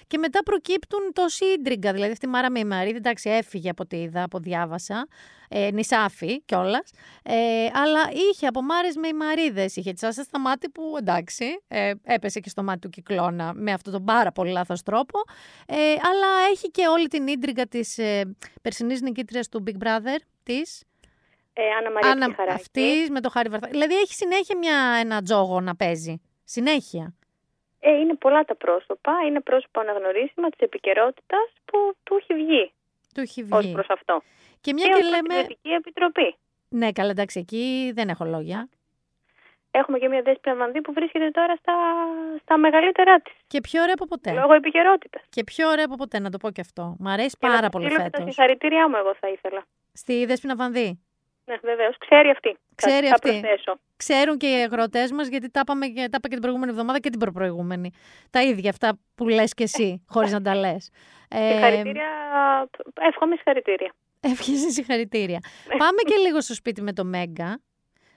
και 0.08 0.18
μετά 0.18 0.44
προκύπτουν 0.44 1.00
τόση 1.14 1.46
ίντριγκα. 1.46 1.94
Δηλαδή, 1.94 2.12
αυτή 2.12 2.26
η 2.26 2.30
Μάρα 2.30 2.52
με 2.52 2.60
η 2.60 2.66
Μαρίδη, 2.66 2.98
εντάξει, 2.98 3.30
έφυγε 3.30 3.70
από 3.70 3.84
ό,τι 3.84 3.98
είδα, 3.98 4.24
από 4.24 4.40
διάβασα. 4.40 5.08
Ε, 5.54 5.72
νησάφι 5.72 6.42
κιόλας. 6.42 6.92
Ε, 7.24 7.36
αλλά 7.74 8.10
είχε 8.30 8.48
από 8.48 8.62
Μάρες 8.62 8.96
με 8.96 9.08
οι 9.08 9.14
Μαρίδε. 9.14 9.70
Είχε 9.74 9.94
τη 9.94 10.14
στα 10.14 10.40
μάτι 10.40 10.70
που 10.70 10.96
εντάξει, 10.98 11.46
ε, 11.68 11.92
έπεσε 12.04 12.40
και 12.40 12.50
στο 12.50 12.64
μάτι 12.64 12.80
του 12.80 12.90
κυκλώνα 12.90 13.54
με 13.54 13.72
αυτόν 13.72 13.94
τον 13.94 14.04
πάρα 14.04 14.32
πολύ 14.32 14.52
λάθος 14.52 14.84
τρόπο. 14.84 15.20
Ε, 15.66 15.76
αλλά 15.76 16.28
έχει 16.52 16.72
και 16.72 16.88
όλη 16.88 17.08
την 17.08 17.28
ίντριγκα 17.28 17.66
της 17.66 17.98
ε, 17.98 18.36
περσινής 18.62 19.02
νικήτριας 19.02 19.50
του 19.50 19.64
Big 19.68 19.84
Brother 19.84 20.20
της. 20.44 20.84
Ε, 21.54 21.70
Άννα 21.78 21.92
Μαρία 21.92 22.12
Άννα, 22.12 22.54
Αυτής 22.54 23.10
με 23.10 23.22
το 23.22 23.30
Χάρη 23.30 23.50
Βαρθά. 23.50 23.68
Δηλαδή 23.68 23.96
έχει 23.96 24.14
συνέχεια 24.14 24.58
μια, 24.58 24.98
ένα 25.00 25.22
τζόγο 25.22 25.62
να 25.62 25.76
παίζει. 25.76 26.22
Συνέχεια. 26.44 27.14
Ε, 27.80 27.92
είναι 27.92 28.16
πολλά 28.16 28.44
τα 28.44 28.56
πρόσωπα. 28.56 29.12
Είναι 29.28 29.40
πρόσωπα 29.42 29.82
αναγνωρίσιμα 29.82 30.50
της 30.50 30.60
επικαιρότητας 30.60 31.54
που 31.66 31.96
του 32.04 32.16
έχει 32.22 32.34
βγει. 32.34 32.72
Του 33.14 33.22
έχει 33.22 33.44
βγει. 33.44 33.54
Ως 33.54 33.72
προς 33.72 33.90
αυτό. 33.90 34.22
Και 34.62 34.74
μια 34.74 34.88
και, 34.88 34.94
και 34.94 35.04
λέμε. 35.04 35.44
Την 35.62 35.72
Επιτροπή. 35.72 36.36
Ναι, 36.70 36.92
καλά, 36.92 37.10
εντάξει, 37.10 37.40
εκεί 37.40 37.92
δεν 37.94 38.10
έχω 38.10 38.26
λόγια. 38.26 38.70
Έχουμε 39.72 39.98
και 40.00 40.08
μια 40.08 40.22
δέσπινα 40.22 40.56
Μανδύ 40.56 40.82
που 40.82 40.94
βρίσκεται 40.94 41.30
τώρα 41.32 41.56
στα, 41.56 41.74
στα 42.42 42.58
μεγαλύτερά 42.58 43.20
της. 43.20 43.34
Και 43.48 43.62
πιο 43.62 43.82
ωραία 43.82 43.94
από 43.94 44.06
ποτέ. 44.06 44.32
Λόγω 44.34 44.54
επικαιρότητας. 44.54 45.24
Και 45.30 45.44
πιο 45.44 45.70
ωραία 45.70 45.86
από 45.86 45.96
ποτέ, 45.96 46.20
να 46.20 46.30
το 46.30 46.38
πω 46.38 46.52
και 46.52 46.62
αυτό. 46.62 46.96
Μ' 47.00 47.08
αρέσει 47.08 47.38
πάρα 47.40 47.70
πολύ 47.70 47.90
φέτο. 47.90 48.10
Τα 48.10 48.24
συγχαρητήριά 48.24 48.90
μου, 48.90 48.96
εγώ 48.96 49.16
θα 49.20 49.30
ήθελα. 49.30 49.66
Στη 49.94 50.26
δέσπινα 50.26 50.56
Βανδύ. 50.56 51.00
Ναι, 51.46 51.56
βεβαίως. 51.62 51.98
Ξέρει 51.98 52.30
αυτή. 52.30 52.58
Ξέρει 52.76 53.08
θα, 53.08 53.14
αυτή. 53.14 53.42
Θα 53.66 53.80
Ξέρουν 53.96 54.38
και 54.38 54.48
οι 54.48 54.62
αγροτέ 54.62 55.08
μας, 55.14 55.28
γιατί 55.28 55.52
τα, 55.52 55.60
είπαμε, 55.64 55.86
τα 55.88 56.04
είπα 56.04 56.20
και 56.20 56.28
την 56.28 56.42
προηγούμενη 56.42 56.72
εβδομάδα 56.72 57.00
και 57.00 57.10
την 57.10 57.20
προπροηγούμενη. 57.20 57.92
Τα 58.30 58.42
ίδια 58.42 58.70
αυτά 58.70 59.00
που 59.16 59.28
λες 59.28 59.54
και 59.54 59.64
εσύ, 59.64 60.02
χωρίς 60.14 60.32
να 60.32 60.42
τα 60.42 60.56
λες. 60.56 60.92
Συγχαρητήρια. 61.30 62.10
Εύχομαι 63.00 63.36
συγχαρητήρια. 63.36 63.94
Εύχεσαι 64.20 64.70
συγχαρητήρια. 64.70 65.40
Πάμε 65.78 66.02
και 66.06 66.16
λίγο 66.26 66.42
στο 66.42 66.54
σπίτι 66.54 66.82
με 66.82 66.94
το 66.94 67.04
Μέγκα. 67.04 67.62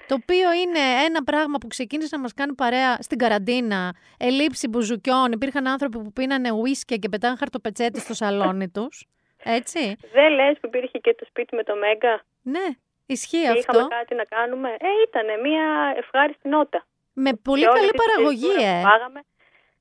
Το 0.07 0.15
οποίο 0.15 0.53
είναι 0.53 1.05
ένα 1.07 1.23
πράγμα 1.25 1.59
που 1.59 1.67
ξεκίνησε 1.67 2.17
να 2.17 2.23
μας 2.23 2.35
κάνει 2.35 2.55
παρέα 2.55 2.97
στην 3.01 3.19
καραντίνα. 3.19 3.95
Ελήψη 4.19 4.69
μπουζουκιών. 4.69 5.33
Υπήρχαν 5.33 5.67
άνθρωποι 5.67 5.99
που 5.99 6.13
πίνανε 6.13 6.53
ουίσκια 6.53 6.97
και 6.97 7.09
πετάνε 7.09 7.37
χαρτοπετσέτη 7.37 8.01
στο 8.01 8.15
σαλόνι 8.15 8.69
τους. 8.69 9.07
Έτσι. 9.45 9.97
Δεν 10.13 10.33
λες 10.33 10.59
που 10.61 10.67
υπήρχε 10.67 10.99
και 10.99 11.15
το 11.19 11.25
σπίτι 11.29 11.57
με 11.57 11.63
το 11.63 11.75
Μέγκα; 11.77 12.25
Ναι, 12.43 12.67
ισχύει 13.07 13.43
και 13.43 13.49
αυτό. 13.49 13.79
Είχαμε 13.79 13.89
κάτι 13.89 14.15
να 14.15 14.25
κάνουμε. 14.25 14.69
Ε, 14.69 14.89
ήταν 15.09 15.41
μια 15.41 15.95
ευχάριστη 15.97 16.49
νότα. 16.49 16.87
Με 17.13 17.33
πολύ 17.33 17.65
καλή 17.65 17.91
παραγωγή, 18.03 18.55
ε. 18.65 18.83
Πάγαμε. 18.83 19.21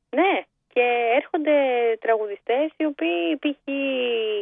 Ναι, 0.10 0.42
και 0.74 0.86
έρχονται 1.16 1.56
τραγουδιστές 2.00 2.72
οι 2.78 2.86
οποίοι, 2.86 3.38
π.χ. 3.42 3.58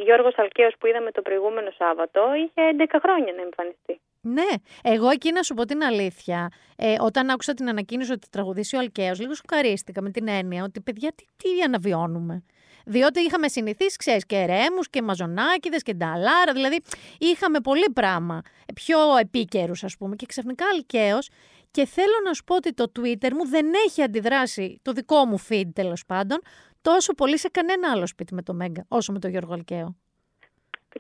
Γιώργος 0.03 0.37
Αλκαίος 0.37 0.73
που 0.79 0.87
είδαμε 0.87 1.11
το 1.11 1.21
προηγούμενο 1.21 1.71
Σάββατο, 1.77 2.21
είχε 2.33 2.61
11 2.77 2.99
χρόνια 3.03 3.33
να 3.33 3.41
εμφανιστεί. 3.41 3.99
Ναι, 4.21 4.51
εγώ 4.83 5.09
εκεί 5.09 5.31
να 5.31 5.43
σου 5.43 5.53
πω 5.53 5.65
την 5.65 5.83
αλήθεια. 5.83 6.51
Ε, 6.77 6.95
όταν 6.99 7.29
άκουσα 7.29 7.53
την 7.53 7.69
ανακοίνωση 7.69 8.11
ότι 8.11 8.29
τραγουδήσει 8.29 8.75
ο 8.75 8.79
Αλκαίος, 8.79 9.19
λίγο 9.19 9.33
σοκαρίστηκα 9.33 10.01
με 10.01 10.09
την 10.09 10.27
έννοια 10.27 10.63
ότι 10.63 10.81
παιδιά 10.81 11.11
τι, 11.15 11.25
τι 11.37 11.61
αναβιώνουμε. 11.61 12.43
Διότι 12.85 13.19
είχαμε 13.19 13.47
συνηθίσει, 13.47 13.97
ξέρεις, 13.97 14.25
και 14.25 14.45
ρέμους 14.45 14.89
και 14.89 15.01
μαζονάκιδε 15.01 15.77
και 15.77 15.93
νταλάρα. 15.93 16.53
Δηλαδή, 16.53 16.81
είχαμε 17.19 17.59
πολύ 17.59 17.89
πράγμα 17.93 18.41
πιο 18.73 18.97
επίκαιρους, 19.19 19.83
ας 19.83 19.97
πούμε. 19.97 20.15
Και 20.15 20.25
ξαφνικά 20.25 20.65
Αλκαίος. 20.73 21.29
Και 21.71 21.85
θέλω 21.85 22.13
να 22.23 22.33
σου 22.33 22.43
πω 22.43 22.55
ότι 22.55 22.73
το 22.73 22.91
Twitter 22.99 23.31
μου 23.31 23.47
δεν 23.47 23.65
έχει 23.85 24.01
αντιδράσει, 24.03 24.79
το 24.81 24.91
δικό 24.91 25.25
μου 25.25 25.45
feed 25.49 25.69
τέλος 25.73 26.05
πάντων, 26.05 26.41
τόσο 26.81 27.13
πολύ 27.13 27.37
σε 27.37 27.49
κανένα 27.49 27.91
άλλο 27.91 28.07
σπίτι 28.07 28.33
με 28.33 28.41
το 28.41 28.53
Μέγκα, 28.53 28.85
όσο 28.87 29.11
με 29.11 29.19
το 29.19 29.27
Γιώργο 29.27 29.53
Αλκαίο. 29.53 29.95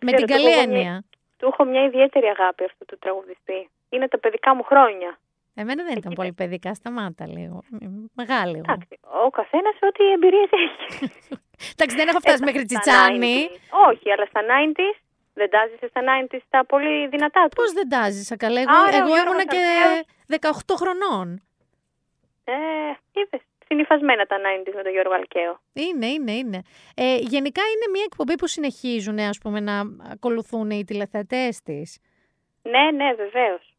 με 0.01 0.11
την 0.11 0.25
καλή 0.25 0.51
έννοια. 0.51 1.03
Του 1.37 1.45
έχω 1.51 1.63
μια 1.63 1.83
ιδιαίτερη 1.83 2.25
αγάπη 2.25 2.63
αυτού 2.63 2.85
του 2.85 2.97
τραγουδιστή. 2.99 3.69
Είναι 3.89 4.07
τα 4.07 4.19
παιδικά 4.19 4.55
μου 4.55 4.63
χρόνια. 4.63 5.19
Εμένα 5.53 5.83
δεν 5.83 5.97
ήταν 5.97 6.13
πολύ 6.13 6.33
παιδικά, 6.33 6.73
σταμάτα 6.73 7.27
λίγο. 7.27 7.63
Μεγάλη. 8.15 8.57
Εντάξει, 8.57 8.99
ο 9.25 9.29
καθένας 9.29 9.75
ό,τι 9.81 10.11
εμπειρίες 10.11 10.49
έχει. 10.51 11.13
Εντάξει, 11.73 11.95
δεν 11.95 12.07
έχω 12.07 12.19
φτάσει 12.19 12.39
ε, 12.41 12.45
μέχρι 12.45 12.65
τσιτσάνι. 12.65 13.37
Όχι, 13.89 14.11
αλλά 14.11 14.25
στα 14.25 14.41
90s 14.41 14.97
δεν 15.33 15.49
τάζεσαι 15.49 15.87
στα 15.87 16.01
90s 16.09 16.39
τα 16.49 16.65
πολύ 16.65 17.07
δυνατά 17.07 17.47
τους. 17.47 17.63
Πώς 17.63 17.73
δεν 17.73 17.89
τάζεσαι, 17.89 18.35
καλά. 18.35 18.59
Εγώ, 18.61 19.03
εγώ 19.03 19.17
ήμουνα 19.17 19.45
και 19.45 19.63
18 20.39 20.49
χρονών. 20.75 21.41
Ε, 22.43 22.53
είδες. 23.11 23.41
Συνυφασμένα 23.67 24.25
τα 24.25 24.37
90s 24.37 24.73
με 24.75 24.83
τον 24.83 24.91
Γιώργο 24.91 25.13
Αλκαίο. 25.13 25.59
Είναι, 25.73 26.05
είναι, 26.05 26.31
είναι. 26.31 26.61
Ε, 26.95 27.15
γενικά 27.17 27.61
είναι 27.61 27.91
μια 27.91 28.03
εκπομπή 28.05 28.35
που 28.35 28.47
συνεχίζουν 28.47 29.19
ας 29.19 29.37
πούμε, 29.37 29.59
να 29.59 29.81
ακολουθούν 30.11 30.69
οι 30.69 30.83
τηλεθεατές 30.83 31.61
της. 31.61 31.99
Ναι, 32.61 32.91
ναι, 32.91 33.13
βεβαίως. 33.13 33.70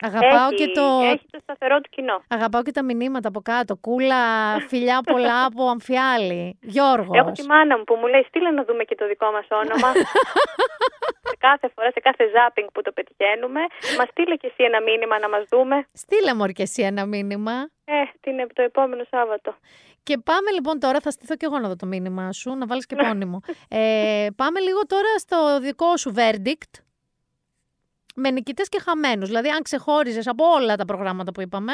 Αγαπάω 0.00 0.50
και 0.52 0.66
το... 0.68 0.82
Έχει 1.12 1.26
το 1.30 1.38
σταθερό 1.42 1.80
του 1.80 1.90
κοινό. 1.90 2.22
Αγαπάω 2.28 2.62
και 2.62 2.70
τα 2.72 2.82
μηνύματα 2.84 3.28
από 3.28 3.40
κάτω. 3.40 3.76
Κούλα, 3.76 4.22
φιλιά 4.68 5.00
πολλά 5.00 5.44
από 5.48 5.68
Αμφιάλη. 5.68 6.58
Γιώργος. 6.62 7.18
Έχω 7.18 7.30
τη 7.32 7.46
μάνα 7.46 7.76
μου 7.78 7.84
που 7.84 7.94
μου 7.94 8.06
λέει 8.06 8.24
στείλε 8.28 8.50
να 8.50 8.64
δούμε 8.64 8.84
και 8.84 8.94
το 8.94 9.06
δικό 9.06 9.30
μας 9.30 9.46
όνομα. 9.50 9.92
σε 11.30 11.36
κάθε 11.38 11.68
φορά, 11.74 11.90
σε 11.90 12.00
κάθε 12.00 12.24
ζάπινγκ 12.34 12.68
που 12.72 12.82
το 12.82 12.92
πετυχαίνουμε. 12.92 13.60
Μα 13.98 14.04
στείλε 14.04 14.34
και 14.36 14.46
εσύ 14.46 14.62
ένα 14.64 14.82
μήνυμα 14.82 15.18
να 15.18 15.28
μας 15.28 15.44
δούμε. 15.50 15.86
Στείλε 15.92 16.34
μου 16.34 16.46
και 16.46 16.62
εσύ 16.62 16.82
ένα 16.82 17.06
μήνυμα. 17.06 17.52
Ε, 17.84 17.94
την, 18.20 18.36
το 18.52 18.62
επόμενο 18.62 19.04
Σάββατο. 19.10 19.54
Και 20.02 20.18
πάμε 20.18 20.50
λοιπόν 20.50 20.78
τώρα, 20.78 21.00
θα 21.00 21.10
στηθώ 21.10 21.34
και 21.36 21.46
εγώ 21.46 21.58
να 21.58 21.68
δω 21.68 21.76
το 21.76 21.86
μήνυμά 21.86 22.32
σου, 22.32 22.54
να 22.54 22.66
βάλεις 22.66 22.86
και 22.86 22.96
πόνιμο. 22.96 23.40
ε, 23.68 24.26
πάμε 24.36 24.60
λίγο 24.60 24.86
τώρα 24.86 25.18
στο 25.18 25.58
δικό 25.60 25.96
σου 25.96 26.14
verdict 26.16 26.72
με 28.16 28.30
νικητές 28.30 28.68
και 28.68 28.80
χαμένους. 28.80 29.28
Δηλαδή, 29.28 29.48
αν 29.48 29.62
ξεχώριζες 29.62 30.26
από 30.26 30.44
όλα 30.44 30.76
τα 30.76 30.84
προγράμματα 30.84 31.32
που 31.32 31.40
είπαμε, 31.40 31.72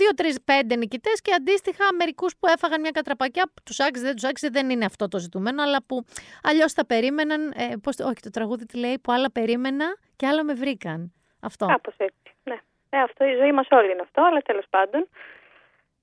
δύο, 0.00 0.10
τρεις, 0.16 0.42
πέντε 0.44 0.76
νικητές 0.76 1.20
και 1.22 1.32
αντίστοιχα 1.32 1.84
μερικούς 1.98 2.36
που 2.36 2.46
έφαγαν 2.46 2.80
μια 2.80 2.90
κατραπακιά. 2.90 3.50
Τους 3.64 3.80
άξιζε, 3.80 4.06
δεν 4.06 4.14
τους 4.14 4.24
άξιζε, 4.24 4.50
δεν 4.52 4.70
είναι 4.70 4.84
αυτό 4.84 5.08
το 5.08 5.18
ζητούμενο, 5.18 5.62
αλλά 5.62 5.78
που 5.86 6.04
αλλιώς 6.42 6.72
τα 6.72 6.86
περίμεναν. 6.86 7.52
Ε, 7.56 7.74
πώς, 7.82 7.98
όχι, 7.98 8.20
το 8.20 8.30
τραγούδι 8.30 8.66
τι 8.66 8.78
λέει, 8.78 8.98
που 9.02 9.12
άλλα 9.12 9.30
περίμενα 9.32 9.96
και 10.16 10.26
άλλα 10.26 10.44
με 10.44 10.54
βρήκαν. 10.54 11.12
Αυτό. 11.40 11.66
Κάπως 11.66 11.94
έτσι. 11.96 12.34
Ναι. 12.44 12.58
Ε, 12.90 12.98
αυτό, 12.98 13.24
η 13.24 13.34
ζωή 13.34 13.52
μας 13.52 13.66
όλη 13.70 13.90
είναι 13.92 14.02
αυτό, 14.02 14.22
αλλά 14.22 14.40
τέλος 14.40 14.64
πάντων. 14.70 15.08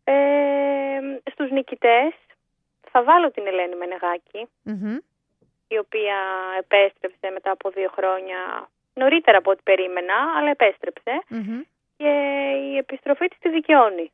Ε, 0.03 0.99
στους 1.31 1.51
νικητές 1.51 2.13
θα 2.91 3.03
βάλω 3.03 3.31
την 3.31 3.47
Ελένη 3.47 3.75
η 5.67 5.77
οποία 5.77 6.17
επέστρεψε 6.59 7.29
μετά 7.33 7.51
από 7.51 7.69
δύο 7.69 7.89
χρόνια 7.95 8.69
νωρίτερα 8.95 9.37
από 9.37 9.51
ό,τι 9.51 9.61
περίμενα, 9.63 10.15
αλλά 10.37 10.49
Και 11.97 12.11
η 12.71 12.77
επιστροφή 12.77 13.27
της 13.27 13.39
τη 13.39 13.49
δικαιώνει. 13.49 14.11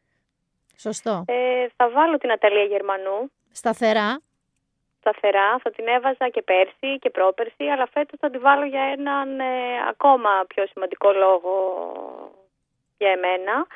Σωστό. 0.77 1.23
Ε, 1.27 1.67
θα 1.75 1.89
βάλω 1.89 2.17
την 2.17 2.32
Αταλία 2.32 2.63
Γερμανού. 2.63 3.32
Σταθερά. 3.51 4.21
Σταθερά. 4.99 5.57
Θα 5.63 5.71
την 5.71 5.88
έβαζα 5.88 6.29
και 6.29 6.41
πέρσι 6.41 6.99
και 6.99 7.09
πρόπερσι, 7.09 7.63
αλλά 7.73 7.88
φέτος 7.93 8.19
θα 8.19 8.29
τη 8.29 8.38
βάλω 8.38 8.65
για 8.65 8.82
έναν 8.82 9.39
ε, 9.39 9.45
ακόμα 9.89 10.45
πιο 10.47 10.67
σημαντικό 10.67 11.11
λόγο 11.11 11.53
για 12.97 13.11
εμένα. 13.11 13.67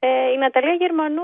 Ε, 0.00 0.30
η 0.32 0.36
Ναταλία 0.36 0.74
Γερμανού, 0.74 1.22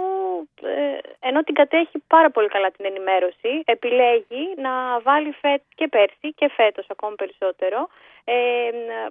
ε, 0.63 0.99
ενώ 1.21 1.43
την 1.43 1.55
κατέχει 1.55 2.03
πάρα 2.07 2.31
πολύ 2.31 2.49
καλά 2.49 2.71
την 2.71 2.85
ενημέρωση, 2.85 3.63
επιλέγει 3.65 4.55
να 4.57 5.01
βάλει 5.01 5.33
φέτ 5.41 5.63
και 5.75 5.89
πέρσι 5.89 6.33
και 6.35 6.51
φέτος 6.57 6.87
ακόμη 6.89 7.15
περισσότερο 7.15 7.89
ε, 8.25 8.35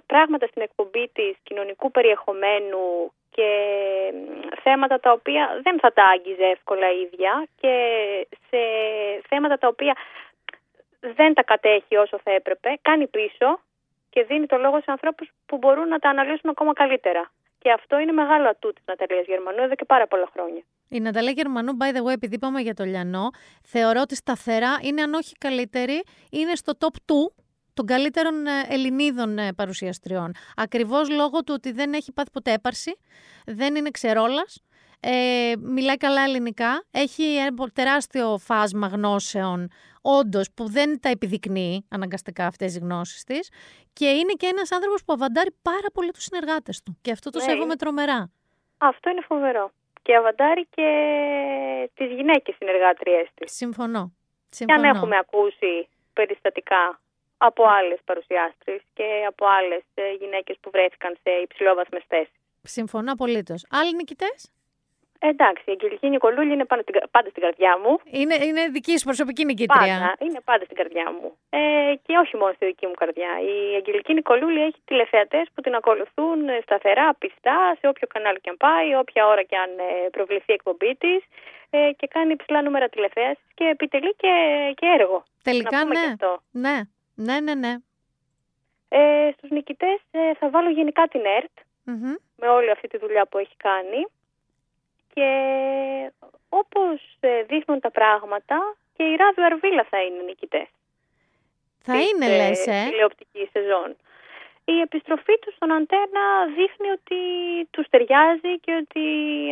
πράγματα 0.06 0.46
στην 0.46 0.62
εκπομπή 0.62 1.10
της 1.12 1.36
κοινωνικού 1.42 1.90
περιεχομένου 1.90 3.12
και 3.30 3.48
θέματα 4.62 5.00
τα 5.00 5.12
οποία 5.12 5.60
δεν 5.62 5.78
θα 5.80 5.92
τα 5.92 6.04
άγγιζε 6.04 6.44
εύκολα 6.44 6.92
η 6.92 7.00
ίδια 7.00 7.46
και 7.60 7.74
σε 8.48 8.58
θέματα 9.28 9.58
τα 9.58 9.68
οποία 9.68 9.96
δεν 11.00 11.34
τα 11.34 11.42
κατέχει 11.42 11.96
όσο 11.96 12.18
θα 12.24 12.30
έπρεπε, 12.30 12.78
κάνει 12.82 13.06
πίσω 13.06 13.60
και 14.10 14.22
δίνει 14.22 14.46
το 14.46 14.56
λόγο 14.58 14.76
σε 14.80 14.90
ανθρώπους 14.90 15.28
που 15.46 15.56
μπορούν 15.56 15.88
να 15.88 15.98
τα 15.98 16.08
αναλύσουν 16.08 16.50
ακόμα 16.50 16.72
καλύτερα. 16.72 17.30
Και 17.64 17.72
αυτό 17.72 17.98
είναι 17.98 18.12
μεγάλο 18.12 18.48
ατού 18.48 18.72
της 18.72 18.84
Ναταλίας 18.86 19.26
Γερμανού 19.26 19.62
εδώ 19.62 19.74
και 19.74 19.84
πάρα 19.84 20.06
πολλά 20.06 20.28
χρόνια. 20.32 20.62
Η 20.88 21.00
Ναταλία 21.00 21.30
Γερμανού, 21.30 21.72
by 21.80 21.96
the 21.96 22.02
way, 22.06 22.12
επειδή 22.12 22.34
είπαμε 22.34 22.60
για 22.60 22.74
το 22.74 22.84
Λιανό, 22.84 23.30
θεωρώ 23.62 24.00
ότι 24.00 24.14
σταθερά 24.14 24.78
είναι, 24.82 25.02
αν 25.02 25.14
όχι 25.14 25.34
καλύτερη, 25.38 26.02
είναι 26.30 26.54
στο 26.54 26.72
top 26.78 27.12
2 27.12 27.14
των 27.74 27.86
καλύτερων 27.86 28.46
ε, 28.46 28.50
Ελληνίδων 28.68 29.38
ε, 29.38 29.52
παρουσιαστριών. 29.52 30.32
Ακριβώς 30.56 31.10
λόγω 31.10 31.42
του 31.44 31.52
ότι 31.56 31.72
δεν 31.72 31.92
έχει 31.92 32.12
πάθει 32.12 32.30
ποτέ 32.30 32.52
έπαρση, 32.52 32.98
δεν 33.46 33.74
είναι 33.74 33.90
ξερόλας, 33.90 34.62
ε, 35.00 35.52
μιλάει 35.60 35.96
καλά 35.96 36.22
ελληνικά, 36.22 36.84
έχει 36.90 37.36
ένα 37.36 37.68
τεράστιο 37.72 38.38
φάσμα 38.38 38.86
γνώσεων, 38.86 39.70
όντως 40.04 40.46
που 40.54 40.70
δεν 40.70 41.00
τα 41.00 41.08
επιδεικνύει 41.08 41.86
αναγκαστικά 41.90 42.46
αυτές 42.46 42.76
οι 42.76 42.78
γνώσεις 42.78 43.24
της. 43.24 43.50
Και 43.92 44.06
είναι 44.06 44.32
και 44.32 44.46
ένας 44.46 44.72
άνθρωπος 44.72 45.04
που 45.04 45.12
αβαντάρει 45.12 45.52
πάρα 45.62 45.88
πολύ 45.92 46.10
τους 46.10 46.22
συνεργάτες 46.22 46.82
του. 46.82 46.98
Και 47.02 47.10
αυτό 47.10 47.30
το 47.30 47.38
ναι. 47.38 47.44
σέβομαι 47.44 47.76
τρομερά. 47.76 48.30
Αυτό 48.78 49.10
είναι 49.10 49.24
φοβερό. 49.26 49.70
Και 50.02 50.16
αβαντάρει 50.16 50.66
και 50.70 50.88
τις 51.94 52.06
γυναίκες 52.06 52.54
συνεργάτριές 52.58 53.28
της. 53.34 53.52
Συμφωνώ. 53.52 54.12
Συμφωνώ. 54.48 54.80
Και 54.80 54.88
αν 54.88 54.94
έχουμε 54.96 55.16
ακούσει 55.16 55.88
περιστατικά 56.12 57.00
από 57.36 57.62
άλλες 57.78 57.98
παρουσιάστρες 58.04 58.80
και 58.94 59.24
από 59.28 59.46
άλλες 59.46 59.82
γυναίκες 60.18 60.56
που 60.60 60.70
βρέθηκαν 60.70 61.16
σε 61.22 61.30
υψηλόβαθμες 61.30 62.04
θέσεις. 62.08 62.34
Συμφωνώ 62.62 63.12
απολύτως. 63.12 63.66
Άλλοι 63.70 63.94
νικητές; 63.94 64.52
Εντάξει, 65.30 65.62
η 65.66 65.72
Αγγελική 65.76 66.08
Νικολούλη 66.08 66.52
είναι 66.52 66.64
πάντα, 66.64 66.82
πάντα 67.10 67.28
στην 67.30 67.42
καρδιά 67.42 67.72
μου. 67.82 67.92
Είναι, 68.20 68.36
είναι 68.46 68.62
δική 68.76 68.98
σου 68.98 69.04
προσωπική 69.04 69.44
νικητρία. 69.44 69.96
Πάντα, 69.98 70.16
είναι 70.26 70.40
πάντα 70.44 70.64
στην 70.64 70.76
καρδιά 70.76 71.06
μου. 71.16 71.36
Ε, 71.50 71.60
και 72.06 72.12
όχι 72.22 72.36
μόνο 72.36 72.52
στη 72.56 72.64
δική 72.66 72.86
μου 72.86 72.96
καρδιά. 73.02 73.30
Η 73.52 73.74
Αγγελική 73.74 74.12
Νικολούλη 74.14 74.60
έχει 74.62 74.80
τηλεθεατές 74.84 75.46
που 75.54 75.60
την 75.60 75.74
ακολουθούν 75.74 76.38
σταθερά, 76.62 77.14
πιστά, 77.14 77.76
σε 77.78 77.86
όποιο 77.88 78.06
κανάλι 78.14 78.40
και 78.40 78.50
αν 78.50 78.56
πάει, 78.56 78.94
όποια 78.94 79.26
ώρα 79.26 79.42
και 79.42 79.56
αν 79.56 79.70
ε, 79.78 80.08
προβληθεί 80.10 80.50
η 80.54 80.58
εκπομπή 80.60 80.96
της. 81.02 81.20
Ε, 81.70 81.90
και 81.98 82.06
κάνει 82.06 82.32
υψηλά 82.32 82.62
νούμερα 82.62 82.88
τηλεθέαση 82.88 83.44
και 83.54 83.64
επιτελεί 83.64 84.14
και, 84.14 84.32
και 84.74 84.86
έργο. 84.98 85.24
Τελικά 85.42 85.84
ναι. 85.84 85.98
Αυτό. 85.98 86.40
ναι. 86.50 86.76
Ναι, 87.14 87.40
ναι, 87.40 87.54
ναι. 87.54 87.74
Ε, 88.88 89.30
στους 89.36 89.50
νικητές 89.50 89.98
ε, 90.10 90.34
θα 90.34 90.50
βάλω 90.50 90.70
γενικά 90.70 91.02
την 91.06 91.20
ΕΡΤ 91.24 91.56
με 92.36 92.48
όλη 92.48 92.70
αυτή 92.70 92.88
τη 92.88 92.98
δουλειά 92.98 93.26
που 93.26 93.38
έχει 93.38 93.56
κάνει 93.56 94.06
και 95.14 95.28
όπως 96.48 97.16
ε, 97.20 97.42
δείχνουν 97.42 97.80
τα 97.80 97.90
πράγματα 97.90 98.76
και 98.96 99.02
η 99.02 99.16
Ράδιο 99.16 99.44
Αρβίλα 99.44 99.84
θα 99.90 100.02
είναι 100.02 100.22
νικητές. 100.22 100.68
Θα 101.82 101.94
είναι 102.02 102.26
ε, 102.26 102.36
λες, 102.36 102.66
ε; 102.66 102.86
Τηλεοπτικής 102.90 103.48
σεζόν. 103.52 103.96
η 104.64 104.80
επιστροφή 104.80 105.38
τους 105.38 105.54
στον 105.54 105.72
αντένα 105.72 106.22
δείχνει 106.56 106.88
ότι 106.98 107.18
τους 107.70 107.86
ταιριάζει 107.90 108.58
και 108.60 108.72
ότι 108.82 109.04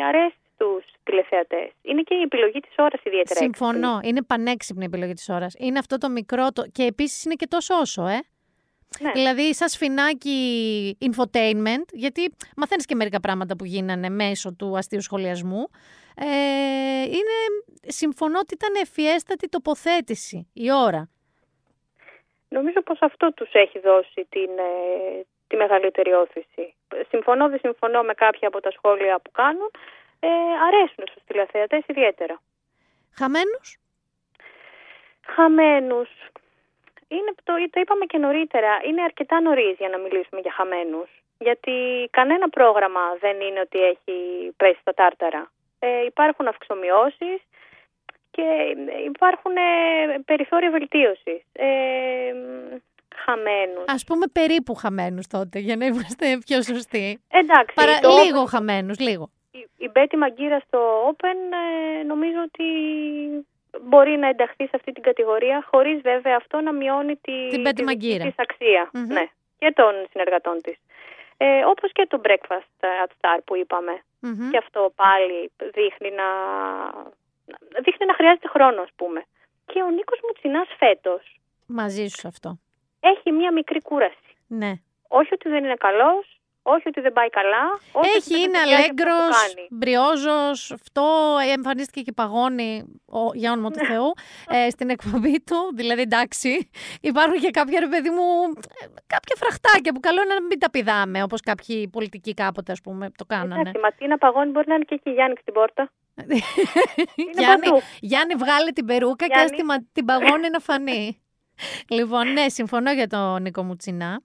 αρέσει 0.09 0.37
στους 0.55 0.85
τηλεθεατές. 1.05 1.71
Είναι 1.83 2.03
και 2.03 2.15
η 2.15 2.21
επιλογή 2.21 2.61
της 2.61 2.75
ώρας 2.77 3.01
ιδιαίτερα 3.05 3.41
Συμφωνώ. 3.41 3.89
έξυπνη. 3.89 4.09
Είναι 4.09 4.23
πανέξυπνη 4.23 4.83
η 4.83 4.87
επιλογή 4.87 5.13
της 5.13 5.29
ώρας. 5.29 5.55
Είναι 5.59 5.79
αυτό 5.79 5.99
το 5.99 6.09
μικρό 6.09 6.53
το... 6.53 6.63
και 6.73 6.83
επίσης 6.83 7.25
είναι 7.25 7.35
και 7.35 7.47
τόσο 7.47 7.75
όσο, 7.75 8.07
ε. 8.07 8.21
Ναι. 9.01 9.13
Δηλαδή, 9.13 9.55
σαν 9.55 9.69
σφινάκι 9.69 10.39
infotainment, 11.01 11.87
γιατί 11.93 12.35
μαθαίνεις 12.57 12.87
και 12.87 12.95
μερικά 12.95 13.21
πράγματα 13.21 13.57
που 13.57 13.65
γίνανε 13.65 14.09
μέσω 14.09 14.55
του 14.55 14.77
αστείου 14.77 15.03
σχολιασμού. 15.03 15.69
Ε, 16.17 17.03
είναι, 17.03 17.37
συμφωνώ 17.87 18.39
ότι 18.39 18.55
ήταν 18.55 18.75
ευφιέστατη 18.75 19.49
τοποθέτηση 19.49 20.51
η 20.53 20.73
ώρα. 20.73 21.11
Νομίζω 22.49 22.83
πως 22.83 22.99
αυτό 23.01 23.33
τους 23.33 23.51
έχει 23.53 23.79
δώσει 23.79 24.27
την, 24.29 24.51
ε, 24.59 25.25
τη 25.47 25.57
μεγαλύτερη 25.57 26.13
όθηση. 26.13 26.75
Συμφωνώ, 27.09 27.49
δεν 27.49 27.59
συμφωνώ 27.59 28.03
με 28.03 28.15
κάποια 28.15 28.49
από 28.49 28.61
τα 28.61 28.71
σχόλια 28.71 29.19
που 29.19 29.31
κάνουν. 29.31 29.71
Ε, 30.21 30.29
αρέσουν 30.67 31.05
στους 31.11 31.23
τηλεθεατές 31.27 31.83
ιδιαίτερα. 31.87 32.41
Χαμένους; 33.15 33.79
Χαμένους. 35.27 36.09
Είναι, 37.17 37.33
το, 37.45 37.53
το 37.71 37.81
είπαμε 37.81 38.05
και 38.05 38.19
νωρίτερα. 38.19 38.73
Είναι 38.87 39.03
αρκετά 39.03 39.41
νωρίς 39.41 39.75
για 39.79 39.89
να 39.89 39.99
μιλήσουμε 39.99 40.41
για 40.41 40.53
χαμένους. 40.53 41.11
Γιατί 41.39 41.75
κανένα 42.11 42.49
πρόγραμμα 42.49 43.05
δεν 43.21 43.41
είναι 43.41 43.61
ότι 43.61 43.79
έχει 43.93 44.17
πέσει 44.57 44.81
στα 44.81 44.95
τάρταρα. 44.95 45.51
Ε, 45.79 46.05
υπάρχουν 46.05 46.49
αυξομοιώσεις 46.49 47.41
και 48.31 48.47
υπάρχουν 49.05 49.57
ε, 49.57 50.19
περιθώρια 50.25 50.71
βελτίωσης. 50.71 51.41
Ε, 51.53 51.69
χαμένους. 53.25 53.85
Ας 53.87 54.05
πούμε 54.05 54.27
περίπου 54.33 54.75
χαμένους 54.75 55.27
τότε, 55.27 55.59
για 55.59 55.77
να 55.77 55.85
είμαστε 55.85 56.39
πιο 56.47 56.63
σωστοί. 56.63 57.23
Εντάξει. 57.29 57.75
Παρα... 57.75 57.99
το 57.99 58.09
Λίγο 58.25 58.45
χαμένους, 58.45 58.99
λίγο. 58.99 59.31
Η, 59.51 59.69
η 59.77 59.89
Μπέτη 59.93 60.17
Μαγκύρα 60.17 60.59
στο 60.67 61.09
Open 61.11 61.39
ε, 62.01 62.03
νομίζω 62.03 62.41
ότι 62.45 62.65
μπορεί 63.85 64.17
να 64.17 64.27
ενταχθεί 64.29 64.65
σε 64.65 64.71
αυτή 64.75 64.93
την 64.93 65.03
κατηγορία, 65.03 65.65
χωρίς 65.71 66.01
βέβαια 66.01 66.37
αυτό 66.37 66.61
να 66.61 66.73
μειώνει 66.73 67.17
τη, 67.17 67.49
Την 67.49 67.61
Μπέτη 67.61 67.75
τη 67.75 67.83
Μαγκύρα. 67.85 68.25
της 68.25 68.35
αξία 68.37 68.91
Μμμ. 68.93 69.07
ναι, 69.13 69.25
και 69.59 69.73
των 69.77 69.93
συνεργατών 70.11 70.61
της. 70.63 70.77
Ε, 71.37 71.65
όπως 71.65 71.93
και 71.93 72.07
το 72.09 72.21
Breakfast 72.25 72.85
at 73.05 73.11
Star 73.21 73.39
που 73.45 73.57
είπαμε. 73.57 74.03
Μμμ. 74.21 74.51
Και 74.51 74.57
αυτό 74.57 74.93
πάλι 74.97 75.53
δείχνει 75.73 76.11
να, 76.11 76.27
δείχνει 77.85 78.07
να 78.07 78.15
χρειάζεται 78.15 78.49
χρόνο, 78.49 78.83
ας 78.83 78.89
πούμε. 78.97 79.25
Και 79.67 79.83
ο 79.83 79.91
Νίκος 79.91 80.21
Μουτσινάς 80.27 80.69
φέτος 80.79 81.41
Μαζί 81.67 82.07
σου 82.07 82.19
σε 82.19 82.29
αυτό. 82.29 82.59
έχει 83.01 83.33
μία 83.33 83.53
μικρή 83.53 83.83
κούραση. 83.83 84.31
Ναι. 84.47 84.73
Όχι 85.09 85.35
ότι 85.35 85.49
δεν 85.49 85.65
είναι 85.65 85.75
καλός, 85.75 86.41
όχι 86.63 86.89
ότι 86.89 87.01
δεν 87.01 87.13
πάει 87.13 87.29
καλά. 87.29 87.65
Όχι 87.93 88.09
ότι 88.09 88.09
Έχει, 88.17 88.31
δεν 88.31 88.41
είναι 88.41 88.53
του 88.53 88.59
ταιριάζει 88.59 88.83
αυτό 88.83 88.95
που 88.95 89.03
αλέγκρος, 89.11 89.37
κάνει. 89.55 89.67
μπριόζος, 89.71 90.71
αυτό 90.73 91.05
εμφανίστηκε 91.55 92.01
και 92.01 92.13
παγώνει, 92.13 92.85
ο, 93.07 93.21
για 93.35 93.53
όνομα 93.53 93.69
Ναι. 93.69 93.77
του 93.77 93.85
Θεού, 93.85 94.13
ε, 94.67 94.71
στην 94.71 94.91
εκπομπή 94.91 95.41
του. 95.43 95.59
Δηλαδή, 95.75 96.01
εντάξει, 96.01 96.71
υπάρχουν 97.01 97.39
και 97.41 97.51
κάποια, 97.51 97.81
ρε 97.81 97.89
παιδί 97.89 98.11
μου, 98.11 98.23
ε, 98.83 98.87
κάποια 99.07 99.37
φραχτάκια 99.39 99.93
που 99.93 100.01
καλό 100.01 100.23
είναι 100.23 100.35
να 100.35 100.43
μην 100.43 100.59
τα 100.59 100.71
πηδάμε, 100.71 101.23
όπως 101.23 101.41
κάποιοι 101.41 101.89
πολιτικοί 101.89 102.35
κάποτε, 102.35 102.73
ας 102.73 102.81
πούμε, 102.81 103.11
το 103.17 103.25
κάνανε. 103.25 103.61
Εντάξει, 103.61 103.79
μα 103.83 103.91
τι 103.93 104.07
να 104.07 104.19
παγώνει 104.19 104.51
μπορεί 104.51 104.69
να 104.69 104.75
είναι 104.75 104.85
και 104.85 104.95
εκεί 104.95 105.11
η 105.11 105.13
Γιάννη 105.13 105.37
στην 105.41 105.53
πόρτα. 105.53 105.91
Γιάννη, 107.39 107.67
παντού. 107.67 107.81
Γιάννη, 108.01 108.35
βγάλε 108.35 108.71
την 108.71 108.87
περούκα 108.87 109.27
και 109.27 109.33
Γιάννη. 109.35 109.51
ας 109.53 109.57
τη 109.59 109.65
μα- 109.65 109.87
την 109.93 110.05
παγώνει 110.05 110.49
να 110.51 110.59
φανεί. 110.59 111.23
λοιπόν, 111.89 112.33
ναι, 112.33 112.49
συμφωνώ 112.49 112.93
για 112.93 113.07
τον 113.07 113.43
Νίκο 113.43 113.63
Μουτσινά. 113.63 114.21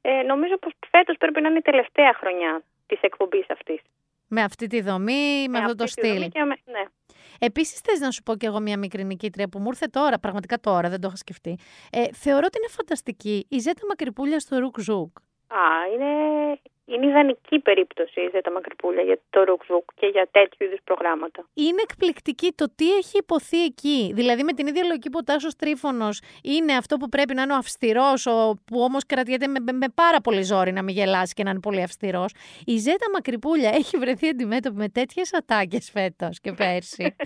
Ε, 0.00 0.22
νομίζω 0.22 0.58
πως 0.58 0.72
φέτος 0.90 1.16
πρέπει 1.16 1.40
να 1.40 1.48
είναι 1.48 1.58
η 1.58 1.62
τελευταία 1.62 2.14
χρονιά 2.14 2.62
της 2.86 3.00
εκπομπής 3.02 3.50
αυτής. 3.50 3.80
Με 4.28 4.42
αυτή 4.42 4.66
τη 4.66 4.80
δομή, 4.80 5.48
με, 5.48 5.58
αυτό 5.58 5.74
το 5.74 5.84
αυτή 5.84 6.00
τη 6.00 6.06
δομή 6.08 6.18
στυλ. 6.20 6.30
και 6.30 6.44
με- 6.44 6.56
ναι. 6.64 6.84
Επίσης, 7.38 7.80
θες 7.80 8.00
να 8.00 8.10
σου 8.10 8.22
πω 8.22 8.36
κι 8.36 8.46
εγώ 8.46 8.60
μια 8.60 8.78
μικρή 8.78 9.04
νικήτρια 9.04 9.48
που 9.48 9.58
μου 9.58 9.66
ήρθε 9.68 9.86
τώρα, 9.86 10.18
πραγματικά 10.18 10.58
τώρα, 10.58 10.88
δεν 10.88 11.00
το 11.00 11.06
είχα 11.06 11.16
σκεφτεί. 11.16 11.58
Ε, 11.90 12.04
θεωρώ 12.12 12.42
ότι 12.46 12.58
είναι 12.58 12.68
φανταστική 12.70 13.46
η 13.48 13.58
Ζέτα 13.58 13.86
Μακρυπούλια 13.88 14.40
στο 14.40 14.58
Ρουκ 14.58 14.80
Ζουκ. 14.80 15.18
Α, 15.46 15.58
είναι, 15.94 16.06
είναι 16.94 17.06
ιδανική 17.06 17.58
περίπτωση 17.58 18.20
η 18.20 18.28
Ζέτα 18.32 18.50
Μακρυπούλια 18.52 19.02
για 19.02 19.18
το 19.30 19.44
Ρουκζούκ 19.44 19.84
και 19.94 20.06
για 20.06 20.28
τέτοιου 20.30 20.66
είδους 20.66 20.80
προγράμματα. 20.84 21.46
Είναι 21.54 21.82
εκπληκτική 21.82 22.52
το 22.54 22.66
τι 22.74 22.96
έχει 22.96 23.18
υποθεί 23.18 23.64
εκεί. 23.64 24.10
Δηλαδή, 24.14 24.42
με 24.42 24.52
την 24.52 24.66
ίδια 24.66 24.84
λογική 24.84 25.10
που 25.10 25.18
ο 25.20 25.24
Τάσος 25.24 25.56
Τρίφωνος 25.56 26.20
είναι 26.42 26.72
αυτό 26.72 26.96
που 26.96 27.08
πρέπει 27.08 27.34
να 27.34 27.42
είναι 27.42 27.52
ο 27.52 27.56
αυστηρός, 27.56 28.22
που 28.64 28.80
όμως 28.80 29.06
κρατιέται 29.06 29.46
με, 29.46 29.60
με, 29.60 29.72
με 29.72 29.86
πάρα 29.94 30.20
πολύ 30.20 30.42
ζόρι 30.42 30.72
να 30.72 30.82
μην 30.82 30.94
γελάσει 30.94 31.34
και 31.34 31.42
να 31.42 31.50
είναι 31.50 31.60
πολύ 31.60 31.82
αυστηρός. 31.82 32.34
Η 32.66 32.76
Ζέτα 32.76 33.10
Μακρυπούλια 33.12 33.68
έχει 33.68 33.96
βρεθεί 33.96 34.28
αντιμέτωπη 34.28 34.76
με 34.76 34.88
τέτοιες 34.88 35.34
ατάκες 35.34 35.90
φέτος 35.90 36.40
και 36.40 36.52
πέρσι, 36.52 37.16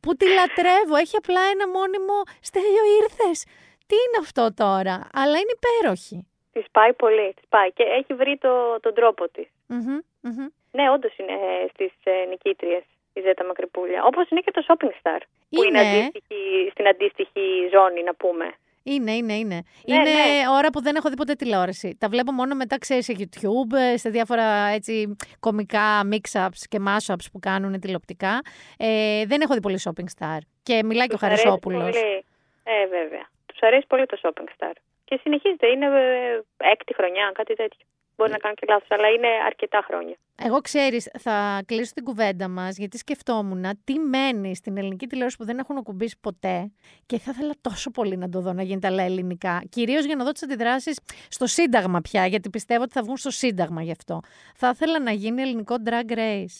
που 0.00 0.14
τη 0.14 0.26
λατρεύω. 0.28 0.96
Έχει 0.96 1.16
απλά 1.16 1.40
ένα 1.52 1.68
μόνιμο 1.68 2.22
Στέλιο 2.40 2.84
ήρθες. 3.02 3.44
Τι 3.86 3.94
είναι 3.94 4.18
αυτό 4.20 4.54
τώρα, 4.54 5.08
αλλά 5.12 5.36
είναι 5.38 5.54
υπέροχη. 5.60 6.26
Της 6.52 6.64
πάει 6.72 6.92
πολύ, 6.92 7.32
της 7.34 7.44
πάει 7.48 7.72
και 7.72 7.82
έχει 7.82 8.14
βρει 8.14 8.36
το, 8.36 8.80
τον 8.80 8.94
τρόπο 8.94 9.28
της. 9.28 9.48
Μμμ, 9.66 9.98
μμμ. 10.20 10.46
Ναι, 10.70 10.90
όντως 10.90 11.16
είναι 11.16 11.32
ε, 11.32 11.68
στις 11.72 11.92
ε, 12.04 12.24
νικήτριες 12.28 12.82
η 13.12 13.20
Ζέτα 13.20 13.44
Μακρυπούλια. 13.44 14.04
Όπως 14.04 14.28
είναι 14.30 14.40
και 14.40 14.50
το 14.50 14.64
Shopping 14.68 14.92
Star, 15.02 15.20
που 15.50 15.62
είναι 15.62 15.80
Είναι. 15.80 15.88
αντίστοιχη, 15.90 16.70
στην 16.70 16.88
αντίστοιχη 16.88 17.40
ζώνη, 17.72 18.02
να 18.02 18.14
πούμε. 18.14 18.54
Είναι, 18.84 19.12
είναι, 19.12 19.32
είναι. 19.32 19.62
Ναι, 19.86 19.94
είναι 19.94 20.10
ναι. 20.10 20.48
ώρα 20.56 20.70
που 20.70 20.82
δεν 20.82 20.96
έχω 20.96 21.08
δει 21.08 21.16
ποτέ 21.16 21.34
τηλεόραση. 21.34 21.96
Τα 22.00 22.08
βλέπω 22.08 22.32
μόνο 22.32 22.54
μετά, 22.54 22.78
ξέρεις, 22.78 23.04
σε 23.04 23.14
YouTube, 23.18 23.76
ε, 23.76 23.96
σε 23.96 24.10
διάφορα 24.10 24.66
έτσι 24.66 25.16
κομικά 25.40 26.08
mix-ups 26.10 26.62
και 26.68 26.78
mash-ups 26.86 27.26
που 27.32 27.38
κάνουν 27.38 27.80
τηλεοπτικά. 27.80 28.40
Ε, 28.78 29.24
δεν 29.26 29.40
έχω 29.40 29.54
δει 29.54 29.60
πολύ 29.60 29.78
Shopping 29.84 30.08
Star. 30.18 30.38
Και 30.62 30.82
μιλάει 30.84 31.06
και 31.06 31.14
ο 31.14 31.18
Τους 31.18 31.26
αρέσει 31.26 31.42
Χαρισόπουλος. 31.42 31.82
πολύ. 31.82 32.24
Ε, 32.64 32.86
βέβαια. 32.86 33.26
Τους 33.46 33.60
αρέσει 33.60 33.86
πολύ 33.86 34.06
το 34.06 34.20
Shopping 34.22 34.48
Star. 34.56 34.72
Και 35.12 35.20
συνεχίζεται, 35.22 35.66
είναι 35.66 35.86
ε, 35.86 36.40
έκτη 36.56 36.94
χρονιά, 36.94 37.30
κάτι 37.34 37.54
τέτοιο. 37.54 37.86
Μπορεί 38.16 38.30
να 38.30 38.36
κάνω 38.36 38.54
και 38.54 38.66
λάθος, 38.68 38.90
αλλά 38.90 39.08
είναι 39.08 39.28
αρκετά 39.46 39.84
χρόνια. 39.86 40.16
Εγώ 40.42 40.60
ξέρεις, 40.60 41.10
θα 41.18 41.62
κλείσω 41.66 41.92
την 41.92 42.04
κουβέντα 42.04 42.48
μας, 42.48 42.76
γιατί 42.76 42.98
σκεφτόμουν 42.98 43.64
τι 43.84 43.98
μένει 43.98 44.56
στην 44.56 44.76
ελληνική 44.76 45.06
τηλεόραση 45.06 45.36
που 45.36 45.44
δεν 45.44 45.58
έχουν 45.58 45.76
ακουμπήσει 45.76 46.18
ποτέ 46.20 46.72
και 47.06 47.18
θα 47.18 47.30
ήθελα 47.34 47.52
τόσο 47.60 47.90
πολύ 47.90 48.16
να 48.16 48.28
το 48.28 48.40
δω 48.40 48.52
να 48.52 48.62
γίνεται 48.62 48.86
αλλά 48.86 49.02
ελληνικά. 49.02 49.62
Κυρίως 49.68 50.04
για 50.04 50.16
να 50.16 50.24
δω 50.24 50.32
τις 50.32 50.42
αντιδράσεις 50.42 51.00
στο 51.28 51.46
Σύνταγμα 51.46 52.00
πια, 52.00 52.26
γιατί 52.26 52.50
πιστεύω 52.50 52.82
ότι 52.82 52.92
θα 52.92 53.02
βγουν 53.02 53.16
στο 53.16 53.30
Σύνταγμα 53.30 53.82
γι' 53.82 53.90
αυτό. 53.90 54.20
Θα 54.56 54.68
ήθελα 54.68 55.00
να 55.00 55.10
γίνει 55.10 55.42
ελληνικό 55.42 55.74
Drag 55.86 56.12
Race. 56.12 56.56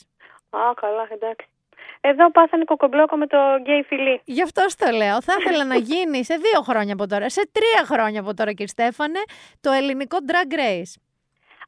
Α, 0.51 0.75
καλά, 0.75 1.09
εντάξει. 1.11 1.52
Εδώ 2.05 2.31
πάθανε 2.31 2.65
κοκομπλόκο 2.65 3.17
με 3.17 3.27
το 3.27 3.39
γκέι 3.61 3.83
φιλί. 3.83 4.21
Γι' 4.25 4.43
αυτό 4.43 4.69
στο 4.69 4.91
λέω. 4.91 5.23
Θα 5.23 5.35
ήθελα 5.41 5.65
να 5.65 5.77
γίνει 5.77 6.25
σε 6.25 6.35
δύο 6.35 6.61
χρόνια 6.63 6.93
από 6.93 7.07
τώρα, 7.07 7.31
σε 7.31 7.51
τρία 7.53 7.85
χρόνια 7.85 8.21
από 8.21 8.35
τώρα, 8.35 8.51
κύριε 8.51 8.67
Στέφανε, 8.67 9.21
το 9.61 9.71
ελληνικό 9.71 10.17
Drag 10.27 10.55
Race. 10.55 10.95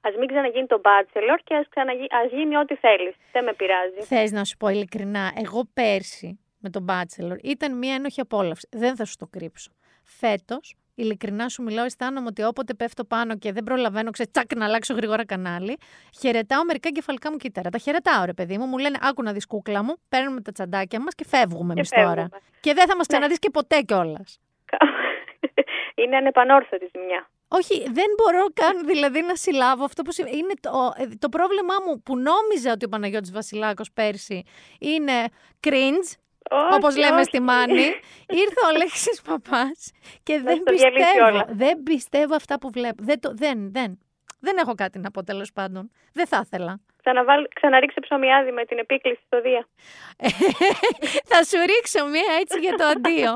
Α 0.01 0.09
μην 0.19 0.29
ξαναγίνει 0.29 0.67
το 0.67 0.81
Bachelor 0.85 1.39
και 1.45 1.55
ας, 1.55 1.67
ξαναγεί, 1.69 2.07
ας 2.25 2.31
γίνει 2.33 2.57
ό,τι 2.57 2.75
θέλεις. 2.75 3.15
Δεν 3.33 3.45
με 3.45 3.53
πειράζει. 3.53 4.01
Θες 4.01 4.33
να 4.33 4.45
σου 4.45 4.57
πω 4.57 4.69
ειλικρινά, 4.69 5.33
εγώ 5.45 5.63
πέρσι 5.75 6.39
με 6.59 6.71
τον 6.71 6.87
Bachelor 6.89 7.37
ήταν 7.43 7.79
μια 7.79 7.95
ένοχη 7.95 8.21
απόλαυση. 8.21 8.69
Δεν 8.71 8.97
θα 8.97 9.05
σου 9.05 9.17
το 9.17 9.27
κρύψω. 9.27 9.71
Φέτος, 10.05 10.77
ειλικρινά 10.95 11.49
σου 11.49 11.63
μιλάω, 11.63 11.85
αισθάνομαι 11.85 12.27
ότι 12.27 12.43
όποτε 12.43 12.75
πέφτω 12.75 13.05
πάνω 13.05 13.37
και 13.39 13.53
δεν 13.53 13.65
προλαβαίνω, 13.65 14.11
ξέρεις, 14.11 14.33
τσακ 14.33 14.55
να 14.57 14.65
αλλάξω 14.65 14.95
γρήγορα 14.95 15.25
κανάλι, 15.25 15.77
χαιρετάω 16.21 16.65
μερικά 16.65 16.91
κεφαλικά 16.91 17.31
μου 17.31 17.37
κύτταρα. 17.37 17.71
Τα 17.71 17.79
χαιρετάω, 17.79 18.25
ρε 18.25 18.33
παιδί 18.33 18.59
μου, 18.59 18.67
μου 18.67 18.79
λένε 18.79 18.99
Άκου 19.03 19.23
να 19.23 19.33
δεις 19.33 19.47
κούκλα 19.47 19.83
μου, 19.85 19.95
παίρνουμε 20.09 20.41
τα 20.41 20.53
τσαντάκια 20.53 21.01
μας 21.01 21.15
και 21.15 21.25
φεύγουμε 21.29 21.73
εμείς 21.73 21.89
τώρα. 21.89 22.09
φεύγουμε. 22.09 22.39
Και 22.61 22.75
δεν 22.75 22.87
θα 22.89 22.97
μας 22.97 23.07
ξαναδείς 23.07 23.39
και 23.39 23.51
ποτέ 23.51 23.81
κιόλας. 23.81 24.41
είναι 26.01 26.17
ανεπανόρθωτη 26.17 26.89
ζημιά. 26.93 27.29
Όχι, 27.49 27.83
δεν 27.93 28.07
μπορώ 28.17 28.47
καν 28.55 28.87
δηλαδή 28.87 29.21
να 29.21 29.37
συλλάβω 29.37 29.85
αυτό 29.85 30.03
που 30.03 30.13
συμβαίνει. 30.13 30.37
Είναι 30.37 30.55
το, 30.61 30.93
ε, 30.97 31.07
το 31.19 31.29
πρόβλημά 31.29 31.75
μου 31.87 32.03
που 32.03 32.17
νόμιζα 32.17 32.73
ότι 32.73 32.85
ο 32.85 32.89
Παναγιώτης 32.89 33.33
Βασιλάκος 33.33 33.93
πέρσι 33.93 34.45
είναι 34.79 35.13
cringe, 35.67 36.09
Όχι, 36.51 36.75
όπως 36.75 36.97
λέμε 36.97 37.17
όχι. 37.17 37.25
στη 37.25 37.41
Μάνη. 37.41 37.87
Ήρθε 38.29 38.61
ο 38.65 38.69
Αλέξης 38.69 39.23
Παπάς 39.23 39.93
και 40.23 40.41
δεν 40.41 40.65
τα 40.65 40.73
διαλύσει 40.73 41.05
πιστεύω, 41.05 41.27
όλα. 41.27 41.47
δεν 41.51 41.83
πιστεύω 41.83 42.35
αυτά 42.35 42.59
που 42.59 42.71
βλέπω. 42.71 43.03
Δεν, 43.03 43.21
το, 43.21 43.33
δεν, 43.35 43.73
δεν. 43.73 43.99
Δεν 44.41 44.57
έχω 44.57 44.75
κάτι 44.75 44.99
να 44.99 45.11
πω 45.11 45.25
τέλος 45.25 45.53
πάντων. 45.53 45.91
Δεν 46.13 46.27
θα 46.27 46.43
ήθελα. 46.45 46.81
Ξαναβάλ, 47.03 47.47
ξαναρίξε 47.55 48.01
ψωμιάδι 48.01 48.53
με 48.53 48.65
την 48.65 48.79
επίκληση 48.79 49.21
στο 49.27 49.41
Δία. 49.41 49.69
θα 51.31 51.45
σου 51.45 51.59
ρίξω 51.67 52.07
μία 52.07 52.39
έτσι 52.41 52.59
για 52.59 52.75
το 52.77 52.85
αντίο. 52.85 53.33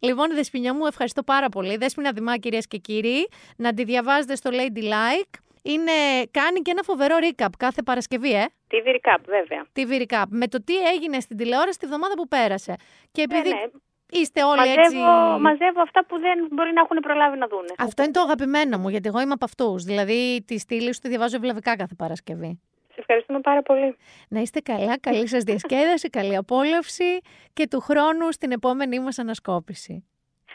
Λοιπόν, 0.00 0.34
Δεσποινιά 0.34 0.74
μου, 0.74 0.86
ευχαριστώ 0.86 1.22
πάρα 1.22 1.48
πολύ. 1.48 1.76
Δέσποινα 1.76 2.12
Δημά, 2.12 2.36
κυρίες 2.38 2.66
και 2.66 2.76
κύριοι, 2.76 3.28
να 3.56 3.74
τη 3.74 3.84
διαβάζετε 3.84 4.36
στο 4.36 4.50
Ladylike. 4.52 5.38
Είναι, 5.66 5.92
κάνει 6.30 6.60
και 6.60 6.70
ένα 6.70 6.82
φοβερό 6.82 7.16
recap 7.22 7.48
κάθε 7.58 7.82
Παρασκευή, 7.82 8.32
ε. 8.34 8.44
TV 8.70 8.86
Recap, 8.96 9.18
βέβαια. 9.26 9.66
TV 9.76 10.02
recap. 10.02 10.24
Με 10.28 10.46
το 10.48 10.64
τι 10.64 10.76
έγινε 10.76 11.20
στην 11.20 11.36
τηλεόραση 11.36 11.78
τη 11.78 11.86
βδομάδα 11.86 12.14
που 12.14 12.28
πέρασε. 12.28 12.74
Και 13.12 13.22
επειδή. 13.22 13.48
Ναι, 13.48 13.54
ναι. 13.54 13.66
είστε 14.10 14.44
όλοι 14.44 14.58
μαζεύω, 14.58 14.80
έτσι. 14.80 14.96
Μαζεύω 15.40 15.80
αυτά 15.82 16.04
που 16.04 16.18
δεν 16.20 16.48
μπορεί 16.50 16.72
να 16.72 16.80
έχουν 16.80 16.96
προλάβει 16.96 17.38
να 17.38 17.46
δούνε. 17.46 17.72
Αυτό 17.78 18.02
είναι 18.02 18.12
το 18.12 18.20
αγαπημένο 18.20 18.78
μου, 18.78 18.88
γιατί 18.88 19.08
εγώ 19.08 19.20
είμαι 19.20 19.32
από 19.32 19.44
αυτούς. 19.44 19.84
Δηλαδή, 19.84 20.44
τη 20.46 20.58
στήλη 20.58 20.94
σου 20.94 21.00
τη 21.00 21.08
διαβάζω 21.08 21.36
ευλαβικά 21.36 21.76
κάθε 21.76 21.94
Παρασκευή. 21.94 22.60
Σε 22.94 23.00
ευχαριστούμε 23.00 23.40
πάρα 23.40 23.62
πολύ. 23.62 23.96
Να 24.28 24.40
είστε 24.40 24.60
καλά, 24.60 24.98
καλή 24.98 25.28
σας 25.28 25.42
διασκέδαση, 25.42 26.08
καλή 26.08 26.36
απόλαυση 26.36 27.20
και 27.52 27.68
του 27.68 27.80
χρόνου 27.80 28.32
στην 28.32 28.50
επόμενή 28.52 29.00
μας 29.00 29.18
ανασκόπηση. 29.18 30.04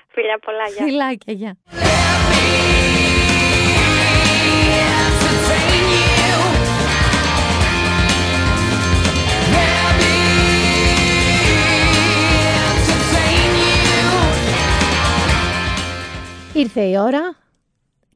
Φιλιά 0.07 0.39
πολλά, 0.39 0.63
γεια. 0.67 0.85
Φιλάκια, 0.85 1.33
γεια. 1.33 1.57
Ήρθε 16.53 16.81
η 16.81 16.97
ώρα. 16.97 17.35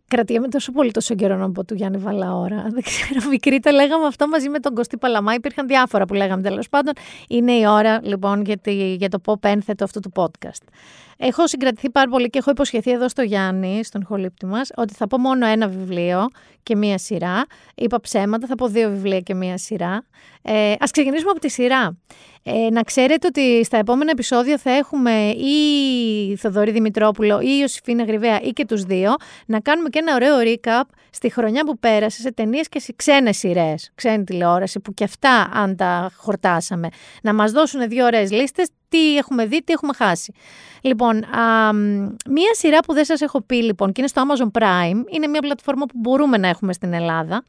Κρατιέμαι 0.08 0.48
τόσο 0.48 0.72
πολύ 0.72 0.92
τόσο 0.92 1.16
καιρό 1.16 1.36
να 1.36 1.52
πω 1.52 1.66
του 1.66 1.74
Γιάννη 1.74 1.98
Βαλαώρα. 1.98 2.68
Δεν 2.74 2.82
ξέρω, 2.84 3.28
μικρή 3.30 3.60
το 3.60 3.72
λέγαμε 3.72 4.06
αυτό 4.06 4.28
μαζί 4.28 4.50
με 4.50 4.60
τον 4.60 4.74
Κωστή 4.74 4.98
Παλαμά. 4.98 5.34
Υπήρχαν 5.34 5.68
διάφορα 5.68 6.06
που 6.06 6.14
λέγαμε 6.14 6.42
τέλος 6.42 6.70
πάντων. 6.70 6.94
Είναι 7.28 7.52
η 7.52 7.66
ώρα 7.68 8.00
λοιπόν 8.04 8.42
για, 8.42 8.58
τη, 8.58 8.94
για 8.94 9.10
το 9.10 9.22
pop 9.26 9.44
ένθετο 9.44 9.84
αυτού 9.84 10.00
του 10.00 10.12
podcast. 10.16 10.68
Έχω 11.18 11.48
συγκρατηθεί 11.48 11.90
πάρα 11.90 12.10
πολύ 12.10 12.30
και 12.30 12.38
έχω 12.38 12.52
υποσχεθεί 12.52 12.92
εδώ 12.92 13.10
στο 13.10 13.22
Γιάννη, 13.22 13.84
στον 13.84 14.06
χολύπτη 14.06 14.46
μας, 14.46 14.72
ότι 14.76 14.94
θα 14.94 15.08
πω 15.08 15.18
μόνο 15.18 15.46
ένα 15.46 15.68
βιβλίο 15.68 16.28
και 16.64 16.76
μία 16.76 16.98
σειρά. 16.98 17.46
Είπα 17.76 18.00
ψέματα, 18.00 18.48
θα 18.48 18.56
πω 18.56 18.68
δύο 18.68 18.90
βιβλία 18.90 19.20
και 19.20 19.34
μία 19.34 19.58
σειρά. 19.58 20.04
Ε, 20.42 20.72
Α 20.72 20.86
ξεκινήσουμε 20.92 21.32
από 21.32 21.40
τη 21.40 21.50
σειρά. 21.50 21.98
Ε, 22.46 22.70
να 22.72 22.82
ξέρετε 22.82 23.28
ότι 23.28 23.64
στα 23.64 23.78
επόμενα 23.78 24.12
επεισόδια 24.12 24.58
θα 24.58 24.72
έχουμε 24.72 25.30
ή 25.30 26.36
Θοδωρή 26.36 26.72
Δημητρόπουλο 26.72 27.40
ή 27.42 27.58
Ιωσήφίνα 27.60 28.04
Γρυβαία 28.04 28.42
ή 28.42 28.50
και 28.50 28.66
τους 28.66 28.84
δύο 28.84 29.16
να 29.46 29.60
κάνουμε 29.60 29.90
και 29.90 30.00
ένα 30.00 30.16
ωραίο 30.16 30.36
recap 30.44 30.84
στη 31.10 31.30
χρονιά 31.30 31.64
που 31.64 31.80
πέρασε 31.80 32.22
σε 32.22 32.32
ταινίες 32.32 32.70
και 32.70 32.80
σε 32.80 32.94
ξένες 32.96 33.38
σειρές, 33.38 33.92
ξένη 33.96 34.24
τηλεόραση 34.24 34.80
που 34.80 34.94
και 34.94 35.04
αυτά 35.04 35.50
αν 35.54 35.76
τα 35.76 36.12
χορτάσαμε. 36.16 36.88
Να 37.22 37.34
μας 37.34 37.52
δώσουν 37.52 37.88
δύο 37.88 38.06
ωραίες 38.06 38.32
λίστες 38.32 38.68
τι 38.94 39.18
έχουμε 39.18 39.46
δει, 39.46 39.64
τι 39.64 39.74
έχουμε 39.74 39.94
χάσει. 39.94 40.34
Λοιπόν, 40.82 41.24
α, 41.24 41.74
μία 42.30 42.54
σειρά 42.54 42.80
που 42.80 42.94
δεν 42.94 43.06
σας 43.06 43.22
έχω 43.22 43.42
πει 43.42 43.56
λοιπόν 43.56 43.92
και 43.92 44.02
είναι 44.02 44.10
στο 44.10 44.22
Amazon 44.28 44.62
Prime, 44.62 45.04
είναι 45.10 45.28
μια 45.28 45.40
πλατφόρμα 45.42 45.86
που 45.86 45.94
μπορούμε 45.98 46.38
να 46.38 46.48
έχουμε 46.48 46.74
στην 46.74 46.94
Ελλάδα 46.94 47.44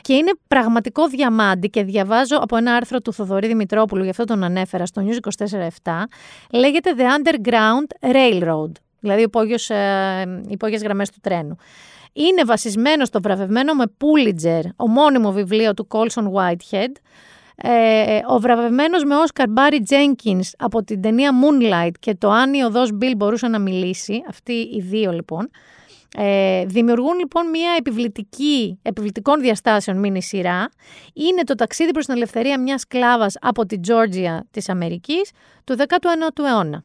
και 0.00 0.14
είναι 0.14 0.30
πραγματικό 0.48 1.08
διαμάντι 1.08 1.68
και 1.68 1.82
διαβάζω 1.82 2.36
από 2.36 2.56
ένα 2.56 2.74
άρθρο 2.74 3.00
του 3.00 3.12
Θοδωρή 3.12 3.46
Δημητρόπουλου, 3.46 4.04
γι' 4.04 4.10
αυτό 4.10 4.24
τον 4.24 4.44
ανέφερα 4.44 4.86
στο 4.86 5.02
News 5.06 5.44
24-7, 5.82 5.92
λέγεται 6.52 6.94
The 6.96 7.02
Underground 7.02 8.12
Railroad, 8.14 8.72
δηλαδή 9.00 9.22
υπόγειος, 9.22 9.70
ε, 9.70 10.42
υπόγειες 10.48 10.82
γραμμές 10.82 11.10
του 11.10 11.18
τρένου. 11.22 11.56
Είναι 12.12 12.44
βασισμένο 12.44 13.04
στο 13.04 13.20
βραβευμένο 13.20 13.74
με 13.74 13.84
Pulitzer, 13.98 14.62
ομώνυμο 14.76 15.32
βιβλίο 15.32 15.74
του 15.74 15.86
Colson 15.90 16.24
Whitehead, 16.32 16.92
ε, 17.62 18.20
ο 18.28 18.38
βραβευμένος 18.38 19.04
με 19.04 19.16
Όσκαρ 19.16 19.48
Μπάρι 19.48 19.82
Τζένκινς 19.82 20.50
από 20.58 20.84
την 20.84 21.00
ταινία 21.00 21.30
Moonlight 21.30 21.92
και 22.00 22.14
το 22.14 22.30
«Αν 22.30 22.54
η 22.54 22.62
οδός 22.62 22.92
Μπιλ 22.92 23.16
μπορούσε 23.16 23.48
να 23.48 23.58
μιλήσει», 23.58 24.22
αυτοί 24.28 24.52
οι 24.52 24.80
δύο 24.80 25.12
λοιπόν, 25.12 25.50
ε, 26.16 26.64
δημιουργούν 26.66 27.18
λοιπόν 27.18 27.48
μια 27.48 27.74
επιβλητική, 27.78 28.78
επιβλητικών 28.82 29.40
διαστάσεων 29.40 29.98
μήνυ 29.98 30.22
σειρά. 30.22 30.68
Είναι 31.12 31.42
το 31.42 31.54
ταξίδι 31.54 31.90
προς 31.90 32.06
την 32.06 32.14
ελευθερία 32.14 32.60
μιας 32.60 32.80
σκλάβας 32.80 33.36
από 33.40 33.66
την 33.66 33.82
Τζόρτζια 33.82 34.46
της 34.50 34.68
Αμερικής 34.68 35.30
του 35.64 35.76
19ου 35.78 36.44
αιώνα. 36.44 36.84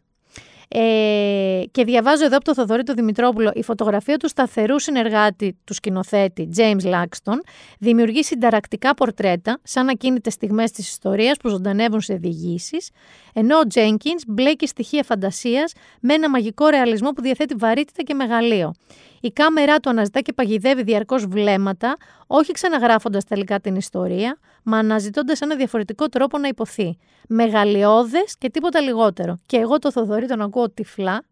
Ε, 0.68 1.62
και 1.72 1.84
διαβάζω 1.84 2.26
εδώ 2.26 2.36
από 2.36 2.46
το 2.46 2.54
Θοδωρή 2.54 2.84
του 2.84 2.94
Δημητρόπουλο 2.94 3.52
η 3.54 3.64
φωτογραφία 3.64 4.18
του 4.18 4.28
σταθερού 4.28 4.80
συνεργάτη 4.80 5.58
του 5.64 5.74
σκηνοθέτη 5.74 6.50
James 6.58 6.84
Laxton 6.84 7.38
δημιουργεί 7.80 8.24
συνταρακτικά 8.24 8.94
πορτρέτα 8.94 9.60
σαν 9.64 9.90
ακίνητες 9.90 10.34
στιγμές 10.34 10.72
της 10.72 10.90
ιστορίας 10.90 11.38
που 11.38 11.50
ζωντανεύουν 11.50 12.02
σε 12.02 12.16
διηγήσεις, 12.16 12.90
ενώ 13.34 13.58
ο 13.58 13.62
Jenkins 13.74 14.22
μπλέκει 14.28 14.68
στοιχεία 14.68 15.04
φαντασίας 15.04 15.74
με 16.00 16.14
ένα 16.14 16.30
μαγικό 16.30 16.68
ρεαλισμό 16.68 17.10
που 17.10 17.22
διαθέτει 17.22 17.56
βαρύτητα 17.58 18.04
και 18.04 18.14
μεγαλείο. 18.14 18.74
Η 19.22 19.32
κάμερά 19.32 19.80
του 19.80 19.90
αναζητά 19.90 20.22
και 20.22 20.34
παγιδεύει 20.34 20.84
διαρκώς 20.84 21.26
βλέμματα, 21.26 21.96
όχι 22.28 22.52
ξαναγράφοντας 22.52 23.24
τελικά 23.24 23.60
την 23.60 23.76
ιστορία, 23.76 24.38
μα 24.66 24.78
αναζητώντας 24.78 25.42
ένα 25.42 25.56
διαφορετικό 25.56 26.08
τρόπο 26.08 26.38
να 26.38 26.48
υποθεί. 26.48 26.98
Μεγαλειώδες 27.28 28.38
και 28.38 28.50
τίποτα 28.50 28.80
λιγότερο. 28.82 29.40
Και 29.46 29.58
εγώ 29.58 29.80
το 29.80 29.92
Θοδωρή 29.92 30.28
τον 30.28 30.42
ακούω 30.42 30.70
τυφλά. 30.70 31.24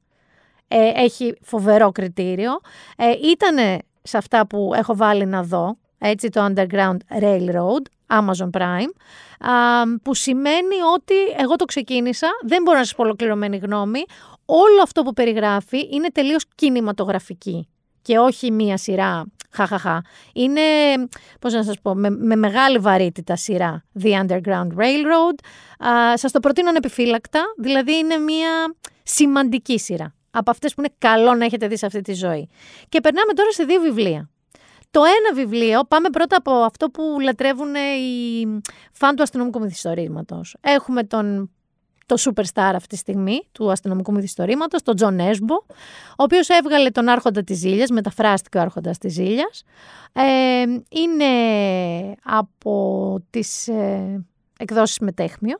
Ε, 0.67 0.91
έχει 0.95 1.35
φοβερό 1.41 1.91
κριτήριο. 1.91 2.51
Ε, 2.97 3.11
ήτανε 3.31 3.77
σε 4.01 4.17
αυτά 4.17 4.47
που 4.47 4.71
έχω 4.75 4.95
βάλει 4.95 5.25
να 5.25 5.43
δω, 5.43 5.77
έτσι 5.97 6.29
το 6.29 6.45
Underground 6.49 6.97
Railroad, 7.21 7.81
Amazon 8.07 8.49
Prime, 8.57 8.91
που 10.01 10.13
σημαίνει 10.13 10.81
ότι 10.93 11.15
εγώ 11.37 11.55
το 11.55 11.65
ξεκίνησα, 11.65 12.27
δεν 12.41 12.61
μπορώ 12.61 12.77
να 12.77 12.83
σας 12.83 12.95
πω 12.95 13.03
ολοκληρωμένη 13.03 13.57
γνώμη, 13.57 14.03
όλο 14.45 14.81
αυτό 14.83 15.01
που 15.01 15.13
περιγράφει 15.13 15.87
είναι 15.91 16.07
τελείως 16.07 16.45
κινηματογραφική 16.55 17.67
και 18.01 18.17
όχι 18.17 18.51
μία 18.51 18.77
σειρά. 18.77 19.25
Χαχαχα. 19.53 20.01
Είναι, 20.33 20.61
πώς 21.39 21.53
να 21.53 21.63
σας 21.63 21.75
πω, 21.81 21.95
με, 21.95 22.09
με 22.09 22.35
μεγάλη 22.35 22.77
βαρύτητα 22.77 23.35
σειρά. 23.35 23.83
The 24.03 24.07
Underground 24.07 24.67
Railroad. 24.77 25.37
Α, 25.87 26.17
σας 26.17 26.31
το 26.31 26.39
προτείνω 26.39 26.69
ανεπιφύλακτα. 26.69 27.41
Δηλαδή 27.57 27.97
είναι 27.97 28.17
μία 28.17 28.75
σημαντική 29.03 29.79
σειρά. 29.79 30.13
Από 30.31 30.51
αυτές 30.51 30.73
που 30.73 30.81
είναι 30.81 30.93
καλό 30.97 31.33
να 31.33 31.45
έχετε 31.45 31.67
δει 31.67 31.77
σε 31.77 31.85
αυτή 31.85 32.01
τη 32.01 32.13
ζωή. 32.13 32.49
Και 32.89 33.01
περνάμε 33.01 33.33
τώρα 33.33 33.51
σε 33.51 33.63
δύο 33.63 33.81
βιβλία. 33.81 34.29
Το 34.91 35.01
ένα 35.03 35.43
βιβλίο, 35.43 35.81
πάμε 35.87 36.09
πρώτα 36.09 36.37
από 36.37 36.51
αυτό 36.51 36.89
που 36.89 37.17
λατρεύουν 37.21 37.75
οι 37.75 38.45
φαν 38.91 39.15
του 39.15 39.23
αστυνομικού 39.23 39.59
μυθιστορήματος. 39.59 40.55
Έχουμε 40.61 41.03
τον 41.03 41.51
το 42.15 42.31
superstar 42.31 42.71
αυτή 42.75 42.87
τη 42.87 42.95
στιγμή 42.95 43.41
του 43.51 43.71
αστυνομικού 43.71 44.11
μυθιστορήματος, 44.11 44.81
τον 44.81 44.95
Τζο 44.95 45.19
Νέσμπο, 45.19 45.55
ο 46.09 46.23
οποίος 46.23 46.49
έβγαλε 46.49 46.89
τον 46.89 47.07
Άρχοντα 47.07 47.43
της 47.43 47.57
Ζήλιας, 47.57 47.89
μεταφράστηκε 47.89 48.57
ο 48.57 48.61
Άρχοντας 48.61 48.97
της 48.97 49.13
Ζήλιας. 49.13 49.63
Ε, 50.13 50.61
είναι 50.89 51.25
από 52.23 53.17
τις 53.29 53.67
ε, 53.67 54.25
εκδόσεις 54.59 54.99
Μετέχμιο 54.99 55.59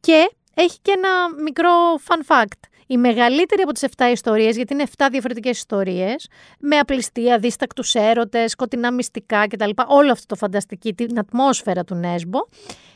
και 0.00 0.30
έχει 0.54 0.78
και 0.82 0.92
ένα 0.96 1.42
μικρό 1.42 1.70
fun 2.08 2.34
fact. 2.34 2.60
Η 2.86 2.96
μεγαλύτερη 2.96 3.62
από 3.62 3.72
τις 3.72 3.84
7 3.96 4.04
ιστορίες, 4.12 4.56
γιατί 4.56 4.72
είναι 4.72 4.84
7 4.96 5.06
διαφορετικές 5.10 5.56
ιστορίες, 5.56 6.28
με 6.58 6.78
απληστία, 6.78 7.38
δίστακτους 7.38 7.94
έρωτες, 7.94 8.50
σκοτεινά 8.50 8.92
μυστικά 8.92 9.46
κτλ. 9.46 9.70
Όλο 9.86 10.12
αυτό 10.12 10.26
το 10.26 10.34
φανταστική, 10.34 10.94
την 10.94 11.18
ατμόσφαιρα 11.18 11.84
του 11.84 11.94
Νέσμπο. 11.94 12.38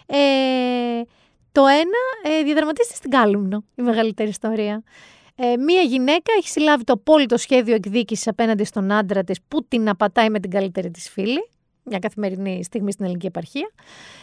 Ε, 0.07 0.17
το 1.57 1.67
ένα 1.67 2.37
ε, 2.37 2.43
διαδραματίζεται 2.43 2.95
στην 2.95 3.11
Κάλυμνο, 3.11 3.65
η 3.75 3.83
μεγαλύτερη 3.83 4.29
ιστορία. 4.29 4.83
Ε, 5.35 5.57
μία 5.57 5.81
γυναίκα 5.81 6.33
έχει 6.39 6.49
συλλάβει 6.49 6.85
το 6.85 6.93
απόλυτο 6.93 7.37
σχέδιο 7.37 7.75
εκδίκησης 7.75 8.29
απέναντι 8.29 8.65
στον 8.65 8.93
άντρα 8.93 9.25
της 9.25 9.39
που 9.49 9.65
την 9.69 9.89
απατάει 9.89 10.31
με 10.31 10.41
την 10.41 10.51
καλύτερη 10.51 10.91
της 10.91 11.11
φίλη. 11.11 11.49
Μια 11.83 11.99
καθημερινή 11.99 12.65
στιγμή 12.65 12.93
στην 12.93 13.05
ελληνική 13.05 13.27
επαρχία. 13.27 13.71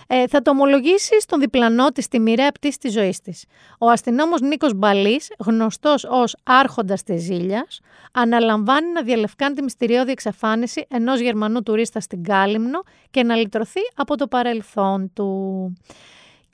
Ε, 0.08 0.28
θα 0.28 0.42
το 0.42 0.52
ομολογήσει 0.52 1.22
στον 1.22 1.40
διπλανό 1.40 1.90
της 1.90 2.08
τη 2.08 2.20
μοιραία 2.20 2.52
πτήση 2.52 2.78
της 2.78 2.92
ζωής 2.92 3.20
της. 3.20 3.46
Ο 3.80 3.90
αστυνόμος 3.90 4.42
Νίκος 4.42 4.74
Μπαλής, 4.74 5.32
γνωστός 5.40 6.04
ως 6.10 6.36
Άρχοντας 6.44 7.04
της 7.04 7.22
Ζήλιας, 7.22 7.80
αναλαμβάνει 8.12 8.92
να 8.92 9.02
διαλευκάνει 9.02 9.56
τη 9.56 9.64
μυστηριώδη 9.64 10.12
εξαφάνιση 10.12 10.86
ενός 10.90 11.20
Γερμανού 11.20 11.64
τουρίστα 11.64 12.00
στην 12.00 12.24
Κάλυμνο 12.24 12.84
και 13.12 13.24
να 13.24 13.36
λυτρωθεί 13.36 13.82
από 13.96 14.18
το 14.18 14.28
παρελθόν 14.28 15.12
του. 15.14 15.28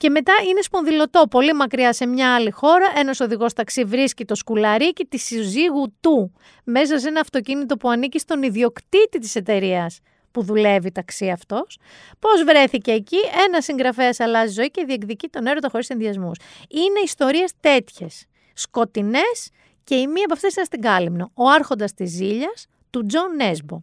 Και 0.00 0.10
μετά 0.10 0.32
είναι 0.48 0.62
σπονδυλωτό, 0.62 1.26
πολύ 1.30 1.52
μακριά 1.52 1.92
σε 1.92 2.06
μια 2.06 2.34
άλλη 2.34 2.50
χώρα. 2.50 2.92
Ένας 2.96 3.20
οδηγός 3.20 3.52
ταξί 3.52 3.84
βρίσκει 3.84 4.24
το 4.24 4.34
σκουλαρίκι 4.34 5.04
της 5.04 5.24
συζύγου 5.24 5.94
του 6.00 6.32
μέσα 6.64 6.98
σε 6.98 7.08
ένα 7.08 7.20
αυτοκίνητο 7.20 7.76
που 7.76 7.90
ανήκει 7.90 8.18
στον 8.18 8.42
ιδιοκτήτη 8.42 9.18
της 9.18 9.34
εταιρείας 9.34 9.98
που 10.30 10.42
δουλεύει 10.42 10.92
ταξί 10.92 11.30
αυτός. 11.30 11.78
Πώς 12.18 12.44
βρέθηκε 12.44 12.90
εκεί, 12.92 13.16
ένας 13.46 13.64
συγγραφέας 13.64 14.20
αλλάζει 14.20 14.52
ζωή 14.52 14.70
και 14.70 14.84
διεκδικεί 14.84 15.28
τον 15.28 15.46
έρωτα 15.46 15.68
χωρίς 15.70 15.88
ενδοιασμούς. 15.88 16.38
Είναι 16.68 17.00
ιστορίες 17.04 17.52
τέτοιες. 17.60 18.24
Σκοτεινές 18.54 19.50
και 19.84 19.94
η 19.94 20.06
μία 20.06 20.24
από 20.24 20.34
αυτές 20.34 20.54
είναι 20.56 20.64
στην 20.64 20.80
Κάλυμνο. 20.80 21.30
Ο 21.34 21.48
Άρχοντας 21.48 21.94
της 21.94 22.10
Ζήλιας 22.10 22.66
του 22.90 23.06
Τζο 23.06 23.36
Νέσμπο. 23.36 23.82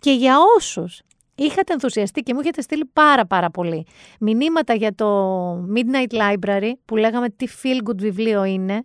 Και 0.00 0.12
για 0.12 0.36
όσους 0.56 1.00
είχατε 1.36 1.72
ενθουσιαστεί 1.72 2.20
και 2.20 2.34
μου 2.34 2.40
είχατε 2.40 2.60
στείλει 2.60 2.84
πάρα 2.92 3.26
πάρα 3.26 3.50
πολύ 3.50 3.86
μηνύματα 4.20 4.74
για 4.74 4.94
το 4.94 5.50
Midnight 5.74 6.14
Library 6.14 6.72
που 6.84 6.96
λέγαμε 6.96 7.28
τι 7.28 7.46
feel 7.62 7.88
good 7.88 7.96
βιβλίο 7.96 8.44
είναι. 8.44 8.84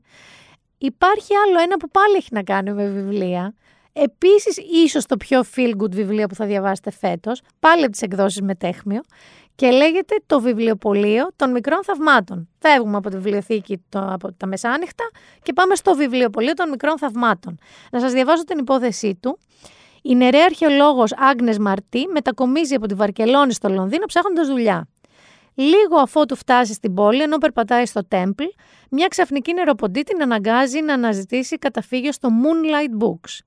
Υπάρχει 0.78 1.36
άλλο 1.48 1.60
ένα 1.60 1.78
που 1.78 1.90
πάλι 1.90 2.16
έχει 2.16 2.30
να 2.32 2.44
κάνει 2.44 2.74
με 2.74 2.88
βιβλία. 2.88 3.54
Επίσης 3.94 4.58
ίσως 4.84 5.06
το 5.06 5.18
πιο 5.18 5.44
feel 5.56 5.72
good 5.82 5.92
βιβλίο 5.92 6.28
που 6.28 6.36
θα 6.36 6.46
διαβάσετε 6.46 6.92
φέτος, 6.92 7.42
πάλι 7.60 7.84
από 7.84 7.92
τις 7.92 8.02
εκδόσεις 8.02 8.42
με 8.42 8.56
τέχμιο. 8.56 9.02
και 9.56 9.72
λέγεται 9.72 10.16
το 10.26 10.40
βιβλιοπωλείο 10.42 11.28
των 11.36 11.52
μικρών 11.52 11.84
θαυμάτων. 11.84 12.50
Φεύγουμε 12.60 12.98
από 12.98 13.10
τη 13.10 13.16
βιβλιοθήκη 13.16 13.84
το, 13.90 14.08
από 14.12 14.34
τα 14.34 14.48
μεσάνυχτα 14.48 15.04
και 15.42 15.54
πάμε 15.54 15.76
στο 15.76 15.96
βιβλιοπωλείο 15.96 16.54
των 16.54 16.70
μικρών 16.70 16.98
θαυμάτων. 16.98 17.58
Να 17.92 18.00
σας 18.00 18.12
διαβάσω 18.12 18.44
την 18.44 18.58
υπόθεσή 18.58 19.16
του. 19.22 19.40
Η 20.02 20.16
νερέα 20.16 20.46
αρχαιολόγος 20.46 21.14
Άγνες 21.18 21.58
Μαρτί 21.58 22.08
μετακομίζει 22.14 22.76
από 22.76 22.86
τη 22.86 22.94
Βαρκελόνη 22.94 23.54
στο 23.54 23.70
Λονδίνο 23.70 24.06
ψάχνοντας 24.06 24.48
δουλειά. 24.48 24.88
Λίγο 25.56 25.96
αφότου 25.96 26.36
φτάσει 26.36 26.74
στην 26.74 26.94
πόλη, 26.94 27.22
ενώ 27.22 27.38
περπατάει 27.38 27.86
στο 27.86 28.08
Τέμπλ, 28.08 28.44
μια 28.90 29.08
ξαφνική 29.08 29.54
νεροποντή 29.54 30.04
την 30.04 30.22
αναγκάζει 30.22 30.82
να 30.82 30.94
αναζητήσει 30.94 31.58
καταφύγιο 31.58 32.12
στο 32.12 32.30
Moonlight 32.44 33.04
Books. 33.04 33.40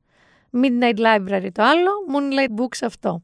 Midnight 0.62 0.98
Library 0.98 1.48
το 1.52 1.62
άλλο, 1.62 1.90
Moonlight 2.12 2.60
Books 2.60 2.78
αυτό. 2.82 3.22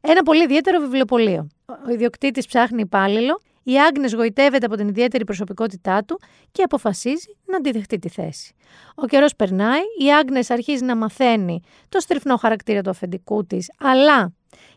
Ένα 0.00 0.22
πολύ 0.22 0.42
ιδιαίτερο 0.42 0.80
βιβλιοπωλείο. 0.80 1.48
Ο 1.86 1.90
ιδιοκτήτης 1.90 2.46
ψάχνει 2.46 2.80
υπάλληλο, 2.80 3.40
η 3.64 3.80
Άγνες 3.80 4.14
γοητεύεται 4.14 4.66
από 4.66 4.76
την 4.76 4.88
ιδιαίτερη 4.88 5.24
προσωπικότητά 5.24 6.04
του 6.04 6.20
και 6.52 6.62
αποφασίζει 6.62 7.36
να 7.46 7.56
αντιδεχτεί 7.56 7.98
τη 7.98 8.08
θέση. 8.08 8.54
Ο 8.94 9.06
καιρός 9.06 9.36
περνάει, 9.36 9.80
η 10.04 10.12
Άγνες 10.12 10.50
αρχίζει 10.50 10.84
να 10.84 10.96
μαθαίνει 10.96 11.60
το 11.88 12.00
στριφνό 12.00 12.36
χαρακτήρα 12.36 12.80
του 12.80 12.90
αφεντικού 12.90 13.46
της, 13.46 13.70
αλλά 13.78 14.32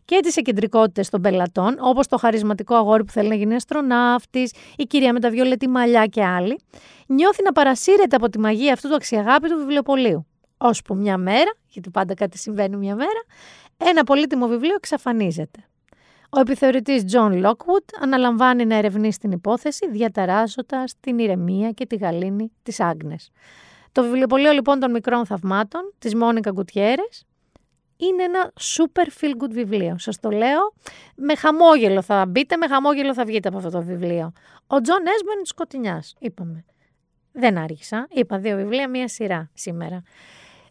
και 0.06 0.20
τις 0.22 0.38
εκεντρικότητες 0.38 1.10
των 1.10 1.22
πελατών, 1.22 1.78
όπως 1.80 2.08
το 2.08 2.18
χαρισματικό 2.18 2.76
αγόρι 2.76 3.04
που 3.04 3.12
θέλει 3.12 3.28
να 3.28 3.36
γίνει 3.36 3.56
αστροναύτης, 3.56 4.54
η 4.78 4.84
κυρία 4.84 5.14
με 5.14 5.20
τα 5.20 5.30
βιολετή 5.30 5.68
μαλλιά 5.68 6.06
και 6.06 6.24
άλλοι, 6.24 6.60
νιώθει 7.08 7.44
να 7.44 7.52
παρασύρεται 7.52 8.16
από 8.16 8.30
τη 8.30 8.40
μαγεία 8.40 8.74
αυτού 8.74 8.88
του 8.88 8.96
αξιαγάπητου 8.96 9.58
βιβλιοπολίου. 9.58 10.28
Ώσπου 10.58 10.96
μια 10.96 11.18
μέρα, 11.18 11.54
γιατί 11.68 11.90
πάντα 11.90 12.14
κάτι 12.14 12.38
συμβαίνει 12.38 12.78
μια 12.78 12.96
μέρα, 12.96 13.24
ένα 13.78 14.04
πολύτιμο 14.04 14.48
βιβλίο 14.48 14.74
εξαφανίζεται. 14.76 15.68
Ο 16.30 16.40
επιθεωρητής 16.40 17.04
John 17.12 17.46
Lockwood 17.46 17.86
αναλαμβάνει 18.02 18.66
να 18.66 18.76
ερευνήσει 18.76 19.20
την 19.20 19.32
υπόθεση, 19.32 19.90
διαταράζοντας 19.90 20.94
την 21.00 21.20
ηρεμία 21.20 21.72
και 21.72 21.86
τη 21.86 21.96
γαλήνη 21.96 22.52
της 22.64 22.80
Άγνες. 22.80 23.32
Το 23.92 24.04
βιβλιοπωλείο 24.04 24.52
λοιπόν 24.52 24.80
των 24.80 24.92
μικρών 24.92 25.26
θαυμάτων 25.26 25.94
της 26.00 26.16
Μόνικα 26.16 26.52
Γκουτιέρες 26.52 27.26
είναι 27.98 28.24
ένα 28.24 28.52
super 28.58 29.08
feel 29.22 29.44
good 29.44 29.52
βιβλίο. 29.52 29.96
Σας 29.98 30.20
το 30.20 30.30
λέω, 30.30 30.74
με 31.16 31.36
χαμόγελο 31.36 32.02
θα 32.02 32.26
μπείτε, 32.26 32.58
με 32.58 32.68
χαμόγελο 32.68 33.14
θα 33.14 33.26
βγείτε 33.26 33.48
από 33.48 33.58
αυτό 33.58 33.70
το 33.70 33.82
βιβλίο. 33.82 34.32
Ο 34.68 34.82
Τζο 34.82 35.00
Νέσμπο 35.00 35.46
σκοτεινιάς, 35.46 36.16
είπαμε. 36.20 36.66
Δεν 37.32 37.58
άργησα, 37.58 38.08
είπα 38.10 38.38
δύο 38.38 38.56
βιβλία, 38.56 38.90
μία 38.90 39.08
σειρά 39.08 39.50
σήμερα. 39.54 40.04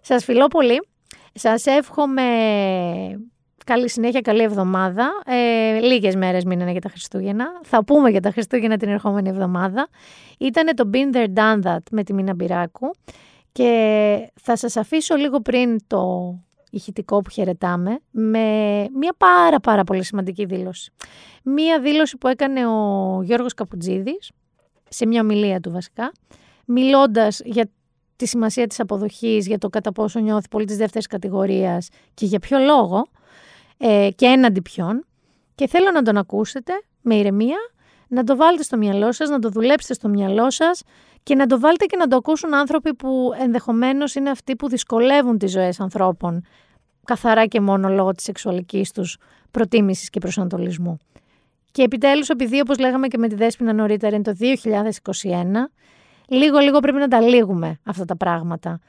Σας 0.00 0.24
φιλώ 0.24 0.46
πολύ. 0.46 0.88
Σας 1.34 1.66
εύχομαι 1.66 2.22
καλή 3.66 3.90
συνέχεια, 3.90 4.20
καλή 4.20 4.42
εβδομάδα. 4.42 5.10
Ε, 5.26 5.78
λίγες 5.78 6.16
μέρες 6.16 6.44
μείνανε 6.44 6.70
για 6.70 6.80
τα 6.80 6.88
Χριστούγεννα. 6.88 7.46
Θα 7.62 7.84
πούμε 7.84 8.10
για 8.10 8.20
τα 8.20 8.30
Χριστούγεννα 8.30 8.76
την 8.76 8.88
ερχόμενη 8.88 9.28
εβδομάδα. 9.28 9.88
Ήτανε 10.38 10.74
το 10.74 10.90
Been 10.92 11.16
There 11.16 11.34
Done 11.34 11.62
That 11.62 11.78
με 11.90 12.02
τη 12.02 12.12
Μίνα 12.12 12.34
Μπυράκου. 12.34 12.90
Και 13.52 14.32
θα 14.40 14.56
σας 14.56 14.76
αφήσω 14.76 15.16
λίγο 15.16 15.40
πριν 15.40 15.78
το 15.86 16.34
ηχητικό 16.70 17.20
που 17.20 17.30
χαιρετάμε 17.30 17.98
με 18.10 18.40
μια 18.94 19.14
πάρα 19.16 19.60
πάρα 19.60 19.84
πολύ 19.84 20.04
σημαντική 20.04 20.44
δήλωση. 20.44 20.92
Μια 21.42 21.80
δήλωση 21.80 22.16
που 22.16 22.28
έκανε 22.28 22.66
ο 22.66 23.20
Γιώργος 23.22 23.54
Καπουτζίδης, 23.54 24.30
σε 24.88 25.06
μια 25.06 25.20
ομιλία 25.20 25.60
του 25.60 25.70
βασικά, 25.70 26.12
μιλώντας 26.64 27.40
για 27.44 27.70
τη 28.16 28.26
σημασία 28.26 28.66
της 28.66 28.80
αποδοχής, 28.80 29.46
για 29.46 29.58
το 29.58 29.68
κατά 29.68 29.92
πόσο 29.92 30.20
νιώθει 30.20 30.48
πολύ 30.48 30.64
της 30.64 30.76
δεύτερης 30.76 31.06
κατηγορίας 31.06 31.88
και 32.14 32.26
για 32.26 32.38
ποιο 32.38 32.58
λόγο 32.58 33.06
ε, 33.78 34.08
και 34.14 34.26
έναντι 34.26 34.62
ποιον. 34.62 35.06
Και 35.54 35.66
θέλω 35.66 35.90
να 35.90 36.02
τον 36.02 36.16
ακούσετε 36.16 36.72
με 37.00 37.14
ηρεμία, 37.14 37.58
να 38.08 38.24
το 38.24 38.36
βάλετε 38.36 38.62
στο 38.62 38.76
μυαλό 38.76 39.12
σας, 39.12 39.28
να 39.28 39.38
το 39.38 39.48
δουλέψετε 39.48 39.94
στο 39.94 40.08
μυαλό 40.08 40.50
σας 40.50 40.82
και 41.22 41.34
να 41.34 41.46
το 41.46 41.60
βάλετε 41.60 41.84
και 41.84 41.96
να 41.96 42.06
το 42.06 42.16
ακούσουν 42.16 42.54
άνθρωποι 42.54 42.94
που 42.94 43.32
ενδεχομένως 43.40 44.14
είναι 44.14 44.30
αυτοί 44.30 44.56
που 44.56 44.68
δυσκολεύουν 44.68 45.38
τις 45.38 45.50
ζωές 45.50 45.80
ανθρώπων 45.80 46.44
καθαρά 47.04 47.46
και 47.46 47.60
μόνο 47.60 47.88
λόγω 47.88 48.12
της 48.12 48.24
σεξουαλικής 48.24 48.90
τους 48.90 49.18
προτίμησης 49.50 50.10
και 50.10 50.20
προσανατολισμού. 50.20 50.98
Και 51.72 51.82
επιτέλους, 51.82 52.28
επειδή 52.28 52.60
όπως 52.60 52.78
λέγαμε 52.78 53.08
και 53.08 53.18
με 53.18 53.28
τη 53.28 53.34
Δέσποινα 53.34 53.72
νωρίτερα 53.72 54.16
είναι 54.16 54.24
το 54.24 54.32
2021, 54.38 55.70
λίγο-λίγο 56.28 56.78
πρέπει 56.78 56.98
να 56.98 57.08
τα 57.08 57.20
λύγουμε 57.20 57.78
αυτά 57.84 58.04
τα 58.04 58.16
πράγματα. 58.16 58.80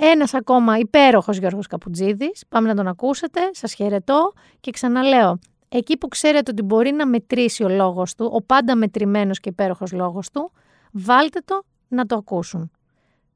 Ένας 0.00 0.34
ακόμα 0.34 0.78
υπέροχος 0.78 1.36
Γιώργος 1.38 1.66
Καπουτζίδης, 1.66 2.44
πάμε 2.48 2.68
να 2.68 2.74
τον 2.74 2.86
ακούσετε, 2.86 3.40
σας 3.52 3.74
χαιρετώ 3.74 4.32
και 4.60 4.70
ξαναλέω, 4.70 5.38
εκεί 5.68 5.96
που 5.98 6.08
ξέρετε 6.08 6.50
ότι 6.50 6.62
μπορεί 6.62 6.92
να 6.92 7.06
μετρήσει 7.06 7.64
ο 7.64 7.68
λόγος 7.68 8.14
του, 8.14 8.30
ο 8.32 8.42
πάντα 8.42 8.76
μετρημένος 8.76 9.40
και 9.40 9.48
υπέροχος 9.48 9.92
λόγος 9.92 10.30
του, 10.30 10.52
βάλτε 10.92 11.40
το 11.44 11.62
να 11.88 12.06
το 12.06 12.16
ακούσουν. 12.16 12.70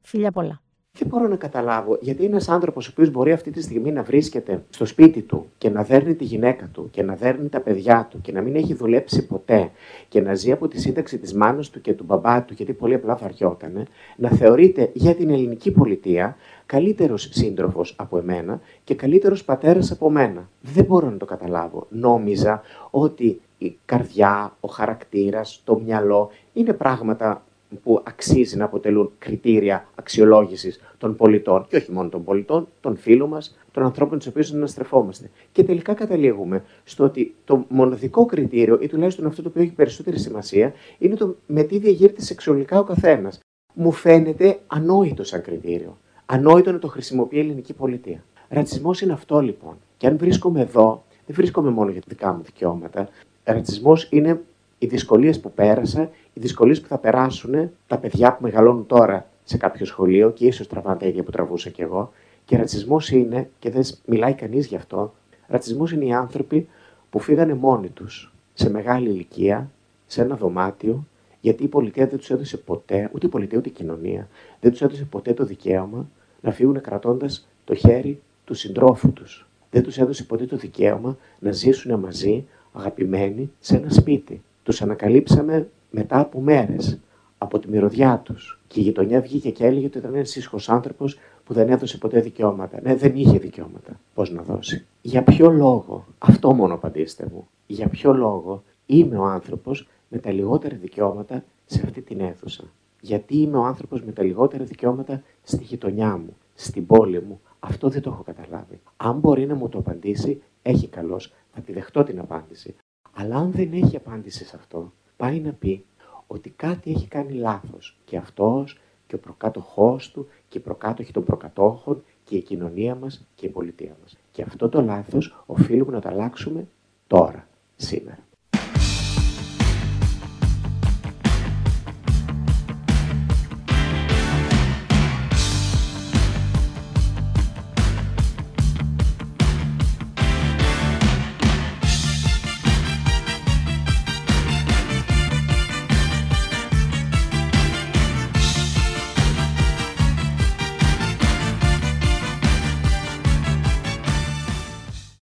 Φιλιά 0.01 0.30
πολλά 0.30 0.60
δεν 0.99 1.09
μπορώ 1.09 1.29
να 1.29 1.37
καταλάβω 1.37 1.99
γιατί 2.01 2.25
ένας 2.25 2.49
άνθρωπος 2.49 2.87
ο 2.87 2.91
οποίος 2.93 3.11
μπορεί 3.11 3.33
αυτή 3.33 3.51
τη 3.51 3.62
στιγμή 3.62 3.93
να 3.93 4.03
βρίσκεται 4.03 4.65
στο 4.70 4.85
σπίτι 4.85 5.23
του 5.23 5.47
και 5.59 5.70
να 5.70 5.83
δέρνει 5.83 6.15
τη 6.15 6.25
γυναίκα 6.25 6.69
του 6.73 6.89
και 6.91 7.03
να 7.03 7.15
δέρνει 7.15 7.49
τα 7.49 7.61
παιδιά 7.61 8.07
του 8.11 8.20
και 8.20 8.33
να 8.33 8.41
μην 8.41 8.55
έχει 8.57 8.75
δουλέψει 8.75 9.27
ποτέ 9.27 9.70
και 10.09 10.20
να 10.20 10.35
ζει 10.35 10.53
από 10.53 10.69
τη 10.69 10.81
σύνταξη 10.81 11.19
της 11.19 11.35
μάνας 11.35 11.70
του 11.70 11.81
και 11.81 11.93
του 11.93 12.05
μπαμπά 12.05 12.43
του, 12.43 12.55
γιατί 12.57 12.73
πολύ 12.73 12.95
απλά 12.95 13.15
βαριότανε, 13.15 13.83
να 14.16 14.29
θεωρείται 14.29 14.91
για 14.93 15.15
την 15.15 15.31
ελληνική 15.31 15.70
πολιτεία 15.70 16.37
καλύτερος 16.66 17.29
σύντροφος 17.33 17.95
από 17.99 18.19
εμένα 18.19 18.61
και 18.85 18.95
καλύτερος 18.95 19.45
πατέρας 19.45 19.91
από 19.91 20.11
μένα. 20.11 20.49
Δεν 20.61 20.85
μπορώ 20.85 21.11
να 21.11 21.16
το 21.16 21.25
καταλάβω. 21.25 21.87
Νόμιζα 21.91 22.62
ότι 22.91 23.41
η 23.59 23.79
καρδιά, 23.85 24.57
ο 24.61 24.69
χαρακτήρας, 24.69 25.61
το 25.65 25.79
μυαλό 25.79 26.31
είναι 26.53 26.73
πράγματα 26.73 27.43
που 27.82 28.03
αξίζει 28.05 28.57
να 28.57 28.65
αποτελούν 28.65 29.12
κριτήρια 29.19 29.89
αξιολόγησης 29.95 30.81
των 30.99 31.16
πολιτών 31.16 31.66
και 31.69 31.77
όχι 31.77 31.93
μόνο 31.93 32.09
των 32.09 32.24
πολιτών, 32.24 32.69
των 32.81 32.97
φίλων 32.97 33.28
μας, 33.28 33.59
των 33.73 33.82
ανθρώπων 33.82 34.19
του 34.19 34.27
οποίους 34.28 34.53
αναστρεφόμαστε. 34.53 35.31
Και 35.53 35.65
τελικά 35.65 35.95
καταλήγουμε 35.95 36.65
στο 36.85 37.05
ότι 37.05 37.35
το 37.45 37.65
μοναδικό 37.69 38.27
κριτήριο, 38.27 38.78
ή 38.81 38.86
τουλάχιστον 38.86 39.27
αυτό 39.27 39.43
το 39.43 39.49
οποίο 39.49 39.62
έχει 39.62 39.73
περισσότερη 39.73 40.19
σημασία, 40.19 40.73
είναι 40.99 41.15
το 41.15 41.36
με 41.47 41.62
τι 41.62 41.78
διαγείρεται 41.78 42.23
σεξουαλικά 42.23 42.78
ο 42.78 42.85
καθένας. 42.85 43.40
Μου 43.74 43.93
φαίνεται 43.93 44.59
ανόητο 44.66 45.24
σαν 45.24 45.43
κριτήριο. 45.43 45.99
Ανόητο 46.27 46.73
να 46.73 46.78
το 46.78 46.89
χρησιμοποιεί 46.89 47.36
η 47.36 47.40
ελληνική 47.40 47.73
πολιτεία. 47.73 48.24
Ρατσισμός 48.49 49.01
είναι 49.01 49.12
αυτό 49.12 49.40
λοιπόν. 49.40 49.77
Και 49.97 50.07
αν 50.07 50.19
βρίσκομαι 50.19 50.61
εδώ, 50.61 51.05
δεν 51.27 51.36
βρίσκομαι 51.36 51.70
μόνο 51.70 51.90
για 51.90 52.01
τα 52.01 52.07
δικά 52.09 52.32
μου 52.32 52.43
δικαιώματα. 52.43 53.09
Ρατσισμός 53.45 54.09
είναι 54.11 54.40
οι 54.78 54.86
δυσκολίες 54.86 55.40
που 55.40 55.53
πέρασα, 55.53 56.11
οι 56.39 56.40
δυσκολίες 56.40 56.81
που 56.81 56.89
θα 56.89 56.98
περάσουν 56.98 57.70
τα 57.86 57.98
παιδιά 57.98 58.32
που 58.32 58.43
μεγαλώνουν 58.43 58.86
τώρα 58.86 59.27
σε 59.44 59.56
κάποιο 59.56 59.86
σχολείο 59.86 60.31
και 60.31 60.47
ίσως 60.47 60.66
τραβάνε 60.66 60.98
τα 60.98 61.06
ίδια 61.06 61.23
που 61.23 61.31
τραβούσα 61.31 61.70
κι 61.70 61.82
εγώ. 61.82 62.12
Και 62.44 62.56
ρατσισμός 62.56 63.10
είναι, 63.10 63.51
και 63.59 63.70
δεν 63.70 63.82
μιλάει 64.06 64.35
κανείς 64.35 64.66
γι' 64.66 64.77
αυτό, 64.77 65.15
ρατσισμός 65.47 65.93
είναι 65.93 66.05
οι 66.05 66.12
άνθρωποι 66.12 66.69
που 67.10 67.19
φύγανε 67.19 67.55
μόνοι 67.55 67.89
τους 67.89 68.32
σε 68.55 68.70
μεγάλη 68.70 69.09
ηλικία, 69.09 69.70
σε 70.06 70.23
ένα 70.23 70.36
δωμάτιο, 70.36 71.06
γιατί 71.40 71.65
η 71.65 71.69
πολιτεία 71.69 72.06
δεν 72.06 72.19
τους 72.19 72.31
έδωσε 72.31 72.56
ποτέ, 72.56 73.10
ούτε 73.15 73.27
η 73.27 73.28
πολιτεία 73.28 73.59
ούτε 73.59 73.69
η 73.69 73.73
κοινωνία, 73.73 74.28
δεν 74.60 74.70
τους 74.70 74.82
έδωσε 74.82 75.05
ποτέ 75.05 75.32
το 75.32 75.44
δικαίωμα 75.44 76.09
να 76.40 76.51
φύγουν 76.51 76.81
κρατώντας 76.81 77.48
το 77.65 77.74
χέρι 77.74 78.20
του 78.44 78.55
συντρόφου 78.55 79.12
τους. 79.12 79.48
Δεν 79.70 79.82
τους 79.82 79.98
έδωσε 79.98 80.24
ποτέ 80.24 80.44
το 80.44 80.56
δικαίωμα 80.56 81.16
να 81.39 81.52
ζήσουν 81.52 81.98
μαζί, 81.98 82.47
αγαπημένοι, 82.73 83.51
σε 83.60 83.77
ένα 83.77 83.90
σπίτι. 83.90 84.43
Τους 84.62 84.82
ανακαλύψαμε 84.82 85.69
μετά 85.90 86.19
από 86.20 86.40
μέρες 86.40 86.98
από 87.39 87.59
τη 87.59 87.69
μυρωδιά 87.69 88.20
τους. 88.24 88.60
Και 88.66 88.81
η 88.81 88.82
γειτονιά 88.82 89.20
βγήκε 89.20 89.51
και 89.51 89.66
έλεγε 89.66 89.86
ότι 89.86 89.98
ήταν 89.98 90.15
ένας 90.15 90.36
ήσυχος 90.36 90.69
άνθρωπος 90.69 91.19
που 91.44 91.55
δεν 91.55 91.69
έδωσε 91.69 91.98
ποτέ 91.98 92.20
δικαιώματα. 92.20 92.81
Ναι, 92.82 92.97
δεν 92.97 93.16
είχε 93.16 93.39
δικαιώματα. 93.39 94.01
Πώς 94.15 94.31
να 94.31 94.43
δώσει; 94.43 94.86
Για 95.02 95.23
ποιο 95.23 95.51
λόγο, 95.51 96.06
αυτό 96.19 96.55
μόνο 96.55 96.74
απαντήστε 96.74 97.28
μου, 97.32 97.48
για 97.66 97.89
ποιο 97.89 98.12
λόγο 98.12 98.62
είμαι 98.86 99.16
ο 99.16 99.24
άνθρωπος 99.24 99.89
με 100.09 100.19
τα 100.19 100.32
λιγότερα 100.32 100.77
δικαιώματα 100.77 101.44
σε 101.66 101.81
αυτή 101.85 102.01
την 102.01 102.20
αίθουσα; 102.20 102.65
Γιατί 103.01 103.36
είμαι 103.36 103.56
ο 103.56 103.65
άνθρωπος 103.65 104.02
με 104.02 104.12
τα 104.12 104.23
λιγότερα 104.23 104.65
δικαιώματα 104.65 105.23
στη 105.43 105.65
γειτονιά 105.65 106.16
μου, 106.16 106.36
στην 106.55 106.86
πόλη 106.86 107.23
μου; 107.23 107.40
Αυτό 107.60 107.89
δεν 107.89 108.02
το 108.02 108.10
έχω 108.10 108.23
καταλάβει. 108.23 108.81
Αν 108.97 109.19
μπορεί 109.19 109.47
να 109.47 109.55
μου 109.55 109.69
το 109.69 109.78
απαντήσει, 109.78 110.43
έχει 110.62 110.89
καλώς. 110.89 111.32
Θα 111.55 111.60
τη 111.60 111.73
δεχτώ 111.73 112.02
την 112.05 112.19
απάντηση. 112.19 112.74
Αλλά 113.12 113.36
αν 113.36 113.51
δεν 113.52 113.73
έχει 113.73 113.97
απάντηση 113.97 114.44
σε 114.44 114.56
αυτό, 114.56 114.93
πάει 115.19 115.40
να 115.40 115.53
πει 115.53 115.85
ότι 116.27 116.51
κάτι 116.51 116.90
έχει 116.90 117.09
κάνει 117.09 117.32
λάθος 117.32 117.99
και 118.05 118.16
αυτός 118.16 118.78
και 119.07 119.15
ο 119.15 119.19
προκάτοχός 119.19 120.11
του 120.11 120.28
και 120.49 120.59
οι 120.59 120.61
προκάτοχοι 120.61 121.12
των 121.12 121.24
προκατόχων 121.24 122.03
και 122.24 122.36
η 122.36 122.43
κοινωνία 122.43 122.95
μας 122.95 123.27
και 123.35 123.47
η 123.47 123.49
πολιτεία 123.49 123.97
μας. 124.03 124.16
Και 124.32 124.43
αυτό 124.43 124.69
το 124.69 124.82
λάθος 124.82 125.43
οφείλουμε 125.47 125.93
να 125.93 126.01
το 126.01 126.09
αλλάξουμε 126.09 126.69
τώρα, 127.07 127.49
σήμερα. 127.77 128.27